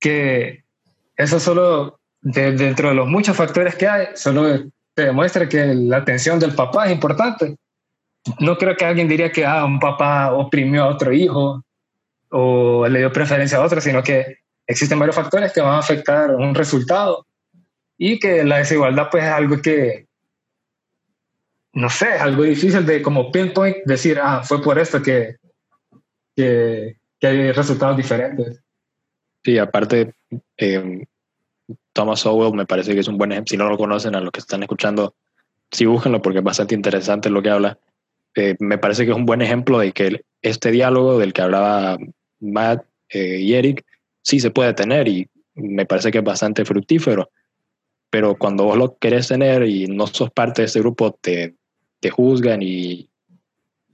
Que 0.00 0.64
eso 1.14 1.38
solo, 1.38 2.00
dentro 2.22 2.88
de 2.88 2.94
los 2.94 3.06
muchos 3.06 3.36
factores 3.36 3.74
que 3.74 3.86
hay, 3.86 4.06
solo 4.14 4.70
te 4.94 5.04
demuestra 5.04 5.46
que 5.46 5.74
la 5.74 5.98
atención 5.98 6.38
del 6.38 6.54
papá 6.54 6.86
es 6.86 6.92
importante. 6.92 7.56
No 8.40 8.56
creo 8.56 8.76
que 8.76 8.86
alguien 8.86 9.08
diría 9.08 9.30
que 9.30 9.44
ah, 9.44 9.66
un 9.66 9.78
papá 9.78 10.32
oprimió 10.32 10.84
a 10.84 10.88
otro 10.88 11.12
hijo 11.12 11.62
o 12.30 12.88
le 12.88 13.00
dio 13.00 13.12
preferencia 13.12 13.58
a 13.58 13.62
otro, 13.62 13.82
sino 13.82 14.02
que 14.02 14.38
existen 14.66 14.98
varios 14.98 15.16
factores 15.16 15.52
que 15.52 15.60
van 15.60 15.74
a 15.74 15.78
afectar 15.80 16.34
un 16.34 16.54
resultado 16.54 17.26
y 17.98 18.18
que 18.18 18.44
la 18.44 18.58
desigualdad 18.58 19.08
pues 19.10 19.24
es 19.24 19.30
algo 19.30 19.60
que, 19.60 20.06
no 21.72 21.90
sé, 21.90 22.14
es 22.14 22.20
algo 22.20 22.44
difícil 22.44 22.86
de 22.86 23.02
como 23.02 23.30
pinpoint 23.32 23.78
decir, 23.84 24.18
ah, 24.22 24.42
fue 24.44 24.62
por 24.62 24.78
esto 24.78 25.02
que, 25.02 25.36
que, 26.34 26.96
hay 27.20 27.52
resultados 27.52 27.96
diferentes. 27.96 28.62
Sí, 29.44 29.58
aparte, 29.58 30.14
eh, 30.56 31.04
Thomas 31.92 32.20
Sowell 32.20 32.54
me 32.54 32.66
parece 32.66 32.94
que 32.94 33.00
es 33.00 33.08
un 33.08 33.18
buen 33.18 33.32
ejemplo. 33.32 33.50
Si 33.50 33.56
no 33.56 33.68
lo 33.68 33.76
conocen, 33.76 34.14
a 34.14 34.20
los 34.20 34.30
que 34.30 34.40
están 34.40 34.62
escuchando, 34.62 35.14
sí 35.70 35.84
búsquenlo 35.84 36.22
porque 36.22 36.38
es 36.38 36.44
bastante 36.44 36.76
interesante 36.76 37.28
lo 37.30 37.42
que 37.42 37.50
habla. 37.50 37.78
Eh, 38.36 38.56
me 38.60 38.78
parece 38.78 39.04
que 39.04 39.10
es 39.10 39.16
un 39.16 39.26
buen 39.26 39.42
ejemplo 39.42 39.80
de 39.80 39.92
que 39.92 40.22
este 40.42 40.70
diálogo 40.70 41.18
del 41.18 41.32
que 41.32 41.42
hablaba 41.42 41.98
Matt 42.38 42.84
eh, 43.08 43.38
y 43.40 43.54
Eric 43.54 43.84
sí 44.22 44.38
se 44.38 44.50
puede 44.50 44.74
tener 44.74 45.08
y 45.08 45.28
me 45.54 45.86
parece 45.86 46.12
que 46.12 46.18
es 46.18 46.24
bastante 46.24 46.64
fructífero. 46.64 47.30
Pero 48.10 48.36
cuando 48.36 48.64
vos 48.64 48.76
lo 48.76 48.96
querés 48.98 49.28
tener 49.28 49.64
y 49.64 49.86
no 49.86 50.06
sos 50.06 50.30
parte 50.30 50.62
de 50.62 50.66
ese 50.66 50.80
grupo, 50.80 51.12
te, 51.12 51.54
te 52.00 52.10
juzgan 52.10 52.62
y, 52.62 53.10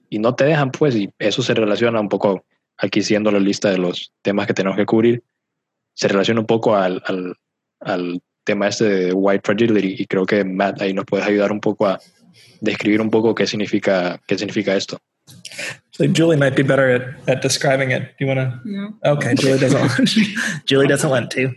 y 0.08 0.18
no 0.18 0.34
te 0.34 0.44
dejan, 0.44 0.70
pues, 0.70 0.94
y 0.94 1.10
eso 1.18 1.42
se 1.42 1.54
relaciona 1.54 2.00
un 2.00 2.08
poco, 2.08 2.44
aquí 2.76 3.02
siendo 3.02 3.30
la 3.30 3.40
lista 3.40 3.70
de 3.70 3.78
los 3.78 4.12
temas 4.22 4.46
que 4.46 4.54
tenemos 4.54 4.76
que 4.76 4.86
cubrir, 4.86 5.22
se 5.94 6.08
relaciona 6.08 6.40
un 6.40 6.46
poco 6.46 6.76
al, 6.76 7.02
al, 7.06 7.36
al 7.80 8.22
tema 8.44 8.68
este 8.68 8.84
de 8.84 9.12
white 9.12 9.42
fragility 9.44 9.96
y 9.98 10.06
creo 10.06 10.26
que 10.26 10.44
Matt 10.44 10.82
ahí 10.82 10.92
nos 10.92 11.04
puedes 11.06 11.26
ayudar 11.26 11.50
un 11.50 11.60
poco 11.60 11.86
a 11.86 11.98
describir 12.60 13.00
un 13.00 13.10
poco 13.10 13.34
qué 13.34 13.46
significa, 13.46 14.20
qué 14.26 14.38
significa 14.38 14.76
esto. 14.76 14.98
So 15.92 16.06
Julie 16.06 16.36
might 16.36 16.56
be 16.56 16.62
better 16.62 16.90
at, 16.90 17.28
at 17.28 17.40
describing 17.40 17.92
it. 17.92 18.16
Do 18.18 18.24
you 18.24 18.26
want 18.26 18.40
to? 18.40 18.60
No. 18.64 18.94
Okay, 19.04 19.34
Julie 19.34 19.58
doesn't. 19.58 19.80
Want, 19.80 20.10
Julie 20.66 20.88
doesn't 20.88 21.08
want 21.08 21.30
to. 21.30 21.54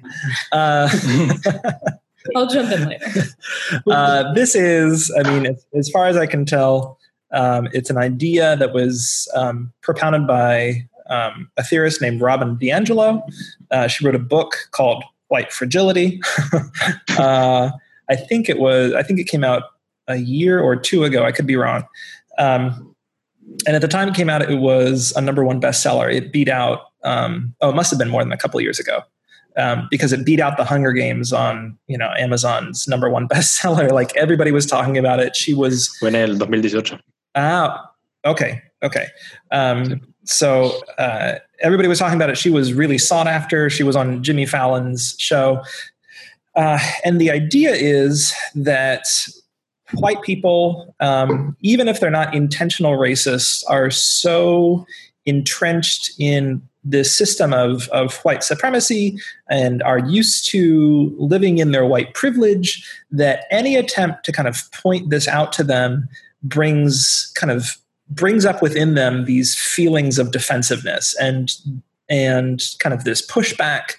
Uh, 0.51 0.87
I'll 2.35 2.47
jump 2.47 2.71
in 2.71 2.89
later. 2.89 3.05
Uh, 3.91 4.33
this 4.33 4.55
is, 4.55 5.13
I 5.17 5.29
mean, 5.29 5.45
as, 5.45 5.65
as, 5.75 5.89
far 5.89 6.07
as 6.07 6.17
I 6.17 6.25
can 6.25 6.45
tell, 6.45 6.97
um, 7.31 7.67
it's 7.73 7.89
an 7.89 7.97
idea 7.97 8.55
that 8.57 8.73
was 8.73 9.29
um, 9.35 9.73
propounded 9.81 10.27
by 10.27 10.87
um, 11.09 11.49
a 11.57 11.63
theorist 11.63 12.01
named 12.01 12.21
Robin 12.21 12.55
DiAngelo. 12.57 13.21
Uh, 13.71 13.87
she 13.87 14.05
wrote 14.05 14.15
a 14.15 14.19
book 14.19 14.55
called 14.71 15.03
White 15.27 15.51
Fragility. 15.51 16.21
uh, 17.17 17.71
I 18.09 18.15
think 18.15 18.49
it 18.49 18.59
was. 18.59 18.93
I 18.93 19.03
think 19.03 19.19
it 19.19 19.25
came 19.25 19.43
out 19.43 19.63
a 20.07 20.17
year 20.17 20.59
or 20.59 20.75
two 20.75 21.03
ago. 21.03 21.23
I 21.25 21.31
could 21.31 21.47
be 21.47 21.55
wrong. 21.55 21.83
Um, 22.37 22.95
and 23.65 23.75
at 23.75 23.81
the 23.81 23.87
time 23.87 24.09
it 24.09 24.15
came 24.15 24.29
out, 24.29 24.49
it 24.49 24.59
was 24.59 25.13
a 25.15 25.21
number 25.21 25.43
one 25.43 25.59
bestseller. 25.59 26.13
It 26.13 26.31
beat 26.31 26.49
out. 26.49 26.91
Um, 27.03 27.55
oh, 27.61 27.69
it 27.69 27.75
must 27.75 27.89
have 27.91 27.99
been 27.99 28.09
more 28.09 28.23
than 28.23 28.31
a 28.31 28.37
couple 28.37 28.59
years 28.61 28.79
ago. 28.79 29.01
Um, 29.57 29.87
because 29.89 30.13
it 30.13 30.23
beat 30.23 30.39
out 30.39 30.55
the 30.57 30.63
Hunger 30.63 30.91
Games 30.91 31.33
on 31.33 31.77
you 31.87 31.97
know 31.97 32.13
Amazon's 32.17 32.87
number 32.87 33.09
one 33.09 33.27
bestseller. 33.29 33.91
Like 33.91 34.15
everybody 34.15 34.51
was 34.51 34.65
talking 34.65 34.97
about 34.97 35.19
it. 35.19 35.35
She 35.35 35.53
was. 35.53 35.89
Fue 35.99 36.07
en 36.07 36.15
el 36.15 36.37
2018. 36.37 36.99
Ah, 37.35 37.89
okay, 38.25 38.61
okay. 38.83 39.07
Um, 39.51 40.01
so 40.25 40.79
uh, 40.97 41.35
everybody 41.61 41.87
was 41.87 41.99
talking 41.99 42.15
about 42.15 42.29
it. 42.29 42.37
She 42.37 42.49
was 42.49 42.73
really 42.73 42.97
sought 42.97 43.27
after. 43.27 43.69
She 43.69 43.83
was 43.83 43.95
on 43.95 44.23
Jimmy 44.23 44.45
Fallon's 44.45 45.15
show. 45.17 45.63
Uh, 46.55 46.79
and 47.05 47.21
the 47.21 47.31
idea 47.31 47.71
is 47.73 48.33
that 48.55 49.05
white 49.93 50.21
people, 50.23 50.93
um, 50.99 51.55
even 51.61 51.87
if 51.87 51.99
they're 51.99 52.09
not 52.09 52.33
intentional 52.33 52.93
racists, 52.93 53.63
are 53.69 53.91
so 53.91 54.85
entrenched 55.25 56.11
in 56.19 56.61
this 56.89 57.15
system 57.15 57.53
of, 57.53 57.89
of 57.89 58.15
white 58.17 58.43
supremacy 58.43 59.19
and 59.49 59.83
are 59.83 59.99
used 59.99 60.49
to 60.49 61.13
living 61.17 61.57
in 61.57 61.71
their 61.71 61.85
white 61.85 62.13
privilege 62.13 62.87
that 63.11 63.45
any 63.51 63.75
attempt 63.75 64.23
to 64.25 64.31
kind 64.31 64.47
of 64.47 64.57
point 64.71 65.09
this 65.09 65.27
out 65.27 65.51
to 65.53 65.63
them 65.63 66.07
brings 66.43 67.31
kind 67.35 67.51
of 67.51 67.77
brings 68.09 68.45
up 68.45 68.61
within 68.61 68.95
them 68.95 69.25
these 69.25 69.57
feelings 69.57 70.17
of 70.17 70.31
defensiveness 70.31 71.15
and 71.19 71.51
and 72.09 72.61
kind 72.79 72.93
of 72.93 73.03
this 73.03 73.25
pushback 73.25 73.95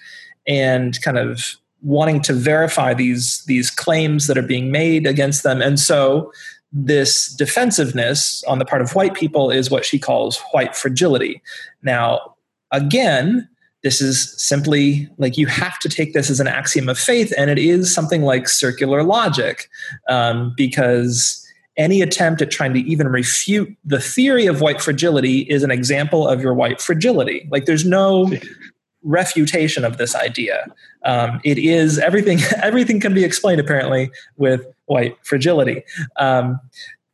and 0.47 0.99
kind 1.03 1.17
of 1.17 1.55
wanting 1.81 2.21
to 2.21 2.33
verify 2.33 2.93
these 2.93 3.43
these 3.45 3.69
claims 3.69 4.27
that 4.27 4.37
are 4.37 4.43
being 4.43 4.71
made 4.71 5.05
against 5.05 5.43
them. 5.43 5.61
And 5.61 5.79
so 5.79 6.31
this 6.71 7.27
defensiveness 7.33 8.43
on 8.43 8.59
the 8.59 8.65
part 8.65 8.81
of 8.81 8.95
white 8.95 9.13
people 9.13 9.49
is 9.49 9.71
what 9.71 9.85
she 9.85 9.97
calls 9.97 10.39
white 10.51 10.75
fragility. 10.75 11.41
Now 11.81 12.35
again 12.71 13.47
this 13.81 14.01
is 14.01 14.33
simply 14.41 15.07
like 15.17 15.37
you 15.37 15.47
have 15.47 15.79
to 15.79 15.87
take 15.87 16.13
this 16.13 16.29
as 16.29 16.39
an 16.39 16.47
axiom 16.47 16.89
of 16.89 16.99
faith 16.99 17.33
and 17.37 17.49
it 17.49 17.57
is 17.57 17.93
something 17.93 18.23
like 18.23 18.47
circular 18.49 19.03
logic 19.03 19.69
um, 20.09 20.53
because 20.57 21.45
any 21.77 22.01
attempt 22.01 22.41
at 22.41 22.51
trying 22.51 22.73
to 22.73 22.81
even 22.81 23.07
refute 23.07 23.73
the 23.85 24.01
theory 24.01 24.45
of 24.45 24.59
white 24.59 24.81
fragility 24.81 25.39
is 25.43 25.63
an 25.63 25.71
example 25.71 26.27
of 26.27 26.41
your 26.41 26.53
white 26.53 26.81
fragility. 26.81 27.47
Like 27.51 27.65
there's 27.65 27.85
no 27.85 28.29
refutation 29.01 29.85
of 29.85 29.97
this 29.97 30.13
idea. 30.13 30.67
Um, 31.05 31.39
it 31.45 31.57
is 31.57 31.97
everything. 31.97 32.39
Everything 32.61 32.99
can 32.99 33.13
be 33.13 33.23
explained 33.23 33.61
apparently 33.61 34.11
with 34.35 34.65
white 34.85 35.15
fragility. 35.23 35.83
Um, 36.17 36.59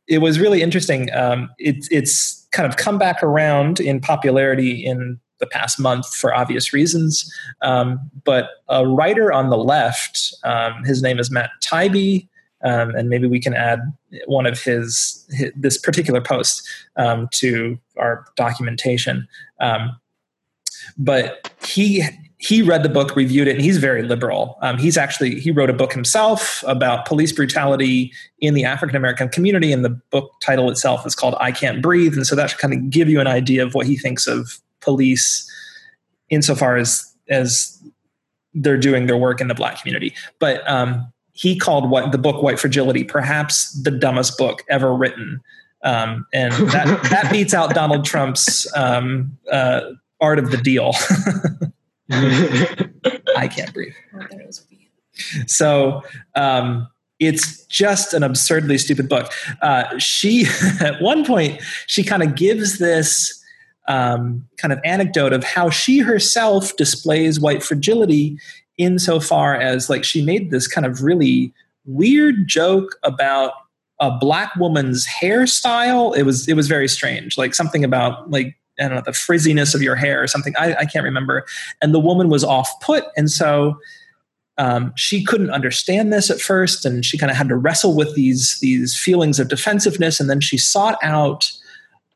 it 0.08 0.18
was 0.18 0.40
really 0.40 0.62
interesting. 0.62 1.12
Um, 1.14 1.48
it, 1.58 1.86
it's 1.92 2.46
kind 2.50 2.68
of 2.68 2.76
come 2.76 2.98
back 2.98 3.22
around 3.22 3.78
in 3.78 4.00
popularity 4.00 4.84
in 4.84 5.20
the 5.38 5.46
past 5.46 5.78
month 5.78 6.06
for 6.14 6.34
obvious 6.34 6.72
reasons. 6.72 7.30
Um, 7.62 7.98
but 8.24 8.50
a 8.68 8.86
writer 8.86 9.32
on 9.32 9.50
the 9.50 9.58
left, 9.58 10.34
um, 10.44 10.84
his 10.84 11.02
name 11.02 11.18
is 11.18 11.30
Matt 11.30 11.50
Taibbi, 11.62 12.28
um, 12.64 12.90
and 12.94 13.08
maybe 13.08 13.26
we 13.26 13.40
can 13.40 13.54
add 13.54 13.80
one 14.26 14.46
of 14.46 14.62
his, 14.62 15.26
his 15.30 15.52
this 15.54 15.78
particular 15.78 16.20
post 16.20 16.66
um, 16.96 17.28
to 17.32 17.78
our 17.96 18.24
documentation. 18.36 19.28
Um, 19.60 19.96
but 20.96 21.50
he 21.64 22.04
he 22.38 22.60
read 22.60 22.82
the 22.82 22.88
book, 22.88 23.16
reviewed 23.16 23.48
it, 23.48 23.56
and 23.56 23.62
he's 23.62 23.78
very 23.78 24.02
liberal. 24.02 24.58
Um, 24.60 24.78
he's 24.78 24.96
actually 24.96 25.40
he 25.40 25.50
wrote 25.50 25.70
a 25.70 25.74
book 25.74 25.92
himself 25.92 26.62
about 26.66 27.06
police 27.06 27.32
brutality 27.32 28.12
in 28.40 28.54
the 28.54 28.64
African 28.64 28.96
American 28.96 29.28
community, 29.28 29.72
and 29.72 29.84
the 29.84 29.90
book 30.10 30.32
title 30.42 30.70
itself 30.70 31.06
is 31.06 31.14
called 31.14 31.34
"I 31.40 31.52
Can't 31.52 31.82
Breathe." 31.82 32.14
And 32.14 32.26
so 32.26 32.34
that 32.36 32.50
should 32.50 32.58
kind 32.58 32.74
of 32.74 32.90
give 32.90 33.08
you 33.08 33.20
an 33.20 33.26
idea 33.26 33.64
of 33.64 33.74
what 33.74 33.86
he 33.86 33.96
thinks 33.96 34.26
of 34.26 34.60
police, 34.86 35.50
insofar 36.30 36.78
as 36.78 37.04
as 37.28 37.82
they're 38.54 38.78
doing 38.78 39.06
their 39.06 39.18
work 39.18 39.40
in 39.42 39.48
the 39.48 39.54
black 39.54 39.80
community. 39.80 40.14
But 40.38 40.66
um, 40.66 41.12
he 41.32 41.58
called 41.58 41.90
what 41.90 42.12
the 42.12 42.18
book 42.18 42.42
White 42.42 42.58
Fragility 42.58 43.04
perhaps 43.04 43.70
the 43.82 43.90
dumbest 43.90 44.38
book 44.38 44.64
ever 44.70 44.94
written. 44.94 45.42
Um, 45.84 46.26
and 46.32 46.52
that, 46.70 47.02
that 47.10 47.30
beats 47.30 47.52
out 47.52 47.74
Donald 47.74 48.06
Trump's 48.06 48.66
um, 48.74 49.36
uh, 49.52 49.82
Art 50.20 50.38
of 50.38 50.50
the 50.50 50.56
Deal. 50.56 50.94
I 53.36 53.48
can't 53.48 53.74
breathe. 53.74 53.92
So 55.46 56.02
um, 56.34 56.88
it's 57.18 57.64
just 57.66 58.14
an 58.14 58.22
absurdly 58.22 58.78
stupid 58.78 59.08
book. 59.08 59.32
Uh, 59.62 59.98
she, 59.98 60.46
at 60.80 61.00
one 61.00 61.24
point, 61.24 61.60
she 61.86 62.02
kind 62.02 62.22
of 62.22 62.34
gives 62.34 62.78
this 62.78 63.42
um, 63.88 64.46
kind 64.56 64.72
of 64.72 64.80
anecdote 64.84 65.32
of 65.32 65.44
how 65.44 65.70
she 65.70 65.98
herself 65.98 66.76
displays 66.76 67.40
white 67.40 67.62
fragility 67.62 68.38
insofar 68.78 69.54
as 69.54 69.88
like 69.88 70.04
she 70.04 70.22
made 70.22 70.50
this 70.50 70.66
kind 70.66 70.86
of 70.86 71.02
really 71.02 71.52
weird 71.84 72.46
joke 72.46 72.96
about 73.02 73.52
a 74.00 74.16
black 74.18 74.54
woman's 74.56 75.06
hairstyle. 75.06 76.16
It 76.16 76.24
was 76.24 76.48
it 76.48 76.54
was 76.54 76.68
very 76.68 76.88
strange, 76.88 77.38
like 77.38 77.54
something 77.54 77.84
about 77.84 78.30
like 78.30 78.56
I 78.78 78.88
don't 78.88 78.96
know 78.96 79.02
the 79.04 79.12
frizziness 79.12 79.74
of 79.74 79.82
your 79.82 79.96
hair 79.96 80.22
or 80.22 80.26
something. 80.26 80.54
I, 80.58 80.74
I 80.74 80.84
can't 80.84 81.04
remember. 81.04 81.46
And 81.80 81.94
the 81.94 82.00
woman 82.00 82.28
was 82.28 82.44
off 82.44 82.70
put, 82.80 83.04
and 83.16 83.30
so 83.30 83.78
um, 84.58 84.92
she 84.96 85.24
couldn't 85.24 85.50
understand 85.50 86.12
this 86.12 86.30
at 86.30 86.40
first, 86.40 86.84
and 86.84 87.04
she 87.04 87.16
kind 87.16 87.30
of 87.30 87.36
had 87.36 87.48
to 87.48 87.56
wrestle 87.56 87.96
with 87.96 88.14
these 88.14 88.58
these 88.60 88.98
feelings 88.98 89.38
of 89.38 89.48
defensiveness. 89.48 90.20
And 90.20 90.28
then 90.28 90.40
she 90.40 90.58
sought 90.58 90.98
out 91.02 91.50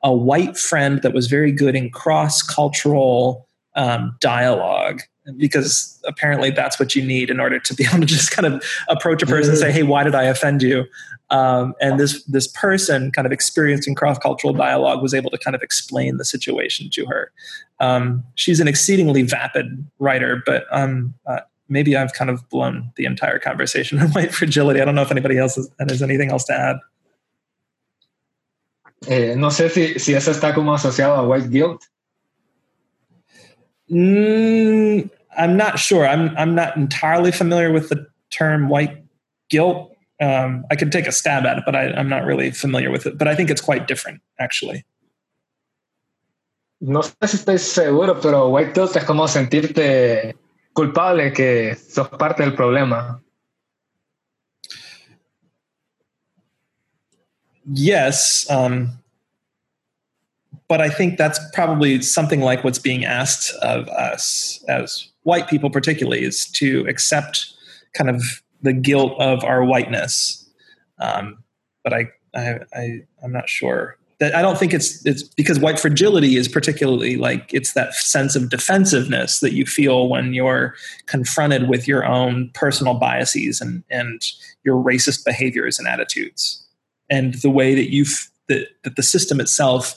a 0.03 0.13
white 0.13 0.57
friend 0.57 1.03
that 1.03 1.13
was 1.13 1.27
very 1.27 1.53
good 1.53 1.77
in 1.77 1.91
cross 1.91 2.43
cultural 2.43 3.47
um, 3.77 4.17
dialogue 4.21 5.03
because 5.37 6.01
apparently 6.07 6.51
that's 6.51 6.79
what 6.79 6.97
you 6.97 7.05
need 7.05 7.31
in 7.31 7.41
order 7.41 7.59
to 7.61 7.75
be 7.75 7.85
able 7.89 8.01
to 8.01 8.07
just 8.07 8.31
kind 8.31 8.47
of 8.47 8.65
approach 8.89 9.23
a 9.23 9.27
person 9.27 9.51
and 9.51 9.59
say, 9.59 9.73
"Hey, 9.73 9.83
why 9.83 10.05
did 10.05 10.15
I 10.15 10.25
offend 10.25 10.63
you?" 10.63 10.85
Um, 11.31 11.75
and 11.81 12.01
this 12.01 12.23
this 12.25 12.49
person, 12.49 13.13
kind 13.13 13.27
of 13.27 13.33
experienced 13.33 13.87
in 13.87 13.95
cross 13.95 14.19
cultural 14.19 14.53
dialogue, 14.53 15.03
was 15.03 15.15
able 15.15 15.31
to 15.31 15.39
kind 15.39 15.55
of 15.55 15.63
explain 15.63 16.17
the 16.17 16.25
situation 16.25 16.91
to 16.91 17.07
her. 17.07 17.33
Um, 17.79 18.25
she's 18.35 18.61
an 18.61 18.69
exceedingly 18.69 19.23
vapid 19.23 19.87
writer, 19.99 20.43
but 20.45 20.67
um, 20.71 21.15
uh, 21.27 21.41
maybe 21.69 21.97
I've 21.97 22.13
kind 22.13 22.31
of 22.31 22.47
blown 22.51 22.93
the 22.97 23.05
entire 23.05 23.39
conversation 23.39 23.99
on 24.01 24.09
white 24.09 24.35
fragility. 24.35 24.81
I 24.81 24.85
don't 24.85 24.95
know 24.95 25.03
if 25.03 25.11
anybody 25.11 25.39
else 25.39 25.57
has, 25.57 25.71
has 25.79 26.03
anything 26.03 26.31
else 26.31 26.45
to 26.45 26.55
add. 26.55 26.77
Eh, 29.07 29.35
no 29.37 29.51
sé 29.51 29.71
si, 29.71 29.99
si 29.99 30.15
eso 30.15 30.31
está 30.31 30.55
como 30.55 30.75
asociado 30.75 31.15
a 31.15 31.23
white 31.23 31.49
guilt. 31.49 31.83
Mm, 33.91 35.11
I'm 35.37 35.57
not 35.57 35.79
sure. 35.79 36.07
I'm 36.07 36.37
I'm 36.37 36.55
not 36.55 36.77
entirely 36.77 37.33
familiar 37.33 37.73
with 37.73 37.89
the 37.89 38.07
term 38.31 38.69
white 38.69 39.03
guilt. 39.49 39.91
Um, 40.21 40.65
I 40.71 40.77
could 40.77 40.93
take 40.93 41.07
a 41.07 41.13
stab 41.13 41.47
at 41.47 41.59
it, 41.59 41.65
but 41.65 41.75
I, 41.75 41.93
I'm 41.93 42.09
not 42.09 42.25
really 42.25 42.51
familiar 42.51 42.91
with 42.91 43.07
it. 43.07 43.17
But 43.17 43.27
I 43.27 43.35
think 43.35 43.51
it's 43.51 43.63
quite 43.63 43.89
different, 43.89 44.21
actually. 44.39 44.85
No 46.83 47.01
sé 47.01 47.27
si 47.27 47.37
estoy 47.37 47.59
seguro, 47.59 48.21
pero 48.21 48.49
white 48.49 48.75
guilt 48.75 48.97
es 48.97 49.05
como 49.05 49.27
sentirte 49.27 50.35
culpable 50.73 51.33
que 51.33 51.75
sos 51.75 52.09
parte 52.09 52.43
del 52.43 52.55
problema. 52.55 53.21
Yes, 57.67 58.49
um, 58.51 58.99
but 60.69 60.81
I 60.81 60.89
think 60.89 61.19
that's 61.19 61.41
probably 61.53 62.01
something 62.01 62.41
like 62.41 62.63
what's 62.65 62.79
being 62.79 63.05
asked 63.05 63.53
of 63.57 63.89
us 63.89 64.65
as 64.69 65.09
white 65.25 65.49
people, 65.49 65.71
particularly, 65.71 66.25
is 66.25 66.47
to 66.53 66.87
accept 66.89 67.53
kind 67.95 68.09
of 68.09 68.23
the 68.63 68.73
guilt 68.73 69.21
of 69.21 69.43
our 69.45 69.65
whiteness. 69.65 70.49
Um, 70.99 71.43
but 71.83 71.93
I, 71.93 72.11
I, 72.35 72.61
I, 72.73 73.01
I'm 73.23 73.33
not 73.33 73.49
sure 73.49 73.97
that 74.21 74.35
I 74.35 74.43
don't 74.43 74.59
think 74.59 74.73
it's 74.73 75.05
it's 75.05 75.23
because 75.23 75.59
white 75.59 75.81
fragility 75.81 76.37
is 76.37 76.47
particularly 76.47 77.17
like 77.17 77.53
it's 77.53 77.73
that 77.73 77.95
sense 77.95 78.37
of 78.37 78.51
defensiveness 78.51 79.41
that 79.41 79.55
you 79.55 79.67
feel 79.67 80.09
when 80.09 80.35
you're 80.35 80.75
confronted 81.07 81.69
with 81.69 81.89
your 81.89 82.07
own 82.07 82.51
personal 82.55 82.95
biases 82.95 83.61
and 83.61 83.83
and 83.91 84.23
your 84.63 84.77
racist 84.77 85.25
behaviors 85.25 85.79
and 85.79 85.89
attitudes 85.89 86.65
and 87.11 87.35
the 87.43 87.51
way 87.51 87.75
that 87.75 87.93
you 87.93 88.05
that, 88.49 88.69
that 88.85 88.97
the 88.97 89.03
system 89.03 89.41
itself 89.41 89.97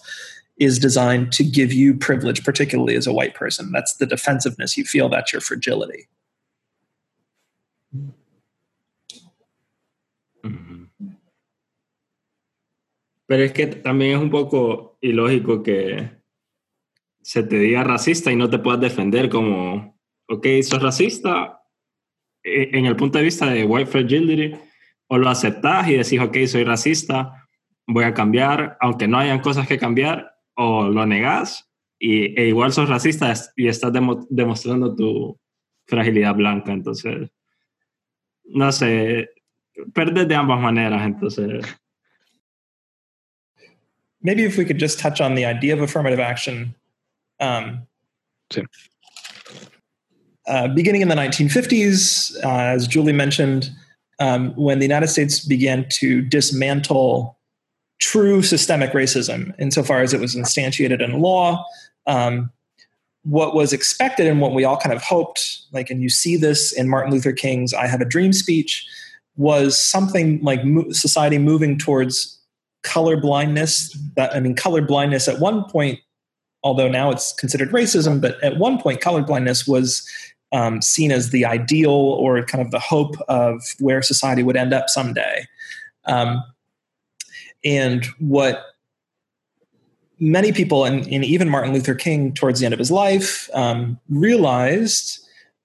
is 0.58 0.78
designed 0.78 1.32
to 1.32 1.44
give 1.44 1.72
you 1.72 1.96
privilege 1.96 2.44
particularly 2.44 2.96
as 2.96 3.08
a 3.08 3.14
white 3.14 3.36
person 3.36 3.72
that's 3.72 3.96
the 3.98 4.06
defensiveness 4.06 4.78
you 4.78 4.84
feel 4.84 5.10
that's 5.10 5.32
your 5.32 5.42
fragility 5.42 6.08
mm-hmm. 10.44 10.84
Pero 13.26 13.44
es 13.44 13.54
que 13.54 13.66
también 13.68 14.18
es 14.18 14.22
un 14.22 14.30
poco 14.30 14.98
ilógico 15.02 15.64
que 15.64 16.12
se 17.22 17.44
te 17.44 17.58
diga 17.58 17.84
racista 17.84 18.32
y 18.32 18.36
no 18.36 18.50
te 18.50 18.60
puedas 18.60 18.82
defender 18.82 19.30
como, 19.30 19.98
ok, 20.28 20.46
sos 20.62 20.82
racista 20.82 21.62
e, 22.44 22.78
en 22.78 22.86
el 22.86 22.96
punto 22.96 23.18
de 23.18 23.24
vista 23.24 23.50
de 23.50 23.64
white 23.64 23.90
fragility, 23.90 24.56
o 25.14 25.18
lo 25.20 25.30
aceptas 25.30 25.88
y 25.88 25.98
decís, 25.98 26.20
ok, 26.20 26.36
soy 26.48 26.64
racista, 26.64 27.48
voy 27.86 28.04
a 28.04 28.16
cambiar, 28.16 28.78
aunque 28.82 29.08
no 29.08 29.20
hayan 29.20 29.42
cosas 29.42 29.68
que 29.68 29.78
cambiar, 29.78 30.34
o 30.56 30.88
lo 30.88 31.06
negás 31.06 31.70
y, 32.00 32.34
e 32.40 32.48
igual 32.48 32.74
sos 32.74 32.90
racista 32.90 33.32
y 33.56 33.68
estás 33.68 33.92
demostrando 34.30 34.96
tu 34.96 35.40
fragilidad 35.86 36.34
blanca. 36.34 36.72
Entonces, 36.72 37.30
no 38.46 38.72
sé, 38.72 39.30
perdes 39.94 40.28
de 40.28 40.34
ambas 40.34 40.60
maneras. 40.60 41.06
Entonces. 41.06 41.64
Maybe 44.20 44.46
if 44.46 44.58
we 44.58 44.66
could 44.66 44.80
just 44.80 45.00
touch 45.00 45.22
on 45.22 45.36
the 45.36 45.46
idea 45.46 45.76
of 45.76 45.82
affirmative 45.82 46.20
action. 46.20 46.74
Um, 47.40 47.86
sí. 48.50 48.64
uh, 50.48 50.70
beginning 50.70 51.04
in 51.04 51.08
the 51.08 51.16
1950s, 51.16 52.44
uh, 52.44 52.74
as 52.76 52.88
Julie 52.88 53.14
mentioned, 53.14 53.70
um, 54.20 54.54
when 54.56 54.80
the 54.80 54.86
United 54.86 55.08
States 55.08 55.40
began 55.46 55.86
to 55.94 56.22
dismantle 56.22 57.38
true 58.00 58.42
systemic 58.42 58.92
racism 58.92 59.54
insofar 59.60 60.02
as 60.02 60.14
it 60.14 60.20
was 60.20 60.36
instantiated 60.36 61.02
in 61.02 61.22
law. 61.22 61.64
Um, 62.06 62.52
what 63.24 63.56
was 63.56 63.72
expected 63.72 64.28
and 64.28 64.42
what 64.42 64.54
we 64.54 64.66
all 64.66 64.76
kind 64.78 64.94
of 64.94 65.02
hoped, 65.02 65.60
like, 65.72 65.90
and 65.90 66.02
you 66.02 66.10
see 66.10 66.36
this 66.36 66.74
in 66.74 66.90
Martin 66.90 67.14
Luther 67.14 67.32
King's 67.32 67.74
I 67.74 67.88
Have 67.88 68.02
a 68.02 68.06
Dream 68.06 68.34
speech, 68.34 68.86
was 69.38 69.80
something 69.80 70.42
like 70.44 70.66
mo- 70.66 70.92
society 70.92 71.38
moving 71.38 71.78
towards 71.78 72.38
color 72.84 73.16
blindness. 73.16 73.98
That, 74.16 74.36
I 74.36 74.42
mean, 74.42 74.56
color 74.56 74.82
blindness 74.82 75.30
at 75.30 75.40
one 75.40 75.64
point, 75.70 76.00
although 76.64 76.90
now 76.90 77.12
it's 77.12 77.32
considered 77.34 77.72
racism, 77.72 78.20
but 78.20 78.44
at 78.44 78.58
one 78.58 78.78
point, 78.78 79.00
color 79.00 79.22
blindness 79.22 79.66
was 79.66 80.06
um, 80.54 80.82
seen 80.82 81.12
as 81.12 81.32
the 81.32 81.46
ideal 81.46 81.90
or 81.90 82.44
kind 82.44 82.64
of 82.64 82.72
the 82.72 82.80
hope 82.80 83.16
of 83.28 83.62
where 83.80 84.02
society 84.02 84.44
would 84.44 84.56
end 84.56 84.72
up 84.72 84.88
someday. 84.88 85.46
Um, 86.06 86.44
and 87.66 88.06
what 88.20 88.64
many 90.20 90.52
people, 90.52 90.86
and, 90.86 91.08
and, 91.08 91.26
even 91.26 91.50
Martin 91.50 91.74
Luther 91.74 91.96
King 91.96 92.34
towards 92.34 92.60
the 92.60 92.66
end 92.66 92.74
of 92.74 92.80
his 92.80 92.92
life, 92.92 93.50
um, 93.54 94.00
realized 94.10 95.20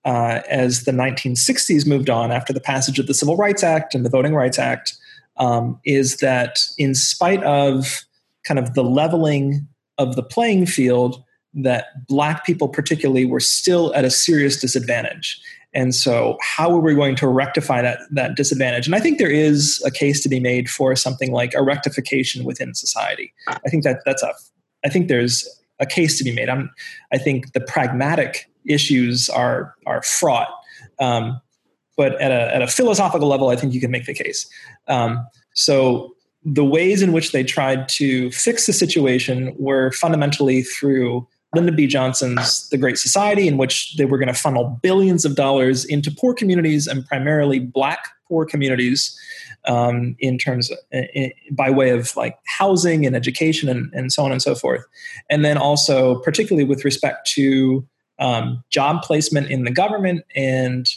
uh, 0.05 0.41
as 0.49 0.84
the 0.84 0.93
1960s 0.93 1.86
moved 1.86 2.09
on 2.09 2.32
after 2.32 2.53
the 2.53 2.61
passage 2.61 2.99
of 2.99 3.07
the 3.07 3.14
Civil 3.14 3.36
Rights 3.36 3.62
Act 3.62 3.95
and 3.95 4.05
the 4.05 4.11
Voting 4.11 4.34
Rights 4.34 4.59
Act, 4.59 4.95
um, 5.36 5.78
is 5.84 6.16
that 6.18 6.61
in 6.78 6.95
spite 6.95 7.43
of 7.45 8.03
kind 8.45 8.59
of 8.59 8.74
the 8.74 8.84
leveling 8.84 9.68
of 9.99 10.16
the 10.16 10.22
playing 10.22 10.66
field, 10.66 11.22
that 11.63 12.07
black 12.07 12.45
people 12.45 12.69
particularly 12.69 13.25
were 13.25 13.41
still 13.41 13.95
at 13.95 14.05
a 14.05 14.11
serious 14.11 14.61
disadvantage. 14.61 15.41
And 15.75 15.95
so 15.95 16.39
how 16.41 16.71
are 16.71 16.81
we 16.81 16.95
going 16.95 17.17
to 17.17 17.29
rectify 17.29 17.83
that 17.83 18.01
that 18.13 18.37
disadvantage? 18.37 18.87
And 18.87 18.95
i 18.95 19.01
think 19.01 19.19
there 19.19 19.31
is 19.31 19.83
a 19.85 19.91
case 19.91 20.23
to 20.23 20.29
be 20.29 20.41
made 20.41 20.71
for 20.71 20.97
something 20.97 21.33
like 21.33 21.55
a 21.55 21.63
rectification 21.63 22.45
within 22.45 22.75
society. 22.75 23.33
I 23.49 23.69
think 23.69 23.85
that 23.85 24.01
that's 24.07 24.23
a 24.23 24.33
i 24.85 24.89
think 24.89 25.09
there's 25.09 25.47
a 25.81 25.87
case 25.87 26.17
to 26.19 26.25
be 26.25 26.33
made. 26.33 26.49
I'm 26.49 26.71
i 27.13 27.19
think 27.19 27.53
the 27.53 27.61
pragmatic 27.61 28.51
issues 28.65 29.29
are 29.29 29.75
are 29.87 30.03
fraught. 30.03 30.49
Um, 31.01 31.41
but 31.97 32.21
at 32.21 32.31
a, 32.31 32.55
at 32.55 32.63
a 32.63 32.67
philosophical 32.67 33.29
level 33.29 33.51
i 33.51 33.57
think 33.57 33.75
you 33.75 33.81
can 33.81 33.91
make 33.91 34.07
the 34.07 34.15
case. 34.15 34.49
Um, 34.87 35.27
so 35.55 36.15
the 36.45 36.65
ways 36.65 37.03
in 37.03 37.13
which 37.13 37.33
they 37.33 37.45
tried 37.45 37.89
to 37.89 38.31
fix 38.31 38.67
the 38.67 38.73
situation 38.73 39.55
were 39.59 39.91
fundamentally 39.93 40.63
through 40.63 41.27
Lyndon 41.55 41.76
B. 41.76 41.86
Johnson's 41.86 42.68
The 42.68 42.76
Great 42.76 42.99
Society, 42.99 43.49
in 43.49 43.57
which 43.57 43.96
they 43.96 44.05
were 44.05 44.18
going 44.18 44.28
to 44.28 44.34
funnel 44.34 44.78
billions 44.82 45.24
of 45.24 45.34
dollars 45.34 45.84
into 45.84 46.11
poor 46.11 46.34
communities 46.34 46.86
and 46.86 47.07
primarily 47.07 47.59
black 47.59 48.09
poor 48.28 48.44
communities 48.44 49.18
um, 49.66 50.14
in 50.18 50.36
terms 50.38 50.70
of, 50.70 50.78
in, 50.92 51.32
by 51.51 51.70
way 51.70 51.90
of 51.90 52.14
like 52.16 52.38
housing 52.46 53.07
and 53.07 53.16
education 53.16 53.68
and, 53.68 53.92
and 53.94 54.12
so 54.12 54.24
on 54.24 54.32
and 54.32 54.42
so 54.42 54.55
forth. 54.55 54.84
And 55.30 55.44
then 55.44 55.57
also, 55.57 56.20
particularly 56.20 56.64
with 56.64 56.84
respect 56.84 57.26
to 57.32 57.86
um, 58.18 58.62
job 58.68 59.03
placement 59.03 59.51
in 59.51 59.64
the 59.64 59.70
government 59.70 60.24
and 60.34 60.88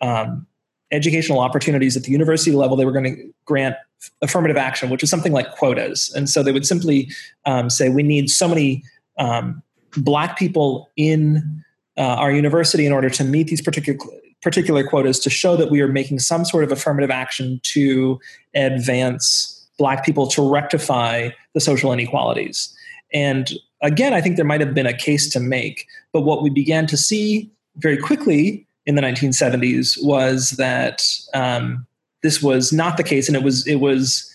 um, 0.00 0.46
educational 0.90 1.38
opportunities 1.38 1.96
at 1.96 2.02
the 2.02 2.10
university 2.10 2.52
level, 2.52 2.76
they 2.76 2.84
were 2.84 2.92
going 2.92 3.04
to 3.04 3.32
grant 3.44 3.76
affirmative 4.22 4.56
action, 4.56 4.90
which 4.90 5.02
is 5.02 5.10
something 5.10 5.32
like 5.32 5.52
quotas. 5.52 6.12
And 6.16 6.28
so 6.28 6.42
they 6.42 6.52
would 6.52 6.66
simply 6.66 7.10
um, 7.44 7.70
say, 7.70 7.90
we 7.90 8.02
need 8.02 8.30
so 8.30 8.48
many 8.48 8.82
um, 9.18 9.62
black 9.96 10.38
people 10.38 10.90
in 10.96 11.64
uh, 11.96 12.02
our 12.02 12.32
university 12.32 12.86
in 12.86 12.92
order 12.92 13.10
to 13.10 13.24
meet 13.24 13.48
these 13.48 13.62
particular 13.62 13.98
particular 14.42 14.82
quotas 14.82 15.18
to 15.18 15.28
show 15.28 15.54
that 15.54 15.70
we 15.70 15.82
are 15.82 15.88
making 15.88 16.18
some 16.18 16.46
sort 16.46 16.64
of 16.64 16.72
affirmative 16.72 17.10
action 17.10 17.60
to 17.62 18.18
advance 18.54 19.68
black 19.78 20.02
people 20.02 20.26
to 20.26 20.50
rectify 20.50 21.28
the 21.52 21.60
social 21.60 21.92
inequalities 21.92 22.74
and 23.12 23.52
again, 23.82 24.12
I 24.14 24.20
think 24.20 24.36
there 24.36 24.44
might 24.44 24.60
have 24.60 24.74
been 24.74 24.86
a 24.86 24.96
case 24.96 25.30
to 25.32 25.40
make. 25.40 25.86
But 26.12 26.22
what 26.22 26.42
we 26.42 26.50
began 26.50 26.86
to 26.88 26.96
see 26.96 27.50
very 27.76 27.96
quickly 27.96 28.66
in 28.86 28.94
the 28.94 29.02
1970s 29.02 30.02
was 30.02 30.50
that 30.52 31.02
um, 31.34 31.86
this 32.22 32.42
was 32.42 32.72
not 32.72 32.96
the 32.96 33.04
case, 33.04 33.28
and 33.28 33.36
it 33.36 33.42
was 33.42 33.66
it 33.66 33.76
was 33.76 34.26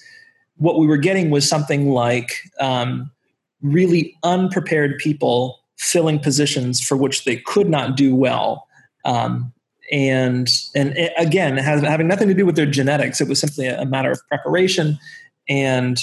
what 0.57 0.79
we 0.79 0.87
were 0.87 0.97
getting 0.97 1.29
was 1.29 1.47
something 1.47 1.89
like 1.89 2.33
um, 2.59 3.11
really 3.61 4.17
unprepared 4.23 4.97
people 4.97 5.59
filling 5.77 6.19
positions 6.19 6.81
for 6.81 6.95
which 6.95 7.25
they 7.25 7.37
could 7.37 7.69
not 7.69 7.97
do 7.97 8.15
well. 8.15 8.67
Um, 9.03 9.53
and 9.91 10.49
and 10.73 10.97
it, 10.97 11.13
again, 11.17 11.57
has, 11.57 11.81
having 11.81 12.07
nothing 12.07 12.27
to 12.27 12.33
do 12.33 12.45
with 12.45 12.55
their 12.55 12.65
genetics, 12.65 13.21
it 13.21 13.27
was 13.27 13.39
simply 13.39 13.67
a, 13.67 13.85
matter 13.85 14.11
of 14.11 14.19
preparation, 14.27 14.97
and 15.47 15.99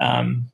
um, 0.00 0.50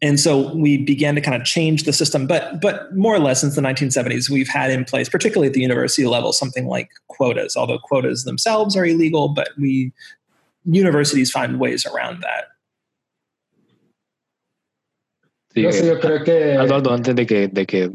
and 0.00 0.18
so 0.18 0.54
we 0.54 0.78
began 0.78 1.14
to 1.14 1.20
kind 1.20 1.40
of 1.40 1.46
change 1.46 1.84
the 1.84 1.92
system. 1.92 2.26
But 2.26 2.60
but 2.62 2.94
more 2.96 3.14
or 3.14 3.18
less 3.18 3.42
since 3.42 3.54
the 3.54 3.60
1970s, 3.60 4.30
we've 4.30 4.48
had 4.48 4.70
in 4.70 4.84
place, 4.84 5.10
particularly 5.10 5.48
at 5.48 5.52
the 5.52 5.60
university 5.60 6.06
level, 6.06 6.32
something 6.32 6.66
like 6.66 6.88
quotas. 7.08 7.54
Although 7.54 7.78
quotas 7.78 8.24
themselves 8.24 8.76
are 8.76 8.86
illegal, 8.86 9.28
but 9.28 9.50
we 9.58 9.92
universities 10.64 11.30
find 11.30 11.60
ways 11.60 11.84
around 11.84 12.22
that. 12.22 12.46
Sí, 15.54 15.62
no, 15.62 15.70
yo 15.70 16.00
creo 16.00 16.24
que... 16.24 16.54
Aldo, 16.54 16.92
antes 16.92 17.14
de 17.14 17.26
que, 17.26 17.48
de 17.48 17.64
que 17.66 17.90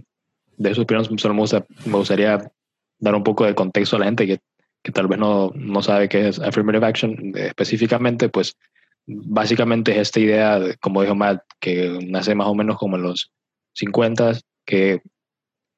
de 0.58 0.82
opinión, 0.82 1.18
solo 1.18 1.34
me, 1.34 1.42
gusta, 1.42 1.66
me, 1.86 1.94
gustaría 1.94 2.52
dar 3.00 3.16
un 3.16 3.24
poco 3.24 3.46
de 3.46 3.56
contexto 3.56 3.96
a 3.96 4.00
la 4.00 4.06
gente 4.06 4.28
que, 4.28 4.40
que 4.84 4.92
tal 4.92 5.08
vez 5.08 5.20
no, 5.20 5.52
no, 5.56 5.82
sabe 5.82 6.10
qué 6.10 6.28
es 6.28 6.40
Affirmative 6.40 6.86
Action 6.86 7.32
específicamente, 7.36 8.30
pues 8.30 8.58
básicamente 9.06 9.92
es 9.92 9.98
esta 10.00 10.20
idea, 10.20 10.60
como 10.82 11.02
dijo 11.02 11.16
Matt, 11.16 11.44
que 11.60 12.00
nace 12.06 12.36
más 12.36 12.48
o 12.48 12.56
menos 12.56 12.78
como 12.78 12.98
en 12.98 13.04
los 13.04 13.32
50, 13.74 14.40
que 14.66 15.02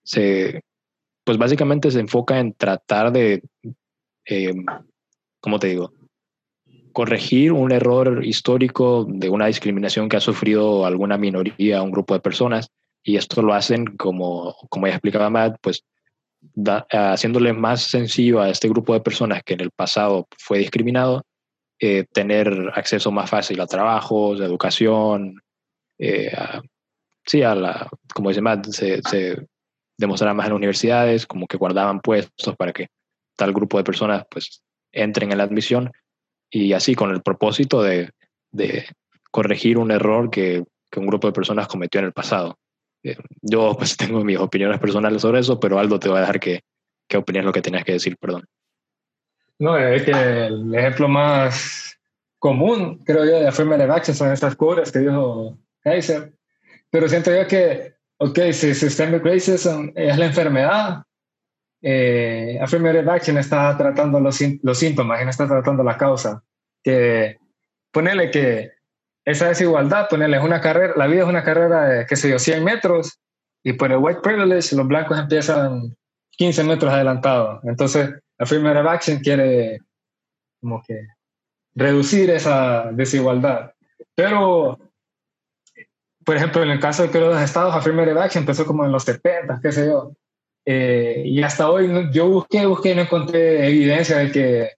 se, 0.04 0.62
pues 1.24 1.38
básicamente 1.38 1.92
se 1.92 2.00
enfoca 2.00 2.40
en 2.40 2.54
tratar 2.54 3.12
de, 3.12 3.44
eh, 4.26 4.54
¿cómo 5.40 5.60
te 5.60 5.68
digo? 5.68 5.94
Corregir 6.92 7.52
un 7.52 7.72
error 7.72 8.26
histórico 8.26 9.06
de 9.08 9.30
una 9.30 9.48
discriminación 9.48 10.10
que 10.10 10.18
ha 10.18 10.22
sufrido 10.22 10.86
alguna 10.86 11.18
minoría, 11.18 11.82
un 11.82 11.92
grupo 11.92 12.14
de 12.14 12.20
personas, 12.20 12.70
y 13.04 13.18
esto 13.18 13.42
lo 13.42 13.54
hacen, 13.54 13.86
como, 13.98 14.56
como 14.70 14.88
ya 14.88 14.94
explicaba 14.94 15.30
Matt, 15.30 15.58
pues 15.62 15.84
haciéndole 16.92 17.54
más 17.54 17.84
sencillo 17.84 18.42
a 18.42 18.50
este 18.50 18.68
grupo 18.68 18.94
de 18.94 19.02
personas 19.02 19.44
que 19.44 19.54
en 19.54 19.62
el 19.62 19.72
pasado 19.72 20.28
fue 20.38 20.60
discriminado, 20.60 21.24
eh, 21.80 22.06
tener 22.12 22.72
acceso 22.76 23.12
más 23.12 23.30
fácil 23.30 23.60
a 23.62 23.68
trabajos, 23.68 24.42
a 24.42 24.46
educación, 24.46 25.42
eh, 25.98 26.32
sí, 27.26 27.44
a 27.44 27.56
la, 27.56 27.90
como 28.14 28.30
dice 28.30 28.42
Matt, 28.42 28.68
se, 28.68 29.02
se 29.04 29.48
demostraba 29.98 30.34
más 30.34 30.48
en 30.48 30.52
las 30.52 30.58
universidades, 30.58 31.26
como 31.26 31.48
que 31.48 31.58
guardaban 31.58 32.02
puestos 32.02 32.56
para 32.56 32.74
que 32.74 32.88
tal 33.36 33.54
grupo 33.54 33.78
de 33.78 33.84
personas 33.84 34.26
pues 34.30 34.62
entren 34.92 35.32
en 35.32 35.38
la 35.38 35.44
admisión 35.44 35.92
y 36.52 36.74
así 36.74 36.94
con 36.94 37.12
el 37.12 37.22
propósito 37.22 37.82
de, 37.82 38.12
de 38.52 38.86
corregir 39.32 39.78
un 39.78 39.90
error 39.92 40.30
que, 40.30 40.64
que, 40.92 41.00
un 41.00 41.08
grupo 41.08 41.28
de 41.28 41.34
personas 41.34 41.68
cometió 41.68 42.00
en 42.00 42.08
el 42.08 42.14
pasado. 42.14 42.58
Eh, 43.04 43.16
yo 43.42 43.76
pues 43.78 43.98
tengo 43.98 44.24
mis 44.24 44.38
opiniones 44.38 44.80
personales 44.80 45.22
sobre 45.22 45.40
eso, 45.40 45.60
pero 45.60 45.80
Aldo 45.80 45.98
te 45.98 46.10
va 46.10 46.18
a 46.18 46.22
dejar 46.22 46.40
que, 46.40 46.62
que 47.08 47.18
opines 47.18 47.46
lo 47.46 47.54
que 47.54 47.62
tenías 47.62 47.86
que 47.86 47.94
decir, 47.94 48.18
perdón. 48.18 48.46
No, 49.58 49.78
es 49.78 50.04
que 50.04 50.12
el 50.12 50.74
ejemplo 50.76 51.08
más 51.08 51.98
común, 52.40 52.98
creo 53.06 53.24
yo, 53.24 53.40
de 53.40 53.48
affirmative 53.48 53.94
action 53.94 54.16
son 54.16 54.32
estas 54.32 54.56
curas 54.56 54.92
que 54.92 55.00
dijo 55.00 55.58
Kaiser. 55.82 56.34
Pero 56.90 57.08
siento 57.08 57.32
yo 57.32 57.48
que, 57.48 57.94
ok, 58.18 58.40
si 58.52 58.74
systemic 58.74 59.24
racism 59.24 59.92
es 59.96 60.18
la 60.18 60.26
enfermedad, 60.26 61.04
eh, 61.82 62.60
Affirmative 62.62 63.10
Action 63.10 63.38
está 63.38 63.76
tratando 63.78 64.20
los, 64.20 64.40
los 64.62 64.78
síntomas 64.78 65.22
y 65.22 65.24
no 65.24 65.30
está 65.30 65.48
tratando 65.48 65.84
la 65.84 65.98
causa. 65.98 66.44
Que 66.84 67.38
ponerle 67.92 68.32
que 68.32 68.72
esa 69.26 69.48
desigualdad, 69.48 70.08
ponerle 70.10 70.38
es 70.38 70.44
una 70.44 70.62
carrera, 70.62 70.94
la 70.96 71.08
vida 71.08 71.24
es 71.24 71.28
una 71.28 71.44
carrera 71.44 71.86
de, 71.86 72.06
qué 72.06 72.16
sé 72.16 72.30
yo, 72.30 72.40
100 72.40 72.64
metros 72.64 73.20
y 73.64 73.74
por 73.74 73.92
el 73.92 74.00
white 74.00 74.22
privilege 74.22 74.76
los 74.76 74.88
blancos 74.88 75.20
empiezan 75.20 75.96
15 76.32 76.64
metros 76.64 76.92
adelantados. 76.92 77.64
Entonces, 77.64 78.10
Affirmative 78.40 78.90
Action 78.90 79.20
quiere 79.20 79.80
como 80.60 80.82
que 80.84 81.08
reducir 81.76 82.30
esa 82.32 82.92
desigualdad. 82.92 83.74
Pero, 84.16 84.80
por 86.26 86.36
ejemplo, 86.36 86.64
en 86.64 86.72
el 86.72 86.80
caso 86.80 87.04
de 87.04 87.12
que 87.12 87.20
los 87.20 87.40
estados, 87.40 87.76
Affirmative 87.76 88.20
Action 88.20 88.44
empezó 88.44 88.66
como 88.66 88.86
en 88.86 88.92
los 88.92 89.04
70, 89.04 89.60
qué 89.62 89.72
sé 89.72 89.86
yo. 89.86 90.14
Eh, 90.66 91.24
y 91.26 91.42
hasta 91.42 91.70
hoy 91.70 92.10
yo 92.12 92.30
busqué, 92.30 92.66
busqué 92.66 92.92
y 92.92 92.96
no 92.96 93.02
encontré 93.02 93.68
evidencia 93.68 94.18
de 94.18 94.32
que 94.32 94.70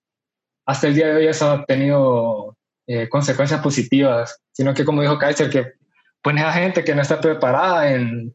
hasta 0.66 0.88
el 0.88 0.96
día 0.96 1.08
de 1.08 1.16
hoy 1.16 1.28
eso 1.28 1.52
ha 1.52 1.66
tenido 1.66 2.56
eh, 2.88 3.10
consecuencias 3.10 3.62
positivas, 3.62 4.42
sino 4.52 4.74
que 4.74 4.86
como 4.86 5.02
dijo 5.02 5.18
Kaiser, 5.18 5.50
que 5.50 5.74
pone 6.22 6.42
a 6.42 6.54
gente 6.54 6.84
que 6.84 6.96
no 6.96 7.02
está 7.02 7.20
preparada 7.20 7.92
en, 7.92 8.34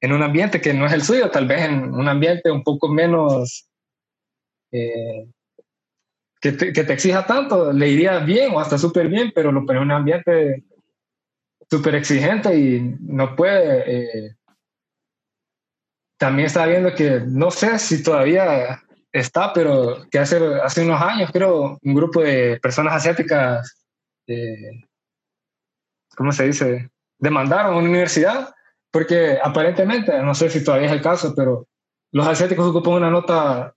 en, 0.00 0.12
un 0.12 0.22
ambiente 0.22 0.60
que 0.60 0.74
no 0.74 0.84
es 0.84 0.92
el 0.92 1.02
suyo, 1.02 1.30
tal 1.30 1.46
vez 1.46 1.62
en 1.62 1.94
un 1.94 2.06
ambiente 2.06 2.50
un 2.50 2.62
poco 2.62 2.88
menos 2.88 3.66
eh, 4.72 5.26
que, 6.38 6.52
te, 6.52 6.72
que, 6.72 6.84
te, 6.84 6.92
exija 6.92 7.26
tanto, 7.26 7.72
le 7.72 7.88
iría 7.88 8.18
bien 8.18 8.52
o 8.52 8.60
hasta 8.60 8.76
súper 8.76 9.08
bien, 9.08 9.32
pero 9.34 9.50
lo 9.50 9.64
pone 9.64 9.78
en 9.78 9.84
un 9.84 9.92
ambiente 9.92 10.64
súper 11.70 11.94
exigente 11.94 12.58
y 12.58 12.96
no 13.00 13.34
puede 13.34 14.36
también 16.18 16.46
estaba 16.46 16.66
viendo 16.66 16.94
que, 16.94 17.22
no 17.26 17.50
sé 17.50 17.78
si 17.78 18.02
todavía 18.02 18.82
está, 19.12 19.52
pero 19.52 20.06
que 20.10 20.18
hace, 20.18 20.38
hace 20.62 20.84
unos 20.84 21.00
años, 21.00 21.30
creo, 21.32 21.78
un 21.80 21.94
grupo 21.94 22.20
de 22.20 22.58
personas 22.60 22.94
asiáticas, 22.94 23.86
eh, 24.26 24.82
¿cómo 26.16 26.32
se 26.32 26.46
dice?, 26.46 26.90
demandaron 27.18 27.74
a 27.74 27.76
una 27.76 27.88
universidad, 27.88 28.54
porque 28.90 29.38
aparentemente, 29.42 30.20
no 30.22 30.34
sé 30.34 30.50
si 30.50 30.62
todavía 30.62 30.88
es 30.88 30.92
el 30.92 31.02
caso, 31.02 31.32
pero 31.34 31.66
los 32.12 32.26
asiáticos 32.26 32.68
ocupan 32.68 32.94
una 32.94 33.10
nota 33.10 33.74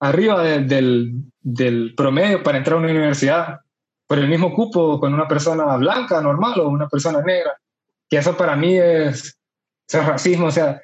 arriba 0.00 0.42
del, 0.42 1.22
del 1.40 1.94
promedio 1.96 2.42
para 2.42 2.58
entrar 2.58 2.76
a 2.76 2.80
una 2.80 2.90
universidad, 2.90 3.60
por 4.06 4.18
el 4.18 4.28
mismo 4.28 4.54
cupo 4.54 5.00
con 5.00 5.14
una 5.14 5.26
persona 5.26 5.76
blanca, 5.76 6.20
normal, 6.20 6.60
o 6.60 6.68
una 6.68 6.88
persona 6.88 7.22
negra, 7.22 7.56
que 8.08 8.18
eso 8.18 8.36
para 8.36 8.56
mí 8.56 8.76
es, 8.76 9.38
es 9.88 10.06
racismo, 10.06 10.46
o 10.46 10.50
sea, 10.50 10.82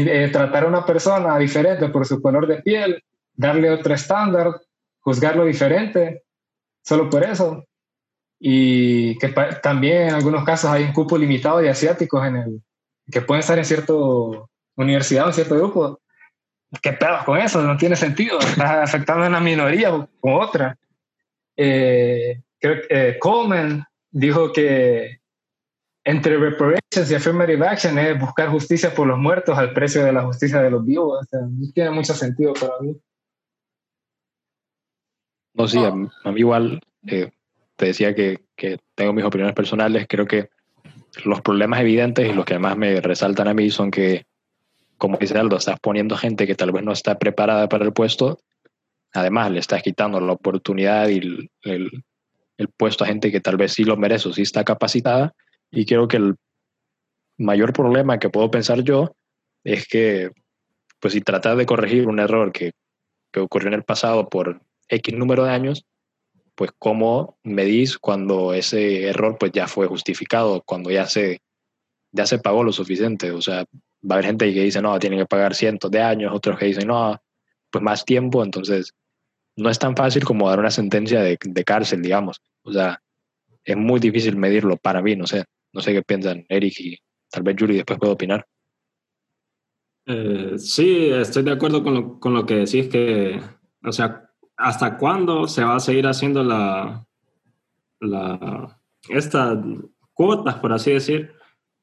eh, 0.00 0.28
tratar 0.28 0.64
a 0.64 0.68
una 0.68 0.84
persona 0.84 1.38
diferente 1.38 1.88
por 1.88 2.06
su 2.06 2.20
color 2.20 2.46
de 2.46 2.62
piel, 2.62 3.02
darle 3.34 3.70
otro 3.70 3.94
estándar, 3.94 4.60
juzgarlo 5.00 5.44
diferente, 5.44 6.24
solo 6.82 7.08
por 7.08 7.22
eso. 7.22 7.64
Y 8.40 9.16
que 9.18 9.28
también 9.62 10.08
en 10.08 10.14
algunos 10.14 10.44
casos 10.44 10.70
hay 10.70 10.84
un 10.84 10.92
cupo 10.92 11.16
limitado 11.16 11.58
de 11.58 11.70
asiáticos 11.70 12.26
en 12.26 12.36
el, 12.36 12.62
que 13.10 13.20
pueden 13.20 13.40
estar 13.40 13.58
en 13.58 13.64
cierta 13.64 13.92
universidad 14.76 15.24
o 15.24 15.28
en 15.28 15.34
cierto 15.34 15.56
grupo. 15.56 16.00
¿Qué 16.82 16.92
pedos 16.92 17.22
con 17.24 17.38
eso? 17.38 17.62
No 17.62 17.76
tiene 17.76 17.96
sentido. 17.96 18.38
Estás 18.40 18.90
afectando 18.90 19.24
a 19.24 19.28
una 19.28 19.40
minoría 19.40 19.90
con 20.20 20.34
otra. 20.34 20.76
Eh, 21.56 22.42
eh, 22.60 23.16
Coleman 23.20 23.84
dijo 24.10 24.52
que 24.52 25.20
entre 26.04 26.36
reparations 26.36 27.10
y 27.10 27.14
affirmative 27.14 27.66
action 27.66 27.98
es 27.98 28.18
buscar 28.20 28.50
justicia 28.50 28.94
por 28.94 29.06
los 29.06 29.18
muertos 29.18 29.56
al 29.56 29.72
precio 29.72 30.04
de 30.04 30.12
la 30.12 30.22
justicia 30.22 30.60
de 30.60 30.70
los 30.70 30.84
vivos. 30.84 31.22
O 31.22 31.24
sea, 31.24 31.40
no 31.40 31.72
tiene 31.72 31.90
mucho 31.90 32.14
sentido 32.14 32.52
para 32.52 32.74
mí. 32.80 32.94
No, 35.54 35.66
sí, 35.66 35.78
a, 35.78 35.92
mí, 35.92 36.08
igual 36.36 36.80
eh, 37.06 37.30
te 37.76 37.86
decía 37.86 38.14
que, 38.14 38.44
que, 38.56 38.78
tengo 38.94 39.12
mis 39.12 39.24
opiniones 39.24 39.54
personales. 39.54 40.06
Creo 40.08 40.26
que 40.26 40.50
los 41.24 41.40
problemas 41.40 41.80
evidentes 41.80 42.28
y 42.28 42.32
los 42.32 42.44
que 42.44 42.54
además 42.54 42.76
me 42.76 43.00
resaltan 43.00 43.48
a 43.48 43.54
mí 43.54 43.70
son 43.70 43.90
que, 43.90 44.26
como 44.98 45.16
dice 45.16 45.38
Aldo, 45.38 45.56
estás 45.56 45.78
poniendo 45.80 46.16
gente 46.16 46.46
que 46.46 46.56
tal 46.56 46.72
vez 46.72 46.82
no 46.82 46.92
está 46.92 47.18
preparada 47.18 47.68
para 47.68 47.84
el 47.84 47.92
puesto. 47.92 48.40
Además, 49.14 49.52
le 49.52 49.60
estás 49.60 49.82
quitando 49.82 50.20
la 50.20 50.32
oportunidad 50.32 51.08
y 51.08 51.18
el, 51.18 51.50
el, 51.62 52.04
el 52.58 52.68
puesto 52.68 53.04
a 53.04 53.06
gente 53.06 53.30
que 53.30 53.40
tal 53.40 53.56
vez 53.56 53.72
sí 53.72 53.84
lo 53.84 53.96
merece 53.96 54.28
o 54.28 54.32
sí 54.32 54.42
está 54.42 54.64
capacitada 54.64 55.32
y 55.74 55.86
creo 55.86 56.08
que 56.08 56.16
el 56.18 56.36
mayor 57.36 57.72
problema 57.72 58.18
que 58.18 58.30
puedo 58.30 58.50
pensar 58.50 58.82
yo 58.82 59.16
es 59.64 59.86
que, 59.88 60.30
pues 61.00 61.14
si 61.14 61.20
tratar 61.20 61.56
de 61.56 61.66
corregir 61.66 62.06
un 62.06 62.20
error 62.20 62.52
que, 62.52 62.72
que 63.32 63.40
ocurrió 63.40 63.68
en 63.68 63.74
el 63.74 63.82
pasado 63.82 64.28
por 64.28 64.62
X 64.88 65.14
número 65.14 65.44
de 65.44 65.50
años, 65.50 65.84
pues 66.54 66.70
cómo 66.78 67.38
medís 67.42 67.98
cuando 67.98 68.54
ese 68.54 69.08
error 69.08 69.36
pues 69.38 69.52
ya 69.52 69.66
fue 69.66 69.86
justificado, 69.88 70.62
cuando 70.64 70.90
ya 70.90 71.06
se, 71.06 71.40
ya 72.12 72.26
se 72.26 72.38
pagó 72.38 72.62
lo 72.62 72.72
suficiente. 72.72 73.32
O 73.32 73.40
sea, 73.40 73.64
va 74.08 74.10
a 74.10 74.14
haber 74.14 74.26
gente 74.26 74.54
que 74.54 74.62
dice, 74.62 74.80
no, 74.80 74.98
tienen 74.98 75.18
que 75.18 75.26
pagar 75.26 75.54
cientos 75.54 75.90
de 75.90 76.00
años, 76.00 76.32
otros 76.32 76.58
que 76.58 76.66
dicen, 76.66 76.86
no, 76.86 77.20
pues 77.70 77.82
más 77.82 78.04
tiempo. 78.04 78.44
Entonces, 78.44 78.92
no 79.56 79.70
es 79.70 79.78
tan 79.78 79.96
fácil 79.96 80.24
como 80.24 80.48
dar 80.48 80.60
una 80.60 80.70
sentencia 80.70 81.20
de, 81.22 81.36
de 81.42 81.64
cárcel, 81.64 82.02
digamos. 82.02 82.40
O 82.62 82.72
sea, 82.72 83.00
es 83.64 83.76
muy 83.76 83.98
difícil 83.98 84.36
medirlo 84.36 84.76
para 84.76 85.02
mí, 85.02 85.16
no 85.16 85.26
sé. 85.26 85.44
No 85.74 85.80
sé 85.80 85.92
qué 85.92 86.02
piensan 86.02 86.46
Eric 86.48 86.74
y 86.78 86.96
tal 87.30 87.42
vez 87.42 87.56
Yuri 87.56 87.76
después 87.76 87.98
puede 87.98 88.12
opinar. 88.12 88.46
Eh, 90.06 90.54
sí, 90.58 91.08
estoy 91.10 91.42
de 91.42 91.52
acuerdo 91.52 91.82
con 91.82 91.94
lo, 91.94 92.20
con 92.20 92.34
lo 92.34 92.46
que 92.46 92.56
decís 92.56 92.88
que, 92.88 93.40
o 93.82 93.90
sea, 93.90 94.30
¿hasta 94.56 94.96
cuándo 94.98 95.48
se 95.48 95.64
va 95.64 95.76
a 95.76 95.80
seguir 95.80 96.06
haciendo 96.06 96.44
la, 96.44 97.06
la, 98.00 98.80
estas 99.08 99.58
cuotas, 100.12 100.56
por 100.56 100.72
así 100.72 100.92
decir? 100.92 101.32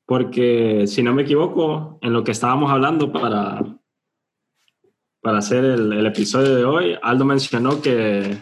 Porque 0.06 0.86
si 0.88 1.04
no 1.04 1.14
me 1.14 1.24
equivoco, 1.24 2.00
en 2.02 2.14
lo 2.14 2.24
que 2.24 2.32
estábamos 2.32 2.72
hablando 2.72 3.12
para, 3.12 3.62
para 5.20 5.40
hacer 5.40 5.66
el, 5.66 5.92
el 5.92 6.06
episodio 6.06 6.56
de 6.56 6.64
hoy, 6.64 6.98
Aldo 7.02 7.26
mencionó 7.26 7.82
que, 7.82 8.38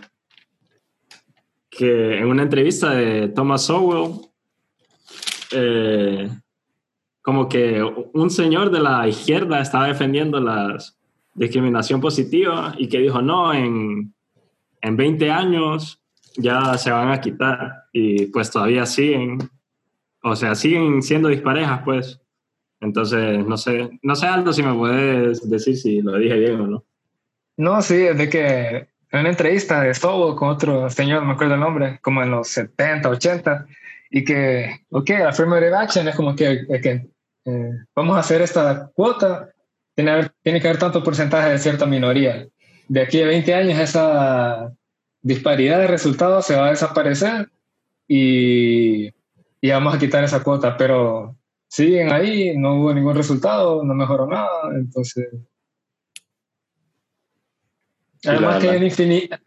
que 1.70 2.18
en 2.18 2.28
una 2.28 2.43
entrevista 2.43 2.91
de 2.91 3.30
Thomas 3.30 3.64
Sowell, 3.66 4.29
eh, 5.52 6.30
como 7.22 7.47
que 7.47 7.84
un 7.84 8.30
señor 8.30 8.72
de 8.72 8.80
la 8.80 9.08
izquierda 9.08 9.62
estaba 9.62 9.88
defendiendo 9.88 10.39
la 10.39 10.78
discriminación 11.34 12.02
positiva 12.02 12.74
y 12.78 12.88
que 12.88 13.00
dijo, 13.00 13.22
no, 13.22 13.54
en, 13.54 14.14
en 14.82 14.97
20 14.97 15.32
años 15.32 16.02
ya 16.36 16.78
se 16.78 16.91
van 16.91 17.12
a 17.12 17.22
quitar 17.22 17.86
y 17.93 18.28
pues 18.28 18.52
todavía 18.52 18.86
siguen, 18.86 19.38
o 20.24 20.36
sea, 20.36 20.56
siguen 20.56 21.02
siendo 21.02 21.30
disparejas, 21.30 21.82
pues. 21.84 22.22
Entonces, 22.82 23.45
no 23.45 23.58
sé, 23.58 24.00
no 24.02 24.16
sé 24.16 24.28
Aldo 24.28 24.54
si 24.54 24.64
me 24.64 24.74
puedes 24.74 25.50
decir 25.50 25.78
si 25.78 26.02
lo 26.02 26.18
dije 26.18 26.39
bien 26.39 26.62
o 26.62 26.68
no. 26.68 26.86
No, 27.58 27.82
sí, 27.82 27.95
es 27.95 28.18
de 28.18 28.30
que 28.30 28.88
en 29.12 29.20
una 29.20 29.30
entrevista 29.30 29.82
de 29.82 29.93
Stobo 29.93 30.36
con 30.36 30.50
otro 30.50 30.89
señor, 30.89 31.22
no 31.22 31.28
me 31.28 31.34
acuerdo 31.34 31.56
el 31.56 31.60
nombre, 31.60 32.00
como 32.02 32.24
en 32.24 32.32
los 32.32 32.47
70, 32.47 33.10
80, 33.10 33.68
y 34.10 34.24
que, 34.24 34.86
ok, 34.89 35.12
affirmative 35.28 35.76
action 35.76 36.07
es 36.07 36.16
como 36.16 36.36
que, 36.36 36.66
que 36.82 37.10
eh, 37.45 37.72
vamos 37.95 38.18
a 38.18 38.22
hacer 38.22 38.41
esta 38.41 38.89
cuota, 38.93 39.49
tiene, 39.95 40.30
tiene 40.41 40.60
que 40.60 40.68
haber 40.68 40.80
tanto 40.80 41.03
porcentaje 41.03 41.51
de 41.51 41.60
cierta 41.60 41.86
minoría. 41.86 42.47
De 42.88 43.01
aquí 43.01 43.22
a 43.22 43.28
20 43.28 43.53
años 43.53 43.80
esa 43.80 44.72
disparidad 45.22 45.80
de 45.80 45.88
resultados 45.88 46.45
se 46.45 46.55
va 46.55 46.68
a 46.68 46.72
desaparecer 46.72 47.49
y, 48.07 49.10
y 49.62 49.70
vamos 49.70 49.93
a 49.93 49.99
quitar 49.99 50.24
esa 50.24 50.43
cuota, 50.43 50.76
pero 50.76 51.36
siguen 51.68 52.12
ahí, 52.12 52.57
no 52.57 52.76
hubo 52.76 52.93
ningún 52.93 53.16
resultado, 53.16 53.84
no 53.84 53.93
mejoró 53.93 54.28
nada, 54.28 54.76
entonces... 54.76 55.28
Además 58.26 58.62
que 58.62 58.70
hay, 58.70 58.84
infinidad, 58.84 59.39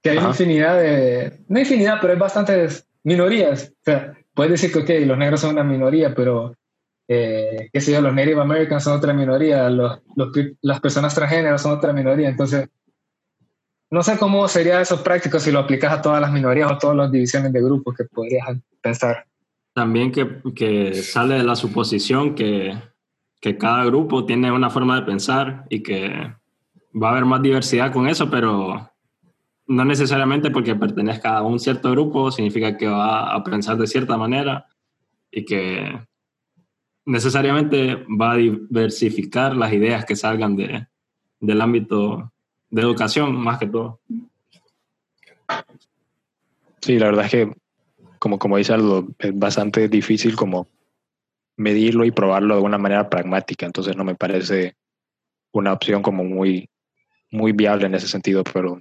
que 0.00 0.10
hay 0.10 0.18
infinidad 0.18 0.78
de... 0.78 1.44
No 1.48 1.58
infinidad, 1.58 1.98
pero 2.00 2.14
hay 2.14 2.18
bastantes 2.18 2.87
minorías. 3.04 3.72
O 3.80 3.84
sea, 3.84 4.16
puedes 4.34 4.52
decir 4.52 4.72
que, 4.72 4.78
ok, 4.80 5.06
los 5.06 5.18
negros 5.18 5.40
son 5.40 5.52
una 5.52 5.64
minoría, 5.64 6.14
pero 6.14 6.54
eh, 7.08 7.70
qué 7.72 7.80
sé 7.80 7.92
yo, 7.92 8.00
los 8.00 8.14
Native 8.14 8.40
Americans 8.40 8.84
son 8.84 8.96
otra 8.96 9.12
minoría, 9.12 9.70
los, 9.70 10.00
las 10.60 10.80
personas 10.80 11.14
transgénero 11.14 11.58
son 11.58 11.72
otra 11.72 11.92
minoría. 11.92 12.28
Entonces, 12.28 12.68
no 13.90 14.02
sé 14.02 14.18
cómo 14.18 14.46
sería 14.48 14.80
eso 14.80 15.02
práctico 15.02 15.40
si 15.40 15.50
lo 15.50 15.60
aplicas 15.60 15.92
a 15.92 16.02
todas 16.02 16.20
las 16.20 16.30
minorías 16.30 16.70
o 16.70 16.76
todas 16.78 16.96
las 16.96 17.10
divisiones 17.10 17.52
de 17.52 17.62
grupos 17.62 17.96
que 17.96 18.04
podrías 18.04 18.46
pensar. 18.82 19.24
También 19.72 20.12
que, 20.12 20.42
que 20.54 20.94
sale 20.94 21.36
de 21.36 21.44
la 21.44 21.56
suposición 21.56 22.34
que, 22.34 22.76
que 23.40 23.56
cada 23.56 23.84
grupo 23.84 24.26
tiene 24.26 24.52
una 24.52 24.68
forma 24.68 25.00
de 25.00 25.06
pensar 25.06 25.64
y 25.70 25.82
que 25.82 26.34
va 27.00 27.08
a 27.08 27.12
haber 27.12 27.24
más 27.24 27.40
diversidad 27.40 27.92
con 27.92 28.08
eso, 28.08 28.28
pero 28.28 28.90
no 29.68 29.84
necesariamente 29.84 30.50
porque 30.50 30.74
pertenezca 30.74 31.36
a 31.36 31.42
un 31.42 31.60
cierto 31.60 31.90
grupo 31.90 32.32
significa 32.32 32.76
que 32.76 32.88
va 32.88 33.34
a 33.34 33.44
pensar 33.44 33.76
de 33.76 33.86
cierta 33.86 34.16
manera 34.16 34.66
y 35.30 35.44
que 35.44 36.00
necesariamente 37.04 37.96
va 38.06 38.32
a 38.32 38.36
diversificar 38.36 39.54
las 39.54 39.72
ideas 39.72 40.06
que 40.06 40.16
salgan 40.16 40.56
de, 40.56 40.86
del 41.40 41.60
ámbito 41.60 42.32
de 42.70 42.82
educación, 42.82 43.34
más 43.36 43.58
que 43.58 43.66
todo. 43.66 44.00
Sí, 46.80 46.98
la 46.98 47.06
verdad 47.06 47.26
es 47.26 47.30
que, 47.30 47.52
como, 48.18 48.38
como 48.38 48.56
dice 48.56 48.72
Aldo, 48.72 49.06
es 49.18 49.38
bastante 49.38 49.88
difícil 49.88 50.34
como 50.34 50.66
medirlo 51.56 52.04
y 52.04 52.10
probarlo 52.10 52.56
de 52.56 52.62
una 52.62 52.78
manera 52.78 53.10
pragmática, 53.10 53.66
entonces 53.66 53.96
no 53.96 54.04
me 54.04 54.14
parece 54.14 54.76
una 55.52 55.72
opción 55.72 56.02
como 56.02 56.24
muy, 56.24 56.70
muy 57.30 57.52
viable 57.52 57.86
en 57.86 57.94
ese 57.94 58.08
sentido, 58.08 58.44
pero 58.44 58.78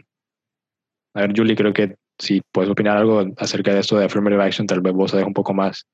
a 1.18 1.22
ver, 1.22 1.34
Julie, 1.36 1.56
creo 1.56 1.74
que 1.74 1.96
si 2.20 2.42
puedes 2.52 2.70
opinar 2.70 2.96
algo 2.96 3.26
acerca 3.38 3.74
de 3.74 3.80
esto 3.80 3.98
de 3.98 4.06
affirmative 4.06 4.44
action, 4.44 4.68
tal 4.68 4.82
vez 4.82 4.94
vos 4.94 5.10
sabes 5.10 5.26
un 5.26 5.34
poco 5.34 5.52
más 5.52 5.88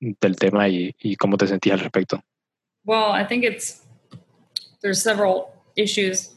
del 0.00 0.34
tema 0.34 0.68
y, 0.68 0.92
y 0.98 1.14
cómo 1.14 1.36
te 1.36 1.46
sentías 1.46 1.74
al 1.74 1.84
respecto. 1.84 2.20
Well, 2.84 3.12
I 3.14 3.24
think 3.24 3.44
it's 3.44 3.86
there's 4.82 5.00
several 5.00 5.52
issues. 5.76 6.35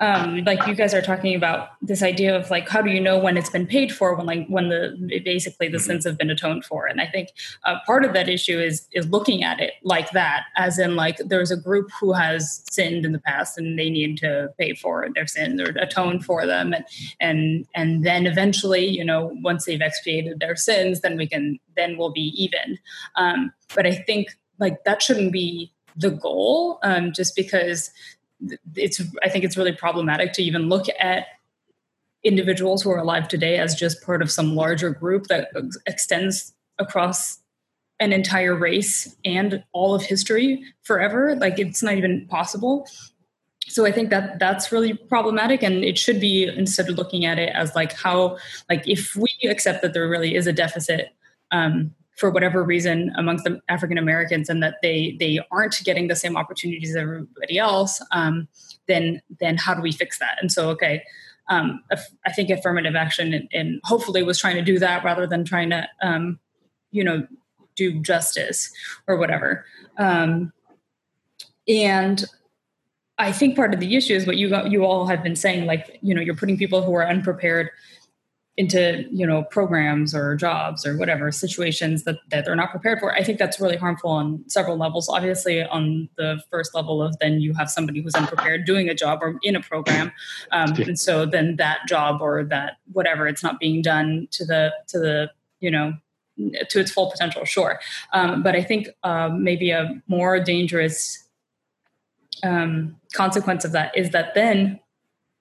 Um, 0.00 0.44
like 0.44 0.66
you 0.66 0.74
guys 0.74 0.92
are 0.92 1.00
talking 1.00 1.34
about 1.34 1.70
this 1.80 2.02
idea 2.02 2.36
of 2.36 2.50
like 2.50 2.68
how 2.68 2.82
do 2.82 2.90
you 2.90 3.00
know 3.00 3.18
when 3.18 3.38
it's 3.38 3.48
been 3.48 3.66
paid 3.66 3.94
for 3.94 4.14
when 4.14 4.26
like 4.26 4.46
when 4.48 4.68
the 4.68 5.22
basically 5.24 5.68
the 5.68 5.78
sins 5.78 6.04
have 6.04 6.18
been 6.18 6.28
atoned 6.28 6.64
for? 6.66 6.86
And 6.86 7.00
i 7.00 7.06
think 7.06 7.30
uh, 7.64 7.76
part 7.86 8.04
of 8.04 8.12
that 8.12 8.28
issue 8.28 8.58
is 8.58 8.86
is 8.92 9.08
looking 9.08 9.42
at 9.42 9.58
it 9.58 9.72
like 9.82 10.10
that 10.10 10.44
as 10.56 10.78
in 10.78 10.96
like 10.96 11.16
there's 11.18 11.50
a 11.50 11.56
group 11.56 11.88
who 11.98 12.12
has 12.12 12.62
sinned 12.70 13.06
in 13.06 13.12
the 13.12 13.20
past 13.20 13.56
and 13.56 13.78
they 13.78 13.88
need 13.88 14.18
to 14.18 14.50
pay 14.58 14.74
for 14.74 15.08
their 15.14 15.26
sins 15.26 15.60
or 15.60 15.70
atone 15.78 16.20
for 16.20 16.46
them. 16.46 16.74
And 16.74 16.84
and 17.20 17.66
and 17.74 18.04
then 18.04 18.26
eventually 18.26 18.86
you 18.86 19.04
know 19.04 19.32
once 19.42 19.64
they've 19.64 19.80
expiated 19.80 20.40
their 20.40 20.56
sins 20.56 21.00
then 21.00 21.16
we 21.16 21.26
can 21.26 21.58
then 21.74 21.96
we'll 21.96 22.12
be 22.12 22.34
even. 22.36 22.78
Um, 23.14 23.52
but 23.74 23.86
i 23.86 23.92
think 23.92 24.28
like 24.58 24.84
that 24.84 25.02
shouldn't 25.02 25.32
be 25.32 25.72
the 25.96 26.10
goal 26.10 26.78
um, 26.82 27.12
just 27.12 27.34
because 27.34 27.90
it's 28.74 29.00
I 29.22 29.28
think 29.28 29.44
it's 29.44 29.56
really 29.56 29.72
problematic 29.72 30.32
to 30.34 30.42
even 30.42 30.68
look 30.68 30.86
at 30.98 31.26
individuals 32.22 32.82
who 32.82 32.90
are 32.90 32.98
alive 32.98 33.28
today 33.28 33.58
as 33.58 33.74
just 33.74 34.02
part 34.02 34.20
of 34.20 34.30
some 34.30 34.54
larger 34.54 34.90
group 34.90 35.26
that 35.28 35.48
extends 35.86 36.54
across 36.78 37.38
an 38.00 38.12
entire 38.12 38.54
race 38.54 39.16
and 39.24 39.62
all 39.72 39.94
of 39.94 40.02
history 40.02 40.62
forever. 40.82 41.34
Like 41.36 41.58
it's 41.58 41.82
not 41.82 41.94
even 41.94 42.26
possible. 42.28 42.86
So 43.68 43.84
i 43.84 43.90
think 43.90 44.10
that 44.10 44.38
that's 44.38 44.70
really 44.70 44.94
problematic 44.94 45.60
and 45.60 45.82
it 45.82 45.98
should 45.98 46.20
be 46.20 46.44
instead 46.44 46.88
of 46.88 46.96
looking 46.96 47.24
at 47.24 47.36
it 47.36 47.50
as 47.52 47.74
like 47.74 47.92
how 47.94 48.38
like 48.70 48.86
if 48.86 49.16
we 49.16 49.28
accept 49.50 49.82
that 49.82 49.92
there 49.92 50.08
really 50.08 50.36
is 50.36 50.46
a 50.46 50.52
deficit 50.52 51.08
um, 51.50 51.92
for 52.16 52.30
whatever 52.30 52.64
reason 52.64 53.12
amongst 53.16 53.44
the 53.44 53.60
African 53.68 53.98
Americans 53.98 54.48
and 54.48 54.62
that 54.62 54.76
they 54.82 55.16
they 55.20 55.38
aren't 55.50 55.82
getting 55.84 56.08
the 56.08 56.16
same 56.16 56.36
opportunities 56.36 56.90
as 56.90 56.96
everybody 56.96 57.58
else, 57.58 58.02
um, 58.12 58.48
then 58.88 59.22
then 59.38 59.56
how 59.56 59.74
do 59.74 59.82
we 59.82 59.92
fix 59.92 60.18
that? 60.18 60.36
And 60.40 60.50
so, 60.50 60.70
okay, 60.70 61.02
um, 61.48 61.82
I 62.26 62.32
think 62.32 62.50
affirmative 62.50 62.96
action 62.96 63.48
and, 63.52 63.80
hopefully 63.84 64.22
was 64.22 64.38
trying 64.38 64.56
to 64.56 64.62
do 64.62 64.78
that 64.80 65.04
rather 65.04 65.26
than 65.26 65.44
trying 65.44 65.70
to, 65.70 65.88
um, 66.02 66.40
you 66.90 67.04
know, 67.04 67.24
do 67.76 68.00
justice 68.00 68.72
or 69.06 69.16
whatever. 69.16 69.64
Um, 69.96 70.52
and 71.68 72.24
I 73.18 73.30
think 73.30 73.54
part 73.54 73.72
of 73.74 73.80
the 73.80 73.94
issue 73.94 74.14
is 74.14 74.26
what 74.26 74.36
you 74.36 74.54
you 74.66 74.84
all 74.84 75.06
have 75.06 75.22
been 75.22 75.36
saying, 75.36 75.66
like 75.66 75.98
you 76.02 76.14
know, 76.14 76.20
you're 76.20 76.36
putting 76.36 76.56
people 76.56 76.82
who 76.82 76.94
are 76.94 77.06
unprepared 77.06 77.70
into 78.56 79.04
you 79.10 79.26
know 79.26 79.42
programs 79.44 80.14
or 80.14 80.34
jobs 80.34 80.86
or 80.86 80.96
whatever 80.96 81.30
situations 81.30 82.04
that, 82.04 82.16
that 82.30 82.44
they're 82.44 82.56
not 82.56 82.70
prepared 82.70 82.98
for. 82.98 83.14
I 83.14 83.22
think 83.22 83.38
that's 83.38 83.60
really 83.60 83.76
harmful 83.76 84.10
on 84.10 84.42
several 84.48 84.76
levels. 84.78 85.08
Obviously 85.08 85.62
on 85.62 86.08
the 86.16 86.42
first 86.50 86.74
level 86.74 87.02
of 87.02 87.18
then 87.18 87.40
you 87.40 87.52
have 87.54 87.70
somebody 87.70 88.00
who's 88.00 88.14
unprepared 88.14 88.64
doing 88.64 88.88
a 88.88 88.94
job 88.94 89.18
or 89.22 89.38
in 89.42 89.56
a 89.56 89.60
program 89.60 90.10
um, 90.52 90.72
and 90.72 90.98
so 90.98 91.26
then 91.26 91.56
that 91.56 91.80
job 91.86 92.22
or 92.22 92.44
that 92.44 92.78
whatever 92.92 93.26
it's 93.26 93.42
not 93.42 93.60
being 93.60 93.82
done 93.82 94.26
to 94.30 94.44
the 94.44 94.72
to 94.86 94.98
the 94.98 95.30
you 95.60 95.70
know 95.70 95.92
to 96.68 96.80
its 96.80 96.90
full 96.90 97.10
potential 97.10 97.44
sure. 97.44 97.80
Um, 98.12 98.42
but 98.42 98.54
i 98.54 98.62
think 98.62 98.88
um, 99.02 99.42
maybe 99.42 99.70
a 99.70 100.00
more 100.06 100.38
dangerous 100.40 101.26
um, 102.42 102.96
consequence 103.14 103.64
of 103.64 103.72
that 103.72 103.96
is 103.96 104.10
that 104.10 104.34
then 104.34 104.78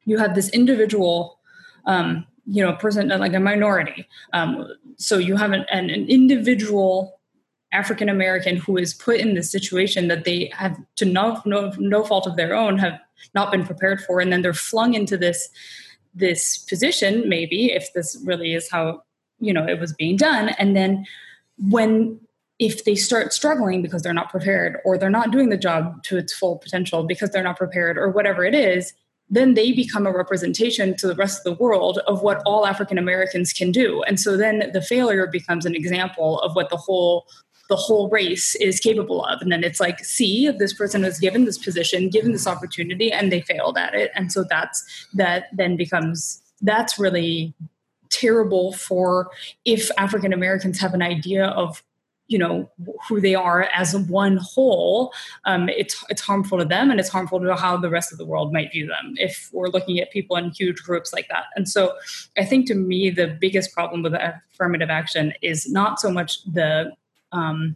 you 0.06 0.18
have 0.18 0.36
this 0.36 0.50
individual 0.50 1.40
um, 1.86 2.26
you 2.48 2.64
know 2.64 2.70
a 2.70 2.78
person 2.78 3.08
like 3.08 3.34
a 3.34 3.40
minority. 3.40 4.08
Um, 4.34 4.68
so 4.98 5.18
you 5.18 5.36
have 5.36 5.52
an, 5.52 5.66
an, 5.72 5.90
an 5.90 6.08
individual 6.08 7.20
african 7.72 8.08
american 8.08 8.56
who 8.56 8.78
is 8.78 8.94
put 8.94 9.18
in 9.18 9.34
this 9.34 9.52
situation 9.52 10.08
that 10.08 10.24
they 10.24 10.50
have 10.54 10.78
to 10.96 11.04
no, 11.04 11.42
no 11.46 11.74
no 11.78 12.04
fault 12.06 12.26
of 12.26 12.38
their 12.38 12.56
own 12.56 12.78
have 12.78 12.98
not 13.34 13.52
been 13.52 13.66
prepared 13.66 14.00
for 14.02 14.22
and 14.22 14.32
then 14.32 14.42
they're 14.42 14.54
flung 14.54 14.94
into 14.94 15.18
this 15.18 15.50
this 16.14 16.60
position 16.60 17.28
maybe 17.28 17.74
if 17.74 17.92
this 17.94 18.18
really 18.24 18.54
is 18.54 18.70
how 18.70 19.02
you 19.40 19.54
know 19.54 19.66
it 19.66 19.80
was 19.80 19.94
being 19.94 20.18
done. 20.18 20.50
And 20.60 20.76
then 20.76 21.06
when 21.58 22.20
if 22.58 22.86
they 22.86 22.96
start 22.96 23.34
struggling 23.34 23.82
because 23.82 24.02
they're 24.02 24.14
not 24.14 24.30
prepared 24.30 24.78
or 24.86 24.98
they're 24.98 25.10
not 25.10 25.32
doing 25.32 25.50
the 25.50 25.58
job 25.58 26.02
to 26.04 26.18
its 26.18 26.34
full 26.34 26.58
potential 26.58 27.04
because 27.04 27.30
they're 27.30 27.44
not 27.44 27.58
prepared 27.58 27.98
or 27.98 28.10
whatever 28.10 28.46
it 28.46 28.56
is 28.56 28.94
then 29.30 29.56
they 29.56 29.72
become 29.72 30.06
a 30.06 30.12
representation 30.12 30.96
to 30.98 31.08
the 31.08 31.16
rest 31.16 31.40
of 31.40 31.44
the 31.44 31.64
world 31.64 32.00
of 32.08 32.22
what 32.22 32.42
all 32.46 32.66
African 32.66 32.98
Americans 32.98 33.52
can 33.54 33.72
do. 33.72 34.04
And 34.04 34.20
so 34.20 34.38
then 34.38 34.70
the 34.72 34.82
failure 34.82 35.28
becomes 35.28 35.66
an 35.66 35.76
example 35.76 36.40
of 36.42 36.56
what 36.56 36.70
the 36.70 36.78
whole 36.78 37.26
the 37.68 37.76
whole 37.76 38.10
race 38.10 38.54
is 38.56 38.80
capable 38.80 39.26
of. 39.26 39.42
And 39.42 39.52
then 39.52 39.64
it's 39.64 39.80
like, 39.80 40.06
see, 40.06 40.52
this 40.52 40.72
person 40.72 41.02
was 41.02 41.20
given 41.20 41.46
this 41.46 41.58
position, 41.58 42.10
given 42.10 42.32
this 42.32 42.46
opportunity, 42.46 43.12
and 43.12 43.32
they 43.32 43.42
failed 43.42 43.76
at 43.76 43.96
it. 43.96 44.12
And 44.14 44.32
so 44.32 44.44
that's 44.48 45.08
that 45.16 45.46
then 45.52 45.76
becomes 45.76 46.44
that's 46.62 47.00
really 47.00 47.56
terrible 48.12 48.72
for 48.74 49.30
if 49.66 49.90
African 49.98 50.32
Americans 50.32 50.80
have 50.80 50.94
an 50.94 51.02
idea 51.02 51.48
of 51.48 51.84
you 52.28 52.38
know 52.38 52.70
who 53.08 53.22
they 53.22 53.36
are 53.36 53.64
as 53.74 53.96
one 53.96 54.38
whole 54.38 55.14
um, 55.46 55.70
it's 55.70 56.04
it's 56.10 56.22
harmful 56.22 56.58
to 56.58 56.66
them 56.66 56.90
and 56.90 57.00
it's 57.00 57.10
harmful 57.10 57.40
to 57.40 57.56
how 57.56 57.78
the 57.78 57.90
rest 57.90 58.12
of 58.12 58.18
the 58.18 58.26
world 58.26 58.52
might 58.52 58.72
view 58.72 58.88
them 58.88 59.14
if 59.18 59.50
we're 59.54 59.70
looking 59.70 60.00
at 60.00 60.12
people 60.12 60.36
in 60.36 60.50
huge 60.52 60.82
groups 60.84 61.14
like 61.14 61.28
that. 61.30 61.46
And 61.56 61.70
so 61.70 61.94
i 62.38 62.46
think 62.46 62.68
to 62.68 62.76
me 62.76 63.10
the 63.10 63.28
biggest 63.28 63.74
problem 63.74 64.04
with 64.04 64.14
affirmative 64.14 64.90
action 64.90 65.34
is 65.42 65.70
not 65.70 66.00
so 66.00 66.12
much 66.12 66.44
the 66.46 66.92
um, 67.32 67.76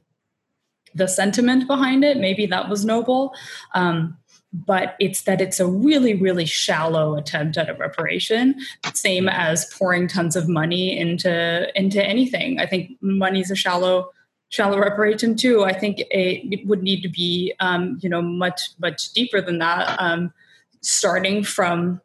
the 0.96 1.08
sentiment 1.08 1.68
behind 1.68 2.04
it 2.04 2.18
maybe 2.18 2.46
that 2.48 2.70
was 2.70 2.84
noble 2.84 3.34
um, 3.76 4.18
but 4.52 4.96
it's 5.00 5.22
that 5.24 5.42
it's 5.42 5.60
a 5.60 5.68
really 5.68 6.16
really 6.16 6.46
shallow 6.46 7.16
attempt 7.16 7.58
at 7.58 7.70
a 7.70 7.76
reparation 7.76 8.56
same 8.94 9.30
as 9.30 9.66
pouring 9.78 10.08
tons 10.08 10.36
of 10.36 10.50
money 10.50 10.98
into 10.98 11.68
into 11.80 12.04
anything. 12.04 12.60
I 12.60 12.66
think 12.66 12.92
money's 13.02 13.52
a 13.52 13.56
shallow 13.56 14.12
shallow 14.50 14.80
reparation 14.80 15.36
too 15.36 15.64
i 15.64 15.74
think 15.74 16.02
it, 16.10 16.68
would 16.68 16.84
need 16.84 17.02
to 17.02 17.10
be 17.10 17.54
um, 17.60 18.00
you 18.02 18.10
know 18.10 18.22
much 18.22 18.62
much 18.80 19.12
deeper 19.14 19.42
than 19.42 19.60
that 19.60 19.96
um, 20.00 20.34
starting 20.82 21.44
from 21.44 22.02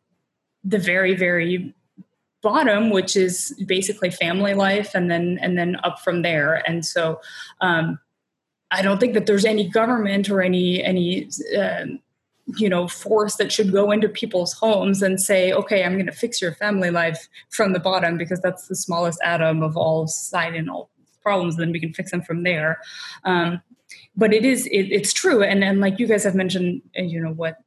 the 0.62 0.78
very 0.78 1.14
very 1.14 1.74
bottom 2.44 2.90
which 2.90 3.16
is 3.16 3.54
basically 3.66 4.10
family 4.10 4.52
life 4.52 4.94
and 4.94 5.10
then 5.10 5.38
and 5.40 5.56
then 5.58 5.76
up 5.82 5.98
from 6.00 6.20
there. 6.20 6.62
And 6.68 6.84
so 6.84 7.20
um, 7.60 7.98
i 8.70 8.82
don't 8.82 8.98
think 9.00 9.14
that 9.14 9.26
there's 9.26 9.44
any 9.44 9.68
government 9.68 10.28
or 10.28 10.42
any 10.42 10.82
any 10.82 11.28
uh, 11.56 11.86
you 12.58 12.68
know 12.68 12.86
force 12.86 13.36
that 13.36 13.50
should 13.50 13.72
go 13.72 13.90
into 13.90 14.08
people's 14.08 14.52
homes 14.52 15.02
and 15.02 15.20
say 15.20 15.52
okay 15.52 15.84
i'm 15.84 15.94
going 15.94 16.06
to 16.06 16.12
fix 16.12 16.42
your 16.42 16.52
family 16.52 16.90
life 16.90 17.28
from 17.50 17.72
the 17.72 17.78
bottom 17.78 18.18
because 18.18 18.40
that's 18.40 18.68
the 18.68 18.76
smallest 18.76 19.18
atom 19.22 19.62
of 19.62 19.76
all 19.76 20.06
society 20.06 20.58
and 20.58 20.70
all 20.70 20.90
problems 21.24 21.56
then 21.56 21.72
we 21.72 21.80
can 21.80 21.92
fix 21.92 22.12
them 22.12 22.22
from 22.22 22.44
there 22.44 22.78
um, 23.24 23.60
but 24.16 24.32
it 24.32 24.44
is 24.44 24.66
it, 24.66 24.92
it's 24.92 25.12
true 25.12 25.42
and 25.42 25.64
and 25.64 25.80
like 25.80 25.98
you 25.98 26.06
guys 26.06 26.22
have 26.22 26.34
mentioned 26.36 26.80
you 26.94 27.20
know 27.20 27.32
what 27.32 27.58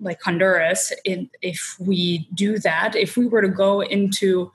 like 0.00 0.20
honduras 0.22 0.92
it, 1.04 1.28
if 1.42 1.76
we 1.78 2.26
do 2.34 2.58
that 2.58 2.96
if 2.96 3.16
we 3.16 3.26
were 3.26 3.42
to 3.42 3.48
go 3.48 3.80
into 3.82 4.50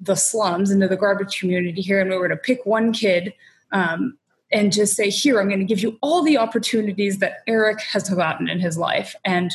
the 0.00 0.16
slums 0.16 0.70
into 0.70 0.88
the 0.88 0.96
garbage 0.96 1.38
community 1.38 1.80
here 1.80 2.00
and 2.00 2.10
we 2.10 2.16
were 2.16 2.28
to 2.28 2.36
pick 2.36 2.66
one 2.66 2.92
kid 2.92 3.32
um, 3.72 4.18
and 4.52 4.72
just 4.72 4.96
say, 4.96 5.10
here, 5.10 5.40
I'm 5.40 5.48
going 5.48 5.60
to 5.60 5.64
give 5.64 5.80
you 5.80 5.98
all 6.00 6.22
the 6.22 6.38
opportunities 6.38 7.18
that 7.18 7.42
Eric 7.46 7.80
has 7.82 8.08
gotten 8.08 8.48
in 8.48 8.60
his 8.60 8.76
life, 8.76 9.14
and 9.24 9.52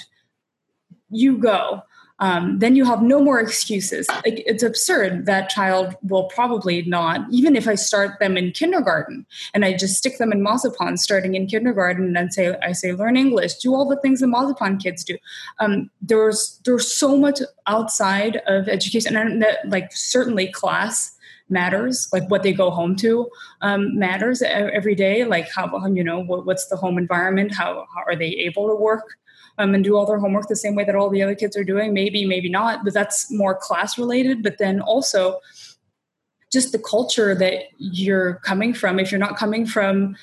you 1.10 1.38
go. 1.38 1.84
Um, 2.20 2.60
then 2.60 2.76
you 2.76 2.86
have 2.86 3.02
no 3.02 3.22
more 3.22 3.40
excuses. 3.40 4.08
Like, 4.08 4.44
it's 4.46 4.64
absurd. 4.64 5.26
That 5.26 5.50
child 5.50 5.96
will 6.02 6.26
probably 6.26 6.84
not, 6.84 7.22
even 7.30 7.56
if 7.56 7.68
I 7.68 7.76
start 7.76 8.20
them 8.20 8.38
in 8.38 8.52
kindergarten 8.52 9.26
and 9.54 9.66
I 9.66 9.74
just 9.74 9.96
stick 9.96 10.18
them 10.18 10.32
in 10.32 10.42
Mazapán 10.42 10.98
starting 10.98 11.36
in 11.36 11.48
kindergarten 11.48 12.16
and 12.16 12.34
say, 12.34 12.56
I 12.62 12.72
say, 12.72 12.94
learn 12.94 13.18
English, 13.18 13.56
do 13.56 13.74
all 13.74 13.88
the 13.88 14.00
things 14.00 14.22
the 14.22 14.28
Mazapán 14.28 14.82
kids 14.82 15.04
do. 15.04 15.18
Um, 15.60 15.90
there's 16.02 16.60
there's 16.64 16.92
so 16.92 17.18
much 17.18 17.40
outside 17.68 18.38
of 18.48 18.70
education, 18.70 19.16
and 19.16 19.42
that, 19.42 19.68
like 19.68 19.92
certainly 19.92 20.48
class 20.48 21.12
matters 21.50 22.08
like 22.12 22.28
what 22.30 22.42
they 22.42 22.52
go 22.52 22.72
home 22.72 22.96
to 22.96 23.30
um, 23.62 23.98
matters 23.98 24.42
every 24.42 24.96
day 24.96 25.26
like 25.26 25.48
how 25.52 25.86
you 25.88 26.04
know 26.04 26.24
what, 26.24 26.44
what's 26.46 26.68
the 26.70 26.76
home 26.76 26.98
environment 26.98 27.54
how, 27.54 27.86
how 27.94 28.02
are 28.08 28.16
they 28.16 28.30
able 28.30 28.68
to 28.68 28.76
work 28.76 29.16
um, 29.58 29.74
and 29.74 29.84
do 29.84 29.96
all 29.96 30.06
their 30.06 30.20
homework 30.20 30.48
the 30.48 30.56
same 30.56 30.76
way 30.76 30.84
that 30.84 30.96
all 30.96 31.10
the 31.10 31.22
other 31.22 31.36
kids 31.36 31.56
are 31.56 31.64
doing 31.64 31.94
maybe 31.94 32.26
maybe 32.26 32.50
not 32.50 32.84
but 32.84 32.94
that's 32.94 33.32
more 33.32 33.56
class 33.56 33.98
related. 33.98 34.44
But 34.44 34.58
then 34.58 34.82
also 34.82 35.40
just 36.52 36.72
the 36.72 36.80
culture 36.80 37.36
that 37.36 37.64
you're 37.78 38.36
coming 38.36 38.74
from 38.74 39.00
if 39.00 39.12
you're 39.12 39.20
not 39.20 39.38
coming 39.38 39.66
from 39.66 40.16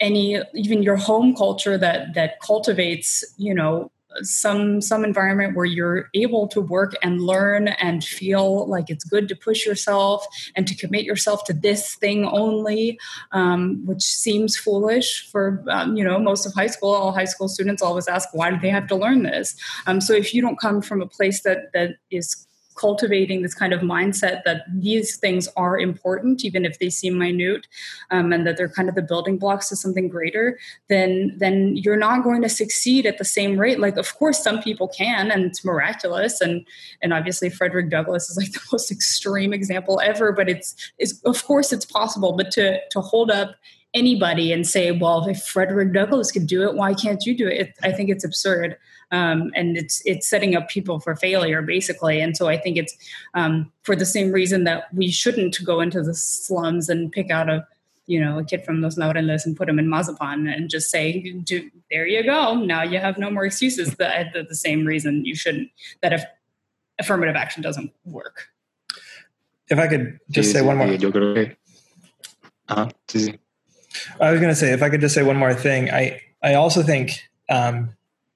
any 0.00 0.40
even 0.54 0.82
your 0.82 0.96
home 0.96 1.34
culture 1.34 1.78
that 1.78 2.14
that 2.14 2.40
cultivates 2.40 3.24
you 3.38 3.54
know 3.54 3.90
some 4.22 4.80
some 4.80 5.04
environment 5.04 5.56
where 5.56 5.64
you're 5.64 6.08
able 6.14 6.46
to 6.48 6.60
work 6.60 6.94
and 7.02 7.20
learn 7.20 7.68
and 7.68 8.04
feel 8.04 8.66
like 8.66 8.90
it's 8.90 9.04
good 9.04 9.28
to 9.28 9.36
push 9.36 9.66
yourself 9.66 10.26
and 10.56 10.66
to 10.66 10.74
commit 10.74 11.04
yourself 11.04 11.44
to 11.44 11.52
this 11.52 11.94
thing 11.96 12.24
only 12.26 12.98
um, 13.32 13.84
which 13.86 14.02
seems 14.02 14.56
foolish 14.56 15.28
for 15.30 15.64
um, 15.68 15.96
you 15.96 16.04
know 16.04 16.18
most 16.18 16.46
of 16.46 16.54
high 16.54 16.66
school. 16.66 16.90
All 16.90 17.12
high 17.12 17.24
school 17.24 17.48
students 17.48 17.82
always 17.82 18.08
ask 18.08 18.28
why 18.32 18.50
do 18.50 18.58
they 18.60 18.70
have 18.70 18.86
to 18.88 18.96
learn 18.96 19.22
this? 19.22 19.56
Um, 19.86 20.00
so 20.00 20.12
if 20.12 20.34
you 20.34 20.42
don't 20.42 20.58
come 20.58 20.80
from 20.82 21.00
a 21.00 21.06
place 21.06 21.42
that 21.42 21.72
that 21.72 21.96
is 22.10 22.46
cultivating 22.74 23.42
this 23.42 23.54
kind 23.54 23.72
of 23.72 23.80
mindset 23.80 24.42
that 24.44 24.64
these 24.72 25.16
things 25.16 25.48
are 25.56 25.78
important, 25.78 26.44
even 26.44 26.64
if 26.64 26.78
they 26.78 26.90
seem 26.90 27.18
minute, 27.18 27.66
um, 28.10 28.32
and 28.32 28.46
that 28.46 28.56
they're 28.56 28.68
kind 28.68 28.88
of 28.88 28.94
the 28.94 29.02
building 29.02 29.38
blocks 29.38 29.68
to 29.68 29.76
something 29.76 30.08
greater, 30.08 30.58
then 30.88 31.34
then 31.38 31.76
you're 31.76 31.96
not 31.96 32.24
going 32.24 32.42
to 32.42 32.48
succeed 32.48 33.06
at 33.06 33.18
the 33.18 33.24
same 33.24 33.58
rate. 33.58 33.80
Like, 33.80 33.96
of 33.96 34.14
course, 34.16 34.42
some 34.42 34.62
people 34.62 34.88
can, 34.88 35.30
and 35.30 35.44
it's 35.44 35.64
miraculous, 35.64 36.40
and 36.40 36.66
and 37.02 37.12
obviously 37.12 37.50
Frederick 37.50 37.90
Douglass 37.90 38.30
is 38.30 38.36
like 38.36 38.52
the 38.52 38.60
most 38.72 38.90
extreme 38.90 39.52
example 39.52 40.00
ever. 40.00 40.32
But 40.32 40.48
it's 40.48 40.74
is 40.98 41.20
of 41.24 41.44
course 41.44 41.72
it's 41.72 41.84
possible, 41.86 42.32
but 42.32 42.50
to 42.52 42.80
to 42.90 43.00
hold 43.00 43.30
up 43.30 43.56
anybody 43.94 44.52
and 44.52 44.66
say, 44.66 44.90
well, 44.90 45.26
if 45.26 45.42
Frederick 45.44 45.92
Douglass 45.92 46.32
could 46.32 46.46
do 46.46 46.62
it, 46.62 46.74
why 46.74 46.94
can't 46.94 47.24
you 47.24 47.36
do 47.36 47.46
it? 47.46 47.60
it 47.60 47.74
I 47.82 47.92
think 47.92 48.10
it's 48.10 48.24
absurd 48.24 48.76
um, 49.10 49.52
and 49.54 49.76
it's 49.76 50.02
it's 50.04 50.28
setting 50.28 50.56
up 50.56 50.68
people 50.68 50.98
for 50.98 51.14
failure 51.14 51.62
basically. 51.62 52.20
And 52.20 52.36
so 52.36 52.48
I 52.48 52.56
think 52.56 52.76
it's 52.76 52.96
um, 53.34 53.70
for 53.82 53.94
the 53.94 54.06
same 54.06 54.32
reason 54.32 54.64
that 54.64 54.92
we 54.92 55.10
shouldn't 55.10 55.64
go 55.64 55.80
into 55.80 56.02
the 56.02 56.14
slums 56.14 56.88
and 56.88 57.12
pick 57.12 57.30
out 57.30 57.48
a 57.48 57.66
you 58.06 58.20
know 58.20 58.38
a 58.38 58.44
kid 58.44 58.64
from 58.64 58.80
Los 58.80 58.96
Laureles 58.96 59.46
and 59.46 59.56
put 59.56 59.68
him 59.68 59.78
in 59.78 59.86
Mazapán 59.86 60.52
and 60.52 60.68
just 60.68 60.90
say, 60.90 61.34
there 61.90 62.06
you 62.06 62.24
go. 62.24 62.54
Now 62.54 62.82
you 62.82 62.98
have 62.98 63.18
no 63.18 63.30
more 63.30 63.44
excuses. 63.44 63.94
The, 63.96 64.30
the, 64.32 64.42
the 64.42 64.54
same 64.54 64.84
reason 64.84 65.24
you 65.24 65.36
shouldn't 65.36 65.70
that 66.02 66.12
if 66.12 66.24
affirmative 66.98 67.36
action 67.36 67.62
doesn't 67.62 67.92
work. 68.04 68.48
If 69.68 69.78
I 69.78 69.86
could 69.86 70.18
just 70.30 70.52
say 70.52 70.60
one 70.60 70.76
more. 70.76 70.86
Uh-huh. 72.68 72.88
I 74.20 74.30
was 74.30 74.40
going 74.40 74.52
to 74.52 74.56
say, 74.56 74.72
if 74.72 74.82
I 74.82 74.90
could 74.90 75.00
just 75.00 75.14
say 75.14 75.22
one 75.22 75.36
more 75.36 75.54
thing, 75.54 75.90
I, 75.90 76.20
I 76.42 76.54
also 76.54 76.82
think 76.82 77.28
um, 77.48 77.90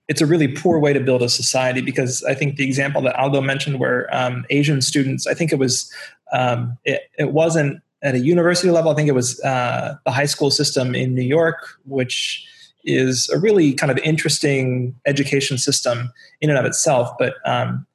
it's 0.09 0.21
a 0.21 0.27
really 0.27 0.49
poor 0.49 0.79
way 0.79 0.93
to 0.93 1.01
build 1.01 1.23
a 1.23 1.29
society 1.29 1.81
because 1.81 2.25
I 2.25 2.35
think 2.35 2.57
the 2.57 2.65
example 2.65 3.03
that 3.03 3.17
Aldo 3.17 3.41
mentioned, 3.41 3.79
where 3.79 4.09
um, 4.15 4.45
Asian 4.51 4.81
students, 4.81 5.27
I 5.27 5.35
think 5.35 5.53
it 5.53 5.59
was, 5.59 5.93
um, 6.33 6.79
it, 6.85 7.03
it 7.19 7.33
wasn't 7.33 7.83
at 8.03 8.15
a 8.15 8.19
university 8.19 8.71
level. 8.71 8.91
I 8.91 8.95
think 8.95 9.09
it 9.09 9.15
was 9.15 9.41
uh, 9.43 9.97
the 10.05 10.11
high 10.11 10.27
school 10.27 10.51
system 10.51 10.95
in 10.95 11.15
New 11.15 11.23
York, 11.23 11.79
which 11.85 12.47
is 12.85 13.29
a 13.29 13.39
really 13.39 13.75
kind 13.75 13.91
of 13.91 13.99
interesting 13.99 14.95
education 15.05 15.59
system 15.59 16.13
in 16.41 16.49
and 16.49 16.59
of 16.59 16.65
itself. 16.65 17.11
But 17.19 17.35
um, 17.45 17.87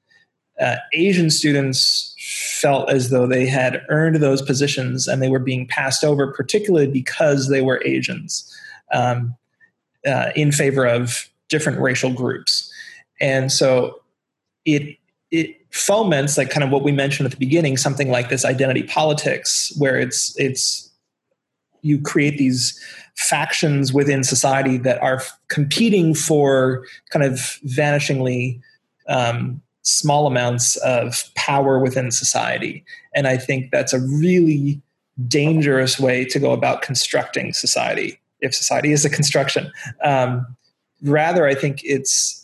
uh, 0.59 0.75
Asian 0.93 1.29
students 1.29 2.15
felt 2.19 2.89
as 2.89 3.09
though 3.09 3.27
they 3.27 3.45
had 3.45 3.83
earned 3.89 4.17
those 4.17 4.41
positions 4.41 5.07
and 5.07 5.21
they 5.21 5.29
were 5.29 5.39
being 5.39 5.67
passed 5.67 6.03
over, 6.03 6.31
particularly 6.31 6.87
because 6.87 7.49
they 7.49 7.61
were 7.61 7.81
Asians, 7.85 8.49
um, 8.93 9.35
uh, 10.05 10.29
in 10.35 10.51
favor 10.51 10.85
of 10.85 11.29
different 11.49 11.79
racial 11.79 12.11
groups. 12.11 12.71
And 13.19 13.51
so 13.51 14.01
it 14.65 14.97
it 15.31 15.57
foments 15.71 16.37
like 16.37 16.51
kind 16.51 16.63
of 16.63 16.69
what 16.69 16.83
we 16.83 16.91
mentioned 16.91 17.25
at 17.25 17.31
the 17.31 17.37
beginning, 17.37 17.77
something 17.77 18.09
like 18.09 18.29
this 18.29 18.45
identity 18.45 18.83
politics, 18.83 19.73
where 19.77 19.99
it's 19.99 20.39
it's 20.39 20.89
you 21.81 21.99
create 21.99 22.37
these 22.37 22.79
factions 23.15 23.91
within 23.93 24.23
society 24.23 24.77
that 24.77 25.01
are 25.01 25.21
competing 25.49 26.15
for 26.15 26.85
kind 27.09 27.25
of 27.25 27.59
vanishingly 27.65 28.61
um, 29.07 29.61
small 29.83 30.27
amounts 30.27 30.75
of 30.77 31.23
power 31.35 31.79
within 31.79 32.09
society. 32.11 32.83
And 33.13 33.27
I 33.27 33.37
think 33.37 33.71
that's 33.71 33.93
a 33.93 33.99
really 33.99 34.81
dangerous 35.27 35.99
way 35.99 36.25
to 36.25 36.39
go 36.39 36.51
about 36.51 36.81
constructing 36.81 37.53
society, 37.53 38.19
if 38.39 38.55
society 38.55 38.91
is 38.91 39.05
a 39.05 39.09
construction. 39.09 39.71
Um, 40.03 40.55
rather, 41.03 41.45
I 41.45 41.53
think 41.53 41.81
it's 41.83 42.39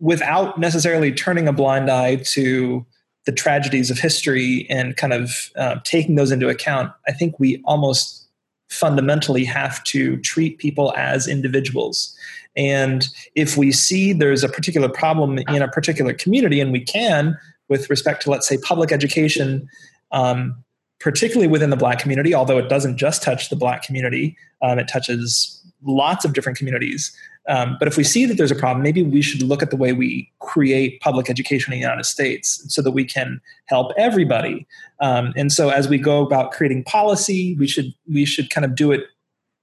without 0.00 0.58
necessarily 0.58 1.12
turning 1.12 1.46
a 1.46 1.52
blind 1.52 1.88
eye 1.90 2.16
to 2.16 2.84
the 3.24 3.32
tragedies 3.32 3.90
of 3.90 3.98
history 3.98 4.66
and 4.68 4.96
kind 4.96 5.12
of 5.12 5.52
uh, 5.54 5.76
taking 5.84 6.16
those 6.16 6.32
into 6.32 6.48
account. 6.48 6.92
I 7.06 7.12
think 7.12 7.38
we 7.38 7.62
almost 7.64 8.26
fundamentally 8.68 9.44
have 9.44 9.84
to 9.84 10.16
treat 10.18 10.58
people 10.58 10.92
as 10.96 11.28
individuals. 11.28 12.16
And 12.56 13.06
if 13.34 13.56
we 13.56 13.72
see 13.72 14.12
there's 14.12 14.44
a 14.44 14.48
particular 14.48 14.88
problem 14.88 15.38
in 15.38 15.62
a 15.62 15.68
particular 15.68 16.12
community, 16.12 16.60
and 16.60 16.72
we 16.72 16.80
can, 16.80 17.38
with 17.68 17.88
respect 17.88 18.22
to, 18.22 18.30
let's 18.30 18.46
say, 18.46 18.58
public 18.58 18.92
education, 18.92 19.68
um, 20.10 20.62
particularly 21.00 21.48
within 21.48 21.70
the 21.70 21.76
Black 21.76 21.98
community, 21.98 22.34
although 22.34 22.58
it 22.58 22.68
doesn't 22.68 22.96
just 22.96 23.22
touch 23.22 23.48
the 23.48 23.56
Black 23.56 23.82
community, 23.82 24.36
um, 24.60 24.78
it 24.78 24.88
touches 24.88 25.58
lots 25.84 26.24
of 26.24 26.32
different 26.32 26.58
communities. 26.58 27.16
Um, 27.48 27.76
but 27.78 27.88
if 27.88 27.96
we 27.96 28.04
see 28.04 28.24
that 28.26 28.36
there's 28.36 28.52
a 28.52 28.56
problem, 28.56 28.82
maybe 28.84 29.02
we 29.02 29.20
should 29.20 29.42
look 29.42 29.62
at 29.62 29.70
the 29.70 29.76
way 29.76 29.92
we 29.92 30.30
create 30.38 31.00
public 31.00 31.28
education 31.28 31.72
in 31.72 31.78
the 31.78 31.82
United 31.82 32.04
States 32.04 32.64
so 32.72 32.80
that 32.82 32.92
we 32.92 33.04
can 33.04 33.40
help 33.66 33.90
everybody. 33.96 34.66
Um, 35.00 35.32
and 35.36 35.50
so 35.50 35.70
as 35.70 35.88
we 35.88 35.98
go 35.98 36.24
about 36.24 36.52
creating 36.52 36.84
policy, 36.84 37.56
we 37.58 37.66
should 37.66 37.92
we 38.08 38.24
should 38.24 38.50
kind 38.50 38.64
of 38.64 38.76
do 38.76 38.92
it 38.92 39.06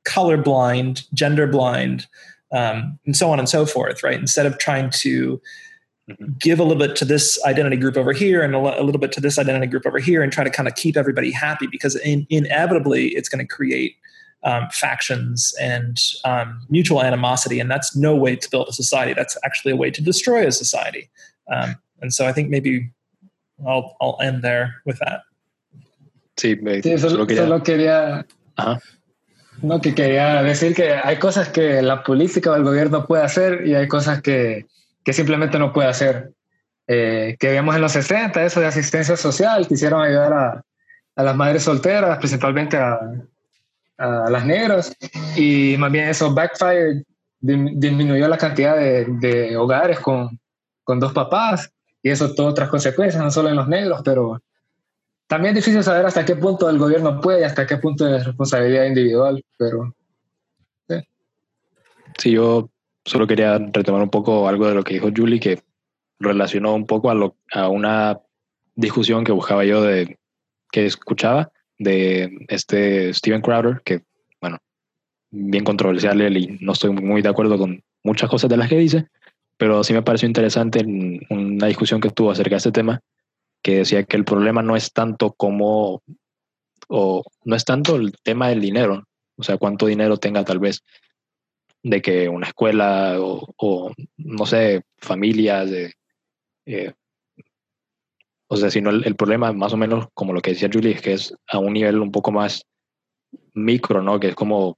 colorblind, 0.06 1.06
gender 1.14 1.48
blind, 1.48 2.07
um, 2.51 2.99
and 3.05 3.15
so 3.15 3.31
on 3.31 3.39
and 3.39 3.47
so 3.47 3.65
forth, 3.65 4.03
right? 4.03 4.19
Instead 4.19 4.45
of 4.45 4.57
trying 4.57 4.89
to 4.91 5.41
mm-hmm. 6.09 6.26
give 6.39 6.59
a 6.59 6.63
little 6.63 6.80
bit 6.80 6.95
to 6.97 7.05
this 7.05 7.43
identity 7.45 7.77
group 7.77 7.97
over 7.97 8.11
here 8.11 8.41
and 8.41 8.55
a, 8.55 8.84
little 8.84 8.99
bit 8.99 9.11
to 9.13 9.21
this 9.21 9.38
identity 9.38 9.67
group 9.67 9.85
over 9.85 9.99
here 9.99 10.21
and 10.23 10.31
try 10.31 10.43
to 10.43 10.49
kind 10.49 10.67
of 10.67 10.76
keep 10.76 10.97
everybody 10.97 11.31
happy 11.31 11.67
because 11.67 11.95
in, 11.97 12.26
inevitably 12.30 13.09
it's 13.09 13.30
going 13.30 13.45
to 13.45 13.47
create 13.47 13.95
um, 14.43 14.67
factions 14.71 15.53
and 15.59 15.97
um, 16.23 16.61
mutual 16.69 17.03
animosity. 17.03 17.59
And 17.59 17.69
that's 17.69 17.95
no 17.95 18.15
way 18.15 18.35
to 18.35 18.49
build 18.49 18.69
a 18.69 18.73
society. 18.73 19.13
That's 19.13 19.38
actually 19.43 19.73
a 19.73 19.76
way 19.76 19.91
to 19.91 20.01
destroy 20.01 20.47
a 20.47 20.51
society. 20.51 21.09
Um, 21.51 21.76
and 22.01 22.13
so 22.13 22.26
I 22.26 22.31
think 22.31 22.49
maybe 22.49 22.89
I'll, 23.67 23.95
I'll 23.99 24.17
end 24.21 24.41
there 24.41 24.76
with 24.85 24.99
that. 24.99 25.21
Sí, 26.38 26.55
me, 26.61 26.81
sí 26.81 26.97
solo, 26.97 27.26
quería... 27.26 27.38
Solo 27.38 27.59
quería 27.59 28.26
Ajá. 28.57 28.80
No, 29.61 29.81
que 29.81 29.94
quería 29.94 30.41
decir 30.44 30.73
que 30.73 30.94
hay 30.94 31.18
cosas 31.18 31.49
que 31.49 31.81
la 31.81 32.03
política 32.03 32.52
o 32.52 32.56
el 32.56 32.64
gobierno 32.64 33.06
puede 33.06 33.23
hacer 33.23 33.68
y 33.68 33.76
hay 33.76 33.88
cosas 33.88 34.22
que, 34.22 34.68
que 35.03 35.14
simplemente 35.14 35.60
no 35.60 35.73
puede 35.73 35.90
hacer. 35.90 36.31
Eh, 36.88 37.38
que 37.40 37.49
vemos 37.49 37.76
en 37.76 37.81
los 37.81 37.91
60, 37.91 38.44
eso 38.44 38.60
de 38.60 38.68
asistencia 38.68 39.15
social, 39.15 39.68
quisieron 39.68 40.02
ayudar 40.02 40.34
a, 40.34 40.64
a 41.15 41.23
las 41.23 41.36
madres 41.36 41.64
solteras, 41.64 42.18
principalmente 42.18 42.77
a, 42.77 42.99
a 43.99 44.30
las 44.30 44.45
negras, 44.45 44.95
y 45.36 45.76
más 45.77 45.91
bien 45.91 46.07
eso 46.07 46.34
backfire, 46.34 47.03
disminuyó 47.41 48.27
la 48.27 48.38
cantidad 48.38 48.76
de, 48.76 49.06
de 49.19 49.57
hogares 49.57 49.99
con, 49.99 50.40
con, 50.84 50.99
dos 50.99 51.14
papás, 51.14 51.69
y 52.02 52.10
eso 52.10 52.34
tuvo 52.34 52.48
otras 52.48 52.69
consecuencias, 52.69 53.22
no 53.22 53.30
solo 53.30 53.49
en 53.49 53.57
los 53.57 53.68
negros, 53.68 54.02
pero 54.03 54.41
también 55.30 55.56
es 55.56 55.64
difícil 55.64 55.84
saber 55.84 56.07
hasta 56.07 56.26
qué 56.26 56.35
punto 56.35 56.68
el 56.68 56.80
gobierno 56.80 57.22
puede 57.22 57.41
y 57.41 57.43
hasta 57.43 57.68
qué 57.68 57.77
punto 57.77 58.07
es 58.07 58.26
responsabilidad 58.26 58.85
individual, 58.85 59.45
pero... 59.57 59.95
Sí. 60.89 60.95
sí, 62.18 62.31
yo 62.31 62.72
solo 63.06 63.27
quería 63.27 63.60
retomar 63.60 64.01
un 64.01 64.10
poco 64.10 64.49
algo 64.49 64.68
de 64.68 64.73
lo 64.73 64.84
que 64.84 64.95
dijo 64.95 65.11
Julie, 65.15 65.39
que 65.39 65.61
relacionó 66.19 66.73
un 66.73 66.88
poco 66.88 67.11
a, 67.11 67.14
lo, 67.14 67.35
a 67.53 67.69
una 67.69 68.19
discusión 68.73 69.23
que 69.23 69.31
buscaba 69.31 69.64
yo 69.64 69.84
de 69.84 70.18
que 70.72 70.88
escuchaba 70.88 71.51
de 71.77 72.45
este 72.47 73.14
Steven 73.14 73.41
Crowder, 73.41 73.81
que, 73.85 74.01
bueno, 74.41 74.57
bien 75.30 75.64
controversial 75.64 76.38
y 76.38 76.57
no 76.60 76.72
estoy 76.72 76.89
muy 76.89 77.22
de 77.22 77.30
acuerdo 77.30 77.60
con 77.60 77.84
muchas 78.03 78.31
cosas 78.31 78.49
de 78.49 78.57
las 78.57 78.68
que 78.68 78.77
dice, 78.77 79.06
pero 79.57 79.84
sí 79.84 79.93
me 79.93 80.01
pareció 80.01 80.27
interesante 80.27 80.84
una 81.30 81.68
discusión 81.68 82.01
que 82.01 82.10
tuvo 82.10 82.31
acerca 82.31 82.56
de 82.56 82.57
este 82.57 82.72
tema, 82.72 82.99
que 83.61 83.77
decía 83.77 84.03
que 84.03 84.18
el 84.18 84.26
problema 84.26 84.61
no 84.61 84.76
es 84.76 84.94
tanto 84.94 85.34
como, 85.34 86.02
o 86.88 87.23
no 87.44 87.56
es 87.56 87.65
tanto 87.65 87.95
el 87.95 88.14
tema 88.23 88.49
del 88.49 88.61
dinero, 88.61 89.03
o 89.38 89.44
sea, 89.44 89.57
cuánto 89.57 89.86
dinero 89.86 90.18
tenga 90.18 90.44
tal 90.44 90.60
vez 90.60 90.84
de 91.84 92.02
que 92.02 92.27
una 92.27 92.48
escuela 92.48 93.15
o, 93.19 93.91
no 94.18 94.45
sé, 94.45 94.84
familias, 94.98 95.69
de, 95.69 95.94
eh, 96.65 96.94
o 98.48 98.57
sea, 98.57 98.69
si 98.69 98.81
no, 98.81 98.90
el, 98.90 99.15
problema 99.15 99.53
más 99.53 99.73
o 99.73 99.77
menos 99.77 100.07
como 100.14 100.34
lo 100.34 100.41
que 100.41 100.52
decía 100.52 100.69
Julie, 100.72 100.94
es 100.94 101.02
que 101.02 101.14
es 101.14 101.34
a 101.48 101.60
un 101.60 101.73
nivel 101.73 101.99
un 101.99 102.11
poco 102.11 102.31
más 102.31 102.65
micro, 103.53 104.02
¿no? 104.02 104.19
Que 104.19 104.30
es 104.30 104.36
como, 104.36 104.76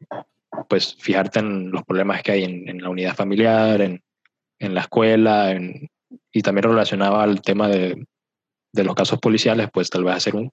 pues, 0.67 0.95
fijarte 0.99 1.39
en 1.39 1.71
los 1.71 1.83
problemas 1.83 2.21
que 2.21 2.33
hay 2.33 2.43
en, 2.43 2.81
la 2.81 2.89
unidad 2.89 3.15
familiar, 3.15 3.81
en, 3.81 4.03
en 4.59 4.75
la 4.75 4.81
escuela, 4.81 5.51
en, 5.51 5.89
y 6.31 6.41
también 6.41 6.63
relacionaba 6.63 7.23
al 7.23 7.41
tema 7.41 7.67
de, 7.67 8.05
de, 8.73 8.83
los 8.83 8.95
casos 8.95 9.19
policiales, 9.19 9.69
pues 9.71 9.89
tal 9.89 10.03
vez 10.03 10.15
hacer 10.15 10.35
un, 10.35 10.51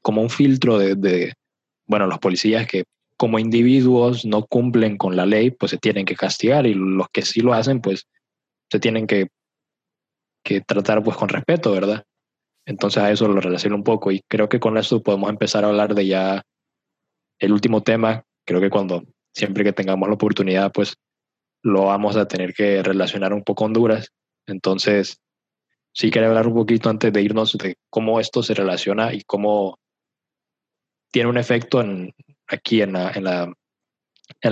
como 0.00 0.22
un 0.22 0.30
filtro 0.30 0.78
de, 0.78 0.94
de, 0.94 1.34
bueno, 1.86 2.06
los 2.06 2.18
policías 2.18 2.66
que 2.66 2.84
como 3.16 3.38
individuos 3.38 4.24
no 4.24 4.46
cumplen 4.46 4.96
con 4.96 5.16
la 5.16 5.26
ley, 5.26 5.50
pues 5.50 5.70
se 5.70 5.78
tienen 5.78 6.04
que 6.04 6.16
castigar 6.16 6.66
y 6.66 6.74
los 6.74 7.06
que 7.12 7.22
sí 7.22 7.40
lo 7.40 7.54
hacen, 7.54 7.80
pues 7.80 8.08
se 8.70 8.80
tienen 8.80 9.06
que, 9.06 9.28
que 10.44 10.60
tratar 10.60 11.02
pues 11.02 11.16
con 11.16 11.28
respeto, 11.28 11.72
¿verdad? 11.72 12.04
Entonces 12.66 13.02
a 13.02 13.10
eso 13.10 13.28
lo 13.28 13.40
relaciono 13.40 13.76
un 13.76 13.84
poco 13.84 14.10
y 14.10 14.22
creo 14.28 14.48
que 14.48 14.60
con 14.60 14.76
eso 14.76 15.02
podemos 15.02 15.30
empezar 15.30 15.64
a 15.64 15.68
hablar 15.68 15.94
de 15.94 16.06
ya 16.06 16.42
el 17.38 17.52
último 17.52 17.82
tema. 17.82 18.24
Creo 18.46 18.60
que 18.60 18.70
cuando 18.70 19.04
siempre 19.34 19.64
que 19.64 19.72
tengamos 19.72 20.08
la 20.08 20.14
oportunidad, 20.14 20.72
pues 20.72 20.96
lo 21.62 21.84
vamos 21.84 22.16
a 22.16 22.26
tener 22.26 22.54
que 22.54 22.82
relacionar 22.82 23.32
un 23.32 23.42
poco 23.42 23.64
Honduras. 23.64 24.10
Entonces, 24.46 25.20
sí 25.92 26.10
quería 26.10 26.28
hablar 26.28 26.46
un 26.46 26.54
poquito 26.54 26.88
antes 26.88 27.12
de 27.12 27.22
irnos 27.22 27.56
de 27.58 27.76
cómo 27.90 28.20
esto 28.20 28.42
se 28.42 28.54
relaciona 28.54 29.12
y 29.12 29.22
cómo 29.22 29.78
tiene 31.10 31.28
un 31.28 31.36
efecto 31.36 31.80
en, 31.80 32.14
aquí 32.48 32.82
en 32.82 32.94
la, 32.94 33.12
en, 33.12 33.24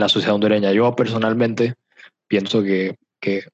la, 0.01 0.09
sociedad 0.09 0.35
hondureña. 0.35 0.73
Yo 0.73 0.95
personalmente 0.95 1.75
pienso 2.29 2.63
que, 2.63 2.97
que 3.21 3.45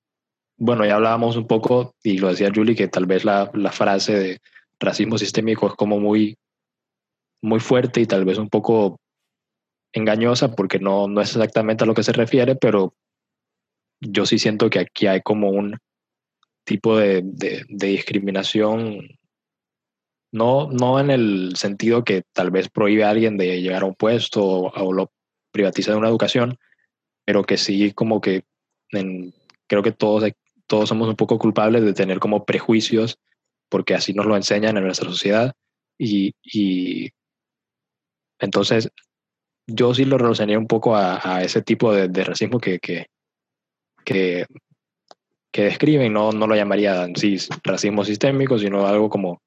bueno, 0.59 0.85
ya 0.85 0.97
hablábamos 0.97 1.37
un 1.37 1.47
poco, 1.47 1.95
y 2.03 2.19
lo 2.19 2.29
decía 2.29 2.51
Julie, 2.55 2.75
que 2.75 2.89
tal 2.89 3.07
vez 3.07 3.25
la, 3.25 3.51
la, 3.55 3.71
frase 3.71 4.19
de 4.19 4.41
racismo 4.81 5.19
sistémico 5.19 5.69
es 5.69 5.75
como 5.75 6.01
muy, 6.01 6.37
muy 7.43 7.61
fuerte 7.61 8.01
y 8.01 8.07
tal 8.07 8.25
vez 8.25 8.39
un 8.39 8.49
poco 8.49 8.99
engañosa 9.93 10.55
porque 10.55 10.79
no, 10.79 11.09
no 11.09 11.21
es 11.21 11.31
exactamente 11.31 11.85
a 11.85 11.87
lo 11.87 11.95
que 11.95 12.03
se 12.03 12.13
refiere, 12.13 12.57
pero 12.57 12.95
yo 14.01 14.27
sí 14.27 14.39
siento 14.39 14.69
que 14.69 14.81
aquí 14.81 15.07
hay 15.07 15.23
como 15.23 15.51
un 15.51 15.79
tipo 16.67 16.99
de, 16.99 17.23
de, 17.25 17.65
discriminación, 17.69 19.09
no, 20.33 20.69
no 20.71 21.01
en 21.01 21.11
el 21.11 21.57
sentido 21.57 22.05
que 22.05 22.25
tal 22.35 22.51
vez 22.51 22.69
prohíbe 22.69 23.05
a 23.05 23.11
alguien 23.11 23.39
de 23.39 23.63
llegar 23.63 23.83
a 23.83 23.87
un 23.87 23.95
puesto 23.95 24.45
o, 24.45 24.93
lo 24.93 25.11
privatiza 25.53 25.93
de 25.93 25.99
una 25.99 26.09
educación, 26.09 26.59
pero 27.25 27.45
que 27.45 27.57
sí 27.57 27.93
como 27.93 28.21
que 28.21 28.45
creo 29.67 29.83
que 29.83 29.93
todos 29.93 30.31
todos 30.67 30.89
somos 30.89 31.09
un 31.09 31.17
poco 31.17 31.39
culpables 31.39 31.85
de 31.85 31.95
tener 31.95 32.19
como 32.19 32.45
prejuicios, 32.45 33.19
porque 33.71 33.95
así 33.95 34.13
nos 34.13 34.27
lo 34.27 34.37
enseñan 34.37 34.77
en 34.77 34.85
nuestra 34.85 35.09
sociedad. 35.09 35.55
Y, 35.97 36.35
y 36.43 37.11
entonces 38.41 38.91
yo 39.67 39.95
sí 39.95 40.05
lo 40.05 40.19
relacioné 40.19 40.57
un 40.59 40.67
poco 40.67 40.97
a, 40.97 41.43
ese 41.43 41.63
tipo 41.63 41.93
de, 41.93 42.25
racismo 42.25 42.59
que, 42.59 42.79
que, 42.79 44.47
que, 45.57 45.63
describen, 45.63 46.13
no, 46.13 46.33
no 46.33 46.47
lo 46.47 46.55
llamaría 46.55 47.09
sí, 47.15 47.39
racismo 47.65 48.05
sistémico, 48.05 48.59
sino 48.59 48.87
algo 48.87 49.09
como, 49.09 49.41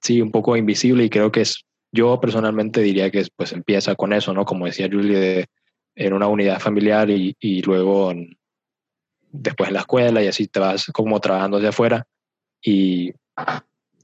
sí, 0.00 0.22
un 0.22 0.30
poco 0.30 0.56
invisible 0.56 1.04
y 1.04 1.10
creo 1.10 1.30
que 1.30 1.42
es, 1.42 1.66
yo 1.92 2.18
personalmente 2.18 2.80
diría 2.80 3.10
que 3.10 3.26
pues 3.36 3.52
empieza 3.52 3.94
con 3.94 4.14
eso, 4.14 4.32
¿no? 4.32 4.46
Como 4.46 4.64
decía 4.64 4.88
Julie, 4.90 5.44
en 5.94 6.12
una 6.14 6.28
unidad 6.28 6.60
familiar 6.60 7.10
y, 7.10 7.36
y 7.38 7.60
luego 7.60 8.10
en, 8.10 8.38
después 9.30 9.68
en 9.68 9.74
la 9.74 9.80
escuela 9.80 10.22
y 10.22 10.28
así 10.28 10.46
te 10.46 10.60
vas 10.60 10.86
como 10.86 11.20
trabajando 11.20 11.58
hacia 11.58 11.68
afuera 11.68 12.06
y 12.62 13.12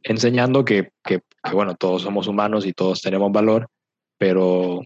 enseñando 0.02 0.62
que, 0.62 0.90
que, 1.02 1.20
bueno, 1.52 1.74
todos 1.74 2.02
somos 2.02 2.26
humanos 2.26 2.66
y 2.66 2.74
todos 2.74 3.00
tenemos 3.00 3.32
valor, 3.32 3.68
pero 4.18 4.82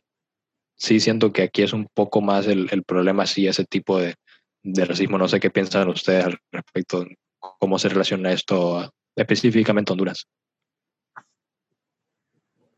sí 0.77 1.01
siento 1.01 1.33
que 1.33 1.43
aquí 1.43 1.63
es 1.63 1.73
un 1.73 1.89
poco 1.93 2.21
más 2.21 2.47
el, 2.47 2.69
el 2.71 2.85
problema, 2.85 3.27
sí, 3.27 3.49
ese 3.49 3.65
tipo 3.65 3.99
de, 3.99 4.15
de, 4.63 4.85
racismo. 4.85 5.19
No 5.19 5.29
sé 5.29 5.41
qué 5.41 5.51
piensan 5.51 5.89
ustedes 5.89 6.25
al 6.25 6.39
respecto, 6.53 7.07
cómo 7.39 7.79
se 7.79 7.89
relaciona 7.89 8.33
esto 8.33 8.93
específicamente 9.17 9.93
Honduras. 9.93 10.27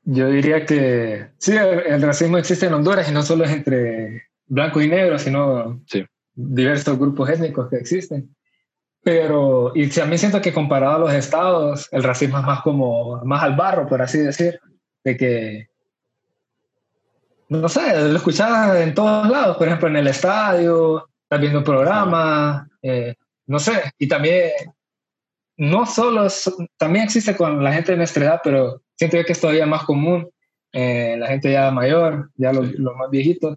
Yo 0.04 0.28
diría 0.28 0.66
que 0.66 1.30
sí, 1.38 1.52
el, 1.52 2.02
racismo 2.02 2.38
existe 2.38 2.66
en 2.66 2.74
Honduras 2.74 3.08
y 3.08 3.12
no 3.12 3.22
solo 3.22 3.44
es 3.44 3.52
entre 3.52 4.28
blancos 4.46 4.82
y 4.82 4.88
negros, 4.88 5.22
sino 5.22 5.80
sí 5.86 6.04
diversos 6.34 6.98
grupos 6.98 7.28
étnicos 7.28 7.68
que 7.68 7.76
existen. 7.76 8.34
Pero, 9.02 9.72
y 9.74 10.00
a 10.00 10.06
mí 10.06 10.16
siento 10.16 10.40
que 10.40 10.52
comparado 10.52 10.94
a 10.94 10.98
los 10.98 11.12
estados, 11.12 11.88
el 11.90 12.04
racismo 12.04 12.38
es 12.38 12.44
más 12.44 12.62
como, 12.62 13.22
más 13.24 13.42
al 13.42 13.56
barro, 13.56 13.88
por 13.88 14.00
así 14.00 14.18
decir, 14.18 14.60
de 15.02 15.16
que, 15.16 15.68
no 17.48 17.68
sé, 17.68 18.08
lo 18.08 18.16
escuchaba 18.16 18.80
en 18.80 18.94
todos 18.94 19.28
lados, 19.28 19.56
por 19.56 19.66
ejemplo, 19.66 19.88
en 19.88 19.96
el 19.96 20.06
estadio, 20.06 21.08
estás 21.32 21.40
viendo 21.40 21.60
un 21.60 21.64
programa, 21.64 22.68
eh, 22.82 23.14
no 23.46 23.58
sé, 23.58 23.72
y 23.98 24.06
también, 24.06 24.50
no 25.56 25.86
solo, 25.86 26.28
también 26.76 27.06
existe 27.06 27.34
con 27.34 27.64
la 27.64 27.72
gente 27.72 27.92
de 27.92 27.98
nuestra 27.98 28.24
edad, 28.26 28.40
pero 28.44 28.82
siento 28.98 29.16
que 29.24 29.32
es 29.32 29.40
todavía 29.40 29.64
más 29.64 29.84
común, 29.84 30.28
eh, 30.72 31.16
la 31.18 31.28
gente 31.28 31.50
ya 31.50 31.70
mayor, 31.70 32.30
ya 32.36 32.52
los, 32.52 32.74
más 32.74 33.08
viejitos, 33.10 33.56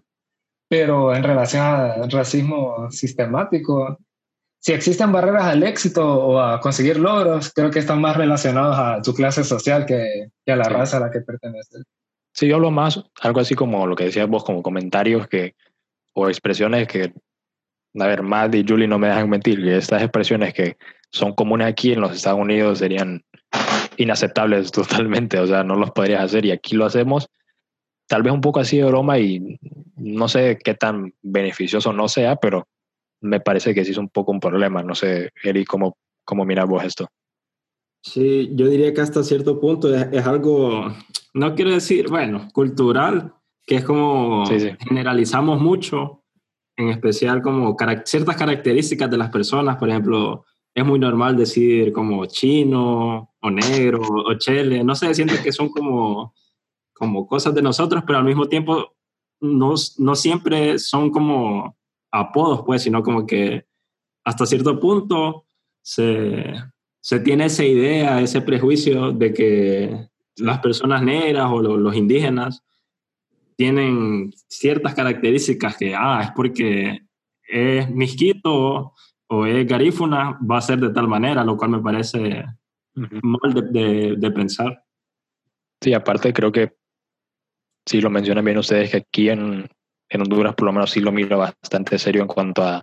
pero 0.70 1.14
en 1.14 1.22
relación 1.22 1.66
al 1.66 2.10
racismo 2.10 2.90
sistemático, 2.90 3.98
si 4.58 4.72
existen 4.72 5.12
barreras 5.12 5.44
al 5.44 5.62
éxito 5.62 6.02
o 6.02 6.40
a 6.40 6.58
conseguir 6.62 6.98
logros, 6.98 7.52
creo 7.54 7.70
que 7.70 7.80
están 7.80 8.00
más 8.00 8.16
relacionados 8.16 8.76
a 8.78 9.02
tu 9.02 9.12
clase 9.12 9.44
social 9.44 9.84
que, 9.84 10.28
que 10.46 10.52
a 10.52 10.56
la 10.56 10.70
raza 10.70 10.96
a 10.96 11.00
la 11.00 11.10
que 11.10 11.20
perteneces. 11.20 11.84
Sí, 12.32 12.48
yo 12.48 12.56
hablo 12.56 12.70
más, 12.70 13.04
algo 13.20 13.40
así 13.40 13.54
como 13.54 13.86
lo 13.86 13.94
que 13.96 14.04
decías 14.04 14.28
vos, 14.28 14.44
como 14.44 14.62
comentarios 14.62 15.28
que, 15.28 15.54
o 16.14 16.30
expresiones 16.30 16.88
que, 16.88 17.12
a 17.98 18.06
ver, 18.06 18.22
Matt 18.22 18.54
y 18.54 18.64
Julie 18.66 18.88
no 18.88 18.98
me 18.98 19.08
dejan 19.08 19.30
mentir, 19.30 19.62
que 19.62 19.76
estas 19.76 20.02
expresiones 20.02 20.52
que 20.54 20.76
son 21.10 21.34
comunes 21.34 21.66
aquí 21.66 21.92
en 21.92 22.00
los 22.00 22.12
Estados 22.12 22.40
Unidos 22.40 22.78
serían 22.78 23.24
inaceptables 23.96 24.70
totalmente, 24.72 25.38
o 25.38 25.46
sea, 25.46 25.64
no 25.64 25.76
los 25.76 25.90
podrías 25.90 26.22
hacer 26.22 26.44
y 26.44 26.50
aquí 26.50 26.76
lo 26.76 26.84
hacemos, 26.84 27.28
tal 28.06 28.22
vez 28.22 28.32
un 28.32 28.40
poco 28.40 28.60
así 28.60 28.78
de 28.78 28.84
broma 28.84 29.18
y 29.18 29.58
no 29.96 30.28
sé 30.28 30.58
qué 30.62 30.74
tan 30.74 31.14
beneficioso 31.22 31.92
no 31.92 32.08
sea, 32.08 32.36
pero 32.36 32.66
me 33.20 33.40
parece 33.40 33.74
que 33.74 33.84
sí 33.84 33.92
es 33.92 33.98
un 33.98 34.08
poco 34.08 34.32
un 34.32 34.40
problema. 34.40 34.82
No 34.82 34.94
sé, 34.94 35.30
Eri, 35.42 35.64
¿cómo, 35.64 35.96
cómo 36.24 36.44
miras 36.44 36.68
vos 36.68 36.84
esto? 36.84 37.08
Sí, 38.02 38.50
yo 38.54 38.68
diría 38.68 38.94
que 38.94 39.00
hasta 39.00 39.24
cierto 39.24 39.58
punto 39.60 39.92
es, 39.92 40.26
algo, 40.26 40.94
no 41.34 41.54
quiero 41.54 41.72
decir, 41.72 42.08
bueno, 42.08 42.48
cultural, 42.52 43.34
que 43.64 43.76
es 43.76 43.84
como 43.84 44.44
generalizamos 44.46 45.60
mucho, 45.60 46.22
en 46.76 46.88
especial 46.90 47.42
como 47.42 47.76
ciertas 48.04 48.36
características 48.36 49.10
de 49.10 49.18
las 49.18 49.30
personas, 49.30 49.76
por 49.76 49.88
ejemplo, 49.88 50.44
es 50.74 50.84
muy 50.84 50.98
normal 50.98 51.36
decir 51.36 51.92
como 51.92 52.26
chino 52.26 53.34
o 53.40 53.50
negro 53.50 54.02
o 54.02 54.34
chele, 54.34 54.84
no 54.84 54.94
sé, 54.94 55.14
siento 55.14 55.34
que 55.42 55.52
son 55.52 55.70
como, 55.70 56.34
como 56.92 57.26
cosas 57.26 57.54
de 57.54 57.62
nosotros, 57.62 58.04
pero 58.06 58.18
al 58.18 58.24
mismo 58.24 58.46
tiempo 58.46 58.94
no, 59.40 59.74
no 59.98 60.14
siempre 60.14 60.78
son 60.78 61.10
como 61.10 61.76
apodos, 62.12 62.62
pues, 62.66 62.82
sino 62.82 63.02
como 63.02 63.26
que 63.26 63.66
hasta 64.24 64.44
cierto 64.44 64.78
punto 64.78 65.46
se, 65.82 66.54
se 67.00 67.20
tiene 67.20 67.46
esa 67.46 67.64
idea, 67.64 68.20
ese 68.20 68.42
prejuicio 68.42 69.12
de 69.12 69.32
que 69.32 70.08
las 70.36 70.58
personas 70.58 71.02
negras 71.02 71.48
o 71.50 71.62
los 71.62 71.96
indígenas 71.96 72.62
tienen 73.56 74.32
ciertas 74.48 74.94
características 74.94 75.76
que, 75.76 75.94
ah, 75.94 76.20
es 76.22 76.30
porque 76.32 77.00
es 77.48 77.90
misquito 77.90 78.92
o 79.28 79.46
es 79.46 79.66
garífuna, 79.66 80.38
va 80.48 80.58
a 80.58 80.62
ser 80.62 80.78
de 80.78 80.90
tal 80.90 81.08
manera, 81.08 81.44
lo 81.44 81.56
cual 81.56 81.70
me 81.70 81.80
parece 81.80 82.44
mal 82.94 83.72
de, 83.72 84.16
de, 84.16 84.30
pensar. 84.30 84.84
Sí, 85.82 85.92
aparte 85.92 86.32
creo 86.32 86.52
que 86.52 86.76
sí 87.86 88.00
lo 88.00 88.10
mencionan 88.10 88.44
bien 88.44 88.58
ustedes, 88.58 88.90
que 88.90 88.96
aquí 88.98 89.28
en, 89.28 89.68
en 90.08 90.20
Honduras 90.20 90.54
por 90.54 90.66
lo 90.66 90.72
menos 90.72 90.90
sí 90.90 91.00
lo 91.00 91.12
miro 91.12 91.38
bastante 91.38 91.98
serio 91.98 92.22
en 92.22 92.28
cuanto 92.28 92.62
a, 92.62 92.82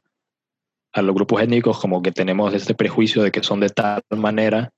a 0.94 1.02
los 1.02 1.16
grupos 1.16 1.42
étnicos, 1.42 1.80
como 1.80 2.02
que 2.02 2.12
tenemos 2.12 2.54
este 2.54 2.76
prejuicio 2.76 3.24
de 3.24 3.32
que 3.32 3.44
son 3.44 3.60
de 3.60 3.70
tal 3.70 4.04
manera 4.12 4.70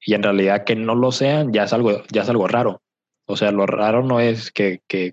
y 0.00 0.14
en 0.14 0.22
realidad 0.22 0.64
que 0.64 0.76
no 0.76 0.94
lo 0.94 1.10
sean 1.10 1.52
ya 1.52 1.64
es 1.64 1.72
algo, 1.72 2.02
ya 2.10 2.22
es 2.22 2.28
algo 2.28 2.46
raro. 2.46 2.80
O 3.26 3.36
sea, 3.36 3.50
lo 3.50 3.66
raro 3.66 4.02
no 4.02 4.20
es 4.20 4.52
que, 4.52 4.80
que 4.88 5.12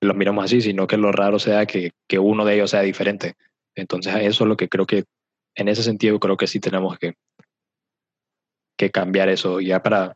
los 0.00 0.16
miramos 0.16 0.44
así, 0.44 0.60
sino 0.60 0.86
que 0.86 0.96
lo 0.96 1.12
raro 1.12 1.38
sea 1.38 1.66
que, 1.66 1.92
que, 2.06 2.18
uno 2.18 2.44
de 2.44 2.54
ellos 2.54 2.70
sea 2.70 2.82
diferente. 2.82 3.34
Entonces, 3.74 4.14
eso 4.16 4.44
es 4.44 4.48
lo 4.48 4.56
que 4.56 4.68
creo 4.68 4.86
que, 4.86 5.04
en 5.54 5.68
ese 5.68 5.82
sentido, 5.82 6.18
creo 6.20 6.36
que 6.36 6.46
sí 6.46 6.60
tenemos 6.60 6.98
que, 6.98 7.14
que 8.76 8.90
cambiar 8.90 9.28
eso. 9.28 9.60
Ya 9.60 9.82
para, 9.82 10.14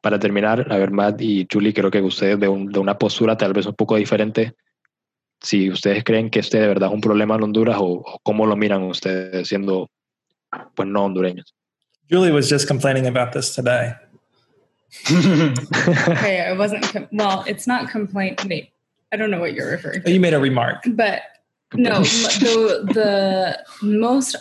para 0.00 0.18
terminar, 0.18 0.66
a 0.70 0.78
ver, 0.78 0.90
Matt 0.90 1.20
y 1.20 1.46
Julie, 1.50 1.74
creo 1.74 1.90
que 1.90 2.00
ustedes 2.00 2.38
de, 2.40 2.46
de, 2.46 2.78
una 2.78 2.98
postura 2.98 3.36
tal 3.36 3.52
vez 3.52 3.66
un 3.66 3.74
poco 3.74 3.96
diferente, 3.96 4.54
si 5.40 5.70
ustedes 5.70 6.04
creen 6.04 6.30
que 6.30 6.40
este 6.40 6.60
de 6.60 6.68
verdad 6.68 6.88
es 6.88 6.94
un 6.94 7.00
problema 7.00 7.34
en 7.34 7.42
Honduras 7.42 7.78
o, 7.80 8.02
o 8.04 8.18
cómo 8.22 8.46
lo 8.46 8.56
miran 8.56 8.82
ustedes 8.84 9.48
siendo 9.48 9.90
pues 10.74 10.88
no 10.88 11.04
hondureños. 11.04 11.54
Julie 12.10 12.30
was 12.30 12.48
just 12.48 12.68
complaining 12.68 13.06
about 13.06 13.32
this 13.32 13.54
today. 13.54 13.94
okay, 15.10 16.42
I 16.42 16.52
wasn't. 16.52 16.84
well, 17.12 17.44
it's 17.46 17.66
not 17.66 17.88
complaint. 17.88 18.44
Wait, 18.44 18.71
I 19.12 19.16
don't 19.16 19.30
know 19.30 19.40
what 19.40 19.54
you're 19.54 19.70
referring 19.70 20.02
to. 20.02 20.10
You 20.10 20.20
made 20.20 20.34
a 20.34 20.40
remark, 20.40 20.84
but 20.86 21.22
no, 21.74 22.00
the 22.02 22.90
the 22.92 23.86
most. 23.86 24.36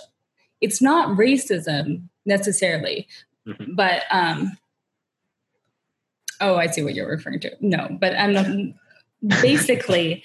It's 0.62 0.82
not 0.82 1.18
racism 1.18 2.04
necessarily, 2.26 3.08
mm-hmm. 3.48 3.74
but 3.74 4.04
um, 4.12 4.52
Oh, 6.42 6.56
I 6.56 6.68
see 6.68 6.82
what 6.82 6.96
you're 6.96 7.08
referring 7.08 7.40
to. 7.42 7.56
No, 7.62 7.88
but 8.00 8.16
I'm 8.16 8.34
not, 8.34 8.48
basically 9.42 10.24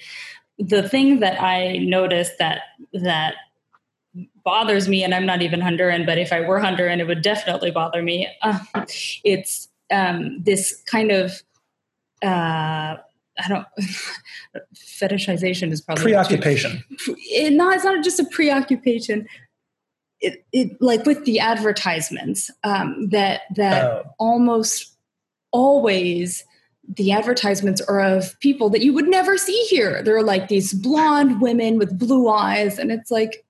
the 0.57 0.89
thing 0.89 1.19
that 1.19 1.41
I 1.41 1.77
noticed 1.77 2.39
that 2.39 2.61
that 2.93 3.35
bothers 4.43 4.89
me, 4.89 5.03
and 5.03 5.13
I'm 5.13 5.27
not 5.27 5.43
even 5.43 5.59
Honduran, 5.59 6.07
but 6.07 6.17
if 6.17 6.33
I 6.33 6.41
were 6.41 6.59
Honduran, 6.59 6.97
it 6.97 7.05
would 7.05 7.21
definitely 7.21 7.69
bother 7.69 8.01
me. 8.01 8.27
Uh, 8.41 8.59
it's 9.23 9.69
um, 9.91 10.41
this 10.41 10.81
kind 10.87 11.11
of 11.11 11.43
uh, 12.23 12.97
I 13.43 13.47
don't 13.47 13.65
fetishization 14.75 15.71
is 15.71 15.81
probably 15.81 16.03
preoccupation. 16.03 16.83
It, 17.07 17.53
no, 17.53 17.69
it's 17.71 17.83
not 17.83 18.03
just 18.03 18.19
a 18.19 18.25
preoccupation. 18.25 19.27
It, 20.19 20.45
it 20.51 20.81
like 20.81 21.05
with 21.05 21.25
the 21.25 21.39
advertisements 21.39 22.49
um, 22.63 23.09
that 23.09 23.41
that 23.55 23.83
oh. 23.83 24.03
almost 24.17 24.95
always 25.51 26.43
the 26.95 27.11
advertisements 27.11 27.81
are 27.81 27.99
of 27.99 28.39
people 28.39 28.69
that 28.69 28.81
you 28.81 28.93
would 28.93 29.07
never 29.07 29.37
see 29.37 29.59
here. 29.69 30.01
They're 30.01 30.23
like 30.23 30.47
these 30.47 30.73
blonde 30.73 31.41
women 31.41 31.77
with 31.77 31.99
blue 31.99 32.29
eyes, 32.29 32.79
and 32.79 32.91
it's 32.91 33.11
like, 33.11 33.45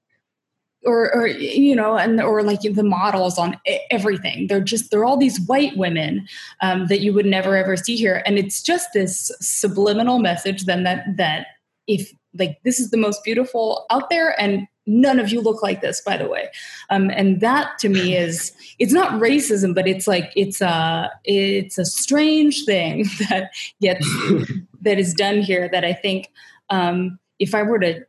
or, 0.87 1.13
or 1.13 1.27
you 1.27 1.75
know, 1.75 1.97
and 1.97 2.19
or 2.21 2.41
like 2.41 2.61
the 2.61 2.83
models 2.83 3.37
on 3.37 3.57
everything. 3.91 4.47
They're 4.47 4.61
just 4.61 4.89
they're 4.89 5.05
all 5.05 5.17
these 5.17 5.39
white 5.41 5.75
women 5.75 6.27
um, 6.61 6.87
that 6.87 7.01
you 7.01 7.13
would 7.13 7.25
never 7.25 7.55
ever 7.55 7.75
see 7.75 7.97
here, 7.97 8.23
and 8.25 8.39
it's 8.39 8.61
just 8.61 8.89
this 8.93 9.31
subliminal 9.41 10.19
message 10.19 10.65
then 10.65 10.83
that 10.83 11.05
that 11.17 11.47
if 11.87 12.11
like 12.37 12.57
this 12.63 12.79
is 12.79 12.89
the 12.89 12.97
most 12.97 13.23
beautiful 13.23 13.85
out 13.91 14.09
there, 14.09 14.39
and 14.39 14.67
none 14.87 15.19
of 15.19 15.29
you 15.29 15.41
look 15.41 15.61
like 15.61 15.81
this 15.81 15.99
by 15.99 16.15
the 16.15 16.29
way 16.29 16.49
um, 16.89 17.11
and 17.13 17.41
that 17.41 17.77
to 17.77 17.89
me 17.89 18.15
is 18.25 18.53
it's 18.79 18.93
not 18.93 19.19
racism 19.21 19.75
but 19.75 19.85
it's 19.85 20.07
like 20.07 20.31
it's 20.35 20.61
a 20.61 21.11
it's 21.25 21.77
a 21.77 21.83
strange 21.85 22.63
thing 22.63 23.03
that 23.29 23.51
gets 23.81 24.07
that 24.81 24.97
is 24.97 25.13
done 25.13 25.41
here 25.41 25.69
that 25.69 25.83
i 25.83 25.91
think 25.91 26.31
um, 26.69 27.19
if 27.37 27.53
i 27.53 27.61
were 27.61 27.79
to 27.79 27.99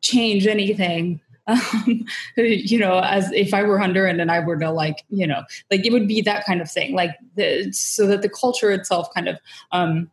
change 0.00 0.46
anything 0.46 1.20
um, 1.48 2.04
you 2.36 2.78
know 2.78 3.00
as 3.00 3.32
if 3.32 3.52
i 3.52 3.62
were 3.64 3.78
honduran 3.78 4.20
and 4.20 4.30
i 4.30 4.38
were 4.38 4.56
to 4.56 4.70
like 4.70 5.04
you 5.10 5.26
know 5.26 5.42
like 5.72 5.84
it 5.84 5.92
would 5.92 6.06
be 6.06 6.20
that 6.20 6.44
kind 6.44 6.60
of 6.60 6.70
thing 6.70 6.94
like 6.94 7.10
the, 7.34 7.72
so 7.72 8.06
that 8.06 8.22
the 8.22 8.28
culture 8.28 8.70
itself 8.70 9.12
kind 9.12 9.28
of 9.28 9.38
um, 9.72 10.08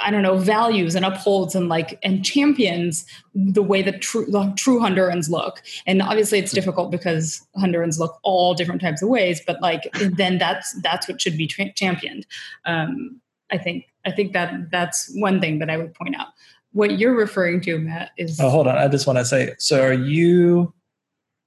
I 0.00 0.10
don't 0.10 0.22
know, 0.22 0.36
values 0.36 0.94
and 0.94 1.04
upholds 1.04 1.54
and 1.54 1.68
like 1.68 1.98
and 2.02 2.24
champions 2.24 3.06
the 3.34 3.62
way 3.62 3.80
that 3.82 4.02
true 4.02 4.26
the 4.26 4.52
true 4.56 4.80
Hondurans 4.80 5.30
look. 5.30 5.62
And 5.86 6.02
obviously 6.02 6.38
it's 6.38 6.52
difficult 6.52 6.90
because 6.90 7.46
Hondurans 7.56 7.98
look 7.98 8.18
all 8.22 8.54
different 8.54 8.80
types 8.80 9.02
of 9.02 9.08
ways, 9.08 9.40
but 9.46 9.62
like 9.62 9.88
then 10.16 10.38
that's 10.38 10.72
that's 10.82 11.08
what 11.08 11.20
should 11.20 11.38
be 11.38 11.46
tra- 11.46 11.72
championed. 11.72 12.26
Um, 12.66 13.20
I 13.52 13.58
think 13.58 13.86
I 14.04 14.10
think 14.10 14.32
that 14.32 14.70
that's 14.70 15.12
one 15.14 15.40
thing 15.40 15.58
that 15.60 15.70
I 15.70 15.76
would 15.76 15.94
point 15.94 16.16
out. 16.16 16.28
What 16.74 16.98
you're 16.98 17.14
referring 17.14 17.60
to, 17.62 17.78
Matt, 17.78 18.10
is 18.18 18.38
Oh, 18.40 18.50
hold 18.50 18.66
on. 18.66 18.76
I 18.76 18.88
just 18.88 19.06
want 19.06 19.18
to 19.20 19.24
say, 19.24 19.54
so 19.58 19.82
are 19.82 19.92
you 19.92 20.74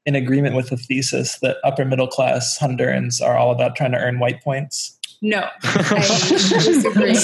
in 0.06 0.16
agreement 0.16 0.56
with 0.56 0.70
the 0.70 0.78
thesis 0.78 1.38
that 1.40 1.58
upper 1.66 1.84
middle 1.84 2.08
class 2.08 2.58
Hondurans 2.58 3.22
are 3.22 3.38
all 3.38 3.52
about 3.52 3.76
trying 3.76 3.92
to 3.92 3.98
earn 3.98 4.20
white 4.20 4.42
points? 4.42 4.98
No, 5.22 5.50
I 5.64 6.00
disagree. 6.00 7.18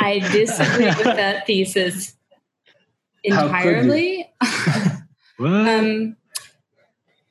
I 0.00 0.18
disagree 0.32 0.86
with 0.86 1.04
that 1.04 1.46
thesis 1.46 2.14
entirely. 3.24 4.32
um, 5.40 6.16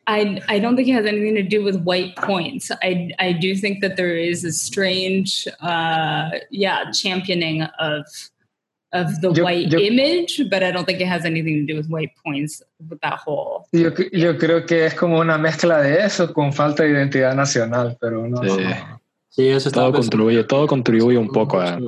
I 0.06 0.42
I 0.48 0.60
don't 0.60 0.76
think 0.76 0.88
it 0.88 0.94
has 0.94 1.06
anything 1.06 1.36
to 1.36 1.44
do 1.44 1.64
with 1.64 1.78
white 1.82 2.16
points. 2.18 2.70
I 2.84 3.12
I 3.20 3.32
do 3.32 3.56
think 3.56 3.82
that 3.82 3.96
there 3.96 4.16
is 4.16 4.44
a 4.44 4.52
strange, 4.52 5.48
uh, 5.62 6.30
yeah, 6.52 6.92
championing 6.92 7.64
of 7.80 8.06
of 8.94 9.20
the 9.22 9.32
yo, 9.34 9.44
white 9.44 9.70
yo, 9.70 9.80
image, 9.80 10.42
but 10.50 10.64
I 10.64 10.72
don't 10.72 10.86
think 10.86 11.02
it 11.02 11.08
has 11.08 11.26
anything 11.26 11.66
to 11.66 11.74
do 11.74 11.78
with 11.78 11.90
white 11.90 12.12
points 12.24 12.64
with 12.90 13.00
that 13.02 13.20
whole. 13.26 13.66
Yo, 13.72 13.92
yo 14.12 14.38
creo 14.38 14.66
que 14.66 14.86
es 14.86 14.94
como 14.94 15.20
una 15.20 15.38
mezcla 15.38 15.82
de 15.82 16.06
eso 16.06 16.34
con 16.34 16.54
falta 16.54 16.84
de 16.84 16.92
identidad 16.92 17.36
nacional, 17.36 17.98
pero 18.00 18.28
no. 18.28 18.42
Sí, 18.44 18.64
sí 19.30 19.48
eso 19.48 19.72
todo 19.72 19.92
contribuye, 19.92 20.44
todo 20.44 20.68
contribuye 20.68 21.18
un 21.18 21.30
poco 21.30 21.60
a, 21.60 21.80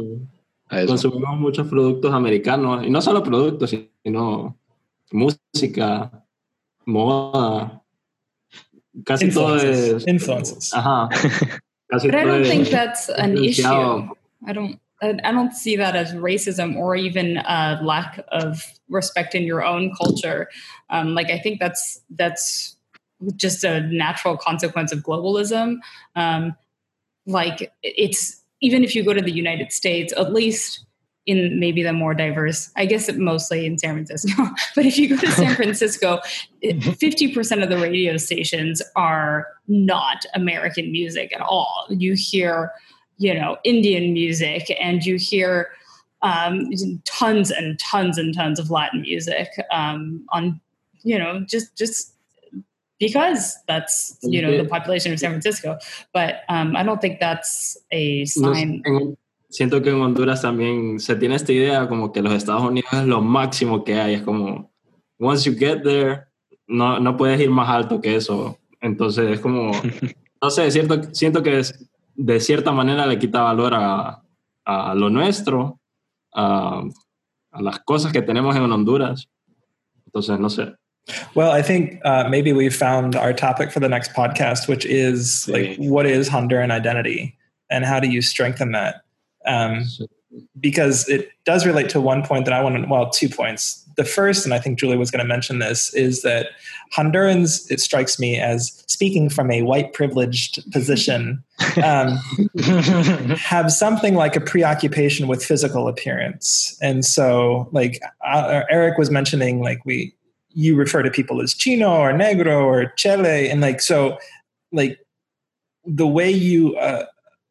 a, 0.67 0.81
eso. 0.81 0.88
Consumimos 0.88 1.39
muchos 1.39 1.67
productos 1.67 2.13
americanos 2.13 2.85
y 2.85 2.89
no 2.89 3.01
solo 3.01 3.23
productos, 3.23 3.76
sino 4.03 4.57
música, 5.11 6.11
moda, 6.85 7.81
casi 9.05 9.26
influences. 9.26 9.88
todo 9.88 9.97
es 9.97 10.07
influences. 10.07 10.73
Ajá. 10.73 11.09
Casi 11.89 12.07
but 12.07 12.19
I 12.19 12.23
don't 12.23 12.43
think 12.43 12.67
that's 12.67 13.09
an 13.09 13.35
issue. 13.43 13.65
I 13.65 14.53
don't. 14.53 14.80
I 15.01 15.31
don't 15.31 15.53
see 15.53 15.76
that 15.77 15.95
as 15.95 16.13
racism 16.13 16.76
or 16.76 16.95
even 16.95 17.38
a 17.38 17.80
lack 17.81 18.23
of 18.30 18.65
respect 18.89 19.34
in 19.34 19.43
your 19.43 19.63
own 19.63 19.93
culture. 19.95 20.49
Um, 20.89 21.15
like 21.15 21.30
I 21.30 21.39
think 21.39 21.59
that's 21.59 22.01
that's 22.09 22.76
just 23.35 23.63
a 23.63 23.81
natural 23.81 24.38
consequence 24.38 24.91
of 24.91 24.99
globalism. 24.99 25.77
Um, 26.15 26.55
like 27.26 27.71
it's 27.84 28.43
even 28.61 28.84
if 28.84 28.95
you 28.95 29.03
go 29.03 29.13
to 29.13 29.21
the 29.21 29.31
United 29.31 29.71
States, 29.71 30.13
at 30.17 30.34
least 30.34 30.85
in 31.26 31.59
maybe 31.59 31.84
the 31.84 31.93
more 31.93 32.13
diverse, 32.13 32.71
I 32.76 32.85
guess 32.85 33.09
mostly 33.13 33.65
in 33.65 33.77
San 33.77 33.93
Francisco, 33.93 34.43
but 34.76 34.85
if 34.85 34.97
you 34.97 35.09
go 35.09 35.17
to 35.17 35.31
San 35.31 35.55
Francisco, 35.55 36.19
50% 36.63 37.63
of 37.63 37.69
the 37.69 37.77
radio 37.77 38.17
stations 38.17 38.81
are 38.95 39.47
not 39.67 40.26
American 40.34 40.91
music 40.91 41.34
at 41.34 41.41
all. 41.41 41.85
You 41.89 42.15
hear, 42.17 42.71
you 43.20 43.34
know, 43.34 43.58
Indian 43.64 44.14
music 44.14 44.76
and 44.82 45.06
you 45.06 45.18
hear 45.18 45.70
um, 46.22 46.72
tons 47.06 47.52
and 47.52 47.78
tons 47.78 48.18
and 48.18 48.34
tons 48.34 48.60
of 48.60 48.72
Latin 48.72 49.02
music 49.02 49.48
um, 49.72 50.26
on, 50.32 50.60
you 51.04 51.20
know, 51.20 51.41
just, 51.48 51.78
just 51.78 52.14
because 53.00 53.58
that's 53.68 54.18
you 54.22 54.41
know 54.41 54.58
the 54.58 54.68
population 54.68 55.14
of 55.14 55.20
San 55.20 55.32
Francisco. 55.32 55.78
But 56.14 56.41
um, 56.50 56.76
I 56.76 56.84
don't 56.84 57.00
think 57.00 57.20
that's 57.20 57.78
a 57.91 58.26
sign. 58.26 58.84
siento 59.50 59.82
que 59.82 59.90
en 59.90 60.02
Honduras 60.02 60.41
también 60.41 61.00
se 61.00 61.16
tiene 61.16 61.36
esta 61.36 61.52
idea 61.52 61.88
como 61.88 62.12
que 62.12 62.22
los 62.22 62.34
Estados 62.34 62.64
Unidos 62.64 62.91
es 62.94 63.06
lo 63.06 63.22
máximo 63.22 63.84
que 63.84 64.00
hay. 64.00 64.16
Es 64.16 64.22
como 64.22 64.72
once 65.18 65.50
you 65.50 65.58
get 65.58 65.84
there, 65.84 66.28
no, 66.68 67.00
no 67.00 67.18
puedes 67.18 67.40
ir 67.40 67.50
más 67.50 67.70
alto 67.70 68.00
que 68.00 68.16
eso. 68.16 68.60
Entonces 68.82 69.32
es 69.32 69.40
como, 69.40 69.72
no 70.41 70.50
sé, 70.50 70.70
cierto, 70.72 71.02
siento 71.14 71.41
que 71.41 71.62
de 72.22 72.40
cierta 72.41 72.72
manera 72.72 73.06
le 73.06 73.18
quita 73.18 73.41
valor 73.41 73.74
a, 73.74 74.22
a 74.66 74.94
lo 74.94 75.10
nuestro, 75.10 75.80
a, 76.34 76.84
a 77.52 77.62
las 77.62 77.80
cosas 77.80 78.12
que 78.12 78.22
tenemos 78.22 78.56
en 78.56 78.70
Honduras. 78.72 79.28
Entonces, 80.06 80.40
no 80.40 80.50
sé. 80.50 80.76
Well, 81.34 81.52
I 81.52 81.62
think 81.62 82.02
uh, 82.04 82.28
maybe 82.30 82.52
we've 82.52 82.76
found 82.76 83.16
our 83.16 83.34
topic 83.34 83.72
for 83.72 83.80
the 83.80 83.88
next 83.88 84.14
podcast, 84.14 84.68
which 84.68 84.86
is 84.86 85.48
like, 85.48 85.78
what 85.78 86.06
is 86.06 86.30
Honduran 86.30 86.72
identity 86.72 87.38
and 87.70 87.86
how 87.86 88.00
do 88.00 88.08
you 88.08 88.22
strengthen 88.22 88.74
that? 88.74 89.02
Um, 89.46 89.86
because 90.60 91.08
it 91.08 91.32
does 91.46 91.66
relate 91.66 91.90
to 91.90 92.02
one 92.02 92.24
point 92.24 92.46
that 92.46 92.54
I 92.54 92.62
want 92.62 92.76
to, 92.76 92.86
well, 92.88 93.10
two 93.10 93.30
points. 93.30 93.88
The 93.99 94.05
first, 94.05 94.45
and 94.45 94.53
I 94.53 94.59
think 94.59 94.80
Julie 94.80 94.95
was 94.95 95.11
going 95.11 95.19
to 95.19 95.27
mention 95.27 95.59
this, 95.59 95.93
is 95.93 96.21
that 96.21 96.51
Hondurans, 96.95 97.69
it 97.69 97.81
strikes 97.81 98.17
me 98.17 98.39
as 98.39 98.81
speaking 98.88 99.27
from 99.30 99.51
a 99.51 99.61
white 99.63 99.91
privileged 99.91 100.71
position, 100.71 101.43
um, 101.84 102.17
have 103.35 103.73
something 103.73 104.15
like 104.15 104.38
a 104.38 104.39
preoccupation 104.39 105.27
with 105.27 105.43
physical 105.43 105.89
appearance. 105.89 106.77
And 106.81 107.03
so, 107.03 107.67
like 107.73 107.99
uh, 108.26 108.61
Eric 108.69 108.97
was 108.97 109.11
mentioning, 109.11 109.59
like 109.59 109.84
we, 109.84 110.15
you 110.53 110.77
refer 110.77 111.03
to 111.03 111.11
people 111.11 111.41
as 111.41 111.53
chino 111.53 111.91
or 111.91 112.13
negro 112.13 112.63
or 112.63 112.93
chele 112.97 113.51
and 113.51 113.59
like 113.59 113.81
so 113.81 114.17
like 114.71 114.97
the 115.85 116.07
way 116.07 116.31
you 116.31 116.77
uh, 116.77 117.03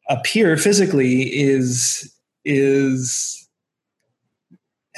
appear 0.09 0.57
physically 0.57 1.23
is 1.39 2.11
is 2.43 3.48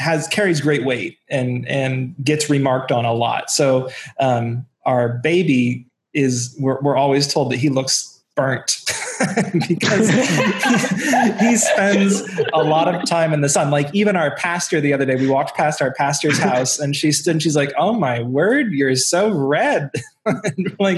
has 0.01 0.27
carries 0.27 0.59
great 0.59 0.83
weight 0.83 1.17
and 1.29 1.67
and 1.67 2.15
gets 2.23 2.49
remarked 2.49 2.91
on 2.91 3.05
a 3.05 3.13
lot 3.13 3.49
so 3.49 3.89
um, 4.19 4.65
our 4.85 5.09
baby 5.09 5.85
is 6.13 6.55
we're, 6.59 6.79
we're 6.81 6.97
always 6.97 7.31
told 7.31 7.51
that 7.51 7.57
he 7.57 7.69
looks 7.69 8.21
burnt 8.35 8.81
because 9.67 10.09
he, 10.09 11.45
he, 11.45 11.57
spends 11.57 12.21
a 12.53 12.63
lot 12.63 12.93
of 12.93 13.05
time 13.05 13.33
in 13.33 13.41
the 13.41 13.49
sun. 13.49 13.69
Like 13.69 13.93
even 13.93 14.15
our 14.15 14.35
pastor 14.35 14.81
the 14.81 14.93
other 14.93 15.05
day, 15.05 15.15
we 15.15 15.27
walked 15.27 15.55
past 15.55 15.81
our 15.81 15.93
pastor's 15.93 16.37
house 16.37 16.79
and 16.79 16.95
she 16.95 17.11
stood 17.11 17.31
and 17.31 17.43
she's 17.43 17.55
like, 17.55 17.71
Oh 17.77 17.93
my 17.93 18.21
word, 18.21 18.71
you're 18.71 18.95
so 18.95 19.29
red. 19.31 19.91
like, 20.79 20.97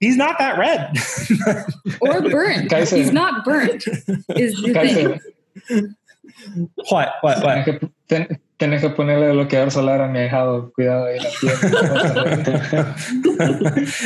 he's 0.00 0.16
not 0.16 0.38
that 0.38 0.58
red. 0.58 0.96
or 2.00 2.22
burnt. 2.22 2.72
He's 2.72 3.12
not 3.12 3.44
burnt, 3.44 3.86
is 4.36 4.60
the 4.62 5.20
thing. 5.68 5.94
What? 6.88 7.14
What? 7.20 7.44
What? 7.44 7.90
Tienes 8.08 8.80
que 8.80 8.90
ponerle 8.90 9.32
bloqueador 9.32 9.70
solar 9.70 10.00
a 10.00 10.08
mi. 10.08 10.28
Cuidado 10.74 11.06
ahí 11.06 11.18
la 11.20 11.30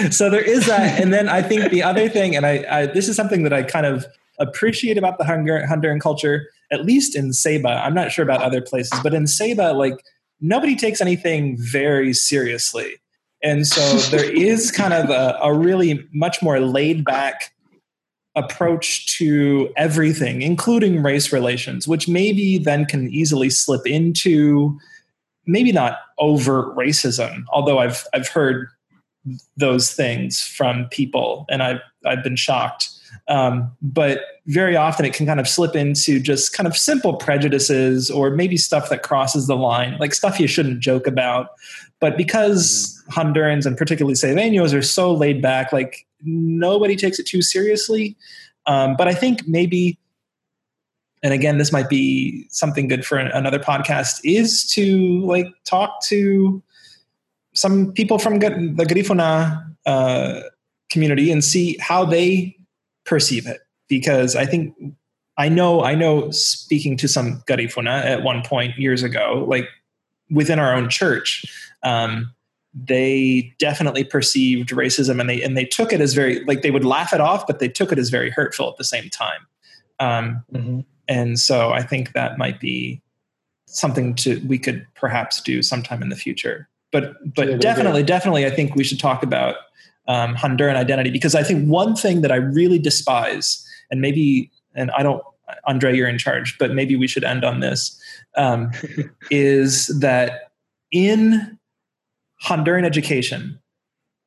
so 0.10 0.28
there 0.28 0.42
is 0.42 0.66
that. 0.66 1.00
And 1.00 1.12
then 1.12 1.28
I 1.28 1.40
think 1.40 1.70
the 1.70 1.82
other 1.82 2.08
thing, 2.08 2.34
and 2.36 2.44
I, 2.44 2.64
I 2.70 2.86
this 2.86 3.08
is 3.08 3.16
something 3.16 3.44
that 3.44 3.52
I 3.52 3.62
kind 3.62 3.86
of 3.86 4.04
appreciate 4.38 4.98
about 4.98 5.18
the 5.18 5.24
Honduran 5.24 6.00
culture, 6.00 6.48
at 6.72 6.84
least 6.84 7.14
in 7.14 7.30
Ceiba. 7.30 7.80
I'm 7.84 7.94
not 7.94 8.10
sure 8.10 8.24
about 8.24 8.42
other 8.42 8.60
places, 8.60 8.98
but 9.02 9.14
in 9.14 9.24
Ceiba, 9.24 9.74
like 9.74 9.94
nobody 10.40 10.74
takes 10.74 11.00
anything 11.00 11.56
very 11.58 12.12
seriously. 12.12 12.96
And 13.42 13.66
so 13.66 13.80
there 14.16 14.30
is 14.30 14.70
kind 14.70 14.92
of 14.92 15.10
a, 15.10 15.38
a 15.42 15.54
really 15.54 16.06
much 16.12 16.42
more 16.42 16.60
laid 16.60 17.04
back 17.04 17.52
approach 18.34 19.16
to 19.18 19.72
everything, 19.76 20.42
including 20.42 21.02
race 21.02 21.32
relations, 21.32 21.86
which 21.86 22.08
maybe 22.08 22.58
then 22.58 22.86
can 22.86 23.10
easily 23.10 23.50
slip 23.50 23.86
into 23.86 24.78
maybe 25.46 25.72
not 25.72 25.98
overt 26.18 26.74
racism, 26.76 27.44
although 27.52 27.78
I've 27.78 28.06
I've 28.14 28.28
heard 28.28 28.68
those 29.56 29.92
things 29.92 30.42
from 30.42 30.86
people 30.90 31.46
and 31.48 31.62
I've 31.62 31.80
I've 32.04 32.22
been 32.22 32.36
shocked. 32.36 32.88
Um, 33.28 33.70
but 33.82 34.20
very 34.46 34.74
often 34.74 35.04
it 35.04 35.14
can 35.14 35.26
kind 35.26 35.38
of 35.38 35.46
slip 35.46 35.76
into 35.76 36.18
just 36.18 36.54
kind 36.54 36.66
of 36.66 36.76
simple 36.76 37.14
prejudices 37.14 38.10
or 38.10 38.30
maybe 38.30 38.56
stuff 38.56 38.88
that 38.88 39.02
crosses 39.02 39.46
the 39.46 39.56
line, 39.56 39.96
like 40.00 40.14
stuff 40.14 40.40
you 40.40 40.48
shouldn't 40.48 40.80
joke 40.80 41.06
about. 41.06 41.50
But 42.02 42.16
because 42.16 43.00
Hondurans 43.12 43.64
and 43.64 43.76
particularly 43.76 44.16
Ceibeños 44.16 44.76
are 44.76 44.82
so 44.82 45.14
laid 45.14 45.40
back, 45.40 45.72
like 45.72 46.04
nobody 46.24 46.96
takes 46.96 47.20
it 47.20 47.26
too 47.26 47.42
seriously. 47.42 48.16
Um, 48.66 48.96
but 48.98 49.06
I 49.06 49.14
think 49.14 49.46
maybe, 49.46 50.00
and 51.22 51.32
again, 51.32 51.58
this 51.58 51.70
might 51.70 51.88
be 51.88 52.44
something 52.50 52.88
good 52.88 53.06
for 53.06 53.18
another 53.18 53.60
podcast, 53.60 54.18
is 54.24 54.68
to 54.72 55.24
like 55.26 55.46
talk 55.64 56.02
to 56.06 56.60
some 57.54 57.92
people 57.92 58.18
from 58.18 58.40
the 58.40 58.84
Garifuna 58.84 59.64
uh, 59.86 60.40
community 60.90 61.30
and 61.30 61.44
see 61.44 61.76
how 61.78 62.04
they 62.04 62.56
perceive 63.04 63.46
it. 63.46 63.60
Because 63.86 64.34
I 64.34 64.44
think 64.44 64.74
I 65.38 65.48
know 65.48 65.84
I 65.84 65.94
know 65.94 66.32
speaking 66.32 66.96
to 66.96 67.06
some 67.06 67.42
Garifuna 67.46 68.04
at 68.04 68.24
one 68.24 68.42
point 68.42 68.76
years 68.76 69.04
ago, 69.04 69.46
like 69.46 69.68
within 70.32 70.58
our 70.58 70.74
own 70.74 70.90
church. 70.90 71.44
Um, 71.82 72.34
they 72.74 73.54
definitely 73.58 74.04
perceived 74.04 74.70
racism 74.70 75.20
and 75.20 75.28
they 75.28 75.42
and 75.42 75.56
they 75.56 75.64
took 75.64 75.92
it 75.92 76.00
as 76.00 76.14
very 76.14 76.42
like 76.44 76.62
they 76.62 76.70
would 76.70 76.84
laugh 76.84 77.12
it 77.12 77.20
off 77.20 77.46
but 77.46 77.58
they 77.58 77.68
took 77.68 77.92
it 77.92 77.98
as 77.98 78.08
very 78.08 78.30
hurtful 78.30 78.68
at 78.68 78.76
the 78.76 78.84
same 78.84 79.10
time 79.10 79.46
um, 80.00 80.42
mm-hmm. 80.52 80.80
and 81.08 81.38
so 81.38 81.70
i 81.70 81.82
think 81.82 82.12
that 82.12 82.38
might 82.38 82.60
be 82.60 83.00
something 83.66 84.14
to 84.14 84.40
we 84.46 84.58
could 84.58 84.86
perhaps 84.94 85.40
do 85.40 85.62
sometime 85.62 86.02
in 86.02 86.08
the 86.08 86.16
future 86.16 86.68
but 86.92 87.14
but 87.34 87.48
yeah, 87.48 87.56
definitely 87.56 88.00
yeah. 88.00 88.06
definitely 88.06 88.46
i 88.46 88.50
think 88.50 88.74
we 88.74 88.84
should 88.84 89.00
talk 89.00 89.22
about 89.22 89.56
um, 90.08 90.34
honduran 90.34 90.74
identity 90.74 91.10
because 91.10 91.34
i 91.34 91.42
think 91.42 91.68
one 91.68 91.94
thing 91.94 92.22
that 92.22 92.32
i 92.32 92.36
really 92.36 92.78
despise 92.78 93.66
and 93.90 94.00
maybe 94.00 94.50
and 94.74 94.90
i 94.92 95.02
don't 95.02 95.22
andre 95.66 95.94
you're 95.94 96.08
in 96.08 96.18
charge 96.18 96.56
but 96.56 96.72
maybe 96.72 96.96
we 96.96 97.06
should 97.06 97.24
end 97.24 97.44
on 97.44 97.60
this 97.60 98.00
um, 98.36 98.70
is 99.30 99.88
that 100.00 100.52
in 100.90 101.58
Honduran 102.44 102.84
education, 102.84 103.58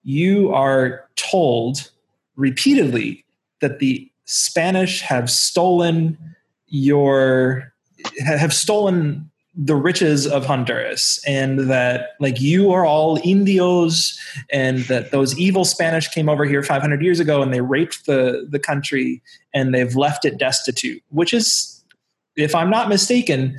you 0.03 0.53
are 0.53 1.07
told 1.15 1.91
repeatedly 2.35 3.25
that 3.61 3.79
the 3.79 4.09
Spanish 4.25 5.01
have 5.01 5.29
stolen 5.29 6.17
your 6.67 7.73
have 8.19 8.53
stolen 8.53 9.29
the 9.57 9.75
riches 9.75 10.27
of 10.27 10.45
Honduras 10.45 11.19
and 11.25 11.69
that 11.69 12.09
like 12.19 12.41
you 12.41 12.71
are 12.71 12.85
all 12.85 13.19
indios 13.23 14.19
and 14.51 14.79
that 14.85 15.11
those 15.11 15.37
evil 15.37 15.63
Spanish 15.63 16.09
came 16.09 16.27
over 16.27 16.43
here 16.43 16.61
500 16.61 17.01
years 17.01 17.21
ago 17.21 17.41
and 17.41 17.53
they 17.53 17.61
raped 17.61 18.05
the 18.05 18.45
the 18.49 18.59
country 18.59 19.21
and 19.53 19.73
they've 19.73 19.95
left 19.95 20.25
it 20.25 20.37
destitute 20.37 21.01
which 21.09 21.33
is 21.33 21.83
if 22.35 22.53
I'm 22.53 22.69
not 22.69 22.89
mistaken 22.89 23.57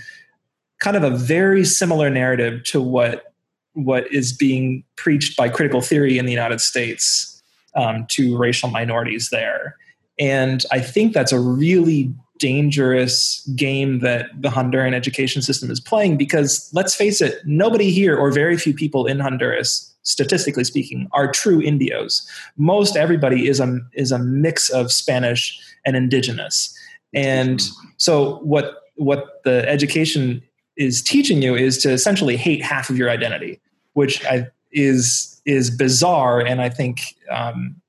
kind 0.80 0.96
of 0.96 1.02
a 1.02 1.10
very 1.10 1.64
similar 1.64 2.10
narrative 2.10 2.62
to 2.64 2.82
what 2.82 3.32
what 3.76 4.10
is 4.12 4.32
being 4.32 4.82
preached 4.96 5.36
by 5.36 5.48
critical 5.48 5.80
theory 5.80 6.18
in 6.18 6.26
the 6.26 6.32
United 6.32 6.60
States 6.60 7.42
um, 7.74 8.06
to 8.08 8.36
racial 8.36 8.70
minorities 8.70 9.28
there. 9.30 9.76
And 10.18 10.64
I 10.72 10.80
think 10.80 11.12
that's 11.12 11.32
a 11.32 11.38
really 11.38 12.12
dangerous 12.38 13.46
game 13.54 14.00
that 14.00 14.26
the 14.40 14.48
Honduran 14.48 14.94
education 14.94 15.42
system 15.42 15.70
is 15.70 15.80
playing 15.80 16.16
because 16.16 16.70
let's 16.72 16.94
face 16.94 17.20
it, 17.20 17.40
nobody 17.44 17.90
here 17.90 18.16
or 18.16 18.30
very 18.30 18.56
few 18.56 18.74
people 18.74 19.06
in 19.06 19.20
Honduras, 19.20 19.94
statistically 20.02 20.64
speaking, 20.64 21.08
are 21.12 21.30
true 21.30 21.60
Indios. 21.60 22.26
Most 22.56 22.96
everybody 22.96 23.46
is 23.48 23.60
a, 23.60 23.78
is 23.92 24.10
a 24.10 24.18
mix 24.18 24.70
of 24.70 24.90
Spanish 24.90 25.58
and 25.84 25.96
indigenous. 25.96 26.74
And 27.14 27.62
so 27.98 28.36
what 28.36 28.82
what 28.96 29.42
the 29.44 29.68
education 29.68 30.42
is 30.76 31.02
teaching 31.02 31.42
you 31.42 31.54
is 31.54 31.78
to 31.78 31.90
essentially 31.92 32.36
hate 32.36 32.62
half 32.62 32.90
of 32.90 32.96
your 32.96 33.10
identity, 33.10 33.60
which 33.96 34.24
I, 34.26 34.46
is 34.72 35.40
is 35.46 35.70
bizarre, 35.70 36.40
and 36.40 36.60
I 36.60 36.68
think 36.68 37.16
um, 37.30 37.80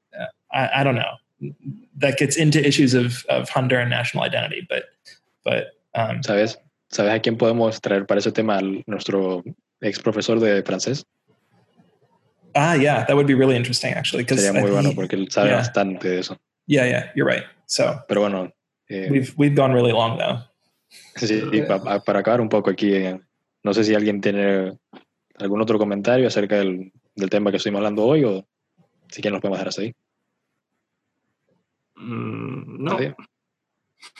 I, 0.51 0.79
I, 0.79 0.83
don't 0.83 0.95
know 0.95 1.13
that 1.97 2.17
gets 2.17 2.37
into 2.37 2.65
issues 2.65 2.93
of 2.93 3.25
of 3.27 3.49
Honduran 3.49 3.89
national 3.89 4.23
identity, 4.23 4.65
but 4.69 4.85
but 5.43 5.75
um, 5.95 6.21
sabes 6.23 6.55
sabes 6.89 7.13
a 7.13 7.19
quién 7.19 7.37
podemos 7.37 7.81
traer 7.81 8.07
para 8.07 8.19
ese 8.19 8.31
tema 8.31 8.61
nuestro 8.87 9.43
ex 9.81 9.99
profesor 9.99 10.39
de 10.39 10.63
francés. 10.63 11.03
Ah, 12.55 12.73
yeah, 12.73 13.03
that 13.03 13.15
would 13.15 13.27
be 13.27 13.35
really 13.35 13.57
interesting 13.57 13.93
actually. 13.93 14.23
Sería 14.23 14.53
muy 14.53 14.71
bueno 14.71 14.93
porque 14.95 15.15
él 15.15 15.27
sabe 15.29 15.49
yeah. 15.49 15.57
bastante 15.57 16.07
de 16.07 16.19
eso. 16.19 16.37
Yeah, 16.67 16.85
yeah, 16.85 17.11
you're 17.15 17.27
right. 17.27 17.43
So, 17.65 17.99
pero 18.07 18.21
bueno, 18.21 18.51
eh, 18.89 19.09
we've 19.11 19.33
we've 19.37 19.55
gone 19.55 19.73
really 19.73 19.91
long 19.91 20.17
though. 20.17 20.39
Sí, 21.17 21.41
para 21.67 22.19
acabar 22.19 22.39
un 22.39 22.47
poco 22.47 22.71
aquí, 22.71 22.93
eh, 22.95 23.19
no 23.63 23.73
sé 23.73 23.83
si 23.83 23.93
alguien 23.93 24.21
tiene 24.21 24.77
algún 25.37 25.61
otro 25.61 25.77
comentario 25.77 26.27
acerca 26.27 26.57
del, 26.57 26.91
del 27.15 27.29
tema 27.29 27.51
que 27.51 27.57
estuvimos 27.57 27.79
hablando 27.79 28.05
hoy 28.05 28.23
o 28.23 28.45
si 29.09 29.21
quieren 29.21 29.33
nos 29.33 29.41
podemos 29.41 29.57
dejar 29.57 29.69
hasta 29.69 29.81
ahí. 29.81 29.95
Mm, 31.95 32.83
no. 32.83 32.97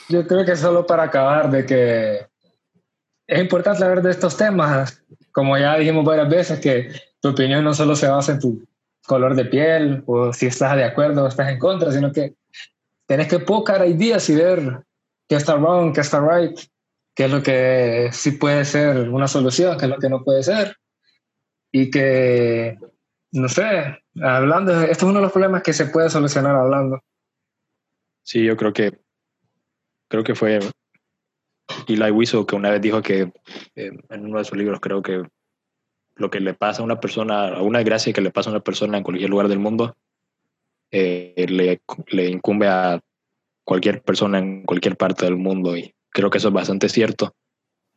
Yo 0.09 0.25
creo 0.27 0.45
que 0.45 0.55
solo 0.55 0.85
para 0.85 1.03
acabar 1.03 1.51
de 1.51 1.65
que 1.65 2.27
es 3.27 3.39
importante 3.39 3.83
hablar 3.83 4.01
de 4.01 4.11
estos 4.11 4.37
temas, 4.37 5.03
como 5.31 5.57
ya 5.57 5.77
dijimos 5.77 6.05
varias 6.05 6.29
veces, 6.29 6.59
que 6.59 6.91
tu 7.19 7.29
opinión 7.29 7.63
no 7.63 7.73
solo 7.73 7.95
se 7.95 8.07
basa 8.07 8.33
en 8.33 8.39
tu 8.39 8.65
color 9.05 9.35
de 9.35 9.45
piel 9.45 10.03
o 10.05 10.33
si 10.33 10.47
estás 10.47 10.75
de 10.75 10.83
acuerdo 10.83 11.23
o 11.23 11.27
estás 11.27 11.49
en 11.49 11.59
contra, 11.59 11.91
sino 11.91 12.11
que 12.11 12.35
tenés 13.05 13.27
que 13.27 13.39
pocar 13.39 13.87
ideas 13.87 14.29
y 14.29 14.35
ver 14.35 14.83
qué 15.27 15.35
está 15.35 15.55
wrong, 15.55 15.93
qué 15.93 16.01
está 16.01 16.19
right, 16.19 16.57
qué 17.13 17.25
es 17.25 17.31
lo 17.31 17.43
que 17.43 18.09
sí 18.11 18.31
puede 18.31 18.65
ser 18.65 19.09
una 19.09 19.27
solución, 19.27 19.77
qué 19.77 19.85
es 19.85 19.91
lo 19.91 19.99
que 19.99 20.09
no 20.09 20.23
puede 20.23 20.43
ser. 20.43 20.75
Y 21.79 21.91
que, 21.91 22.75
no 23.33 23.47
sé, 23.47 23.99
hablando, 24.19 24.81
esto 24.81 24.91
es 24.91 25.03
uno 25.03 25.19
de 25.19 25.21
los 25.21 25.31
problemas 25.31 25.61
que 25.61 25.73
se 25.73 25.85
puede 25.85 26.09
solucionar 26.09 26.55
hablando. 26.55 27.03
Sí, 28.23 28.43
yo 28.43 28.57
creo 28.57 28.73
que, 28.73 28.99
creo 30.07 30.23
que 30.23 30.33
fue 30.33 30.59
Eli 31.87 32.09
Wiesel 32.09 32.47
que 32.47 32.55
una 32.55 32.71
vez 32.71 32.81
dijo 32.81 33.03
que 33.03 33.31
eh, 33.75 33.91
en 34.09 34.25
uno 34.25 34.39
de 34.39 34.45
sus 34.45 34.57
libros 34.57 34.79
creo 34.79 35.03
que 35.03 35.21
lo 36.15 36.31
que 36.31 36.39
le 36.39 36.55
pasa 36.55 36.81
a 36.81 36.85
una 36.85 36.99
persona, 36.99 37.61
una 37.61 37.77
desgracia 37.77 38.11
que 38.11 38.21
le 38.21 38.31
pasa 38.31 38.49
a 38.49 38.53
una 38.53 38.63
persona 38.63 38.97
en 38.97 39.03
cualquier 39.03 39.29
lugar 39.29 39.47
del 39.47 39.59
mundo, 39.59 39.95
eh, 40.89 41.45
le, 41.47 41.79
le, 42.07 42.29
incumbe 42.29 42.67
a 42.67 42.99
cualquier 43.63 44.01
persona 44.01 44.39
en 44.39 44.63
cualquier 44.63 44.97
parte 44.97 45.25
del 45.25 45.35
mundo 45.35 45.77
y 45.77 45.93
creo 46.09 46.31
que 46.31 46.39
eso 46.39 46.47
es 46.47 46.53
bastante 46.55 46.89
cierto. 46.89 47.35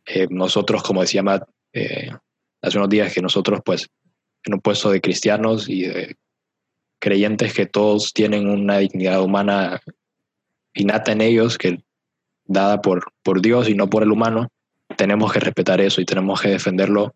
Eh, 0.04 0.26
nosotros, 0.28 0.82
como 0.82 1.00
decía 1.00 1.22
Matt 1.22 1.48
eh, 1.72 2.10
hace 2.62 2.78
unos 2.78 2.90
días, 2.90 3.12
que 3.12 3.22
nosotros 3.22 3.60
pues 3.64 3.88
en 4.44 4.54
un 4.54 4.60
puesto 4.60 4.90
de 4.90 5.00
cristianos 5.00 5.68
y 5.68 5.82
de 5.82 6.16
creyentes 6.98 7.54
que 7.54 7.66
todos 7.66 8.12
tienen 8.12 8.48
una 8.48 8.78
dignidad 8.78 9.22
humana 9.22 9.80
innata 10.74 11.12
en 11.12 11.20
ellos, 11.20 11.58
que 11.58 11.82
dada 12.44 12.80
por, 12.80 13.12
por 13.22 13.40
Dios 13.40 13.68
y 13.68 13.74
no 13.74 13.88
por 13.88 14.02
el 14.02 14.12
humano, 14.12 14.48
tenemos 14.96 15.32
que 15.32 15.40
respetar 15.40 15.80
eso 15.80 16.00
y 16.00 16.04
tenemos 16.04 16.40
que 16.40 16.48
defenderlo 16.48 17.14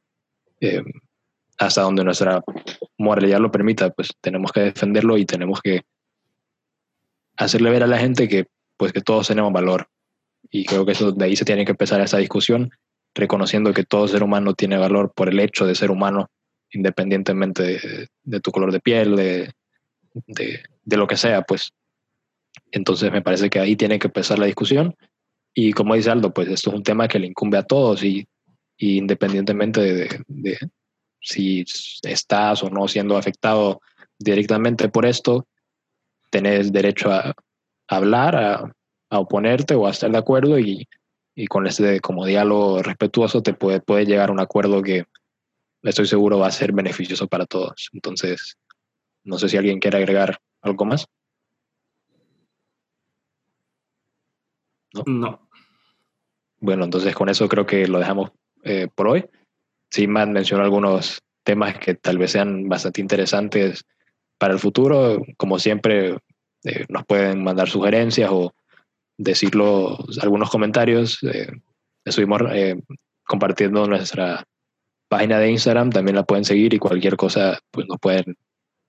eh, 0.60 0.82
hasta 1.58 1.82
donde 1.82 2.04
nuestra 2.04 2.42
moralidad 2.98 3.40
lo 3.40 3.50
permita, 3.50 3.90
pues 3.90 4.10
tenemos 4.20 4.52
que 4.52 4.60
defenderlo 4.60 5.18
y 5.18 5.26
tenemos 5.26 5.60
que 5.60 5.82
hacerle 7.36 7.70
ver 7.70 7.82
a 7.82 7.86
la 7.86 7.98
gente 7.98 8.28
que 8.28 8.46
pues 8.76 8.92
que 8.92 9.00
todos 9.00 9.28
tenemos 9.28 9.52
valor. 9.52 9.88
Y 10.50 10.64
creo 10.64 10.84
que 10.84 10.92
eso 10.92 11.12
de 11.12 11.24
ahí 11.24 11.36
se 11.36 11.44
tiene 11.44 11.64
que 11.64 11.72
empezar 11.72 12.00
esa 12.00 12.18
discusión, 12.18 12.70
reconociendo 13.14 13.72
que 13.72 13.84
todo 13.84 14.08
ser 14.08 14.22
humano 14.22 14.54
tiene 14.54 14.76
valor 14.76 15.12
por 15.14 15.28
el 15.28 15.40
hecho 15.40 15.66
de 15.66 15.74
ser 15.74 15.90
humano, 15.90 16.30
independientemente 16.70 18.08
de, 18.22 18.40
tu 18.40 18.50
color 18.50 18.72
de 18.72 18.80
piel, 18.80 19.16
de, 19.16 19.52
de, 20.26 20.96
lo 20.96 21.06
que 21.06 21.16
sea, 21.16 21.42
pues. 21.42 21.72
Entonces 22.70 23.12
me 23.12 23.22
parece 23.22 23.50
que 23.50 23.60
ahí 23.60 23.76
tiene 23.76 23.98
que 23.98 24.08
empezar 24.08 24.38
la 24.38 24.46
discusión. 24.46 24.96
Y 25.54 25.72
como 25.72 25.94
dice 25.94 26.10
Aldo, 26.10 26.34
pues 26.34 26.48
esto 26.48 26.70
es 26.70 26.76
un 26.76 26.82
tema 26.82 27.06
que 27.06 27.18
le 27.18 27.28
incumbe 27.28 27.58
a 27.58 27.62
todos 27.62 28.02
y, 28.02 28.26
independientemente 28.78 29.80
de 29.80 30.58
si 31.24 31.64
estás 32.02 32.62
o 32.62 32.70
no 32.70 32.86
siendo 32.86 33.16
afectado 33.16 33.80
directamente 34.18 34.88
por 34.88 35.06
esto, 35.06 35.46
tenés 36.30 36.70
derecho 36.70 37.10
a, 37.10 37.34
hablar, 37.88 38.36
a, 38.36 38.72
oponerte 39.18 39.74
o 39.74 39.86
a 39.86 39.90
estar 39.90 40.10
de 40.10 40.18
acuerdo 40.18 40.58
y, 40.58 40.86
con 41.48 41.66
este 41.66 42.00
como 42.00 42.26
diálogo 42.26 42.82
respetuoso 42.82 43.42
te 43.42 43.54
puede, 43.54 43.80
puede 43.80 44.06
llegar 44.06 44.28
a 44.28 44.32
un 44.32 44.40
acuerdo 44.40 44.82
que 44.82 45.06
estoy 45.82 46.06
seguro 46.06 46.38
va 46.38 46.46
a 46.46 46.52
ser 46.52 46.72
beneficioso 46.72 47.26
para 47.26 47.46
todos. 47.46 47.90
Entonces, 47.92 48.56
no 49.24 49.38
sé 49.38 49.48
si 49.48 49.56
alguien 49.56 49.80
quiere 49.80 49.98
agregar 49.98 50.38
algo 50.62 50.84
más. 50.84 51.06
No. 55.06 55.48
Bueno, 56.60 56.84
entonces 56.84 57.14
con 57.14 57.28
eso 57.28 57.48
creo 57.48 57.66
que 57.66 57.86
lo 57.88 57.98
dejamos 57.98 58.30
eh, 58.62 58.88
por 58.94 59.08
hoy. 59.08 59.24
Matt 60.08 60.28
mencionó 60.28 60.64
algunos 60.64 61.20
temas 61.44 61.78
que 61.78 61.94
tal 61.94 62.18
vez 62.18 62.32
sean 62.32 62.68
bastante 62.68 63.00
interesantes 63.00 63.84
para 64.38 64.54
el 64.54 64.58
futuro. 64.58 65.22
Como 65.36 65.58
siempre, 65.58 66.16
eh, 66.64 66.86
nos 66.88 67.04
pueden 67.04 67.44
mandar 67.44 67.68
sugerencias 67.68 68.30
o 68.32 68.54
decirlo 69.16 69.98
algunos 70.20 70.50
comentarios. 70.50 71.22
Eh, 71.22 71.50
estuvimos 72.04 72.42
eh, 72.52 72.80
compartiendo 73.24 73.86
nuestra 73.86 74.44
página 75.08 75.38
de 75.38 75.50
Instagram, 75.50 75.90
también 75.90 76.16
la 76.16 76.24
pueden 76.24 76.44
seguir 76.44 76.74
y 76.74 76.78
cualquier 76.78 77.16
cosa, 77.16 77.58
pues 77.70 77.86
nos 77.86 77.98
pueden, 77.98 78.36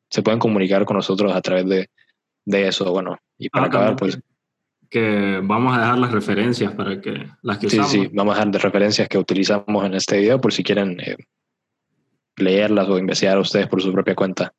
se 0.09 0.21
pueden 0.21 0.39
comunicar 0.39 0.85
con 0.85 0.97
nosotros 0.97 1.33
a 1.33 1.41
través 1.41 1.65
de, 1.67 1.89
de 2.45 2.67
eso. 2.67 2.91
Bueno, 2.91 3.17
y 3.37 3.49
para 3.49 3.65
ah, 3.65 3.67
acabar, 3.67 3.95
pues 3.95 4.19
que 4.89 5.41
vamos 5.43 5.75
a 5.75 5.81
dejar 5.81 5.97
las 5.97 6.11
referencias 6.11 6.73
para 6.73 7.01
que 7.01 7.27
las 7.41 7.57
que 7.57 7.69
sí, 7.69 7.79
Sí, 7.83 8.09
vamos 8.13 8.33
a 8.33 8.37
dejar 8.39 8.51
de 8.51 8.59
referencias 8.59 9.09
que 9.09 9.17
utilizamos 9.17 9.85
en 9.85 9.93
este 9.93 10.19
video 10.19 10.39
por 10.39 10.53
si 10.53 10.63
quieren 10.63 10.99
eh, 10.99 11.17
leerlas 12.37 12.87
o 12.87 12.97
investigar 12.97 13.37
ustedes 13.39 13.67
por 13.67 13.81
su 13.81 13.91
propia 13.91 14.15
cuenta. 14.15 14.53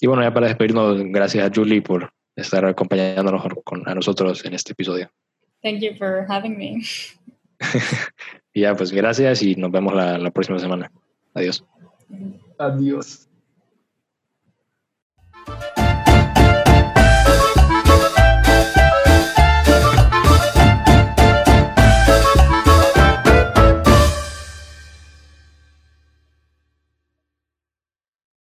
Y 0.00 0.06
bueno, 0.06 0.22
ya 0.22 0.34
para 0.34 0.48
despedirnos, 0.48 1.00
gracias 1.04 1.46
a 1.46 1.52
Julie 1.54 1.82
por 1.82 2.12
estar 2.36 2.64
acompañándonos 2.64 3.42
con, 3.64 3.88
a 3.88 3.94
nosotros 3.94 4.44
en 4.44 4.54
este 4.54 4.72
episodio. 4.72 5.10
Thank 5.62 5.80
you 5.80 5.94
for 5.96 6.26
having 6.28 6.56
me. 6.56 6.82
ya, 8.54 8.74
pues 8.74 8.90
gracias 8.92 9.42
y 9.42 9.54
nos 9.54 9.70
vemos 9.70 9.94
la, 9.94 10.18
la 10.18 10.30
próxima 10.30 10.58
semana. 10.58 10.90
Adiós. 11.34 11.64
Adiós. 12.58 13.28